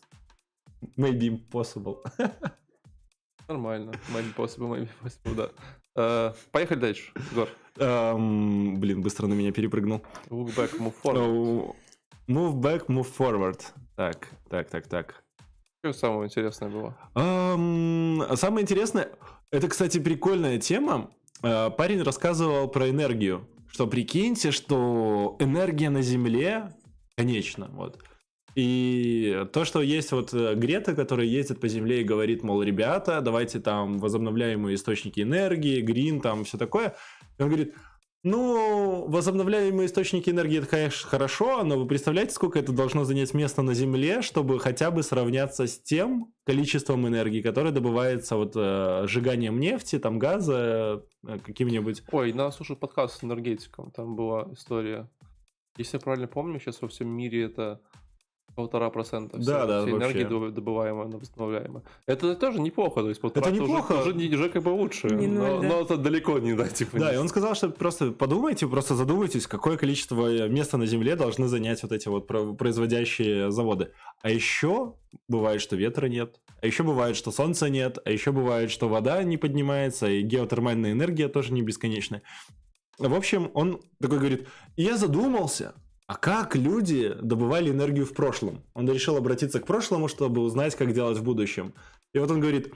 maybe 0.96 1.40
impossible. 1.40 1.98
Нормально. 3.52 3.92
Maybe 4.14 4.34
possible, 4.34 4.68
maybe 4.70 4.88
possible, 5.02 5.34
да. 5.34 5.50
Э, 5.94 6.32
поехали 6.52 6.78
дальше, 6.78 7.12
Гор. 7.34 7.48
Эм, 7.76 8.80
Блин, 8.80 9.02
быстро 9.02 9.26
на 9.26 9.34
меня 9.34 9.52
перепрыгнул. 9.52 10.02
Look 10.30 10.54
back, 10.56 10.78
move 10.78 10.94
forward. 11.02 11.14
Ну, 11.14 11.76
Move 12.28 12.54
back, 12.54 12.86
move 12.86 13.06
forward. 13.18 13.60
Так, 13.94 14.28
так, 14.48 14.70
так, 14.70 14.86
так. 14.88 15.22
Что 15.84 15.92
самое 15.92 16.26
интересное 16.28 16.70
было? 16.70 16.96
А 17.14 18.36
самое 18.36 18.62
интересное, 18.62 19.10
это, 19.50 19.68
кстати, 19.68 19.98
прикольная 19.98 20.58
тема. 20.58 21.10
Э, 21.42 21.68
Парень 21.70 22.02
рассказывал 22.02 22.68
про 22.68 22.88
энергию. 22.88 23.46
Что 23.68 23.86
прикиньте, 23.86 24.50
что 24.50 25.36
энергия 25.40 25.90
на 25.90 26.00
Земле 26.00 26.72
конечна. 27.16 27.68
Вот. 27.72 27.98
И 28.54 29.46
то, 29.52 29.64
что 29.64 29.80
есть 29.80 30.12
вот 30.12 30.34
э, 30.34 30.54
Грета, 30.54 30.94
которая 30.94 31.26
ездит 31.26 31.60
по 31.60 31.68
Земле 31.68 32.02
и 32.02 32.04
говорит, 32.04 32.42
мол, 32.42 32.62
ребята, 32.62 33.20
давайте 33.20 33.60
там 33.60 33.98
возобновляемые 33.98 34.74
источники 34.74 35.20
энергии, 35.20 35.80
грин, 35.80 36.20
там 36.20 36.44
все 36.44 36.58
такое. 36.58 36.94
И 37.38 37.42
он 37.42 37.48
говорит, 37.48 37.74
ну, 38.24 39.06
возобновляемые 39.08 39.86
источники 39.86 40.30
энергии, 40.30 40.58
это, 40.58 40.68
конечно, 40.68 41.08
хорошо, 41.08 41.64
но 41.64 41.76
вы 41.76 41.86
представляете, 41.86 42.32
сколько 42.32 42.58
это 42.58 42.72
должно 42.72 43.02
занять 43.04 43.34
места 43.34 43.62
на 43.62 43.74
Земле, 43.74 44.22
чтобы 44.22 44.60
хотя 44.60 44.92
бы 44.92 45.02
сравняться 45.02 45.66
с 45.66 45.80
тем 45.80 46.32
количеством 46.44 47.08
энергии, 47.08 47.42
которое 47.42 47.72
добывается 47.72 48.36
вот 48.36 48.52
э, 48.54 49.06
сжиганием 49.08 49.58
нефти, 49.58 49.98
там 49.98 50.20
газа, 50.20 51.04
э, 51.26 51.38
каким-нибудь... 51.44 52.04
Ой, 52.12 52.32
надо 52.32 52.52
слушать 52.52 52.78
подкаст 52.78 53.18
с 53.18 53.24
энергетиком. 53.24 53.90
Там 53.90 54.14
была 54.14 54.48
история. 54.52 55.10
Если 55.76 55.96
я 55.96 56.00
правильно 56.00 56.28
помню, 56.28 56.60
сейчас 56.60 56.80
во 56.80 56.86
всем 56.86 57.08
мире 57.08 57.44
это 57.44 57.80
полтора 58.54 58.90
процента 58.90 59.38
Да, 59.38 59.66
да, 59.66 59.82
всей 59.82 59.92
энергии 59.94 60.24
вообще. 60.24 60.50
добываемая, 60.54 61.06
она 61.06 61.18
восстановляемая. 61.18 61.82
Это 62.06 62.34
тоже 62.36 62.60
неплохо, 62.60 63.00
то 63.02 63.08
есть 63.08 63.20
полтора 63.20 63.46
Это 63.46 63.54
уже- 63.54 63.62
неплохо. 63.62 63.92
Уже, 63.92 64.12
не- 64.14 64.34
уже 64.34 64.48
как 64.48 64.62
бы 64.62 64.68
лучше, 64.70 65.08
Не 65.08 65.26
но, 65.26 65.46
ноль, 65.46 65.62
да. 65.62 65.68
но 65.68 65.80
это 65.80 65.96
далеко 65.96 66.38
не 66.38 66.54
да, 66.54 66.68
типа. 66.68 66.98
Да, 66.98 67.10
не- 67.10 67.14
и 67.16 67.18
он 67.18 67.28
сказал, 67.28 67.54
что 67.54 67.70
просто 67.70 68.10
подумайте, 68.12 68.66
просто 68.66 68.94
задумайтесь, 68.94 69.46
какое 69.46 69.76
количество 69.76 70.48
места 70.48 70.76
на 70.76 70.86
Земле 70.86 71.16
должны 71.16 71.48
занять 71.48 71.82
вот 71.82 71.92
эти 71.92 72.08
вот 72.08 72.26
про- 72.26 72.52
производящие 72.54 73.50
заводы. 73.50 73.92
А 74.22 74.30
еще 74.30 74.94
бывает, 75.28 75.60
что 75.60 75.76
ветра 75.76 76.06
нет, 76.06 76.40
а 76.60 76.66
еще 76.66 76.82
бывает, 76.82 77.16
что 77.16 77.30
солнца 77.30 77.68
нет, 77.70 77.98
а 78.04 78.10
еще 78.10 78.32
бывает, 78.32 78.70
что 78.70 78.88
вода 78.88 79.22
не 79.22 79.36
поднимается, 79.36 80.06
и 80.08 80.22
геотермальная 80.22 80.92
энергия 80.92 81.28
тоже 81.28 81.52
не 81.52 81.62
бесконечная. 81.62 82.22
В 82.98 83.14
общем, 83.14 83.50
он 83.54 83.80
такой 84.00 84.18
говорит, 84.18 84.46
«И 84.76 84.82
я 84.82 84.96
задумался, 84.96 85.74
а 86.06 86.16
как 86.16 86.56
люди 86.56 87.16
добывали 87.22 87.70
энергию 87.70 88.06
в 88.06 88.12
прошлом? 88.12 88.62
Он 88.74 88.90
решил 88.90 89.16
обратиться 89.16 89.60
к 89.60 89.66
прошлому, 89.66 90.08
чтобы 90.08 90.42
узнать, 90.42 90.74
как 90.74 90.92
делать 90.92 91.18
в 91.18 91.22
будущем. 91.22 91.74
И 92.12 92.18
вот 92.18 92.30
он 92.30 92.40
говорит, 92.40 92.72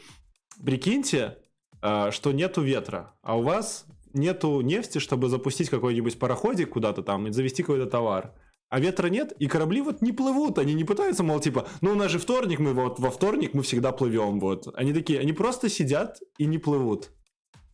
прикиньте, 0.64 1.38
а, 1.82 2.10
что 2.10 2.32
нету 2.32 2.62
ветра, 2.62 3.14
а 3.22 3.38
у 3.38 3.42
вас 3.42 3.86
нету 4.14 4.60
нефти, 4.60 4.98
чтобы 4.98 5.28
запустить 5.28 5.68
какой-нибудь 5.68 6.18
пароходик 6.18 6.70
куда-то 6.70 7.02
там 7.02 7.26
и 7.26 7.32
завести 7.32 7.62
какой-то 7.62 7.86
товар. 7.86 8.32
а 8.68 8.80
ветра 8.80 9.08
нет, 9.08 9.32
и 9.38 9.46
корабли 9.46 9.80
вот 9.80 10.02
не 10.02 10.12
плывут, 10.12 10.58
они 10.58 10.74
не 10.74 10.82
пытаются, 10.84 11.22
мол, 11.22 11.38
типа, 11.38 11.68
ну 11.82 11.92
у 11.92 11.94
нас 11.94 12.10
же 12.10 12.18
вторник, 12.18 12.58
мы 12.58 12.72
вот 12.72 12.98
во 12.98 13.10
вторник 13.10 13.54
мы 13.54 13.62
всегда 13.62 13.92
плывем, 13.92 14.40
вот. 14.40 14.66
Они 14.74 14.92
такие, 14.92 15.20
они 15.20 15.32
просто 15.32 15.68
сидят 15.68 16.18
и 16.38 16.46
не 16.46 16.58
плывут. 16.58 17.10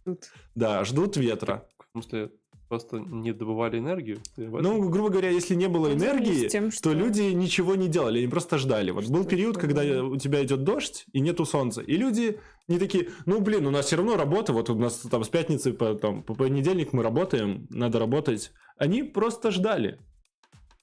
Тут. 0.05 0.25
Да, 0.55 0.85
ждут 0.85 1.17
ветра. 1.17 1.67
В 1.79 1.93
смысле, 1.93 2.33
просто 2.73 3.01
не 3.01 3.33
добывали 3.35 3.79
энергию? 3.79 4.23
Ну, 4.39 4.89
грубо 4.89 5.11
говоря, 5.11 5.29
если 5.29 5.55
не 5.55 5.69
было 5.69 5.93
энергии, 5.93 6.49
тем, 6.49 6.71
то 6.71 6.77
что- 6.77 6.93
люди 6.95 7.21
ничего 7.21 7.75
не 7.77 7.87
делали, 7.87 8.21
они 8.21 8.29
просто 8.29 8.57
ждали. 8.57 8.93
Вот 8.93 9.05
был 9.09 9.21
Что 9.21 9.29
период, 9.31 9.57
такое? 9.57 9.69
когда 9.75 10.03
у 10.05 10.17
тебя 10.17 10.43
идет 10.43 10.65
дождь 10.65 11.05
и 11.13 11.21
нету 11.21 11.45
солнца, 11.45 11.83
и 11.83 11.99
люди 11.99 12.39
не 12.69 12.79
такие, 12.79 13.11
ну, 13.27 13.43
блин, 13.43 13.67
у 13.67 13.71
нас 13.71 13.85
все 13.87 13.97
равно 13.97 14.17
работа, 14.17 14.55
вот 14.55 14.71
у 14.71 14.75
нас 14.75 14.95
там 15.11 15.23
с 15.23 15.29
пятницы 15.29 15.75
по, 15.75 15.93
там, 15.95 16.23
по 16.23 16.35
понедельник 16.35 16.95
мы 16.95 17.03
работаем, 17.03 17.67
надо 17.69 17.99
работать. 17.99 18.53
Они 18.79 19.03
просто 19.03 19.51
ждали. 19.51 19.99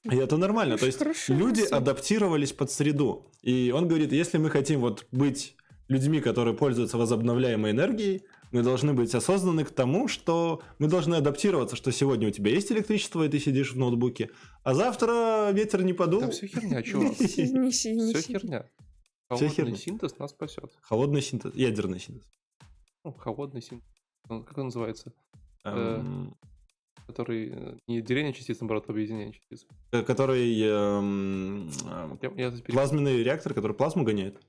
И 0.04 0.16
это 0.16 0.38
нормально. 0.38 0.78
То 0.78 0.86
есть 0.86 1.00
хорошая 1.00 1.36
люди 1.38 1.62
мысль. 1.62 1.74
адаптировались 1.74 2.54
под 2.54 2.70
среду. 2.70 3.32
И 3.42 3.74
он 3.76 3.88
говорит, 3.88 4.12
если 4.12 4.38
мы 4.38 4.52
хотим 4.52 4.82
вот 4.82 5.08
быть 5.12 5.56
людьми, 5.88 6.22
которые 6.22 6.56
пользуются 6.56 7.00
возобновляемой 7.00 7.72
энергией, 7.72 8.22
мы 8.52 8.64
должны 8.64 8.94
быть 8.94 9.14
осознаны 9.14 9.64
к 9.64 9.72
тому, 9.72 10.08
что 10.08 10.62
мы 10.80 10.88
должны 10.88 11.16
адаптироваться, 11.16 11.76
что 11.76 11.92
сегодня 11.92 12.28
у 12.28 12.32
тебя 12.32 12.52
есть 12.52 12.72
электричество, 12.72 13.24
и 13.24 13.30
ты 13.30 13.40
сидишь 13.40 13.74
в 13.74 13.78
ноутбуке, 13.78 14.30
а 14.64 14.74
завтра 14.74 15.52
ветер 15.52 15.84
не 15.84 15.94
подул. 15.94 16.22
Да 16.22 16.30
все 16.32 16.48
херня, 16.48 16.82
чувак. 16.82 17.14
Все 17.18 18.22
херня. 18.22 18.66
Холодный 19.30 19.78
синтез 19.78 20.18
нас 20.18 20.32
спасет. 20.32 20.72
Холодный 20.82 21.22
синтез, 21.22 21.54
ядерный 21.54 22.00
синтез. 22.00 22.28
Ну, 23.04 23.14
холодный 23.14 23.62
синтез. 23.62 23.88
Он- 24.28 24.44
Как 24.44 24.58
он 24.58 24.66
называется? 24.66 25.14
Эм, 25.66 26.36
Который 27.08 27.50
э, 27.52 27.78
не 27.88 28.02
деление 28.02 28.34
частиц, 28.34 28.60
наоборот, 28.60 28.86
а 28.88 28.92
объединение 28.92 29.34
частиц. 29.34 29.68
э, 29.92 30.02
Который 30.04 30.60
эм, 30.62 31.70
эм, 31.88 32.20
Я, 32.38 32.50
я 32.50 32.52
плазменный 32.68 33.24
реактор, 33.24 33.54
который 33.54 33.74
плазму 33.76 34.04
гоняет. 34.04 34.40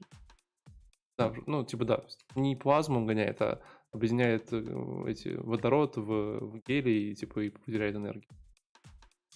Да, 1.19 1.35
ну, 1.47 1.65
типа, 1.65 1.85
да. 1.85 2.05
Не 2.35 2.57
плазму 2.57 2.99
он 2.99 3.07
гоняет, 3.07 3.41
а 3.43 3.61
объединяет 3.93 4.49
э, 4.53 5.05
эти 5.09 5.29
водород 5.29 5.97
в, 5.97 6.03
в 6.41 6.61
гелий 6.67 7.11
и, 7.11 7.15
типа, 7.15 7.41
и 7.41 7.53
выделяет 7.67 7.97
энергию. 7.97 8.25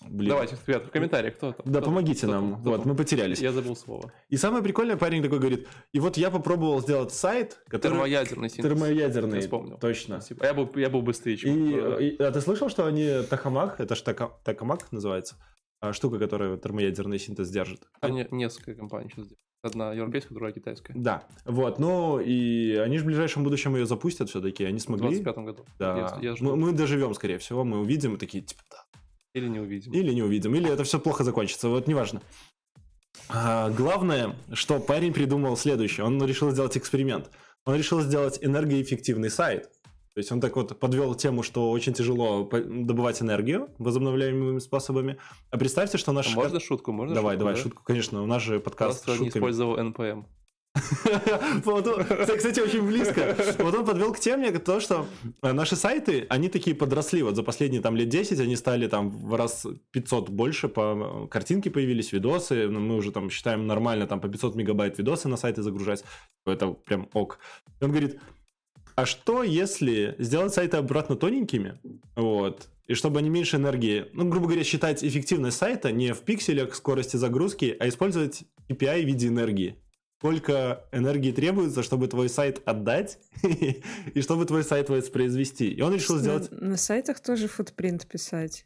Блин. 0.08 0.30
Давайте, 0.30 0.56
ребят, 0.66 0.86
в 0.86 0.90
комментариях, 0.90 1.36
кто 1.36 1.52
там? 1.52 1.64
Да, 1.72 1.78
Кто- 1.80 1.88
помогите 1.90 2.26
кто 2.26 2.32
нам. 2.32 2.60
Кто 2.60 2.70
Вот, 2.70 2.84
мы 2.84 2.94
потерялись. 2.96 3.38
Я 3.40 3.52
забыл 3.52 3.76
слово. 3.76 4.12
И 4.28 4.36
самое 4.36 4.62
прикольное, 4.62 4.96
парень 4.96 5.22
такой 5.22 5.38
говорит, 5.38 5.68
и 5.92 6.00
вот 6.00 6.16
я 6.16 6.30
попробовал 6.30 6.80
сделать 6.82 7.12
сайт, 7.12 7.62
который... 7.68 7.92
Термоядерный 7.92 8.48
синтез. 8.50 8.64
Термоядерный. 8.72 9.36
Я 9.36 9.40
вспомнил. 9.40 9.78
Точно. 9.78 10.20
Спасибо. 10.20 10.44
Я 10.44 10.52
был, 10.54 10.70
я 10.74 10.90
был 10.90 11.02
быстрее, 11.02 11.36
чем... 11.36 11.54
И, 11.54 11.74
э, 11.74 12.02
и- 12.08 12.16
а 12.22 12.30
ты 12.32 12.40
слышал, 12.40 12.68
что 12.68 12.86
они 12.86 13.22
Тахамак, 13.30 13.80
это 13.80 13.94
же 13.94 14.02
Тахамак 14.02 14.90
называется, 14.92 15.36
а, 15.80 15.92
штука, 15.92 16.18
которая 16.18 16.56
термоядерный 16.58 17.18
синтез 17.20 17.48
держит. 17.50 17.82
а 18.00 18.10
не- 18.10 18.28
несколько 18.32 18.74
компаний 18.74 19.08
сейчас 19.10 19.26
делают. 19.28 19.38
Одна 19.64 19.94
европейская, 19.94 20.34
другая 20.34 20.52
китайская. 20.52 20.92
Да, 20.94 21.24
вот, 21.46 21.78
ну 21.78 22.20
и 22.20 22.74
они 22.76 22.98
же 22.98 23.04
в 23.04 23.06
ближайшем 23.06 23.44
будущем 23.44 23.74
ее 23.76 23.86
запустят 23.86 24.28
все-таки, 24.28 24.62
они 24.62 24.78
В 24.78 24.82
смогли. 24.82 25.22
25 25.22 25.36
году. 25.44 25.64
Да, 25.78 26.18
Я, 26.20 26.32
я 26.32 26.36
мы, 26.40 26.54
мы 26.54 26.72
доживем, 26.72 27.14
скорее 27.14 27.38
всего, 27.38 27.64
мы 27.64 27.80
увидим 27.80 28.14
и 28.14 28.18
такие, 28.18 28.44
типа, 28.44 28.62
да. 28.70 28.84
Или 29.32 29.48
не 29.48 29.60
увидим. 29.60 29.90
Или 29.92 30.12
не 30.12 30.22
увидим, 30.22 30.54
или 30.54 30.70
это 30.70 30.84
все 30.84 31.00
плохо 31.00 31.24
закончится, 31.24 31.70
вот 31.70 31.86
неважно. 31.88 32.20
А, 33.30 33.70
главное, 33.70 34.36
что 34.52 34.78
парень 34.80 35.14
придумал 35.14 35.56
следующее. 35.56 36.04
Он 36.04 36.22
решил 36.24 36.50
сделать 36.50 36.76
эксперимент. 36.76 37.30
Он 37.64 37.74
решил 37.74 38.02
сделать 38.02 38.38
энергоэффективный 38.42 39.30
сайт. 39.30 39.70
То 40.14 40.20
есть 40.20 40.30
он 40.30 40.40
так 40.40 40.54
вот 40.54 40.78
подвел 40.78 41.14
тему, 41.16 41.42
что 41.42 41.72
очень 41.72 41.92
тяжело 41.92 42.48
добывать 42.48 43.20
энергию 43.20 43.70
возобновляемыми 43.78 44.60
способами. 44.60 45.18
А 45.50 45.58
представьте, 45.58 45.98
что 45.98 46.12
А 46.12 46.14
наш... 46.14 46.34
можно 46.36 46.60
шутку? 46.60 46.92
Можно 46.92 47.16
давай, 47.16 47.32
шутку, 47.34 47.38
давай, 47.40 47.54
да? 47.54 47.60
шутку, 47.60 47.82
конечно. 47.84 48.22
У 48.22 48.26
нас 48.26 48.40
же 48.42 48.60
подкаст 48.60 49.04
Просто 49.04 49.22
не 49.22 49.28
использовал 49.30 49.76
он- 51.86 52.04
кстати, 52.04 52.60
очень 52.60 52.86
близко. 52.86 53.36
Вот 53.58 53.74
он 53.74 53.84
подвел 53.84 54.12
к 54.12 54.18
теме 54.18 54.50
то, 54.52 54.80
что 54.80 55.06
э, 55.42 55.52
наши 55.52 55.76
сайты, 55.76 56.26
они 56.28 56.48
такие 56.48 56.74
подросли. 56.74 57.22
Вот 57.22 57.36
за 57.36 57.42
последние 57.42 57.80
там 57.80 57.96
лет 57.96 58.08
10 58.08 58.40
они 58.40 58.56
стали 58.56 58.88
там 58.88 59.10
в 59.10 59.34
раз 59.34 59.66
500 59.92 60.30
больше, 60.30 60.68
по 60.68 61.28
картинки 61.30 61.68
появились, 61.68 62.12
видосы. 62.12 62.68
Ну, 62.68 62.80
Мы 62.80 62.96
уже 62.96 63.12
там 63.12 63.30
считаем 63.30 63.66
нормально 63.66 64.06
там 64.06 64.20
по 64.20 64.28
500 64.28 64.56
мегабайт 64.56 64.98
видосы 64.98 65.28
на 65.28 65.36
сайты 65.36 65.62
загружать. 65.62 66.04
Это 66.44 66.68
прям 66.72 67.08
ок. 67.14 67.38
Он 67.80 67.90
говорит, 67.90 68.18
а 68.94 69.06
что 69.06 69.42
если 69.42 70.14
сделать 70.18 70.54
сайты 70.54 70.76
обратно 70.76 71.16
тоненькими? 71.16 71.78
Вот. 72.16 72.68
И 72.86 72.94
чтобы 72.94 73.18
они 73.20 73.30
меньше 73.30 73.56
энергии, 73.56 74.06
ну, 74.12 74.28
грубо 74.28 74.46
говоря, 74.46 74.64
считать 74.64 75.02
эффективность 75.02 75.56
сайта 75.56 75.90
не 75.90 76.12
в 76.12 76.20
пикселях 76.20 76.74
скорости 76.74 77.16
загрузки, 77.16 77.76
а 77.80 77.88
использовать 77.88 78.44
KPI 78.68 79.02
в 79.02 79.06
виде 79.06 79.28
энергии 79.28 79.76
сколько 80.24 80.86
энергии 80.90 81.32
требуется, 81.32 81.82
чтобы 81.82 82.08
твой 82.08 82.30
сайт 82.30 82.62
отдать 82.64 83.18
и 84.14 84.22
чтобы 84.22 84.46
твой 84.46 84.64
сайт 84.64 84.88
воспроизвести. 84.88 85.68
И 85.68 85.82
он 85.82 85.92
решил 85.92 86.16
сделать... 86.16 86.50
На, 86.50 86.78
сайтах 86.78 87.20
тоже 87.20 87.46
футпринт 87.46 88.06
писать. 88.06 88.64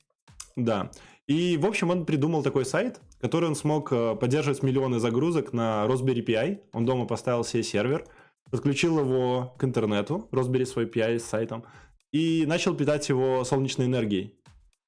Да. 0.55 0.93
И, 1.27 1.57
в 1.57 1.67
общем, 1.67 1.91
он 1.91 2.07
придумал 2.07 2.45
такой 2.45 2.65
сайт, 2.65 3.01
который 3.21 3.49
он 3.49 3.57
смог 3.57 3.93
э, 3.93 4.15
поддерживать 4.15 4.63
миллионы 4.63 5.01
загрузок 5.01 5.53
на 5.53 5.85
Raspberry 5.89 6.25
Pi. 6.25 6.61
Он 6.73 6.87
дома 6.87 7.07
поставил 7.07 7.43
себе 7.43 7.65
сервер, 7.65 8.07
подключил 8.51 8.99
его 8.99 9.55
к 9.59 9.65
интернету, 9.65 10.29
Raspberry 10.33 10.67
свой 10.67 10.87
Pi 10.87 11.19
с 11.19 11.25
сайтом, 11.25 11.65
и 12.13 12.45
начал 12.47 12.75
питать 12.75 13.09
его 13.09 13.45
солнечной 13.45 13.87
энергией. 13.87 14.39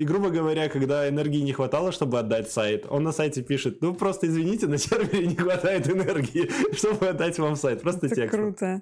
И, 0.00 0.04
грубо 0.04 0.30
говоря, 0.30 0.70
когда 0.70 1.06
энергии 1.06 1.40
не 1.42 1.52
хватало, 1.52 1.92
чтобы 1.92 2.18
отдать 2.18 2.50
сайт, 2.50 2.86
он 2.88 3.02
на 3.02 3.12
сайте 3.12 3.42
пишет, 3.42 3.82
ну, 3.82 3.92
просто 3.92 4.28
извините, 4.28 4.66
на 4.66 4.78
сервере 4.78 5.26
не 5.26 5.36
хватает 5.36 5.86
энергии, 5.90 6.48
чтобы 6.74 7.08
отдать 7.08 7.38
вам 7.38 7.54
сайт. 7.54 7.82
Просто 7.82 8.06
Это 8.06 8.14
текст. 8.14 8.34
круто. 8.34 8.80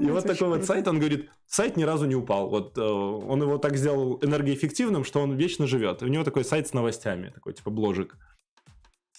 И 0.00 0.06
вот 0.06 0.24
такой 0.24 0.46
вот 0.46 0.64
сайт, 0.64 0.86
он 0.86 1.00
говорит, 1.00 1.28
сайт 1.48 1.76
ни 1.76 1.82
разу 1.82 2.06
не 2.06 2.14
упал. 2.14 2.50
Вот 2.50 2.78
э, 2.78 2.82
он 2.82 3.42
его 3.42 3.58
так 3.58 3.76
сделал 3.76 4.20
энергоэффективным, 4.22 5.02
что 5.02 5.18
он 5.22 5.34
вечно 5.34 5.66
живет. 5.66 6.02
И 6.02 6.04
у 6.04 6.08
него 6.08 6.22
такой 6.22 6.44
сайт 6.44 6.68
с 6.68 6.72
новостями, 6.72 7.32
такой 7.34 7.54
типа 7.54 7.70
бложик. 7.70 8.16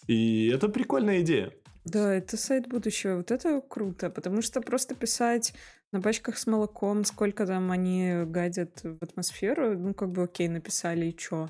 И 0.07 0.47
это 0.47 0.69
прикольная 0.69 1.19
идея. 1.19 1.51
Да, 1.86 2.13
это 2.13 2.36
сайт 2.36 2.67
будущего. 2.67 3.17
Вот 3.17 3.31
это 3.31 3.61
круто, 3.61 4.09
потому 4.09 4.41
что 4.41 4.59
просто 4.61 4.95
писать 4.95 5.53
на 5.91 6.01
пачках 6.01 6.38
с 6.38 6.47
молоком, 6.47 7.05
сколько 7.05 7.45
там 7.45 7.71
они 7.71 8.23
гадят 8.25 8.83
в 8.83 8.97
атмосферу, 9.01 9.77
ну, 9.77 9.93
как 9.93 10.11
бы 10.11 10.23
окей, 10.23 10.47
написали, 10.47 11.05
и 11.07 11.15
чё? 11.15 11.49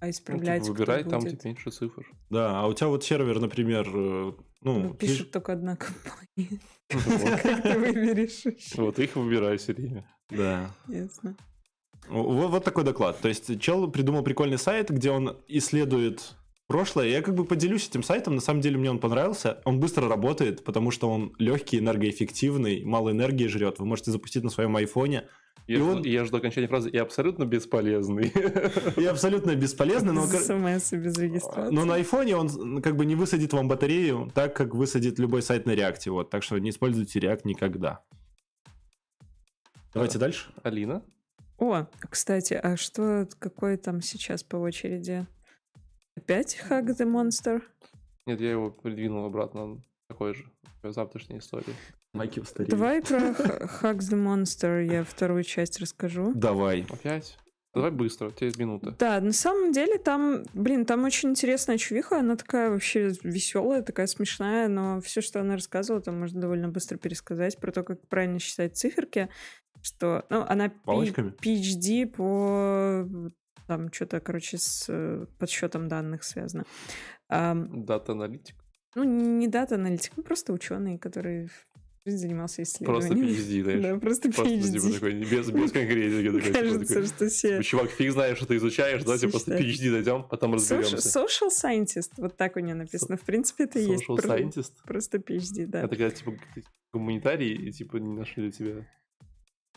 А 0.00 0.06
Ну, 0.06 0.10
исправлять 0.10 0.62
типа, 0.62 0.74
кто 0.74 0.84
выбирай 0.84 1.04
там 1.04 1.20
будет? 1.20 1.32
типа, 1.32 1.46
меньше 1.48 1.70
цифр. 1.70 2.06
Да, 2.30 2.60
а 2.60 2.66
у 2.66 2.74
тебя 2.74 2.88
вот 2.88 3.04
сервер, 3.04 3.38
например, 3.40 3.86
э, 3.88 4.32
ну, 4.62 4.78
Ну, 4.80 4.94
пишет 4.94 5.30
только 5.30 5.52
одна 5.52 5.76
компания. 5.76 6.60
Как 7.42 7.62
ты 7.62 7.78
выберешь? 7.78 8.44
Вот 8.76 8.98
их 8.98 9.16
выбирай 9.16 9.56
все 9.58 9.72
время. 9.72 10.08
Да. 10.30 10.70
Ясно. 10.88 11.36
Вот, 12.08 12.50
вот 12.50 12.64
такой 12.64 12.84
доклад. 12.84 13.18
То 13.20 13.28
есть 13.28 13.60
чел 13.60 13.90
придумал 13.90 14.22
прикольный 14.22 14.58
сайт, 14.58 14.90
где 14.90 15.10
он 15.10 15.36
исследует 15.48 16.34
прошлое. 16.66 17.08
Я 17.08 17.22
как 17.22 17.34
бы 17.34 17.44
поделюсь 17.44 17.88
этим 17.88 18.02
сайтом. 18.02 18.34
На 18.34 18.40
самом 18.40 18.60
деле 18.60 18.76
мне 18.78 18.90
он 18.90 18.98
понравился. 18.98 19.60
Он 19.64 19.80
быстро 19.80 20.08
работает, 20.08 20.64
потому 20.64 20.90
что 20.90 21.10
он 21.10 21.34
легкий, 21.38 21.78
энергоэффективный, 21.78 22.84
мало 22.84 23.10
энергии 23.10 23.46
жрет. 23.46 23.78
Вы 23.78 23.86
можете 23.86 24.10
запустить 24.10 24.42
на 24.44 24.50
своем 24.50 24.74
айфоне. 24.76 25.24
Я, 25.66 25.76
И 25.76 25.78
жду, 25.80 25.90
он- 25.90 26.02
я 26.04 26.24
жду 26.24 26.36
окончания 26.36 26.68
фразы 26.68 26.90
«и 26.90 26.96
абсолютно 26.96 27.44
бесполезный». 27.44 28.32
И 28.96 29.04
абсолютно 29.04 29.56
бесполезно, 29.56 30.12
но... 30.12 30.24
СМС 30.26 30.92
без 30.92 31.18
регистрации. 31.18 31.74
Но 31.74 31.84
на 31.84 31.94
айфоне 31.96 32.36
он 32.36 32.80
как 32.82 32.94
бы 32.96 33.04
не 33.04 33.16
высадит 33.16 33.52
вам 33.52 33.66
батарею 33.66 34.30
так, 34.32 34.54
как 34.54 34.76
высадит 34.76 35.18
любой 35.18 35.42
сайт 35.42 35.66
на 35.66 35.72
реакте. 35.72 36.10
Вот. 36.12 36.30
Так 36.30 36.44
что 36.44 36.56
не 36.58 36.70
используйте 36.70 37.18
реакт 37.18 37.44
никогда. 37.44 38.04
Давайте 39.92 40.18
дальше. 40.18 40.50
Алина? 40.62 41.02
О, 41.58 41.86
кстати, 42.10 42.54
а 42.54 42.76
что, 42.76 43.26
какой 43.38 43.76
там 43.76 44.02
сейчас 44.02 44.42
по 44.44 44.56
очереди? 44.56 45.26
Опять 46.16 46.58
Hack 46.68 46.86
the 46.86 47.06
Monster? 47.06 47.62
Нет, 48.26 48.40
я 48.40 48.50
его 48.50 48.70
придвинул 48.70 49.26
обратно. 49.26 49.80
Такой 50.08 50.34
же. 50.34 50.44
в 50.82 50.92
завтрашней 50.92 51.38
истории. 51.38 51.74
Майки 52.12 52.40
устарели. 52.40 52.70
Давай 52.70 53.02
про 53.02 53.18
Hack 53.18 53.98
the 53.98 54.16
Monster 54.16 54.84
я 54.84 55.04
вторую 55.04 55.44
часть 55.44 55.78
расскажу. 55.80 56.32
Давай. 56.34 56.86
Опять? 56.88 57.38
Давай 57.74 57.90
быстро, 57.90 58.28
у 58.28 58.30
тебя 58.30 58.46
есть 58.46 58.58
минута. 58.58 58.96
Да, 58.98 59.20
на 59.20 59.34
самом 59.34 59.70
деле 59.70 59.98
там, 59.98 60.44
блин, 60.54 60.86
там 60.86 61.04
очень 61.04 61.28
интересная 61.28 61.76
чувиха, 61.76 62.20
она 62.20 62.34
такая 62.36 62.70
вообще 62.70 63.12
веселая, 63.22 63.82
такая 63.82 64.06
смешная, 64.06 64.66
но 64.66 65.02
все, 65.02 65.20
что 65.20 65.40
она 65.40 65.56
рассказывала, 65.56 66.02
там 66.02 66.18
можно 66.18 66.40
довольно 66.40 66.70
быстро 66.70 66.96
пересказать 66.96 67.58
про 67.58 67.72
то, 67.72 67.82
как 67.82 68.00
правильно 68.08 68.38
считать 68.38 68.78
циферки, 68.78 69.28
что, 69.82 70.24
ну, 70.30 70.42
она? 70.48 70.72
PhD 70.86 72.06
по 72.06 73.06
там 73.66 73.92
что-то, 73.92 74.20
короче, 74.20 74.58
с 74.58 74.86
э, 74.88 75.26
подсчетом 75.38 75.88
данных 75.88 76.22
связано. 76.24 76.64
Дата-аналитик. 77.28 78.54
ну, 78.94 79.04
не 79.04 79.48
дата-аналитик, 79.48 80.12
ну, 80.16 80.22
просто 80.22 80.52
ученый, 80.52 80.98
который 80.98 81.50
занимался 82.08 82.62
Просто 82.84 83.08
исследованиями. 83.14 83.30
PhD, 83.36 83.62
знаешь. 83.64 83.82
Да, 83.82 83.98
просто 83.98 84.30
Просто 84.30 84.44
типа 84.44 84.86
PhD. 84.86 84.94
такой, 84.94 85.12
без, 85.24 85.50
без 85.50 85.72
конкретики. 85.72 86.26
такой, 86.26 86.40
типа, 86.42 86.54
Кажется, 86.58 86.86
такой, 86.94 87.06
что 87.06 87.28
все... 87.28 87.62
Чувак, 87.64 87.90
фиг 87.90 88.12
знаешь, 88.12 88.36
что 88.36 88.46
ты 88.46 88.56
изучаешь, 88.56 89.02
давайте 89.02 89.28
просто 89.28 89.58
Считай. 89.58 89.72
PhD 89.72 89.90
дойдем, 89.90 90.22
потом 90.22 90.54
разберемся. 90.54 90.96
social 90.98 91.48
scientist, 91.50 92.12
вот 92.18 92.36
так 92.36 92.54
у 92.54 92.60
нее 92.60 92.76
написано. 92.76 93.16
В 93.16 93.22
принципе, 93.22 93.64
это 93.64 93.80
и 93.80 93.86
есть 93.90 94.04
Social 94.08 94.24
scientist. 94.24 94.72
просто 94.84 95.18
PhD, 95.18 95.66
да. 95.66 95.80
Это 95.80 95.96
когда, 95.96 96.10
типа, 96.10 96.32
ты 96.54 96.62
гуманитарий, 96.92 97.52
и, 97.54 97.72
типа, 97.72 97.96
не 97.96 98.16
нашли 98.16 98.44
для 98.44 98.52
тебя 98.52 98.86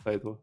title 0.04 0.28
а. 0.28 0.38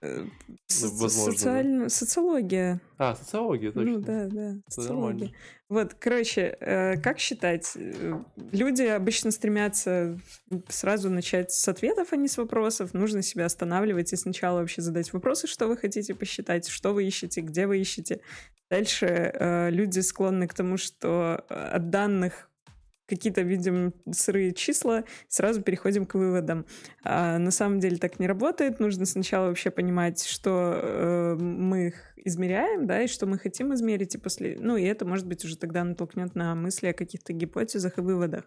Э, 0.00 0.24
Ну, 0.24 0.88
возможно, 0.96 1.32
да. 1.32 1.38
социально- 1.38 1.88
Социология. 1.88 2.80
А, 2.98 3.14
социология, 3.16 3.72
точно. 3.72 3.90
Ну 3.92 3.98
да, 3.98 4.26
да, 4.26 4.54
социология. 4.68 5.12
нормально. 5.12 5.30
Вот, 5.68 5.94
короче, 5.94 6.56
э, 6.60 6.96
как 7.00 7.18
считать? 7.18 7.72
Э, 7.76 8.20
Люди 8.52 8.82
обычно 8.84 9.30
стремятся 9.30 10.18
сразу 10.68 11.10
начать 11.10 11.50
с 11.52 11.66
ответов, 11.68 12.12
а 12.12 12.16
не 12.16 12.28
с 12.28 12.38
вопросов. 12.38 12.94
Нужно 12.94 13.22
себя 13.22 13.44
останавливать 13.46 14.12
и 14.12 14.16
сначала 14.16 14.60
вообще 14.60 14.82
задать 14.82 15.12
вопросы, 15.12 15.46
что 15.46 15.66
вы 15.66 15.76
хотите 15.76 16.14
посчитать, 16.14 16.68
что 16.68 16.92
вы 16.94 17.04
ищете, 17.06 17.40
где 17.40 17.66
вы 17.66 17.78
ищете. 17.78 18.20
Дальше 18.70 19.68
люди 19.72 20.00
склонны 20.00 20.46
к 20.46 20.54
тому, 20.54 20.76
что 20.78 21.44
от 21.48 21.90
данных 21.90 22.50
какие-то 23.08 23.40
видим 23.42 23.94
сырые 24.10 24.52
числа, 24.52 25.04
сразу 25.28 25.62
переходим 25.62 26.06
к 26.06 26.14
выводам. 26.14 26.66
А 27.02 27.38
на 27.38 27.50
самом 27.50 27.80
деле 27.80 27.96
так 27.96 28.20
не 28.20 28.26
работает. 28.26 28.80
Нужно 28.80 29.06
сначала 29.06 29.48
вообще 29.48 29.70
понимать, 29.70 30.24
что 30.24 30.78
э, 30.80 31.34
мы 31.40 31.88
их 31.88 31.94
измеряем, 32.24 32.86
да, 32.86 33.02
и 33.02 33.06
что 33.06 33.26
мы 33.26 33.38
хотим 33.38 33.72
измерить, 33.74 34.14
и 34.14 34.18
после... 34.18 34.58
Ну, 34.60 34.76
и 34.76 34.82
это, 34.84 35.06
может 35.06 35.26
быть, 35.26 35.44
уже 35.44 35.56
тогда 35.56 35.84
натолкнет 35.84 36.34
на 36.34 36.54
мысли 36.54 36.88
о 36.88 36.92
каких-то 36.92 37.32
гипотезах 37.32 37.98
и 37.98 38.02
выводах. 38.02 38.44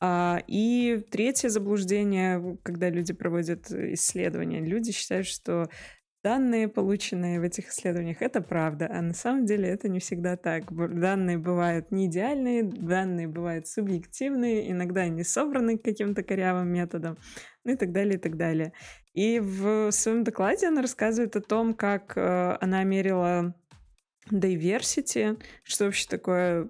А, 0.00 0.42
и 0.46 1.04
третье 1.10 1.48
заблуждение, 1.48 2.58
когда 2.62 2.90
люди 2.90 3.12
проводят 3.12 3.70
исследования, 3.70 4.60
люди 4.60 4.92
считают, 4.92 5.26
что 5.26 5.68
данные, 6.26 6.66
полученные 6.66 7.38
в 7.38 7.44
этих 7.44 7.68
исследованиях, 7.68 8.20
это 8.20 8.40
правда, 8.40 8.88
а 8.90 9.00
на 9.00 9.14
самом 9.14 9.46
деле 9.46 9.68
это 9.68 9.88
не 9.88 10.00
всегда 10.00 10.36
так. 10.36 10.64
Данные 10.74 11.38
бывают 11.38 11.92
не 11.92 12.06
идеальные, 12.06 12.64
данные 12.64 13.28
бывают 13.28 13.68
субъективные, 13.68 14.72
иногда 14.72 15.02
они 15.02 15.22
собраны 15.22 15.78
каким-то 15.78 16.24
корявым 16.24 16.66
методом, 16.66 17.16
ну 17.62 17.74
и 17.74 17.76
так 17.76 17.92
далее, 17.92 18.16
и 18.16 18.18
так 18.18 18.36
далее. 18.36 18.72
И 19.14 19.38
в 19.38 19.92
своем 19.92 20.24
докладе 20.24 20.66
она 20.66 20.82
рассказывает 20.82 21.36
о 21.36 21.40
том, 21.40 21.74
как 21.74 22.16
э, 22.16 22.56
она 22.60 22.82
мерила 22.82 23.54
diversity, 24.30 25.40
что 25.62 25.84
вообще 25.84 26.06
такое, 26.08 26.68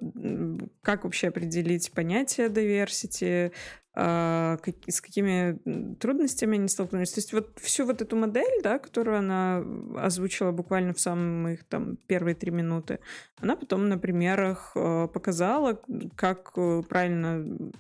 как 0.83 1.05
вообще 1.05 1.29
определить 1.29 1.91
понятие 1.93 2.49
diversity, 2.49 3.53
а, 3.99 4.59
с 4.87 5.01
какими 5.01 5.59
трудностями 5.95 6.59
они 6.59 6.69
столкнулись. 6.69 7.13
То 7.13 7.21
есть 7.21 7.33
вот 7.33 7.59
всю 7.59 7.87
вот 7.87 8.03
эту 8.03 8.15
модель, 8.15 8.63
да, 8.63 8.79
которую 8.79 9.17
она 9.19 9.65
озвучила 9.97 10.53
буквально 10.53 10.93
в 10.93 11.01
самых 11.01 11.65
там 11.65 11.97
первые 12.07 12.35
три 12.35 12.51
минуты, 12.51 12.99
она 13.39 13.57
потом 13.57 13.89
на 13.89 13.97
примерах 13.97 14.73
э, 14.75 15.09
показала, 15.11 15.81
как 16.15 16.53
э, 16.57 16.83
правильно 16.87 17.73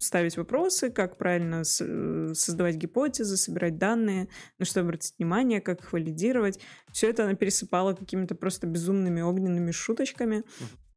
ставить 0.00 0.36
вопросы, 0.36 0.90
как 0.90 1.18
правильно 1.18 1.62
э, 1.62 2.32
создавать 2.34 2.76
гипотезы, 2.76 3.36
собирать 3.36 3.78
данные, 3.78 4.28
на 4.58 4.64
что 4.64 4.80
обратить 4.80 5.14
внимание, 5.18 5.60
как 5.60 5.80
их 5.80 5.92
валидировать. 5.92 6.60
Все 6.92 7.10
это 7.10 7.24
она 7.24 7.34
пересыпала 7.34 7.94
какими-то 7.94 8.34
просто 8.34 8.66
безумными 8.66 9.20
огненными 9.20 9.70
шуточками. 9.70 10.44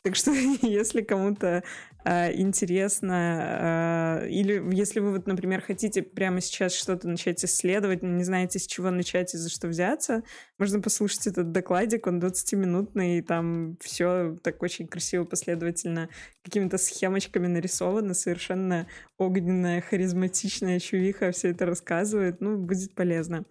Так 0.01 0.15
что, 0.15 0.31
если 0.61 1.01
кому-то 1.01 1.63
а, 2.05 2.31
интересно, 2.31 3.13
а, 3.13 4.25
или 4.25 4.63
если 4.73 5.01
вы, 5.01 5.11
вот, 5.11 5.27
например, 5.27 5.61
хотите 5.61 6.01
прямо 6.01 6.39
сейчас 6.39 6.73
что-то 6.73 7.09
начать 7.09 7.43
исследовать, 7.43 8.01
но 8.01 8.09
не 8.09 8.23
знаете, 8.23 8.59
с 8.59 8.65
чего 8.65 8.89
начать 8.89 9.33
и 9.33 9.37
за 9.37 9.49
что 9.49 9.67
взяться, 9.67 10.23
можно 10.57 10.79
послушать 10.81 11.27
этот 11.27 11.51
докладик, 11.51 12.07
он 12.07 12.19
20-минутный, 12.19 13.17
и 13.17 13.21
там 13.21 13.75
все 13.81 14.37
так 14.41 14.63
очень 14.63 14.87
красиво, 14.87 15.25
последовательно, 15.25 16.07
какими-то 16.43 16.77
схемочками 16.77 17.47
нарисовано, 17.47 18.13
совершенно 18.13 18.87
огненная, 19.17 19.81
харизматичная 19.81 20.79
чувиха 20.79 21.31
все 21.31 21.49
это 21.49 21.65
рассказывает, 21.65 22.39
ну, 22.39 22.57
будет 22.57 22.95
полезно. 22.95 23.43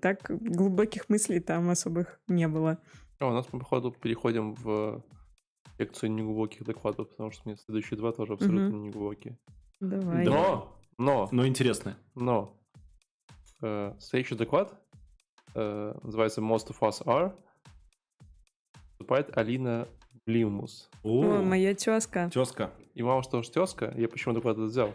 Так 0.00 0.30
глубоких 0.30 1.10
мыслей 1.10 1.40
там 1.40 1.68
особых 1.68 2.18
не 2.26 2.48
было. 2.48 2.78
А, 3.18 3.26
у 3.26 3.32
нас 3.32 3.46
мы, 3.52 3.58
походу, 3.58 3.92
переходим 3.92 4.54
в 4.54 5.04
секцию 5.78 6.12
неглубоких 6.12 6.64
докладов, 6.64 7.08
потому 7.10 7.30
что 7.30 7.42
у 7.44 7.48
меня 7.48 7.56
следующие 7.58 7.98
два 7.98 8.12
тоже 8.12 8.34
абсолютно 8.34 8.76
неглубокие. 8.76 9.38
Давай. 9.80 10.24
Но, 10.24 10.76
но, 10.98 11.28
Но 11.32 11.46
интересно. 11.46 11.96
но, 12.14 12.56
э, 13.62 13.94
следующий 13.98 14.36
доклад 14.36 14.74
э, 15.54 15.94
называется 16.02 16.40
Most 16.40 16.68
of 16.68 16.78
Us 16.80 17.04
Are. 17.04 17.34
Выступает 18.90 19.36
Алина 19.36 19.88
Блимус. 20.26 20.88
О, 21.02 21.42
моя 21.42 21.74
тезка. 21.74 22.30
Тезка. 22.32 22.70
И 22.94 23.02
мало 23.02 23.22
что 23.22 23.42
ж 23.42 23.48
тезка, 23.48 23.92
я 23.96 24.08
почему 24.08 24.34
доклад 24.34 24.56
этот 24.56 24.70
взял? 24.70 24.94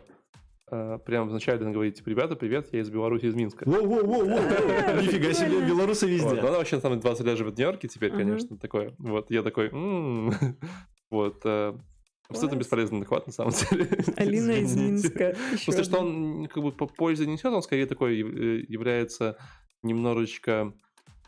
Э, 0.70 1.00
прямо 1.06 1.30
вначале 1.30 1.62
она 1.62 1.72
говорит, 1.72 1.96
типа, 1.96 2.10
ребята, 2.10 2.36
привет, 2.36 2.68
я 2.74 2.82
из 2.82 2.90
Беларуси, 2.90 3.26
из 3.26 3.36
Минска. 3.36 3.64
Воу-воу-воу, 3.64 4.28
нифига 5.02 5.32
себе, 5.32 5.66
белорусы 5.66 6.06
Вот, 6.08 6.12
везде. 6.12 6.40
она 6.40 6.58
вообще 6.58 6.80
там 6.82 7.00
20 7.00 7.26
лет 7.26 7.38
живет 7.38 7.54
в 7.54 7.58
Нью-Йорке 7.58 7.88
теперь, 7.88 8.12
конечно, 8.12 8.58
такое. 8.58 8.94
Вот, 8.98 9.32
я 9.32 9.44
такой, 9.44 9.70
«М». 9.70 10.34
вот, 11.10 11.40
э, 11.46 11.74
абсолютно 12.28 12.58
бесполезный 12.58 13.00
доклад, 13.00 13.28
на 13.28 13.34
самом 13.34 13.54
деле. 13.54 13.88
Алина 14.18 14.52
из. 14.52 14.76
Минска. 14.76 15.36
В 15.36 15.54
Ещё 15.54 15.64
смысле, 15.72 15.84
что 15.86 16.00
он 16.00 16.48
как 16.48 16.62
бы 16.62 16.74
по 16.74 16.86
пользе 16.86 17.26
несет, 17.26 17.54
он 17.54 17.62
скорее 17.64 17.86
такой 17.86 18.20
э, 18.20 18.66
является 18.68 19.38
немножечко, 19.84 20.74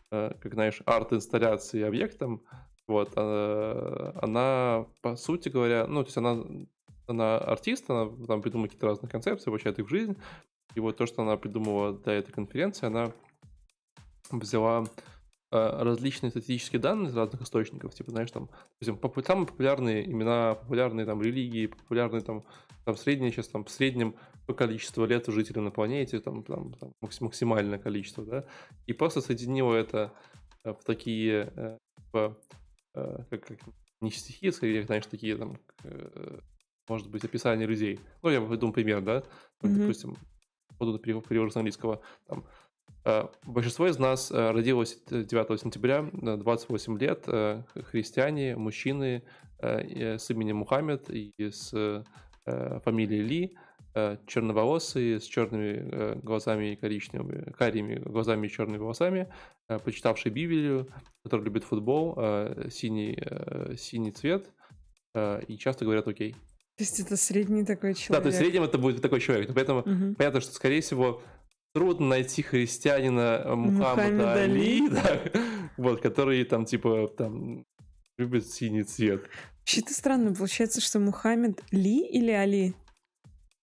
как 0.10 0.54
знаешь, 0.54 0.82
арт-инсталляцией 0.86 1.88
объектом. 1.88 2.42
Вот, 2.88 3.12
а, 3.16 4.12
она, 4.22 4.88
по 5.02 5.16
сути 5.16 5.50
говоря, 5.50 5.86
ну, 5.88 6.02
то 6.02 6.08
есть 6.08 6.18
она, 6.18 6.44
она 7.10 7.38
артист, 7.38 7.89
она 7.89 8.10
там 8.28 8.41
придумывает 8.41 8.72
какие-то 8.72 8.88
разные 8.88 9.10
концепции, 9.10 9.49
воплощает 9.49 9.80
их 9.80 9.86
в 9.86 9.89
жизнь. 9.89 10.18
И 10.76 10.80
вот 10.80 10.97
то, 10.97 11.05
что 11.05 11.24
она 11.24 11.36
придумала 11.38 11.93
для 11.93 12.14
этой 12.14 12.32
конференции, 12.32 12.86
она 12.86 13.12
взяла 14.32 14.86
э, 15.51 15.84
различные 15.84 16.30
статистические 16.30 16.80
данные 16.80 17.10
из 17.10 17.16
разных 17.16 17.41
источников, 17.41 17.93
типа, 17.93 18.12
знаешь, 18.12 18.32
там, 18.32 18.49
допустим, 18.74 18.97
попу- 18.97 19.26
самые 19.26 19.47
популярные 19.47 20.05
имена, 20.05 20.55
популярные 20.55 21.05
там 21.05 21.22
религии, 21.22 21.68
популярные 21.68 22.22
там, 22.22 22.43
там 22.86 22.95
среднее 22.95 23.32
сейчас 23.32 23.47
там 23.47 23.66
в 23.66 23.70
среднем 23.72 24.16
по 24.45 24.53
количеству 24.53 25.05
лет 25.05 25.26
жителей 25.28 25.62
на 25.62 25.72
планете, 25.72 26.20
там, 26.20 26.43
там, 26.43 26.74
там 26.74 26.91
макс- 27.01 27.22
максимальное 27.22 27.80
количество, 27.80 28.24
да, 28.24 28.45
и 28.86 28.93
просто 28.93 29.22
соединила 29.22 29.74
это 29.74 30.14
э, 30.64 30.74
в 30.74 30.84
такие, 30.84 31.51
э, 31.55 31.78
типа, 31.97 32.38
э, 32.93 33.24
как, 33.30 33.45
как 33.45 33.60
не 34.01 34.12
стихи, 34.12 34.51
скорее, 34.51 34.84
знаешь, 34.84 35.05
такие 35.05 35.36
там, 35.36 35.57
э, 35.84 36.39
может 36.90 37.10
быть, 37.10 37.24
описание 37.24 37.68
людей. 37.68 38.00
Ну, 38.22 38.30
я 38.30 38.42
выдумал 38.42 38.74
пример, 38.74 39.02
да, 39.02 39.24
Ну, 39.62 39.70
Мгм. 39.70 39.80
допустим, 39.82 40.18
буду 40.78 41.00
перевод 41.00 41.54
с 41.54 41.58
английского, 41.58 42.02
там, 42.28 42.46
Э, 43.06 43.28
Большинство 43.46 43.88
из 43.88 43.98
нас 43.98 44.32
э, 44.32 44.52
родилось 44.52 45.02
9 45.10 45.60
сентября, 45.60 46.10
э, 46.12 46.38
28 46.38 46.98
лет, 47.00 47.26
христиане, 47.90 48.56
мужчины 48.56 49.24
с 49.62 50.30
именем 50.30 50.58
Мухаммед 50.58 51.10
и 51.10 51.34
с 51.38 52.06
фамилией 52.46 53.22
Ли, 53.24 53.58
черноволосые, 54.26 55.20
с 55.20 55.26
черными 55.26 56.18
глазами 56.22 56.72
и 56.72 56.76
коричневыми, 56.78 57.52
карими 57.52 57.96
глазами 57.96 58.48
и 58.48 58.50
черными 58.50 58.78
волосами, 58.78 59.28
почитавшие 59.68 60.32
Библию, 60.32 60.88
который 61.26 61.44
любит 61.44 61.66
футбол, 61.66 62.16
синий, 62.70 63.22
синий 63.76 64.12
цвет, 64.12 64.50
и 65.48 65.58
часто 65.58 65.84
говорят 65.84 66.08
«Окей». 66.08 66.38
То 66.80 66.84
есть 66.86 66.98
это 67.02 67.18
средний 67.18 67.66
такой 67.66 67.94
человек. 67.94 68.10
Да, 68.10 68.22
то 68.22 68.28
есть 68.28 68.38
в 68.38 68.42
среднем 68.42 68.64
это 68.64 68.78
будет 68.78 69.02
такой 69.02 69.20
человек. 69.20 69.50
Но 69.50 69.54
Поэтому 69.54 69.84
Мгм. 69.86 70.16
понятно, 70.16 70.40
что, 70.40 70.54
скорее 70.54 70.80
всего, 70.80 71.22
трудно 71.74 72.08
найти 72.08 72.42
христианина 72.42 73.44
Мухаммеда 73.54 74.32
Али, 74.32 74.80
Али. 74.80 74.90
да, 74.90 75.20
вот, 75.76 76.00
который 76.00 76.42
там, 76.46 76.64
типа, 76.64 77.10
там, 77.18 77.66
любит 78.18 78.48
синий 78.48 78.84
цвет. 78.84 79.24
Вообще-то 79.60 79.94
странно, 79.94 80.34
получается, 80.34 80.80
что 80.80 81.00
Мухаммед 81.00 81.62
Ли 81.72 82.08
или 82.08 82.32
Али? 82.32 82.74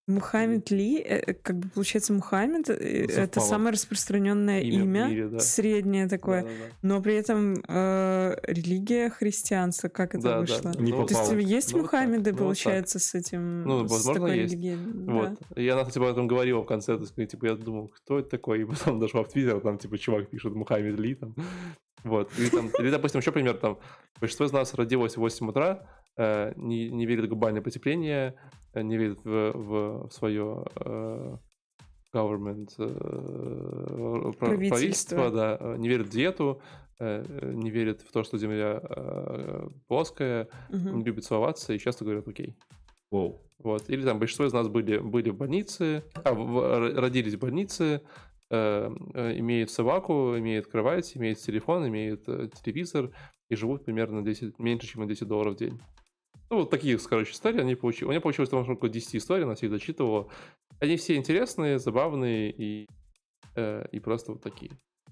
Мухаммед 0.06 0.70
Ли, 0.70 0.98
э, 1.00 1.18
э, 1.26 1.34
как 1.34 1.56
бы 1.58 1.68
получается 1.68 2.12
Мухаммед, 2.12 2.70
э, 2.70 2.74
это 2.74 3.12
Совпало. 3.40 3.44
самое 3.46 3.72
распространенное 3.72 4.60
Имя 4.60 4.82
имя, 4.84 5.06
мире, 5.08 5.28
да. 5.28 5.38
среднее 5.40 6.08
такое, 6.08 6.42
Да-да-да. 6.42 6.64
но 6.82 7.02
при 7.02 7.14
этом 7.14 7.54
э, 7.66 8.36
религия 8.46 9.10
христианство, 9.10 9.88
как 9.88 10.14
это 10.14 10.22
Да, 10.22 10.30
да. 10.34 10.40
вышло? 10.40 10.72
Не 10.78 10.92
Ну, 10.92 11.06
То 11.06 11.14
есть 11.14 11.22
попало. 11.24 11.38
есть 11.38 11.72
Ну, 11.72 11.78
так, 11.78 11.82
Мухаммеды, 11.92 12.30
ну, 12.30 12.36
вот 12.36 12.44
получается, 12.44 12.98
с 13.00 13.14
этим, 13.16 13.62
Ну, 13.64 13.78
с 13.88 13.90
возможно, 13.90 14.14
такой 14.14 14.38
есть. 14.38 14.52
религией? 14.52 14.76
Да. 14.76 15.12
Вот. 15.12 15.38
И 15.56 15.68
она, 15.68 15.82
кстати, 15.84 15.98
об 15.98 16.04
этом 16.04 16.28
говорила 16.28 16.60
в 16.60 16.66
конце, 16.66 16.96
то 16.96 17.02
есть, 17.02 17.16
типа, 17.30 17.46
я 17.46 17.54
думал, 17.56 17.88
кто 17.88 18.20
это 18.20 18.28
такой, 18.30 18.62
и 18.62 18.64
потом 18.64 19.00
дошла 19.00 19.24
в 19.24 19.28
Твиттер, 19.28 19.60
там, 19.60 19.76
типа, 19.78 19.98
чувак 19.98 20.30
пишет 20.30 20.54
Мухаммед 20.54 21.00
Ли, 21.00 21.14
там, 21.16 21.34
вот. 22.04 22.30
Или, 22.38 22.48
там, 22.50 22.70
или, 22.78 22.90
допустим, 22.90 23.20
еще 23.20 23.32
пример, 23.32 23.54
там, 23.56 23.78
большинство 24.20 24.46
из 24.46 24.52
нас 24.52 24.72
родилось 24.74 25.14
в 25.16 25.20
8 25.20 25.48
утра, 25.48 25.80
э, 26.16 26.52
не, 26.54 26.90
не 26.90 27.06
верит 27.06 27.24
в 27.24 27.28
глобальное 27.28 27.60
потепление, 27.62 28.34
не 28.82 28.96
верит 28.96 29.24
в, 29.24 29.52
в 30.06 30.10
свое 30.12 30.64
э, 30.76 31.36
government, 32.14 32.70
э, 32.78 34.32
Правительство. 34.38 34.68
правительство, 34.76 35.30
да, 35.30 35.56
э, 35.60 35.76
не 35.78 35.88
верит 35.88 36.06
в 36.06 36.10
диету, 36.10 36.60
э, 36.98 37.24
э, 37.26 37.52
не 37.52 37.70
верит 37.70 38.00
в 38.02 38.12
то, 38.12 38.22
что 38.22 38.38
Земля 38.38 38.80
э, 38.82 39.68
плоская, 39.88 40.48
Мгм. 40.70 40.98
не 40.98 41.04
любит 41.04 41.24
целоваться 41.24 41.72
и 41.72 41.78
часто 41.78 42.04
говорят 42.04 42.26
«окей». 42.28 42.56
Воу. 43.10 43.42
Вот. 43.58 43.88
Или 43.88 44.02
там 44.04 44.18
большинство 44.18 44.46
из 44.46 44.52
нас 44.52 44.68
были, 44.68 44.98
были 44.98 45.30
в 45.30 45.36
больнице, 45.36 46.02
а, 46.24 46.32
в- 46.34 46.98
родились 46.98 47.34
в 47.34 47.38
больнице, 47.38 48.02
э, 48.50 48.90
э, 49.14 49.38
имеют 49.38 49.70
собаку, 49.70 50.36
имеют 50.38 50.66
кровать, 50.66 51.16
имеют 51.16 51.38
телефон, 51.38 51.86
имеют 51.88 52.28
э, 52.28 52.48
телевизор 52.62 53.10
и 53.48 53.56
живут 53.56 53.84
примерно 53.84 54.22
10, 54.22 54.58
меньше, 54.58 54.86
чем 54.88 55.02
на 55.02 55.08
10 55.08 55.28
долларов 55.28 55.54
в 55.54 55.58
день. 55.58 55.80
Ну, 56.50 56.58
вот 56.60 56.70
такие, 56.70 56.98
короче, 56.98 57.32
истории 57.32 57.60
они 57.60 57.74
получили. 57.74 58.04
У 58.06 58.10
меня 58.10 58.20
получилось 58.20 58.50
там 58.50 58.68
около 58.68 58.88
10 58.88 59.16
историй, 59.16 59.44
она 59.44 59.54
всех 59.54 59.70
зачитывала. 59.70 60.28
Они 60.78 60.96
все 60.96 61.16
интересные, 61.16 61.78
забавные 61.78 62.50
и, 62.52 62.86
э, 63.56 63.86
и 63.90 63.98
просто 63.98 64.32
вот 64.32 64.42
такие. 64.42 64.70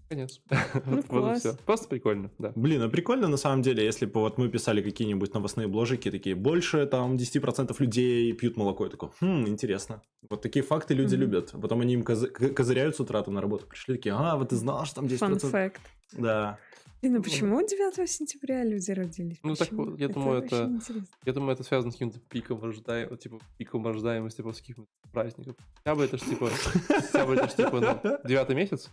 Конец. 0.08 0.40
Ну, 0.86 0.96
Вот 0.96 1.04
и 1.04 1.08
класс. 1.08 1.40
всё. 1.40 1.56
Просто 1.66 1.88
прикольно, 1.88 2.30
да. 2.38 2.52
Блин, 2.54 2.82
а 2.82 2.88
прикольно 2.88 3.26
на 3.26 3.36
самом 3.38 3.62
деле, 3.62 3.82
если 3.84 4.04
бы 4.06 4.20
вот 4.20 4.38
мы 4.38 4.48
писали 4.48 4.82
какие-нибудь 4.82 5.32
новостные 5.34 5.66
бложики, 5.66 6.10
такие, 6.10 6.36
больше 6.36 6.86
там 6.86 7.16
10% 7.16 7.80
людей 7.80 8.32
пьют 8.34 8.56
молоко. 8.56 8.84
Я 8.84 8.90
такой, 8.90 9.08
хм, 9.20 9.46
интересно. 9.48 10.02
Вот 10.30 10.42
такие 10.42 10.62
факты 10.62 10.94
люди 10.94 11.14
Мгм. 11.14 11.20
любят. 11.22 11.52
Потом 11.60 11.80
они 11.80 11.94
им 11.94 12.02
козы- 12.02 12.28
к- 12.28 12.54
козыряют 12.54 12.94
с 12.96 13.00
утра 13.00 13.22
там 13.22 13.34
на 13.34 13.40
работу. 13.40 13.66
Пришли 13.66 13.96
такие, 13.96 14.14
а, 14.14 14.36
вот 14.36 14.50
ты 14.50 14.56
знал, 14.56 14.84
что 14.84 14.96
там 14.96 15.06
10%? 15.08 15.40
Фан 15.40 15.50
факт. 15.50 15.80
Да. 16.12 16.58
Блин, 17.04 17.16
ну 17.16 17.22
почему 17.22 17.60
9 17.60 18.08
сентября 18.10 18.64
люди 18.64 18.90
родились? 18.90 19.38
Ну, 19.42 19.54
так 19.54 19.68
Почему? 19.68 19.84
вот, 19.90 20.00
я 20.00 20.08
думаю, 20.08 20.40
вообще 20.40 20.56
это- 20.56 20.64
интересно. 20.70 21.06
Я 21.26 21.32
думаю, 21.34 21.52
это 21.52 21.62
связано 21.62 21.90
с 21.92 21.94
каким-то 21.96 22.18
пиком 22.18 22.62
рождаемости, 22.62 23.24
типа 23.24 23.38
пиком 23.58 23.86
рождаемости 23.86 24.40
после 24.40 24.60
каких-то 24.62 24.84
праздников. 25.12 25.56
Хотя 25.84 25.94
бы 25.94 26.04
это 26.04 26.16
ж 26.16 26.20
типа, 26.22 26.48
хотя 26.48 27.26
бы 27.26 27.34
это 27.34 27.48
ж 27.48 27.52
типа, 27.54 27.80
ну, 27.80 28.18
девятый 28.26 28.56
месяц, 28.56 28.90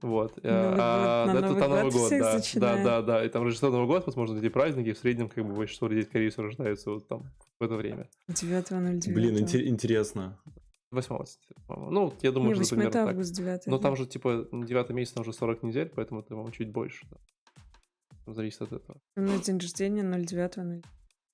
вот. 0.00 0.38
А 0.42 1.26
на 1.26 1.38
это 1.38 1.68
Новый 1.68 1.90
год 1.90 2.10
да. 2.10 2.40
Да, 2.54 2.82
да, 2.82 3.02
да. 3.02 3.24
И 3.24 3.28
там 3.28 3.42
Рождество, 3.42 3.68
Новый 3.70 3.86
год, 3.86 4.06
возможно, 4.06 4.38
эти 4.38 4.48
праздники, 4.48 4.92
в 4.92 4.98
среднем 4.98 5.28
как 5.28 5.44
бы 5.44 5.54
большинство 5.54 5.88
людей, 5.88 6.04
скорее 6.04 6.30
всего, 6.30 6.44
рождаются 6.44 6.90
вот 6.90 7.06
там 7.06 7.24
в 7.58 7.64
это 7.64 7.74
время. 7.74 8.08
9.09. 8.28 9.12
Блин, 9.12 9.36
инте- 9.36 9.66
интересно. 9.66 10.38
8 10.90 11.18
по-моему. 11.66 11.90
Ну, 11.92 12.14
я 12.22 12.32
думаю, 12.32 12.48
Не, 12.48 12.54
что 12.54 12.62
8 12.62 12.76
примерно 12.76 12.88
это 12.88 12.98
так. 12.98 13.08
август, 13.10 13.34
9 13.34 13.66
Но 13.66 13.78
там 13.78 13.96
же, 13.96 14.06
типа, 14.06 14.48
девятый 14.52 14.96
месяц, 14.96 15.12
там 15.12 15.22
уже 15.22 15.32
40 15.32 15.62
недель, 15.62 15.88
поэтому 15.94 16.20
это, 16.20 16.30
по-моему, 16.30 16.50
чуть 16.50 16.70
больше. 16.72 17.06
да. 17.10 17.16
Зависит 18.32 18.62
от 18.62 18.72
этого. 18.72 19.00
У 19.16 19.20
меня 19.20 19.38
день 19.38 19.58
рождения 19.58 20.02
09 20.02 20.84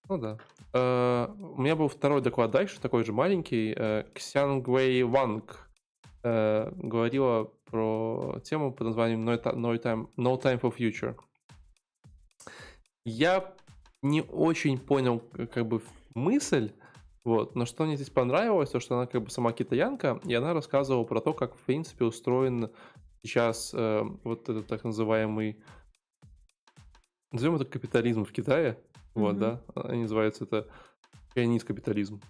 Ну 0.08 0.18
да. 0.18 0.38
Э, 0.72 1.28
У 1.38 1.60
меня 1.60 1.76
был 1.76 1.88
второй 1.88 2.20
доклад 2.22 2.50
дальше, 2.50 2.80
такой 2.80 3.04
же 3.04 3.12
маленький. 3.12 3.74
Э, 3.76 4.04
Ксянгвей 4.14 5.02
Ванг 5.02 5.68
э, 6.22 6.70
говорила 6.76 7.44
про 7.66 8.40
тему 8.44 8.72
под 8.72 8.86
названием 8.88 9.28
No 9.28 9.42
No 9.42 9.82
Time, 9.82 10.08
no 10.16 10.40
Time 10.40 10.60
for 10.60 10.74
Future. 10.76 11.16
Я 13.04 13.54
не 14.02 14.22
очень 14.22 14.78
понял 14.78 15.20
как 15.52 15.66
бы 15.66 15.82
мысль, 16.14 16.72
вот, 17.26 17.56
но 17.56 17.66
что 17.66 17.84
мне 17.84 17.96
здесь 17.96 18.08
понравилось, 18.08 18.70
то 18.70 18.78
что 18.78 18.96
она 18.96 19.06
как 19.06 19.20
бы 19.24 19.30
сама 19.30 19.52
китаянка, 19.52 20.20
и 20.24 20.32
она 20.32 20.54
рассказывала 20.54 21.02
про 21.02 21.20
то, 21.20 21.32
как 21.32 21.56
в 21.56 21.58
принципе 21.58 22.04
устроен 22.04 22.70
сейчас 23.24 23.72
э, 23.74 24.02
вот 24.22 24.48
этот 24.48 24.68
так 24.68 24.84
называемый, 24.84 25.58
назовем 27.32 27.56
это 27.56 27.64
капитализм 27.64 28.24
в 28.24 28.30
Китае, 28.30 28.78
вот, 29.14 29.32
Мгм. 29.32 29.40
да, 29.40 29.62
они 29.74 30.02
называются 30.02 30.44
это 30.44 30.68
чайниз 31.34 31.64
капитализм. 31.64 32.20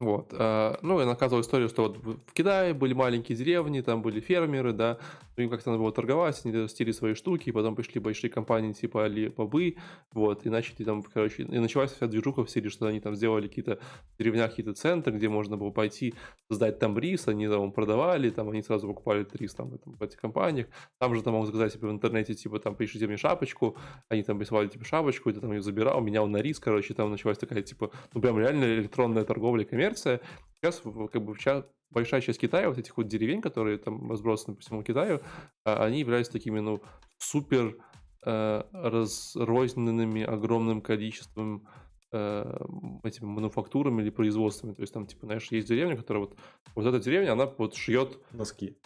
Вот. 0.00 0.34
а, 0.36 0.76
Ну, 0.82 0.98
и 0.98 1.02
она 1.02 1.12
рассказывала 1.12 1.42
историю, 1.42 1.68
что 1.68 1.84
вот 1.84 1.98
в 1.98 2.32
Китае 2.32 2.74
были 2.74 2.92
маленькие 2.92 3.38
деревни, 3.38 3.82
там 3.82 4.02
были 4.02 4.18
фермеры, 4.18 4.72
да, 4.72 4.98
им 5.42 5.50
как-то 5.50 5.70
надо 5.70 5.82
было 5.82 5.92
торговать, 5.92 6.40
они 6.44 6.56
растили 6.56 6.92
свои 6.92 7.14
штуки, 7.14 7.48
и 7.48 7.52
потом 7.52 7.74
пришли 7.76 8.00
большие 8.00 8.30
компании 8.30 8.72
типа 8.72 9.06
Alibaba, 9.06 9.76
вот, 10.12 10.46
и 10.46 10.50
начали 10.50 10.84
там, 10.84 11.02
короче, 11.02 11.42
и 11.42 11.58
началась 11.58 11.92
вся 11.92 12.06
движуха 12.06 12.44
в 12.44 12.50
стиле, 12.50 12.70
что 12.70 12.86
они 12.86 13.00
там 13.00 13.14
сделали 13.14 13.48
какие-то 13.48 13.78
деревнях 14.18 14.50
какие-то 14.50 14.74
центры, 14.74 15.12
где 15.12 15.28
можно 15.28 15.56
было 15.56 15.70
пойти 15.70 16.14
создать 16.48 16.78
там 16.78 16.98
рис, 16.98 17.28
они 17.28 17.48
там 17.48 17.72
продавали, 17.72 18.30
там 18.30 18.48
они 18.50 18.62
сразу 18.62 18.88
покупали 18.88 19.26
рис 19.34 19.54
там 19.54 19.74
этом, 19.74 19.96
в 19.96 20.02
этих 20.02 20.20
компаниях, 20.20 20.66
там 20.98 21.14
же 21.14 21.22
там 21.22 21.34
мог 21.34 21.46
заказать 21.46 21.72
себе 21.72 21.88
в 21.88 21.90
интернете, 21.90 22.34
типа, 22.34 22.58
там, 22.58 22.74
пришлите 22.74 23.06
мне 23.06 23.16
шапочку, 23.16 23.76
они 24.08 24.22
там 24.22 24.38
присылали, 24.38 24.68
типа, 24.68 24.84
шапочку, 24.84 25.30
и 25.30 25.32
ты 25.32 25.40
там 25.40 25.52
ее 25.52 25.62
забирал, 25.62 26.00
менял 26.00 26.26
на 26.26 26.38
рис, 26.38 26.58
короче, 26.58 26.94
там 26.94 27.10
началась 27.10 27.38
такая, 27.38 27.62
типа, 27.62 27.90
ну, 28.12 28.20
прям 28.20 28.38
реально 28.38 28.64
электронная 28.64 29.24
торговля 29.24 29.64
коммерция. 29.64 30.20
Сейчас, 30.60 30.82
как 31.12 31.22
бы, 31.22 31.34
вся 31.34 31.64
большая 31.90 32.20
часть 32.20 32.40
Китая, 32.40 32.68
вот 32.68 32.78
этих 32.78 32.96
вот 32.96 33.08
деревень, 33.08 33.40
которые 33.40 33.78
там 33.78 34.10
разбросаны 34.10 34.56
по 34.56 34.62
всему 34.62 34.82
Китаю, 34.82 35.20
а, 35.64 35.84
они 35.84 36.00
являются 36.00 36.32
такими, 36.32 36.60
ну, 36.60 36.80
супер 37.18 37.76
э, 38.24 38.62
разрозненными 38.72 40.22
огромным 40.22 40.80
количеством 40.80 41.66
э, 42.12 42.56
этими 43.04 43.26
мануфактурами 43.26 44.02
или 44.02 44.10
производствами. 44.10 44.74
То 44.74 44.82
есть 44.82 44.92
там, 44.92 45.06
типа, 45.06 45.26
знаешь, 45.26 45.48
есть 45.50 45.68
деревня, 45.68 45.96
которая 45.96 46.24
вот, 46.24 46.36
вот 46.74 46.86
эта 46.86 46.98
деревня, 47.00 47.32
она 47.32 47.46
вот 47.46 47.74
шьет 47.74 48.18
Носки. 48.32 48.76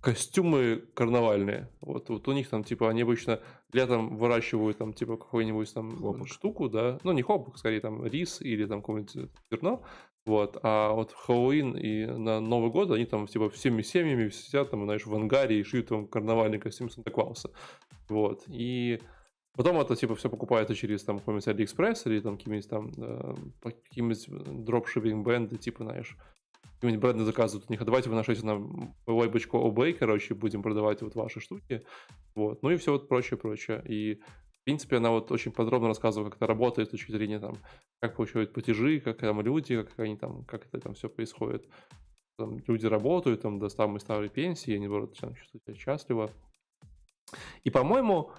костюмы 0.00 0.84
карнавальные. 0.94 1.70
Вот, 1.80 2.08
вот 2.08 2.28
у 2.28 2.32
них 2.32 2.48
там, 2.48 2.64
типа, 2.64 2.90
они 2.90 3.02
обычно 3.02 3.40
летом 3.72 4.16
выращивают 4.16 4.78
там, 4.78 4.92
типа, 4.92 5.16
какую-нибудь 5.16 5.72
там 5.72 5.96
Хлопок. 5.96 6.28
штуку, 6.28 6.68
да. 6.68 6.98
Ну, 7.04 7.12
не 7.12 7.22
хлопок, 7.22 7.58
скорее 7.58 7.80
там 7.80 8.04
рис 8.04 8.40
или 8.40 8.64
там 8.66 8.80
какое-нибудь 8.80 9.30
зерно. 9.50 9.82
Вот, 10.24 10.58
а 10.62 10.92
вот 10.92 11.12
Хэллоуин 11.12 11.76
и 11.76 12.06
на 12.06 12.40
Новый 12.40 12.70
год 12.70 12.92
они 12.92 13.06
там, 13.06 13.26
типа, 13.26 13.50
всеми 13.50 13.82
семьями 13.82 14.28
сидят 14.28 14.70
там, 14.70 14.84
знаешь, 14.84 15.04
в 15.04 15.14
ангаре 15.14 15.58
и 15.58 15.64
шьют 15.64 15.88
там 15.88 16.06
карнавальный 16.06 16.60
костюм 16.60 16.90
Санта-Клауса. 16.90 17.50
Вот, 18.08 18.44
и 18.46 19.00
потом 19.56 19.80
это, 19.80 19.96
типа, 19.96 20.14
все 20.14 20.30
покупается 20.30 20.76
через 20.76 21.02
там 21.02 21.18
какой-нибудь 21.18 21.48
Алиэкспресс 21.48 22.06
или 22.06 22.20
там 22.20 22.36
какие-нибудь 22.36 22.68
там 22.68 22.92
э, 22.96 23.34
какие-нибудь 23.62 24.64
дропшиппинг 24.64 25.24
бренды, 25.24 25.58
типа, 25.58 25.82
знаешь, 25.82 26.16
какие-нибудь 26.76 27.02
бренды 27.02 27.24
заказывают 27.24 27.68
у 27.68 27.72
них, 27.72 27.80
а 27.80 27.84
давайте 27.84 28.08
вы 28.08 28.14
нашлите 28.14 28.46
нам 28.46 28.94
лейбочку 29.08 29.58
eBay, 29.58 29.92
короче, 29.92 30.34
будем 30.34 30.62
продавать 30.62 31.02
вот 31.02 31.16
ваши 31.16 31.40
штуки. 31.40 31.84
Вот. 32.34 32.62
Ну 32.62 32.70
и 32.70 32.76
все 32.76 32.92
вот 32.92 33.08
прочее, 33.08 33.38
прочее. 33.38 33.82
И, 33.88 34.20
в 34.62 34.64
принципе, 34.64 34.98
она 34.98 35.10
вот 35.10 35.32
очень 35.32 35.50
подробно 35.50 35.88
рассказывала, 35.88 36.30
как 36.30 36.36
это 36.36 36.46
работает 36.46 36.86
с 36.86 36.90
точки 36.92 37.10
зрения 37.10 37.40
там, 37.40 37.56
как 38.00 38.14
получают 38.14 38.52
платежи, 38.52 39.00
как 39.00 39.18
там 39.18 39.40
люди, 39.40 39.82
как 39.82 39.98
они 39.98 40.16
там, 40.16 40.44
как 40.44 40.66
это 40.66 40.78
там 40.78 40.94
все 40.94 41.08
происходит. 41.08 41.66
Там 42.38 42.62
люди 42.68 42.86
работают 42.86 43.42
там 43.42 43.58
до 43.58 43.68
самой 43.68 43.98
старой 43.98 44.28
пенсии, 44.28 44.72
они, 44.72 44.86
наоборот, 44.86 45.18
там 45.18 45.34
чувствуют 45.34 45.64
себя 45.64 45.74
счастливо. 45.74 46.30
И, 47.64 47.70
по-моему, 47.70 48.30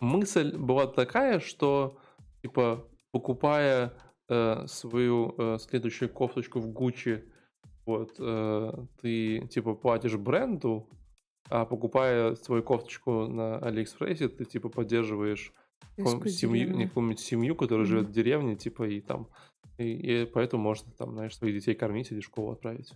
мысль 0.00 0.56
была 0.56 0.88
такая, 0.88 1.38
что, 1.38 1.96
типа, 2.42 2.84
покупая 3.12 3.92
э, 4.28 4.66
свою 4.66 5.32
э, 5.38 5.58
следующую 5.60 6.08
кофточку 6.08 6.58
в 6.58 6.72
Гуччи, 6.72 7.22
вот, 7.86 8.16
э, 8.18 8.72
ты, 9.00 9.46
типа, 9.46 9.76
платишь 9.76 10.16
бренду, 10.16 10.88
а 11.48 11.64
покупая 11.64 12.34
свою 12.34 12.62
кофточку 12.62 13.26
на 13.26 13.58
Алиэкспрессе, 13.58 14.28
ты, 14.28 14.44
типа, 14.44 14.68
поддерживаешь 14.68 15.52
семью, 15.96 16.74
не 16.74 16.86
какую-нибудь 16.86 17.20
семью, 17.20 17.54
которая 17.54 17.84
Мгм. 17.84 17.90
живет 17.90 18.06
в 18.08 18.12
деревне, 18.12 18.56
типа, 18.56 18.84
и 18.84 19.00
там, 19.00 19.28
и, 19.78 20.22
и 20.22 20.26
поэтому 20.26 20.62
можно, 20.62 20.90
там, 20.92 21.12
знаешь, 21.12 21.36
своих 21.36 21.54
детей 21.54 21.74
кормить 21.74 22.10
или 22.10 22.20
в 22.20 22.24
школу 22.24 22.52
отправить. 22.52 22.92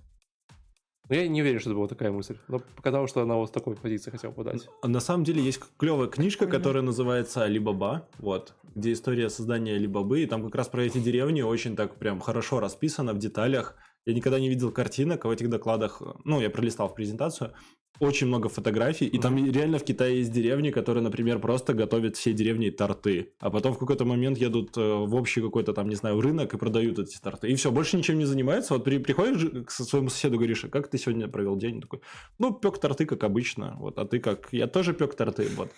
Но 1.09 1.14
я 1.14 1.28
не 1.28 1.40
уверен, 1.40 1.60
что 1.60 1.70
это 1.70 1.77
была 1.77 1.86
такая 1.86 2.10
мысль. 2.10 2.36
Но 2.48 2.59
показалось, 2.59 3.10
что 3.10 3.23
она 3.23 3.36
вот 3.36 3.48
с 3.48 3.52
такой 3.52 3.77
позиции 3.77 4.10
хотела 4.10 4.32
подать. 4.32 4.68
А 4.82 4.89
На 4.89 4.98
самом 4.98 5.23
деле 5.23 5.40
есть 5.40 5.60
клевая 5.77 6.09
книжка, 6.09 6.47
которая 6.47 6.82
называется 6.82 7.44
Алибаба, 7.44 8.09
вот, 8.18 8.55
где 8.74 8.93
история 8.93 9.31
создания 9.31 9.77
Алибабы, 9.77 10.23
и 10.23 10.27
там 10.27 10.43
как 10.44 10.55
раз 10.56 10.68
про 10.68 10.82
эти 10.82 10.98
деревни 10.98 11.43
очень 11.43 11.77
так 11.77 11.97
прям 11.97 12.18
хорошо 12.20 12.59
расписано 12.59 13.12
в 13.12 13.18
деталях. 13.18 13.77
Я 14.07 14.15
никогда 14.15 14.39
не 14.39 14.49
видел 14.49 14.70
картинок, 14.70 15.24
а 15.24 15.28
в 15.28 15.33
этих 15.33 15.51
докладах, 15.51 16.01
ну, 16.24 16.41
я 16.41 16.49
пролистал 16.49 16.89
в 16.89 16.95
презентацию, 16.95 17.53
очень 17.99 18.27
много 18.28 18.49
фотографий, 18.49 19.07
и 19.07 19.19
там 19.19 19.37
реально 19.37 19.78
в 19.78 19.85
Китае 19.85 20.19
есть 20.19 20.31
деревни, 20.31 20.70
которые, 20.70 21.03
например, 21.03 21.41
просто 21.41 21.74
готовят 21.74 22.16
все 22.16 22.33
деревни 22.33 22.70
торты, 22.70 23.33
а 23.41 23.51
потом 23.51 23.73
в 23.73 23.78
какой-то 23.78 24.05
момент 24.05 24.39
едут 24.39 24.77
э, 24.77 24.81
в 24.81 25.15
общий 25.15 25.41
какой-то 25.41 25.73
там, 25.73 25.89
не 25.89 25.97
знаю, 25.97 26.20
рынок 26.20 26.55
и 26.55 26.59
продают 26.59 26.99
эти 26.99 27.19
торты. 27.19 27.49
И 27.49 27.55
все, 27.57 27.73
больше 27.73 27.97
ничем 27.97 28.19
не 28.19 28.27
занимаются. 28.27 28.74
Вот 28.74 28.85
при, 28.85 28.99
приходишь 28.99 29.65
к 29.66 29.70
своему 29.70 30.11
соседу, 30.11 30.37
говоришь, 30.37 30.65
а 30.65 30.69
как 30.69 30.89
ты 30.89 30.99
сегодня 30.99 31.27
провел 31.27 31.57
день? 31.57 31.77
Он 31.77 31.81
такой, 31.81 32.01
ну, 32.39 32.53
пек 32.53 32.78
торты, 32.78 33.07
как 33.07 33.24
обычно, 33.24 33.77
вот, 33.78 33.99
а 33.99 34.05
ты 34.05 34.20
как? 34.20 34.53
Я 34.53 34.66
тоже 34.66 34.93
пек 34.93 35.15
торты, 35.15 35.49
вот. 35.57 35.70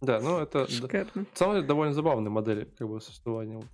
Да, 0.00 0.20
ну 0.20 0.38
это... 0.38 0.68
Шикарно. 0.68 1.26
Деле 1.38 1.62
довольно 1.62 1.92
забавная 1.92 2.30
модель 2.30 2.68
как 2.76 2.88
бы 2.88 3.00
существования 3.00 3.56
вот 3.56 3.66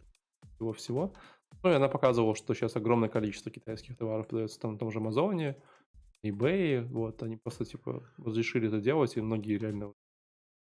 всего 0.56 0.72
всего. 0.72 1.14
Ну 1.62 1.70
и 1.70 1.74
она 1.74 1.88
показывала, 1.88 2.34
что 2.34 2.54
сейчас 2.54 2.76
огромное 2.76 3.08
количество 3.08 3.50
китайских 3.50 3.96
товаров 3.96 4.28
продается 4.28 4.60
там 4.60 4.72
на 4.72 4.78
том 4.78 4.90
же 4.90 4.98
Амазоне, 4.98 5.56
eBay, 6.24 6.82
вот, 6.84 7.22
они 7.22 7.36
просто 7.36 7.64
типа 7.64 8.04
разрешили 8.18 8.68
это 8.68 8.80
делать, 8.80 9.16
и 9.16 9.20
многие 9.20 9.58
реально 9.58 9.94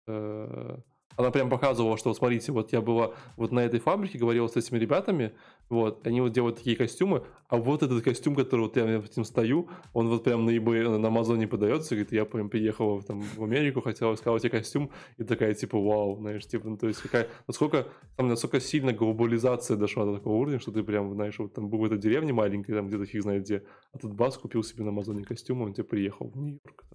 э, 0.07 0.77
она 1.15 1.31
прям 1.31 1.49
показывала, 1.49 1.97
что 1.97 2.09
вот 2.09 2.17
смотрите, 2.17 2.51
вот 2.51 2.71
я 2.71 2.81
была 2.81 3.13
вот 3.37 3.51
на 3.51 3.59
этой 3.59 3.79
фабрике, 3.79 4.17
говорила 4.17 4.47
с 4.47 4.55
этими 4.55 4.77
ребятами, 4.77 5.33
вот, 5.69 6.05
они 6.05 6.21
вот 6.21 6.31
делают 6.33 6.57
такие 6.57 6.75
костюмы, 6.75 7.23
а 7.47 7.57
вот 7.57 7.83
этот 7.83 8.03
костюм, 8.03 8.35
который 8.35 8.61
вот 8.61 8.77
я 8.77 8.85
этим 8.97 9.23
стою, 9.23 9.69
он 9.93 10.09
вот 10.09 10.23
прям 10.23 10.45
на 10.45 10.51
eBay, 10.51 10.97
на 10.97 11.07
Амазоне 11.07 11.47
подается, 11.47 11.95
говорит, 11.95 12.11
я 12.11 12.25
прям 12.25 12.49
приехала 12.49 13.01
там 13.01 13.21
в 13.21 13.43
Америку, 13.43 13.81
хотела 13.81 14.15
сказать 14.15 14.41
тебе 14.41 14.51
костюм, 14.51 14.91
и 15.17 15.23
такая 15.23 15.53
типа, 15.53 15.77
вау, 15.77 16.17
знаешь, 16.17 16.45
типа, 16.45 16.67
ну, 16.67 16.77
то 16.77 16.87
есть 16.87 17.01
какая, 17.01 17.27
насколько, 17.47 17.87
там, 18.17 18.27
насколько 18.27 18.59
сильно 18.59 18.93
глобализация 18.93 19.77
дошла 19.77 20.05
до 20.05 20.15
такого 20.15 20.35
уровня, 20.35 20.59
что 20.59 20.71
ты 20.71 20.83
прям, 20.83 21.13
знаешь, 21.13 21.37
вот 21.39 21.53
там 21.53 21.69
был 21.69 21.79
в 21.79 21.85
этой 21.85 21.97
деревне 21.97 22.33
маленькой, 22.33 22.73
там 22.73 22.87
где-то 22.87 23.05
фиг 23.05 23.21
знает 23.21 23.43
где, 23.43 23.63
а 23.93 23.97
тут 23.97 24.13
бас 24.13 24.37
купил 24.37 24.63
себе 24.63 24.83
на 24.83 24.89
Амазоне 24.89 25.23
костюм, 25.23 25.61
он 25.61 25.73
тебе 25.73 25.83
приехал 25.83 26.29
в 26.29 26.37
Нью-Йорк. 26.37 26.85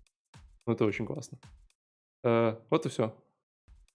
Ну, 0.66 0.72
это 0.72 0.84
очень 0.84 1.06
классно. 1.06 1.38
Э, 2.24 2.56
вот 2.70 2.86
и 2.86 2.88
все. 2.88 3.14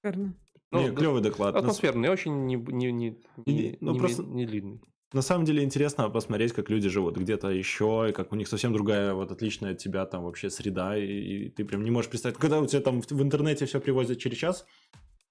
Шикарно. 0.02 0.34
Ну, 0.72 0.82
Не, 0.82 0.95
клевый 0.95 1.22
доклад. 1.22 1.56
Атмосферный, 1.56 2.10
очень 2.10 2.45
не, 2.45 2.56
не, 2.56 2.91
не, 2.91 3.18
не, 3.45 3.78
ну, 3.82 3.94
не 3.94 3.99
просто- 3.99 4.23
не 4.23 4.45
длинный. 4.45 4.82
На 5.14 5.22
самом 5.22 5.44
деле 5.44 5.64
интересно 5.64 6.10
посмотреть, 6.10 6.53
как 6.53 6.69
люди 6.69 6.88
живут 6.88 7.18
где-то 7.18 7.49
еще, 7.49 8.07
и 8.10 8.14
как 8.14 8.32
у 8.32 8.36
них 8.36 8.48
совсем 8.48 8.72
другая, 8.72 9.14
вот 9.14 9.30
отличная 9.30 9.73
от 9.73 9.78
тебя 9.78 10.06
там 10.06 10.23
вообще 10.23 10.49
среда, 10.49 10.98
и, 10.98 11.06
и 11.06 11.49
ты 11.49 11.65
прям 11.65 11.84
не 11.84 11.91
можешь 11.91 12.10
представить. 12.10 12.38
Когда 12.38 12.60
у 12.60 12.65
тебя 12.65 12.82
там 12.82 13.02
в, 13.02 13.11
в 13.11 13.22
интернете 13.22 13.65
все 13.65 13.82
привозят 13.82 14.19
через 14.19 14.38
час, 14.38 14.65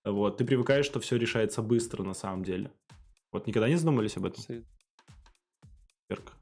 вот, 0.04 0.36
ты 0.36 0.44
привыкаешь, 0.44 0.84
что 0.84 1.00
все 1.00 1.16
решается 1.16 1.62
быстро 1.62 2.02
на 2.02 2.12
самом 2.12 2.44
деле. 2.44 2.70
Вот 3.32 3.46
никогда 3.46 3.68
не 3.70 3.76
задумывались 3.76 4.18
об 4.18 4.26
этом? 4.26 4.44
Верка? 6.10 6.32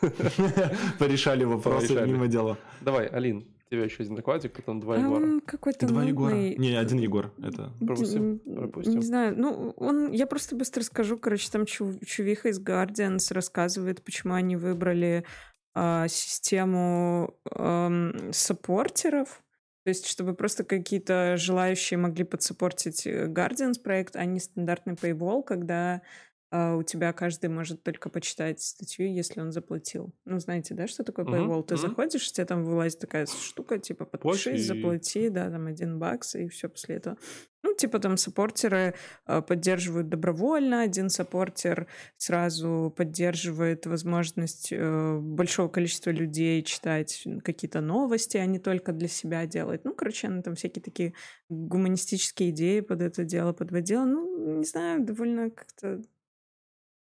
Порешали 0.98 1.44
вопросы 1.44 1.94
мимо 2.04 2.26
дела. 2.26 2.58
Давай, 2.80 3.06
Алин, 3.06 3.46
тебя 3.70 3.84
еще 3.84 4.02
один 4.02 4.16
докладик, 4.16 4.52
потом 4.52 4.80
два 4.80 4.96
Егора. 4.96 5.22
он 5.22 5.40
какой-то 5.40 5.86
Два 5.86 6.02
Егора. 6.04 6.34
нудный. 6.34 6.56
Не, 6.56 6.74
один 6.74 6.98
Егор. 6.98 7.32
Это 7.42 7.72
Пропустим, 7.78 8.40
М, 8.44 8.54
пропустим. 8.56 8.94
Не 8.98 9.04
знаю, 9.04 9.34
ну, 9.36 9.70
он, 9.76 10.10
я 10.12 10.26
просто 10.26 10.56
быстро 10.56 10.82
скажу, 10.82 11.16
короче, 11.18 11.48
там 11.50 11.64
чу- 11.66 11.98
чувиха 12.04 12.48
из 12.48 12.60
Guardians 12.60 13.32
рассказывает, 13.32 14.02
почему 14.02 14.34
они 14.34 14.56
выбрали 14.56 15.24
а, 15.72 16.08
систему 16.08 17.34
ам, 17.54 18.12
саппортеров, 18.32 19.40
то 19.84 19.88
есть, 19.88 20.06
чтобы 20.06 20.34
просто 20.34 20.64
какие-то 20.64 21.36
желающие 21.36 21.96
могли 21.96 22.24
подсаппортить 22.24 23.06
э, 23.06 23.26
Guardians 23.28 23.80
проект, 23.82 24.16
а 24.16 24.24
не 24.24 24.40
стандартный 24.40 24.94
paywall, 24.94 25.42
когда 25.44 26.02
а, 26.50 26.76
у 26.76 26.82
тебя 26.82 27.12
каждый 27.12 27.48
может 27.48 27.82
только 27.82 28.08
почитать 28.10 28.60
статью, 28.60 29.12
если 29.12 29.40
он 29.40 29.52
заплатил. 29.52 30.12
Ну, 30.24 30.38
знаете, 30.40 30.74
да, 30.74 30.86
что 30.86 31.04
такое 31.04 31.24
paywall? 31.24 31.62
Ты 31.64 31.74
мгм. 31.74 31.82
заходишь, 31.82 32.28
у 32.28 32.32
тебя 32.32 32.44
там 32.46 32.64
вылазит 32.64 32.98
такая 32.98 33.26
штука, 33.26 33.78
типа, 33.78 34.04
подпишись, 34.04 34.60
и- 34.60 34.64
заплати, 34.64 35.28
да, 35.28 35.50
там 35.50 35.66
один 35.66 35.98
бакс, 35.98 36.34
и 36.34 36.48
все 36.48 36.68
после 36.68 36.96
этого. 36.96 37.16
Ну, 37.62 37.74
типа 37.74 37.98
там 37.98 38.16
саппортеры 38.16 38.94
э, 39.26 39.42
поддерживают 39.42 40.08
добровольно, 40.08 40.80
один 40.80 41.10
саппортер 41.10 41.88
сразу 42.16 42.92
поддерживает 42.96 43.84
возможность 43.86 44.72
э, 44.72 45.18
большого 45.20 45.68
количества 45.68 46.10
людей 46.10 46.62
читать 46.62 47.22
какие-то 47.44 47.82
новости, 47.82 48.38
а 48.38 48.46
не 48.46 48.58
только 48.58 48.92
для 48.92 49.08
себя 49.08 49.44
делать. 49.46 49.84
Ну, 49.84 49.92
короче, 49.94 50.28
она 50.28 50.40
там 50.40 50.54
всякие 50.54 50.82
такие 50.82 51.12
гуманистические 51.50 52.50
идеи 52.50 52.80
под 52.80 53.02
это 53.02 53.24
дело 53.24 53.52
подводила. 53.52 54.04
Ну, 54.04 54.58
не 54.58 54.64
знаю, 54.64 55.04
довольно 55.04 55.50
как-то, 55.50 56.02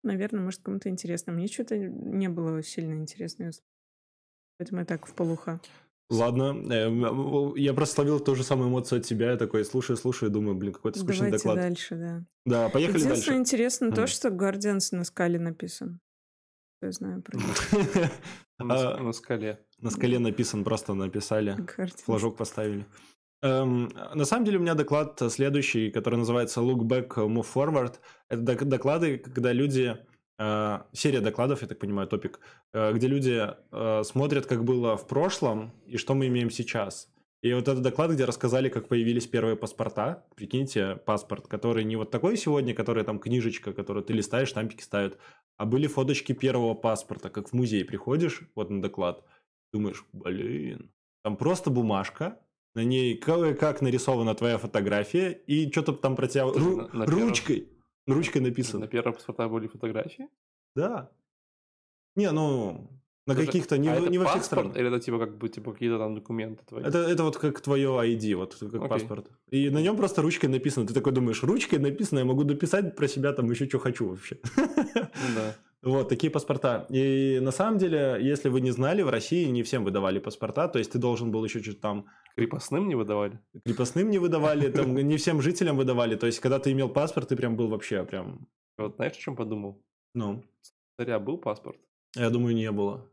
наверное, 0.02 0.40
может, 0.42 0.62
кому-то 0.62 0.88
интересно. 0.88 1.32
Мне 1.32 1.46
что-то 1.48 1.76
не 1.78 2.28
было 2.28 2.62
сильно 2.62 2.94
интересно. 2.94 3.50
Поэтому 4.58 4.80
я 4.80 4.86
так 4.86 5.06
в 5.06 5.14
полуха. 5.14 5.60
Ладно, 6.10 6.54
э, 6.70 7.52
я 7.58 7.72
просто 7.72 7.94
словил 7.94 8.20
ту 8.20 8.34
же 8.34 8.44
самую 8.44 8.68
эмоцию 8.68 8.98
от 9.00 9.06
тебя, 9.06 9.30
я 9.30 9.36
такой 9.38 9.64
слушаю, 9.64 9.96
слушаю, 9.96 10.30
думаю, 10.30 10.54
блин, 10.54 10.74
какой-то 10.74 10.98
скучный 10.98 11.28
Давайте 11.28 11.38
доклад. 11.38 11.56
дальше, 11.56 11.94
да. 11.96 12.24
Да, 12.44 12.68
поехали 12.68 12.98
Единственное 12.98 13.38
дальше. 13.38 13.40
интересно 13.40 13.92
то, 13.92 14.06
что 14.06 14.28
Guardians 14.28 14.88
на 14.94 15.04
скале 15.04 15.38
написан. 15.38 16.00
Что 16.76 16.86
я 16.86 16.92
знаю 16.92 17.22
про. 17.22 17.38
На, 18.58 18.94
А, 18.94 18.98
на 19.02 19.12
скале. 19.12 19.58
На 19.78 19.90
скале 19.90 20.18
написан, 20.18 20.64
просто 20.64 20.92
написали, 20.94 21.56
флажок 22.04 22.36
поставили. 22.36 22.84
Эм, 23.42 23.88
на 24.14 24.24
самом 24.24 24.44
деле 24.44 24.58
у 24.58 24.60
меня 24.60 24.74
доклад 24.74 25.20
следующий, 25.28 25.90
который 25.90 26.16
называется 26.16 26.60
Look 26.60 26.82
Back, 26.82 27.08
Move 27.16 27.46
Forward. 27.54 27.94
Это 28.28 28.42
док- 28.42 28.64
доклады, 28.68 29.18
когда 29.18 29.52
люди... 29.52 29.96
э, 30.38 30.78
серия 30.92 31.20
докладов, 31.20 31.62
я 31.62 31.68
так 31.68 31.78
понимаю, 31.78 32.08
топик, 32.08 32.40
э, 32.72 32.92
где 32.92 33.08
люди 33.08 33.40
э, 33.72 34.02
смотрят, 34.04 34.46
как 34.46 34.64
было 34.64 34.96
в 34.96 35.06
прошлом 35.06 35.72
и 35.86 35.96
что 35.96 36.14
мы 36.14 36.28
имеем 36.28 36.50
сейчас. 36.50 37.08
И 37.42 37.52
вот 37.52 37.66
этот 37.66 37.82
доклад, 37.82 38.12
где 38.12 38.24
рассказали, 38.24 38.68
как 38.68 38.86
появились 38.86 39.26
первые 39.26 39.56
паспорта. 39.56 40.24
Прикиньте, 40.36 40.96
паспорт, 41.04 41.48
который 41.48 41.82
не 41.84 41.96
вот 41.96 42.10
такой 42.12 42.36
сегодня, 42.36 42.72
который 42.74 43.02
там 43.02 43.18
книжечка, 43.18 43.72
которую 43.72 44.04
ты 44.04 44.12
листаешь, 44.12 44.48
штампики 44.48 44.82
ставят, 44.82 45.18
а 45.56 45.66
были 45.66 45.88
фоточки 45.88 46.32
первого 46.32 46.74
паспорта, 46.74 47.30
как 47.30 47.48
в 47.48 47.52
музей 47.52 47.84
приходишь 47.84 48.42
вот 48.54 48.70
на 48.70 48.80
доклад, 48.80 49.24
думаешь, 49.72 50.04
блин, 50.12 50.92
там 51.24 51.36
просто 51.36 51.70
бумажка, 51.70 52.38
на 52.74 52.84
ней 52.84 53.16
как, 53.16 53.82
нарисована 53.82 54.34
твоя 54.34 54.58
фотография, 54.58 55.30
и 55.46 55.70
что-то 55.70 55.92
там 55.92 56.16
про 56.16 56.26
тебя 56.26 56.44
ру- 56.44 56.76
На- 56.92 56.98
на 57.00 57.06
первом- 57.06 57.28
ручкой, 57.28 57.68
ручкой 58.06 58.38
На 58.40 58.48
написано. 58.48 58.86
первых 58.86 59.16
паспортах 59.16 59.50
были 59.50 59.66
фотографии. 59.68 60.28
Да. 60.74 61.10
Не, 62.16 62.30
ну, 62.30 62.88
на 63.26 63.34
Даже- 63.34 63.46
каких-то, 63.46 63.78
не, 63.78 63.88
а 63.88 63.94
в- 63.94 64.02
это 64.02 64.10
не 64.10 64.18
во 64.18 64.24
всех 64.26 64.44
странах. 64.44 64.76
или 64.76 64.88
это 64.88 65.00
типа 65.00 65.18
как 65.18 65.38
бы 65.38 65.48
типа 65.48 65.72
какие-то 65.72 65.98
там 65.98 66.14
документы 66.14 66.64
твои? 66.66 66.82
Это, 66.82 66.98
это 66.98 67.22
вот 67.24 67.36
как 67.38 67.60
твое 67.60 67.88
ID, 67.90 68.34
вот 68.34 68.54
как 68.54 68.74
Окей. 68.74 68.88
паспорт. 68.88 69.30
И 69.50 69.70
на 69.70 69.78
нем 69.82 69.96
просто 69.96 70.22
ручкой 70.22 70.46
написано. 70.46 70.86
Ты 70.86 70.94
такой 70.94 71.12
думаешь, 71.12 71.42
ручкой 71.42 71.78
написано, 71.78 72.18
я 72.20 72.24
могу 72.24 72.44
дописать 72.44 72.96
про 72.96 73.06
себя 73.06 73.32
там 73.32 73.50
еще 73.50 73.68
что 73.68 73.78
хочу 73.78 74.08
вообще. 74.08 74.38
Ну 74.56 75.34
да. 75.36 75.54
Вот, 75.82 76.08
такие 76.08 76.30
паспорта. 76.30 76.86
И 76.90 77.40
на 77.42 77.50
самом 77.50 77.78
деле, 77.78 78.18
если 78.20 78.48
вы 78.48 78.60
не 78.60 78.70
знали, 78.70 79.02
в 79.02 79.08
России 79.10 79.46
не 79.46 79.62
всем 79.64 79.84
выдавали 79.84 80.20
паспорта, 80.20 80.68
то 80.68 80.78
есть 80.78 80.92
ты 80.92 80.98
должен 80.98 81.30
был 81.32 81.44
еще 81.44 81.60
что-то 81.62 81.80
там 81.80 82.06
Крепостным 82.36 82.88
не 82.88 82.94
выдавали? 82.94 83.40
крепостным 83.64 84.08
не 84.08 84.18
выдавали, 84.18 84.70
там 84.70 84.94
не 85.08 85.16
всем 85.16 85.42
жителям 85.42 85.76
выдавали. 85.76 86.16
То 86.16 86.26
есть, 86.26 86.40
когда 86.40 86.58
ты 86.58 86.70
имел 86.72 86.88
паспорт, 86.88 87.28
ты 87.28 87.36
прям 87.36 87.56
был 87.56 87.68
вообще 87.68 88.04
прям, 88.04 88.46
Вот 88.78 88.96
знаешь, 88.96 89.12
о 89.12 89.20
чем 89.20 89.36
подумал? 89.36 89.82
ну, 90.14 90.42
царя 90.98 91.18
был 91.18 91.36
паспорт? 91.38 91.76
я 92.16 92.30
думаю, 92.30 92.54
не 92.54 92.70
было. 92.70 93.06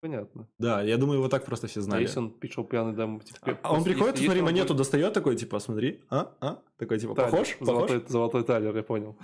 Понятно. 0.00 0.46
Да, 0.58 0.82
я 0.82 0.98
думаю, 0.98 1.18
его 1.18 1.28
так 1.28 1.44
просто 1.44 1.66
все 1.66 1.80
А 1.80 1.82
знали. 1.82 2.02
если 2.02 2.18
он 2.18 2.30
пришел 2.30 2.64
пьяный 2.64 2.92
домой? 2.94 3.20
Типа, 3.20 3.58
А 3.62 3.72
он 3.72 3.82
приходит, 3.82 4.14
если 4.16 4.26
смотри, 4.26 4.40
он 4.40 4.46
монету 4.46 4.74
достает, 4.74 5.12
такой, 5.14 5.36
типа, 5.36 5.58
смотри, 5.58 6.00
а, 6.10 6.32
а, 6.40 6.62
такой, 6.78 6.98
типа, 6.98 7.14
Талер, 7.14 7.30
похож, 7.30 7.56
похож. 7.56 7.66
Золотой, 7.66 8.02
золотой 8.08 8.44
талер, 8.44 8.76
я 8.76 8.82
понял. 8.82 9.16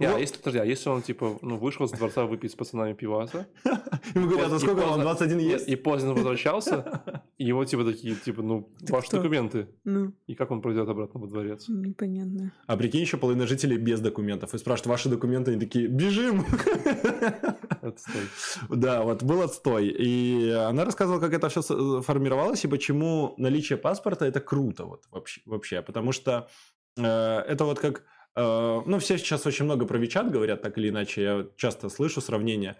Не, 0.00 0.06
а 0.06 0.12
Вот. 0.12 0.20
если, 0.20 0.36
подожди, 0.38 0.58
а 0.60 0.64
если 0.64 0.88
он, 0.88 1.02
типа, 1.02 1.38
ну, 1.42 1.56
вышел 1.58 1.86
с 1.86 1.92
дворца 1.92 2.24
выпить 2.24 2.52
с 2.52 2.54
пацанами 2.54 2.94
пиваса, 2.94 3.46
Ему 4.14 4.28
говорят, 4.28 4.52
а 4.52 4.58
сколько 4.58 4.76
вам, 4.80 4.88
поздно- 4.88 5.02
21 5.04 5.38
нет, 5.38 5.52
есть? 5.52 5.68
и 5.68 5.76
поздно 5.76 6.14
возвращался, 6.14 7.02
и 7.38 7.44
его, 7.44 7.64
типа, 7.64 7.84
такие, 7.84 8.14
типа, 8.14 8.42
ну, 8.42 8.68
ваши 8.88 9.10
документы. 9.10 9.68
Ну, 9.84 10.12
И 10.26 10.34
как 10.34 10.50
он 10.50 10.60
пройдет 10.62 10.88
обратно 10.88 11.20
во 11.20 11.26
дворец? 11.26 11.66
непонятно. 11.68 12.52
А 12.66 12.76
прикинь, 12.76 13.02
еще 13.02 13.16
половина 13.16 13.46
жителей 13.46 13.76
без 13.76 14.00
документов. 14.00 14.54
И 14.54 14.58
спрашивают, 14.58 14.86
ваши 14.86 15.08
документы, 15.08 15.50
они 15.52 15.60
такие, 15.60 15.88
бежим! 15.88 16.44
Отстой. 17.82 18.22
Да, 18.70 19.02
вот 19.02 19.22
был 19.22 19.42
отстой. 19.42 19.88
И 19.88 20.48
она 20.50 20.84
рассказывала, 20.84 21.20
как 21.20 21.34
это 21.34 21.48
все 21.50 22.00
формировалось 22.02 22.64
и 22.64 22.68
почему 22.68 23.34
наличие 23.36 23.76
паспорта 23.76 24.24
это 24.24 24.40
круто 24.40 24.84
вот 24.86 25.02
вообще. 25.10 25.42
вообще. 25.44 25.82
Потому 25.82 26.12
что 26.12 26.30
э, 26.32 26.73
это 27.02 27.64
вот 27.64 27.80
как... 27.80 28.04
э, 28.36 28.82
ну, 28.86 28.98
все 28.98 29.18
сейчас 29.18 29.46
очень 29.46 29.64
много 29.64 29.86
про 29.86 29.98
Вичат 29.98 30.30
говорят, 30.30 30.62
так 30.62 30.78
или 30.78 30.88
иначе. 30.88 31.22
Я 31.22 31.46
часто 31.56 31.88
слышу 31.88 32.20
сравнение 32.20 32.76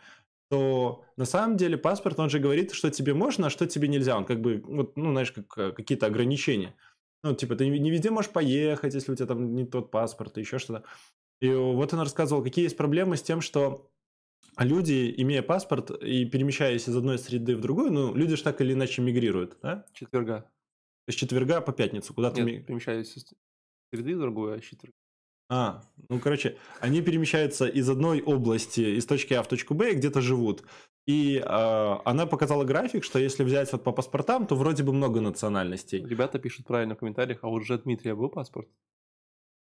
то 0.51 1.05
на 1.17 1.25
самом 1.25 1.57
деле 1.57 1.77
паспорт, 1.77 2.19
он 2.21 2.31
же 2.31 2.39
говорит, 2.39 2.73
что 2.73 2.91
тебе 2.91 3.15
можно, 3.15 3.47
а 3.47 3.51
что 3.51 3.67
тебе 3.67 3.89
нельзя. 3.89 4.17
Он 4.17 4.25
как 4.25 4.41
бы, 4.41 4.63
вот, 4.65 4.97
ну, 4.97 5.11
знаешь, 5.11 5.33
как 5.33 5.59
э, 5.59 5.73
какие-то 5.73 6.07
ограничения. 6.07 6.75
Ну, 7.23 7.35
типа, 7.35 7.57
ты 7.57 7.67
не 7.67 7.91
везде 7.91 8.11
можешь 8.11 8.31
поехать, 8.31 8.95
если 8.95 9.13
у 9.13 9.17
тебя 9.17 9.27
там 9.27 9.55
не 9.55 9.65
тот 9.65 9.91
паспорт, 9.91 10.37
и 10.37 10.43
еще 10.43 10.59
что-то. 10.59 10.85
И 11.41 11.49
вот 11.49 11.93
она 11.93 12.05
рассказывала, 12.05 12.45
какие 12.45 12.65
есть 12.65 12.77
проблемы 12.77 13.17
с 13.17 13.23
тем, 13.23 13.41
что 13.41 13.91
люди, 14.59 15.13
имея 15.17 15.43
паспорт 15.43 15.91
и 15.91 16.27
перемещаясь 16.27 16.89
из 16.89 16.97
одной 16.97 17.19
среды 17.19 17.57
в 17.57 17.61
другую, 17.61 17.91
ну, 17.93 18.15
люди 18.15 18.37
же 18.37 18.43
так 18.43 18.61
или 18.61 18.75
иначе 18.75 19.03
мигрируют, 19.03 19.57
да? 19.63 19.87
Четверга. 19.93 20.51
С 21.09 21.15
четверга 21.15 21.61
по 21.61 21.73
пятницу 21.73 22.15
куда-то... 22.15 22.43
ми- 22.43 22.53
Нет, 22.53 22.67
перемещались 22.67 23.17
из 23.17 23.27
среды 23.95 24.17
в 24.17 24.21
другую, 24.21 24.55
а 24.55 24.61
четверга. 24.61 24.93
А, 25.51 25.83
ну, 26.09 26.19
короче, 26.21 26.57
они 26.81 27.03
перемещаются 27.03 27.67
из 27.67 27.89
одной 27.89 28.23
области, 28.23 28.81
из 28.81 29.07
точки 29.07 29.35
А 29.35 29.43
в 29.43 29.49
точку 29.49 29.75
Б, 29.75 29.93
и 29.93 29.95
где-то 29.95 30.21
живут. 30.21 30.65
И 31.07 31.41
а, 31.45 32.01
она 32.05 32.27
показала 32.27 32.65
график, 32.65 33.05
что 33.05 33.19
если 33.19 33.45
взять 33.45 33.71
вот 33.73 33.85
по 33.85 33.93
паспортам, 33.93 34.47
то 34.47 34.57
вроде 34.57 34.83
бы 34.83 34.93
много 34.93 35.21
национальностей. 35.21 36.05
Ребята 36.05 36.39
пишут 36.39 36.67
правильно 36.67 36.95
в 36.95 36.99
комментариях, 36.99 37.41
а 37.43 37.49
у 37.49 37.53
уже 37.53 37.79
Дмитрия 37.79 38.15
был 38.15 38.31
паспорт? 38.31 38.69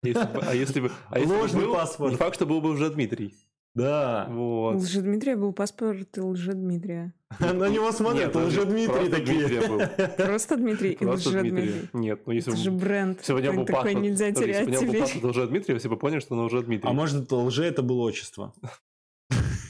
Если 0.03 0.23
бы- 0.25 0.41
а 0.41 0.53
если 0.53 0.79
бы... 0.79 0.91
А 1.09 1.19
если 1.19 1.33
бы 1.33 1.39
Ложный 1.41 1.65
был, 1.65 1.73
паспорт. 1.73 2.11
Не 2.11 2.17
факт, 2.17 2.35
что 2.35 2.45
был 2.45 2.61
бы 2.61 2.69
уже 2.69 2.89
Дмитрий. 2.91 3.33
Да. 3.75 4.27
Вот. 4.29 4.75
Лжедмитрия 4.75 5.35
был 5.35 5.51
паспорт 5.51 6.15
Лжедмитрия. 6.15 7.13
На 7.39 7.69
него 7.69 7.91
смотрят, 7.91 8.35
Нет, 8.35 8.35
уже 8.35 8.61
просто 8.61 8.71
Дмитрий 8.71 9.09
Дмитрия 9.09 9.67
был. 9.67 9.79
такие. 9.79 10.07
Просто 10.27 10.57
Дмитрий 10.57 10.91
и 10.91 10.95
Просто 10.97 11.29
Лжедмитрий. 11.29 11.71
Дмитрий. 11.71 11.89
Нет, 11.93 12.21
ну 12.27 12.33
если 12.33 12.53
Это 12.53 12.61
же 12.61 12.71
бренд. 12.71 13.27
него 13.27 13.53
был 13.53 13.65
такой 13.65 13.83
паспорт, 13.83 14.03
нельзя 14.03 14.27
подожди, 14.27 14.51
если 14.51 14.63
терять 14.63 14.79
бы 14.79 14.91
был 14.93 14.99
паспорт 14.99 15.25
уже 15.25 15.47
Дмитрия, 15.47 15.79
все 15.79 15.89
бы 15.89 15.97
поняли, 15.97 16.19
что 16.19 16.35
он 16.35 16.41
уже 16.41 16.61
Дмитрий. 16.61 16.89
А 16.89 16.93
может, 16.93 17.23
это 17.23 17.35
лже 17.35 17.65
это 17.65 17.81
было 17.81 18.01
отчество? 18.01 18.53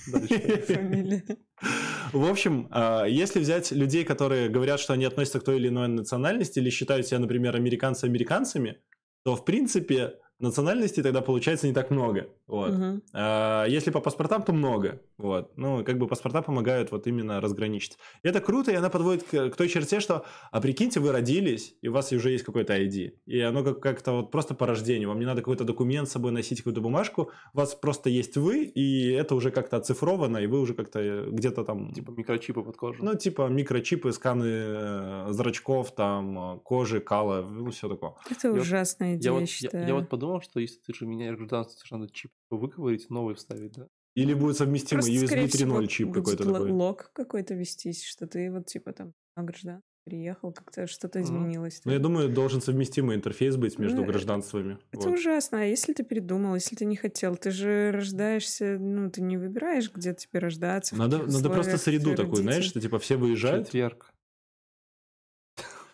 Фамилия. 0.05 1.23
В 2.11 2.29
общем, 2.29 2.67
а, 2.71 3.05
если 3.05 3.39
взять 3.39 3.71
людей, 3.71 4.03
которые 4.03 4.49
говорят, 4.49 4.79
что 4.79 4.93
они 4.93 5.05
относятся 5.05 5.39
к 5.39 5.43
той 5.43 5.57
или 5.57 5.69
иной 5.69 5.87
национальности 5.87 6.59
или 6.59 6.69
считают 6.69 7.07
себя, 7.07 7.19
например, 7.19 7.55
американцы 7.55 8.05
американцами, 8.05 8.79
то, 9.23 9.35
в 9.35 9.45
принципе, 9.45 10.15
национальностей 10.43 11.01
тогда 11.03 11.21
получается 11.21 11.67
не 11.67 11.73
так 11.73 11.91
много. 11.91 12.27
Вот. 12.47 12.71
Мгм. 12.73 13.01
А 13.13 13.65
Если 13.65 13.91
по 13.91 13.99
паспортам, 14.01 14.43
то 14.43 14.53
много. 14.53 15.01
Вот. 15.17 15.51
Ну, 15.57 15.83
как 15.83 15.97
бы 15.97 16.07
паспорта 16.07 16.41
помогают 16.41 16.91
вот 16.91 17.07
именно 17.07 17.41
разграничить. 17.41 17.97
И 18.23 18.27
это 18.27 18.41
круто, 18.41 18.71
и 18.71 18.75
она 18.75 18.89
подводит 18.89 19.23
к, 19.23 19.49
к 19.49 19.55
той 19.55 19.67
черте, 19.69 19.99
что, 19.99 20.25
а 20.51 20.61
прикиньте, 20.61 20.99
вы 20.99 21.11
родились, 21.11 21.75
и 21.81 21.87
у 21.87 21.93
вас 21.93 22.11
уже 22.11 22.31
есть 22.31 22.43
какой-то 22.43 22.73
ID. 22.73 23.11
И 23.25 23.39
оно 23.39 23.63
как- 23.63 23.79
как-то 23.79 24.11
вот 24.11 24.31
просто 24.31 24.53
по 24.55 24.67
рождению. 24.67 25.09
Вам 25.09 25.19
не 25.19 25.25
надо 25.25 25.41
какой-то 25.41 25.63
документ 25.63 26.07
с 26.09 26.11
собой 26.11 26.31
носить, 26.31 26.59
какую-то 26.59 26.81
бумажку. 26.81 27.31
У 27.53 27.57
вас 27.57 27.75
просто 27.75 28.09
есть 28.09 28.37
вы, 28.37 28.63
и 28.65 29.11
это 29.11 29.35
уже 29.35 29.49
как-то 29.51 29.77
оцифровано, 29.77 30.37
и 30.37 30.47
вы 30.47 30.59
уже 30.59 30.73
как-то 30.73 30.99
э, 30.99 31.29
где-то 31.31 31.63
там... 31.63 31.93
Типа 31.93 32.11
микрочипы 32.11 32.61
под 32.63 32.75
кожу. 32.77 33.03
Ну, 33.03 33.15
типа 33.15 33.47
микрочипы, 33.47 34.11
сканы 34.11 34.45
э, 34.47 35.25
зрачков, 35.29 35.91
там, 35.95 36.55
э, 36.55 36.59
кожи, 36.63 36.99
кала, 36.99 37.41
ну, 37.41 37.69
все 37.71 37.87
такое. 37.89 38.13
Это 38.29 38.51
вот- 38.51 38.61
ужасная 38.61 39.11
я, 39.11 39.15
идея, 39.17 39.31
вот, 39.31 39.39
я 39.39 39.41
я, 39.41 39.47
считаю. 39.47 39.87
я 39.87 39.93
вот 39.95 40.09
подумал, 40.09 40.32
что 40.41 40.59
если 40.59 40.79
ты 40.79 40.93
же 40.93 41.05
меняешь 41.05 41.37
гражданство, 41.37 41.85
тебе 41.85 41.97
надо 41.99 42.11
чип 42.13 42.31
выковырить, 42.49 43.09
новый 43.09 43.35
вставить, 43.35 43.73
да? 43.73 43.87
Или 44.15 44.33
будет 44.35 44.57
совместимый 44.57 45.03
Просто, 45.17 45.35
USB 45.35 45.45
3.0 45.45 45.47
всего, 45.47 45.85
чип 45.87 46.07
будет 46.09 46.23
какой-то 46.23 46.43
л- 46.43 46.53
такой. 46.53 46.71
лог 46.71 47.11
какой-то 47.13 47.53
вестись, 47.55 48.03
что 48.05 48.27
ты 48.27 48.51
вот 48.51 48.67
типа 48.67 48.93
там 48.93 49.13
на 49.35 49.43
граждан 49.43 49.81
приехал, 50.05 50.51
как-то 50.51 50.85
что-то 50.85 51.21
изменилось. 51.21 51.81
Ну, 51.85 51.93
я 51.93 51.97
думаю, 51.99 52.27
должен 52.29 52.61
совместимый 52.61 53.15
интерфейс 53.15 53.55
быть 53.55 53.79
между 53.79 54.01
Ну, 54.01 54.05
гражданствами. 54.05 54.77
Это 54.91 55.07
Вот. 55.07 55.17
ужасно. 55.17 55.61
А 55.61 55.63
если 55.63 55.93
ты 55.93 56.03
передумал, 56.03 56.55
если 56.55 56.75
ты 56.75 56.83
не 56.85 56.97
хотел, 56.97 57.37
ты 57.37 57.51
же 57.51 57.89
рождаешься, 57.91 58.77
ну, 58.79 59.09
ты 59.09 59.21
не 59.21 59.37
выбираешь, 59.37 59.89
где 59.91 60.13
тебе 60.13 60.39
рождаться. 60.39 60.95
Надо, 60.97 61.23
надо 61.25 61.49
просто 61.49 61.77
среду 61.77 62.15
такую, 62.15 62.41
знаешь, 62.43 62.57
родитель. 62.65 62.69
что 62.71 62.81
типа 62.81 62.99
все 62.99 63.15
выезжают. 63.15 63.67
Четверг. 63.67 64.13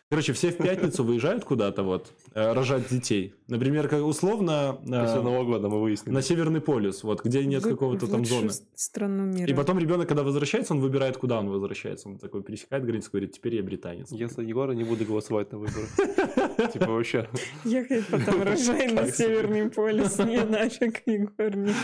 Короче, 0.09 0.33
все 0.33 0.49
в 0.49 0.57
пятницу 0.57 1.03
выезжают 1.03 1.45
куда-то 1.45 1.83
вот, 1.83 2.11
э, 2.33 2.51
рожать 2.53 2.89
детей. 2.89 3.35
Например, 3.49 3.87
как 3.87 4.03
условно 4.03 4.79
э, 4.85 5.01
После 5.03 5.21
Нового 5.21 5.43
года 5.43 5.69
мы 5.69 5.81
выяснили. 5.81 6.13
на 6.13 6.21
Северный 6.21 6.61
полюс, 6.61 7.03
вот, 7.03 7.23
где 7.23 7.43
нет 7.45 7.63
В- 7.65 7.69
какого-то 7.69 8.07
там 8.07 8.23
зоны. 8.25 8.51
страну 8.75 9.25
мира. 9.25 9.49
И 9.51 9.53
потом 9.55 9.79
ребенок, 9.79 10.07
когда 10.07 10.23
возвращается, 10.23 10.73
он 10.73 10.79
выбирает, 10.81 11.17
куда 11.17 11.39
он 11.39 11.49
возвращается. 11.49 12.09
Он 12.09 12.17
такой 12.17 12.43
пересекает 12.43 12.85
границу, 12.85 13.09
говорит, 13.11 13.31
теперь 13.33 13.55
я 13.55 13.63
британец. 13.63 14.11
Я 14.11 14.27
за 14.27 14.41
Егора 14.43 14.73
не 14.73 14.83
буду 14.83 15.03
голосовать 15.05 15.51
на 15.51 15.57
выборах. 15.57 15.89
Типа 16.73 16.87
вообще. 16.91 17.27
Ехать 17.65 18.05
потом 18.07 18.43
рожай 18.43 18.91
на. 18.91 19.09
Северный 19.11 19.69
полюс. 19.69 20.17
Не, 20.19 20.43
нафиг, 20.49 21.01
Егор, 21.07 21.55
нет. 21.55 21.75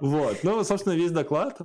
Вот. 0.00 0.38
Ну, 0.42 0.64
собственно, 0.64 0.94
весь 0.94 1.10
доклад 1.10 1.58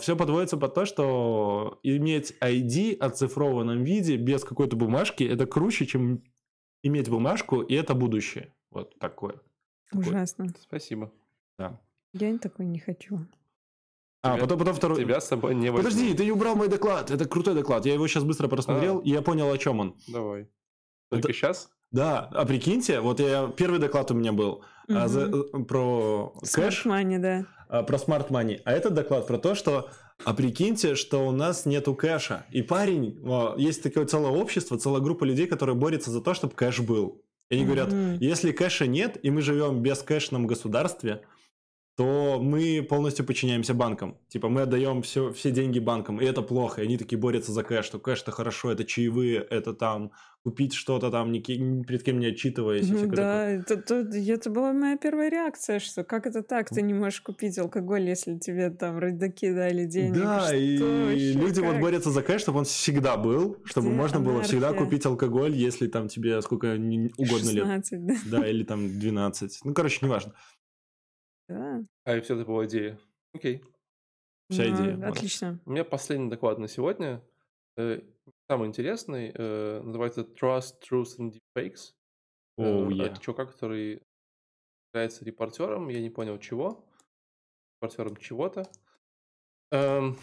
все 0.00 0.16
подводится 0.16 0.56
под 0.56 0.74
то, 0.74 0.84
что 0.84 1.78
иметь 1.82 2.34
ID 2.40 2.98
в 2.98 3.02
оцифрованном 3.02 3.82
виде 3.84 4.16
без 4.16 4.44
какой-то 4.44 4.76
бумажки 4.76 5.24
это 5.24 5.46
круче, 5.46 5.86
чем 5.86 6.22
иметь 6.82 7.08
бумажку, 7.08 7.60
и 7.62 7.74
это 7.74 7.94
будущее. 7.94 8.52
Вот 8.72 8.98
такое. 8.98 9.34
Такое. 9.90 10.08
Ужасно. 10.08 10.46
Спасибо. 10.60 11.10
Да. 11.58 11.78
Я 12.12 12.36
такой 12.38 12.66
не 12.66 12.78
хочу. 12.78 13.20
А, 14.22 14.32
Тебя- 14.34 14.42
потом, 14.42 14.58
потом 14.58 14.74
второй. 14.74 15.00
Тебя 15.00 15.20
с 15.20 15.28
собой 15.28 15.54
не 15.54 15.70
возьму. 15.70 15.88
Подожди, 15.90 16.14
ты 16.14 16.24
не 16.24 16.32
убрал 16.32 16.54
мой 16.56 16.68
доклад. 16.68 17.10
Это 17.10 17.24
крутой 17.26 17.54
доклад. 17.54 17.84
Я 17.86 17.94
его 17.94 18.06
сейчас 18.06 18.24
быстро 18.24 18.48
просмотрел, 18.48 18.98
А. 18.98 19.02
и 19.02 19.10
я 19.10 19.22
понял, 19.22 19.50
о 19.50 19.58
чем 19.58 19.80
он. 19.80 19.96
Давай. 20.08 20.42
Это- 20.42 20.50
Только 21.10 21.32
сейчас? 21.32 21.70
Да, 21.90 22.20
а 22.32 22.46
прикиньте, 22.46 23.00
вот 23.00 23.20
я 23.20 23.48
первый 23.48 23.78
доклад 23.78 24.10
у 24.10 24.14
меня 24.14 24.32
был 24.32 24.64
а, 24.88 25.08
за- 25.08 25.26
э, 25.28 25.64
про 25.64 26.32
кэш, 26.54 26.86
money, 26.86 27.18
да. 27.18 27.46
а, 27.68 27.82
про 27.82 27.96
smart 27.96 28.28
money, 28.30 28.60
а 28.64 28.72
этот 28.72 28.94
доклад 28.94 29.26
про 29.26 29.36
то, 29.38 29.54
что 29.54 29.90
а 30.24 30.32
прикиньте, 30.34 30.94
что 30.94 31.26
у 31.28 31.32
нас 31.32 31.66
нету 31.66 31.94
кэша. 31.94 32.46
И 32.50 32.62
парень, 32.62 33.20
а, 33.26 33.54
есть 33.58 33.82
такое 33.82 34.06
целое 34.06 34.30
общество, 34.30 34.78
целая 34.78 35.02
группа 35.02 35.24
людей, 35.24 35.46
которые 35.46 35.74
борются 35.76 36.10
за 36.10 36.22
то, 36.22 36.32
чтобы 36.32 36.54
кэш 36.54 36.80
был. 36.80 37.20
И 37.52 37.54
они 37.54 37.66
говорят, 37.66 37.92
если 38.18 38.50
кэша 38.50 38.86
нет, 38.86 39.18
и 39.22 39.28
мы 39.30 39.42
живем 39.42 39.76
в 39.76 39.80
бескэшном 39.82 40.46
государстве, 40.46 41.20
то 41.96 42.38
мы 42.40 42.82
полностью 42.88 43.26
подчиняемся 43.26 43.74
банкам. 43.74 44.16
Типа 44.28 44.48
мы 44.48 44.62
отдаем 44.62 45.02
все, 45.02 45.30
все 45.32 45.50
деньги 45.50 45.78
банкам, 45.78 46.20
и 46.20 46.24
это 46.24 46.40
плохо. 46.42 46.80
И 46.82 46.86
они 46.86 46.96
такие 46.96 47.18
борются 47.18 47.52
за 47.52 47.62
кэш, 47.62 47.84
что 47.84 47.98
кэш 47.98 48.22
это 48.22 48.30
хорошо, 48.30 48.72
это 48.72 48.84
чаевые, 48.84 49.46
это 49.50 49.74
там 49.74 50.10
купить 50.44 50.72
что-то 50.74 51.10
там, 51.10 51.30
ни, 51.30 51.38
ни 51.38 51.84
перед 51.84 52.02
кем 52.02 52.18
не 52.18 52.26
отчитываясь. 52.26 52.88
Ну 52.88 53.06
да, 53.06 53.48
это, 53.48 53.76
то- 53.76 53.94
это 54.00 54.50
была 54.50 54.72
моя 54.72 54.96
первая 54.96 55.30
реакция, 55.30 55.78
что 55.78 56.02
как 56.02 56.26
это 56.26 56.42
так, 56.42 56.68
ты 56.68 56.82
не 56.82 56.94
можешь 56.94 57.20
купить 57.20 57.56
алкоголь, 57.58 58.08
если 58.08 58.38
тебе 58.38 58.70
там 58.70 58.98
родаки 58.98 59.52
дали 59.52 59.84
денег. 59.84 60.14
Да, 60.14 60.46
Что 60.46 60.56
и 60.56 60.78
вообще, 60.78 61.32
люди 61.34 61.60
вот 61.60 61.72
как? 61.72 61.80
борются 61.80 62.10
за 62.10 62.22
кэш, 62.22 62.40
чтобы 62.40 62.58
он 62.60 62.64
всегда 62.64 63.16
был, 63.16 63.58
чтобы 63.64 63.88
Где 63.88 63.96
можно 63.96 64.18
было 64.18 64.42
всегда 64.42 64.68
анархия? 64.70 64.84
купить 64.86 65.06
алкоголь, 65.06 65.54
если 65.54 65.86
там 65.86 66.08
тебе 66.08 66.42
сколько 66.42 66.72
угодно 66.74 67.50
лет. 67.50 67.64
16, 67.64 68.06
да. 68.06 68.14
Да, 68.38 68.48
или 68.48 68.64
там 68.64 68.98
12. 68.98 69.60
Ну, 69.62 69.74
короче, 69.74 69.98
неважно. 70.04 70.32
Да. 71.48 71.82
А, 72.04 72.16
и 72.16 72.20
все 72.20 72.34
это 72.36 72.44
была 72.44 72.66
идея. 72.66 72.98
Окей. 73.34 73.62
Вся 74.50 74.64
Ну, 74.64 74.76
идея. 74.76 75.08
Отлично. 75.08 75.60
У 75.64 75.70
меня 75.70 75.84
последний 75.84 76.30
доклад 76.30 76.58
на 76.58 76.68
сегодня. 76.68 77.22
Э, 77.76 78.00
Самый 78.48 78.68
интересный. 78.68 79.32
э, 79.34 79.80
Называется 79.82 80.22
Trust, 80.22 80.74
Truth 80.88 81.18
and 81.18 81.32
Deepfakes. 81.56 81.94
Оу, 82.58 82.90
е. 82.90 83.06
Это 83.06 83.18
чувак, 83.20 83.52
который 83.52 84.02
является 84.92 85.24
репортером, 85.24 85.88
я 85.88 86.00
не 86.00 86.10
понял 86.10 86.38
чего. 86.38 86.84
Репортером 87.80 88.16
чего-то. 88.16 88.70
Эм, 89.70 90.16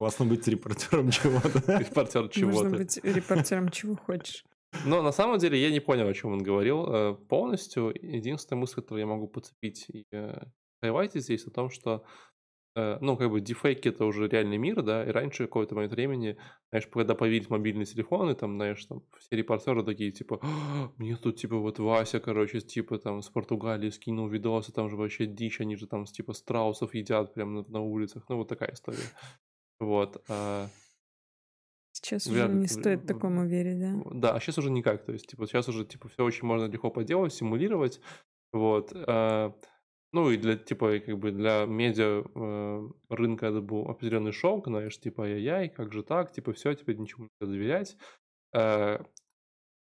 Классно 0.00 0.26
быть 0.26 0.46
репортером 0.48 1.10
чего-то. 1.12 1.78
Репортер 1.78 2.22
Можно 2.22 2.32
чего-то. 2.32 2.70
быть 2.70 2.96
репортером 3.04 3.68
чего 3.70 3.94
хочешь. 3.96 4.44
Но 4.84 5.02
на 5.02 5.12
самом 5.12 5.38
деле 5.38 5.60
я 5.60 5.70
не 5.70 5.80
понял, 5.80 6.06
о 6.06 6.14
чем 6.14 6.32
он 6.32 6.42
говорил 6.42 6.86
э, 6.86 7.14
полностью. 7.28 7.92
Единственная 7.94 8.60
мысль, 8.60 8.76
которую 8.76 9.00
я 9.00 9.06
могу 9.06 9.28
подцепить 9.28 9.86
и 9.88 10.06
э, 10.12 10.42
хайлайтить 10.82 11.22
здесь, 11.22 11.46
о 11.46 11.50
том, 11.50 11.70
что 11.70 12.04
э, 12.76 12.98
ну, 13.00 13.16
как 13.16 13.30
бы 13.30 13.40
дефейки 13.40 13.88
это 13.88 14.04
уже 14.04 14.28
реальный 14.28 14.58
мир, 14.58 14.82
да, 14.82 15.06
и 15.06 15.10
раньше 15.10 15.46
какой-то 15.46 15.74
момент 15.74 15.92
времени, 15.92 16.36
знаешь, 16.70 16.86
когда 16.86 17.14
появились 17.14 17.48
мобильные 17.48 17.86
телефоны, 17.86 18.34
там, 18.34 18.56
знаешь, 18.56 18.84
там 18.84 19.02
все 19.18 19.36
репортеры 19.36 19.82
такие, 19.82 20.12
типа, 20.12 20.38
«А, 20.42 20.92
мне 20.98 21.16
тут, 21.16 21.36
типа, 21.36 21.56
вот 21.56 21.78
Вася, 21.78 22.20
короче, 22.20 22.60
типа, 22.60 22.98
там, 22.98 23.22
с 23.22 23.30
Португалии 23.30 23.90
скинул 23.90 24.28
видосы, 24.28 24.72
там 24.72 24.90
же 24.90 24.96
вообще 24.96 25.26
дичь, 25.26 25.60
они 25.60 25.76
же 25.76 25.86
там, 25.86 26.04
типа, 26.04 26.34
страусов 26.34 26.94
едят 26.94 27.34
прямо 27.34 27.62
на, 27.62 27.68
на 27.68 27.80
улицах, 27.80 28.24
ну, 28.28 28.36
вот 28.36 28.48
такая 28.48 28.72
история. 28.72 28.98
Вот. 29.80 30.22
а, 30.28 30.68
Сейчас 32.04 32.26
уже 32.26 32.48
не 32.48 32.66
стоит 32.66 33.06
такому 33.06 33.46
верить, 33.46 33.78
да? 33.80 33.94
Да, 34.12 34.34
а 34.34 34.40
сейчас 34.40 34.58
уже 34.58 34.70
никак. 34.70 35.04
То 35.04 35.12
есть, 35.12 35.26
типа, 35.26 35.46
сейчас 35.46 35.68
уже, 35.68 35.84
типа, 35.84 36.08
все 36.08 36.24
очень 36.24 36.46
можно 36.46 36.66
легко 36.66 36.90
поделать, 36.90 37.32
симулировать. 37.34 38.00
Вот. 38.52 38.92
а, 38.94 39.52
Ну, 40.12 40.30
и 40.30 40.38
для, 40.38 40.56
типа, 40.56 41.00
как 41.00 41.18
бы 41.18 41.32
для 41.32 41.66
медиа 41.66 42.24
э, 42.34 42.88
рынка 43.10 43.46
это 43.46 43.60
был 43.60 43.88
определенный 43.90 44.32
шок, 44.32 44.66
знаешь, 44.66 44.98
типа, 44.98 45.24
ай-яй, 45.24 45.68
как 45.68 45.92
же 45.92 46.02
так, 46.02 46.32
типа, 46.32 46.52
все, 46.54 46.72
теперь 46.74 46.96
ничему 46.96 47.28
нельзя 47.40 47.52
доверять. 47.52 47.96
А, 48.54 49.04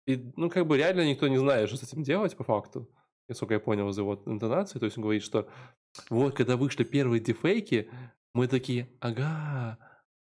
И, 0.06 0.32
ну, 0.36 0.48
как 0.50 0.66
бы 0.66 0.76
реально 0.78 1.08
никто 1.08 1.28
не 1.28 1.36
знает, 1.38 1.68
что 1.68 1.76
с 1.78 1.82
этим 1.82 2.02
делать 2.02 2.36
по 2.36 2.44
факту. 2.44 2.88
Насколько 3.28 3.54
я 3.54 3.60
понял 3.60 3.88
из 3.90 3.98
его 3.98 4.22
интонации. 4.26 4.78
То 4.78 4.84
есть 4.84 4.96
он 4.96 5.02
говорит, 5.02 5.22
что 5.24 5.48
вот, 6.10 6.34
когда 6.36 6.56
вышли 6.56 6.84
первые 6.84 7.20
дефейки, 7.20 7.90
мы 8.34 8.46
такие, 8.48 8.88
ага, 9.00 9.78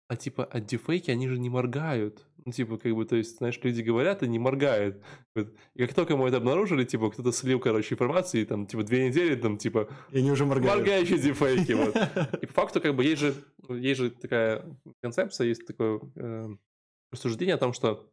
а 0.08 0.16
типа, 0.16 0.46
а 0.46 0.60
дефейки, 0.60 1.10
они 1.10 1.28
же 1.28 1.40
не 1.40 1.50
моргают. 1.50 2.26
Ну, 2.46 2.52
типа, 2.52 2.78
как 2.78 2.94
бы, 2.94 3.06
то 3.06 3.16
есть, 3.16 3.38
знаешь, 3.38 3.60
люди 3.64 3.82
говорят 3.82 4.22
и 4.22 4.28
не 4.28 4.38
моргают. 4.38 5.04
И 5.36 5.86
как 5.86 5.96
только 5.96 6.16
мы 6.16 6.28
это 6.28 6.38
обнаружили, 6.38 6.84
типа, 6.84 7.10
кто-то 7.10 7.32
слил, 7.32 7.60
короче, 7.60 7.96
информацию, 7.96 8.44
и 8.44 8.46
там, 8.46 8.68
типа, 8.68 8.84
две 8.84 9.08
недели, 9.08 9.36
там, 9.36 9.58
типа, 9.58 9.90
И 10.12 10.20
они 10.20 10.32
уже 10.32 10.46
моргают. 10.46 10.78
моргающие 10.78 11.18
дефейки, 11.18 11.72
вот. 11.72 11.96
И 12.44 12.46
по 12.46 12.54
факту, 12.54 12.82
как 12.82 12.96
бы, 12.96 13.04
есть 13.04 13.22
же, 13.22 13.34
есть 13.70 14.00
же 14.00 14.12
такая 14.12 14.64
концепция, 15.02 15.48
есть 15.48 15.66
такое 15.66 16.00
э, 16.16 16.50
рассуждение 17.12 17.56
о 17.56 17.60
том, 17.60 17.74
что 17.74 18.12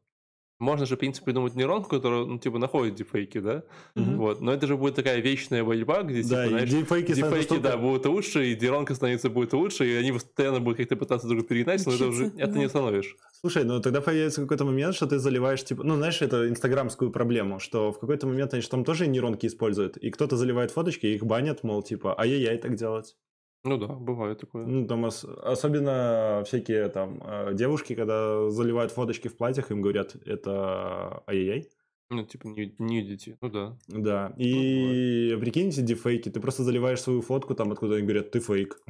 можно 0.63 0.87
же, 0.87 0.97
в 0.97 0.99
принципе, 0.99 1.27
придумать 1.27 1.55
нейронку, 1.55 1.91
которая, 1.91 2.25
ну, 2.25 2.39
типа, 2.39 2.59
находит 2.59 2.95
дефейки, 2.95 3.39
да? 3.39 3.65
Мгм. 3.95 4.17
Вот. 4.17 4.41
Но 4.41 4.53
это 4.53 4.67
же 4.67 4.77
будет 4.77 4.95
такая 4.95 5.21
вечная 5.21 5.65
борьба, 5.65 6.03
где, 6.03 6.23
типа, 6.23 6.37
Да, 6.37 6.47
и 6.47 6.49
знаешь, 6.49 6.71
дефейки 6.71 7.13
становятся 7.13 7.49
дефейки, 7.49 7.63
да, 7.63 7.77
будут 7.77 8.07
лучше, 8.07 8.53
и 8.53 8.57
нейронка 8.57 8.95
становится 8.95 9.29
будет 9.29 9.53
лучше, 9.53 9.87
и 9.87 9.95
они 9.95 10.13
постоянно 10.13 10.61
будут 10.61 10.79
как-то 10.79 10.97
пытаться 10.97 11.27
друг 11.27 11.41
друга 11.41 11.49
перегнать, 11.55 11.85
но 11.87 11.93
это 11.93 12.07
уже 12.07 12.33
это 12.37 12.59
не 12.59 12.65
остановишь. 12.65 13.17
Слушай, 13.41 13.65
ну 13.65 13.81
тогда 13.81 14.01
появится 14.01 14.41
какой-то 14.43 14.65
момент, 14.65 14.95
что 14.95 15.07
ты 15.07 15.19
заливаешь, 15.19 15.65
типа, 15.65 15.83
ну 15.83 15.97
знаешь, 15.97 16.23
это 16.23 16.49
инстаграмскую 16.49 17.11
проблему, 17.11 17.59
что 17.59 17.91
в 17.93 17.99
какой-то 17.99 18.27
момент 18.27 18.55
они 18.55 18.63
же 18.63 18.69
там 18.69 18.85
тоже 18.85 19.09
нейронки 19.09 19.47
используют, 19.47 19.97
и 19.97 20.11
кто-то 20.11 20.37
заливает 20.37 20.71
фоточки, 20.71 21.07
и 21.07 21.15
их 21.15 21.25
банят, 21.25 21.65
мол, 21.65 21.83
типа, 21.83 22.19
ай-яй-яй, 22.19 22.59
так 22.59 22.77
делать. 22.77 23.17
Ну 23.65 23.79
да, 23.79 23.87
бывает 23.87 24.39
такое. 24.41 24.67
Ну, 24.67 24.87
там 24.87 25.05
ос- 25.05 25.25
особенно 25.25 26.43
всякие 26.47 26.89
там 26.89 27.23
э, 27.25 27.55
девушки, 27.55 27.95
когда 27.95 28.51
заливают 28.51 28.91
фоточки 28.93 29.29
в 29.29 29.37
платьях, 29.37 29.71
им 29.71 29.83
говорят, 29.83 30.17
это 30.27 31.23
ай-яй-яй. 31.29 31.69
Ну, 32.11 32.25
типа, 32.27 32.47
не, 32.49 32.75
не 32.79 33.01
идите. 33.01 33.39
Ну 33.41 33.49
да. 33.49 33.79
Да, 33.89 34.35
и 34.37 35.35
прикиньте 35.41 35.81
дефейки, 35.81 36.29
ты 36.29 36.41
просто 36.41 36.63
заливаешь 36.63 37.01
свою 37.01 37.23
фотку 37.23 37.55
там, 37.55 37.73
откуда 37.73 37.95
они 37.95 38.03
говорят, 38.05 38.31
ты 38.33 38.41
фейк. 38.41 38.81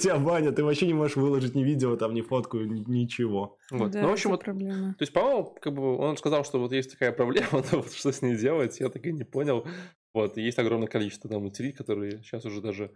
Тебя 0.00 0.18
банят, 0.18 0.56
ты 0.56 0.64
вообще 0.64 0.86
не 0.86 0.94
можешь 0.94 1.16
выложить 1.16 1.54
ни 1.54 1.62
видео, 1.62 1.96
там, 1.96 2.14
ни 2.14 2.22
фотку, 2.22 2.58
ни- 2.60 2.84
ничего. 2.88 3.58
Вот. 3.70 3.90
Да, 3.90 4.00
ну, 4.02 4.08
в 4.08 4.12
общем, 4.12 4.30
это 4.30 4.36
вот 4.36 4.44
проблема. 4.44 4.94
То 4.94 5.02
есть, 5.02 5.12
по-моему, 5.12 5.54
как 5.60 5.74
бы 5.74 5.96
он 5.98 6.16
сказал, 6.16 6.44
что 6.44 6.58
вот 6.58 6.72
есть 6.72 6.90
такая 6.92 7.12
проблема, 7.12 7.48
но 7.72 7.78
вот 7.80 7.92
что 7.92 8.12
с 8.12 8.22
ней 8.22 8.36
делать, 8.36 8.80
я 8.80 8.88
так 8.88 9.04
и 9.04 9.12
не 9.12 9.24
понял. 9.24 9.66
Вот, 10.14 10.38
и 10.38 10.42
есть 10.42 10.58
огромное 10.58 10.86
количество 10.88 11.28
там 11.28 11.44
утилит, 11.44 11.76
которые 11.76 12.22
сейчас 12.22 12.44
уже 12.46 12.62
даже 12.62 12.92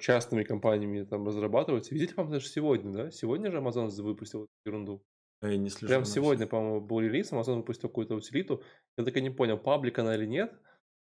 частными 0.00 0.44
компаниями 0.44 1.04
там 1.04 1.26
разрабатываются. 1.26 1.94
Видите, 1.94 2.14
по-моему, 2.14 2.34
даже 2.34 2.46
сегодня, 2.48 2.92
да? 2.92 3.10
Сегодня 3.10 3.50
же 3.50 3.58
Amazon 3.58 3.88
выпустил 4.02 4.44
эту 4.44 4.50
ерунду. 4.66 5.02
Я 5.42 5.56
не 5.56 5.70
слежу 5.70 5.88
Прям 5.88 6.04
сегодня, 6.04 6.46
по-моему, 6.46 6.80
был 6.80 7.00
релиз, 7.00 7.32
Amazon 7.32 7.56
выпустил 7.56 7.88
какую-то 7.88 8.14
утилиту. 8.14 8.62
Я 8.96 9.04
так 9.04 9.16
и 9.16 9.20
не 9.20 9.30
понял, 9.30 9.58
паблик 9.58 9.98
она 9.98 10.14
или 10.14 10.24
нет, 10.26 10.52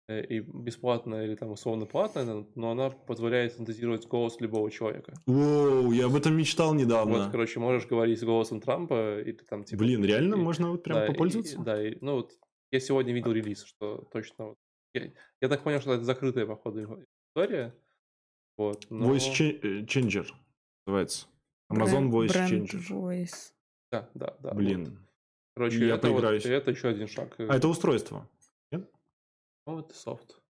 э, 0.09 0.21
и 0.25 0.39
бесплатная 0.41 1.23
или 1.25 1.35
там 1.35 1.51
условно 1.51 1.85
платная, 1.85 2.45
но 2.55 2.71
она 2.71 2.89
позволяет 2.89 3.53
синтезировать 3.53 4.05
голос 4.05 4.41
любого 4.41 4.69
человека. 4.69 5.13
Воу, 5.27 5.93
я 5.93 6.07
об 6.07 6.15
этом 6.15 6.35
мечтал 6.35 6.71
Вот, 6.71 6.77
недавно. 6.77 7.29
короче, 7.31 7.61
можешь 7.61 7.87
говорить 7.87 8.19
с 8.19 8.23
голосом 8.23 8.59
Трампа 8.59 9.21
или 9.21 9.31
там 9.49 9.63
типа... 9.63 9.79
Блин, 9.79 10.03
реально 10.03 10.35
и- 10.35 10.39
можно 10.39 10.71
вот 10.71 10.83
прям 10.83 10.97
да, 10.97 11.05
и- 11.05 11.07
попользоваться? 11.07 11.59
да, 11.61 11.81
и- 11.87 11.97
ну 12.01 12.15
вот 12.15 12.33
я 12.71 12.81
сегодня 12.81 13.13
видел 13.13 13.31
релиз, 13.31 13.63
что 13.63 14.09
точно... 14.11 14.47
вот- 14.47 14.57
Я, 14.93 15.13
я 15.41 15.47
так 15.47 15.63
понял, 15.63 15.79
что 15.79 15.93
это 15.93 16.03
закрытая, 16.03 16.45
походу, 16.45 16.81
история. 17.33 17.73
Вот, 18.57 18.87
но... 18.89 19.13
Voice 19.13 19.59
э, 19.61 19.81
Changer 19.83 20.27
называется. 20.85 21.27
Amazon 21.71 22.09
Бренд- 22.09 22.13
Voice 22.13 22.27
бренд 22.29 22.51
Changer. 22.51 22.89
Voice. 22.89 23.53
Да, 23.91 24.09
да, 24.13 24.35
да. 24.39 24.49
вот. 24.49 24.57
Блин. 24.57 25.07
Короче, 25.55 25.87
я 25.87 25.95
это, 25.95 26.09
вот- 26.09 26.23
это 26.23 26.71
еще 26.71 26.89
один 26.89 27.07
шаг. 27.07 27.35
А 27.39 27.55
это 27.55 27.67
устройство. 27.67 28.27
Ну, 28.71 29.79
это 29.79 29.93
софт. 29.93 30.41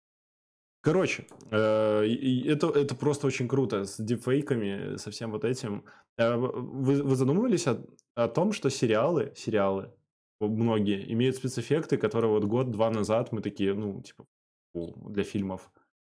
Короче, 0.81 1.25
э, 1.49 2.05
это, 2.45 2.67
это 2.69 2.95
просто 2.95 3.25
очень 3.25 3.47
круто 3.47 3.84
с 3.84 3.97
дипфейками, 3.97 4.95
со 4.97 5.09
всем 5.09 5.31
вот 5.31 5.43
этим. 5.43 5.84
Э, 6.17 6.35
Вы, 6.35 7.01
вы 7.01 7.15
задумывались 7.15 7.67
о, 7.67 7.84
о 8.15 8.27
том, 8.27 8.53
что 8.53 8.69
сериалы, 8.69 9.34
сериалы, 9.35 9.91
многие, 10.39 11.11
имеют 11.11 11.35
спецэффекты, 11.35 11.97
которые 11.97 12.29
вот 12.31 12.43
год-два 12.45 12.91
назад 12.91 13.31
мы 13.31 13.41
такие, 13.41 13.73
ну, 13.73 14.01
типа, 14.03 14.27
для 14.75 15.23
фильмов. 15.23 15.71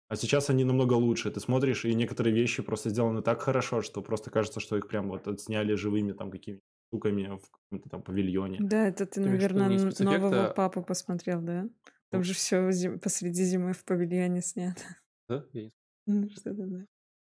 А 0.09 0.17
сейчас 0.17 0.51
они 0.51 0.65
намного 0.65 0.95
лучше. 0.95 1.31
Ты 1.31 1.41
смотришь, 1.41 1.85
и 1.85 1.95
некоторые 1.95 2.35
вещи 2.35 2.63
просто 2.63 2.91
сделаны 2.91 3.23
так 3.23 3.41
хорошо, 3.41 3.83
что 3.83 4.03
просто 4.03 4.31
кажется, 4.31 4.61
что 4.61 4.77
их 4.77 4.87
прям 4.87 5.09
вот 5.09 5.27
отсняли 5.27 5.75
живыми 5.75 6.13
там 6.13 6.31
какими-то 6.31 6.63
штуками 6.89 7.39
в 7.39 7.51
каком-то 7.51 7.89
там 7.89 8.03
павильоне. 8.03 8.59
Да, 8.61 8.87
это 8.89 9.07
ты, 9.07 9.21
виду 9.21 9.31
наверное, 9.33 9.69
не 9.69 9.75
н- 9.77 9.81
спецэффекты, 9.91 10.05
нового 10.21 10.53
папу 10.53 10.83
посмотрел, 10.83 11.41
да? 11.41 11.67
Там 12.11 12.23
же 12.23 12.35
все 12.35 12.71
посреди 13.03 13.43
зимы 13.45 13.73
в 13.73 13.85
павильоне 13.85 14.43
снято. 14.43 14.83
Да? 15.29 15.45
Я 15.53 15.63
не- 15.65 15.73
Ну, 16.07 16.29
Что-то, 16.29 16.53
да. 16.67 16.87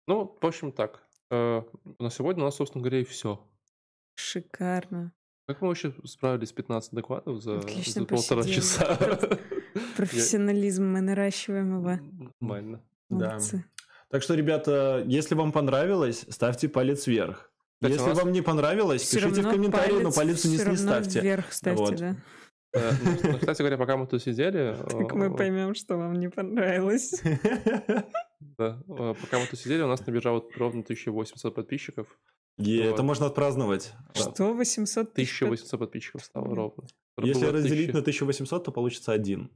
Ну, 0.08 0.38
в 0.42 0.46
общем, 0.46 0.72
так. 0.72 1.08
Э, 1.32 1.62
На 2.00 2.10
сегодня 2.10 2.42
у 2.44 2.46
нас, 2.46 2.56
собственно 2.56 2.82
говоря, 2.84 3.02
и 3.02 3.04
все. 3.04 3.48
Шикарно. 4.16 5.14
Как 5.48 5.62
мы 5.62 5.68
вообще 5.68 5.94
справились 6.06 6.50
с 6.50 6.54
15 6.54 6.94
докладов 6.94 7.42
за, 7.44 7.60
Отлично 7.60 8.02
за 8.02 8.08
полтора 8.08 8.42
посидели. 8.42 8.60
часа? 8.60 9.40
Профессионализм, 9.98 10.86
мы 10.86 11.02
наращиваем 11.02 11.80
его. 11.80 12.00
Нормально. 12.40 12.82
Да. 13.10 13.40
Так 14.10 14.24
что, 14.24 14.36
ребята, 14.36 15.04
если 15.06 15.36
вам 15.36 15.52
понравилось, 15.52 16.26
ставьте 16.30 16.70
палец 16.70 17.08
вверх. 17.08 17.52
Кстати, 17.82 18.00
если 18.00 18.14
вам 18.14 18.32
не 18.32 18.42
понравилось, 18.42 19.02
Всё 19.02 19.20
пишите 19.20 19.42
в 19.42 19.50
комментарии, 19.50 20.02
но 20.02 20.12
палец 20.12 20.46
вниз 20.46 20.66
не 20.66 20.78
ставьте. 20.78 21.20
вверх 21.20 21.52
ставьте, 21.52 21.84
Вот. 21.84 21.96
да. 21.98 22.16
Э, 22.74 22.92
ну, 23.04 23.32
ну, 23.32 23.40
Кстати 23.40 23.60
говоря, 23.60 23.78
пока 23.78 23.96
мы 23.98 24.06
тут 24.06 24.22
сидели... 24.22 24.76
Как 24.90 25.14
мы 25.14 25.28
э, 25.28 25.38
поймем, 25.38 25.76
что 25.76 25.98
вам 25.98 26.14
не 26.20 26.30
понравилось. 26.30 27.22
Да, 28.58 28.82
э, 28.88 29.14
пока 29.20 29.40
мы 29.40 29.48
тут 29.48 29.60
сидели, 29.60 29.82
у 29.82 29.88
нас 29.88 30.06
набежало 30.06 30.46
ровно 30.56 30.82
1800 30.82 31.56
подписчиков. 31.56 32.08
Вот. 32.58 32.68
Это 32.68 33.04
можно 33.04 33.26
отпраздновать. 33.26 33.94
Что, 34.14 34.54
800 34.54 35.14
тысяч? 35.14 35.40
под- 35.40 35.48
1800 35.48 35.80
подписчиков 35.80 36.24
стало 36.24 36.56
ровно. 36.56 36.86
Если 37.22 37.46
разделить 37.46 37.90
1000. 37.90 37.94
на 37.94 38.00
1800, 38.00 38.64
то 38.64 38.72
получится 38.72 39.12
один. 39.12 39.52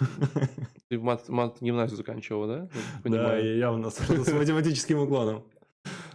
Ты 0.88 0.98
мат, 0.98 1.28
мат 1.28 1.58
гимназию 1.60 1.96
заканчивал, 1.96 2.46
да? 2.46 2.56
Я 2.56 2.68
Да, 2.68 3.02
Понимаю. 3.02 3.44
я 3.44 3.54
явно 3.54 3.90
что-то 3.90 4.24
с 4.24 4.32
математическим 4.32 4.98
уклоном. 4.98 5.44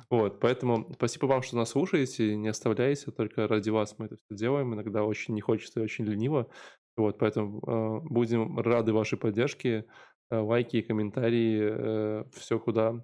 Вот, 0.10 0.40
поэтому 0.40 0.91
спасибо 0.94 1.26
вам, 1.26 1.41
что 1.41 1.56
нас 1.56 1.70
слушаете, 1.70 2.36
не 2.36 2.48
оставляйте, 2.48 3.12
только 3.12 3.48
ради 3.48 3.70
вас 3.70 3.95
мы 3.98 4.06
это 4.06 4.18
все 4.18 4.38
делаем, 4.38 4.74
иногда 4.74 5.03
очень 5.03 5.34
не 5.34 5.41
хочется 5.41 5.80
и 5.80 5.84
очень 5.84 6.06
лениво, 6.06 6.48
вот, 6.95 7.18
поэтому 7.18 7.60
э, 7.60 8.07
будем 8.07 8.60
рады 8.60 8.94
вашей 8.94 9.18
поддержке, 9.18 9.86
э, 10.30 10.38
лайки, 10.38 10.82
комментарии, 10.82 12.24
все 12.38 12.60
куда, 12.60 13.03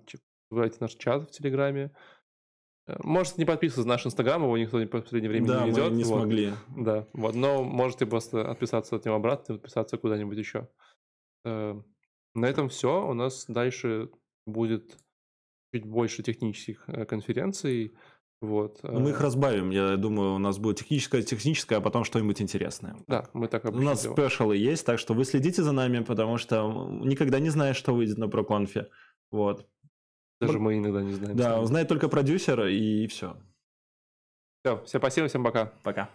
выбирайте 0.52 0.78
наш 0.80 0.94
чат 0.94 1.24
в 1.24 1.32
Телеграме, 1.32 1.92
Э, 2.88 2.96
можете 3.04 3.36
не 3.38 3.46
подписываться 3.46 3.88
на 3.88 3.94
наш 3.96 4.06
Инстаграм, 4.06 4.42
его 4.44 4.58
никто 4.58 4.78
в 4.78 4.86
последнее 4.88 5.30
время 5.30 5.48
Да, 5.48 5.60
не 5.66 5.72
мы 5.72 5.78
ведет, 5.78 5.92
не 5.94 6.04
вот. 6.04 6.18
смогли. 6.20 6.54
Да, 6.76 7.08
вот, 7.14 7.36
но 7.36 7.64
можете 7.64 8.06
просто 8.06 8.50
отписаться 8.50 8.96
от 8.96 9.06
него 9.06 9.16
обратно 9.16 9.56
подписаться 9.56 9.98
куда-нибудь 9.98 10.38
еще. 10.38 10.68
Э, 11.46 11.80
На 12.36 12.46
этом 12.46 12.70
все. 12.70 13.08
У 13.08 13.14
нас 13.14 13.46
дальше 13.48 14.10
будет 14.46 14.98
чуть 15.74 15.86
больше 15.86 16.24
технических 16.24 16.84
э, 16.88 17.06
конференций. 17.06 17.94
Вот. 18.42 18.80
Мы 18.82 19.12
их 19.12 19.22
разбавим. 19.22 19.70
Я 19.70 19.98
думаю, 19.98 20.34
у 20.34 20.40
нас 20.40 20.58
будет 20.58 20.80
техническое, 20.80 21.22
техническое, 21.22 21.76
а 21.76 21.82
потом 21.82 22.04
что-нибудь 22.04 22.42
интересное. 22.42 22.96
Да, 23.08 23.30
мы 23.34 23.48
так 23.48 23.66
У 23.66 23.72
нас 23.72 24.02
делаем. 24.02 24.18
спешалы 24.18 24.58
есть, 24.58 24.84
так 24.84 24.98
что 24.98 25.14
вы 25.14 25.26
следите 25.26 25.62
за 25.62 25.72
нами, 25.74 26.04
потому 26.04 26.38
что 26.40 26.90
никогда 27.04 27.40
не 27.40 27.50
знаешь, 27.50 27.76
что 27.78 27.94
выйдет 27.94 28.18
на 28.18 28.28
проконфе. 28.28 28.90
Вот. 29.30 29.68
Даже 30.42 30.60
мы 30.60 30.78
иногда 30.78 31.02
не 31.02 31.14
знаем. 31.14 31.38
Да, 31.38 31.60
узнает 31.60 31.88
только 31.88 32.10
продюсер, 32.10 32.66
и 32.66 33.08
все. 33.08 33.38
Все, 34.64 34.84
всем 34.86 35.02
спасибо, 35.02 35.28
всем 35.28 35.44
пока. 35.44 35.72
Пока. 35.84 36.10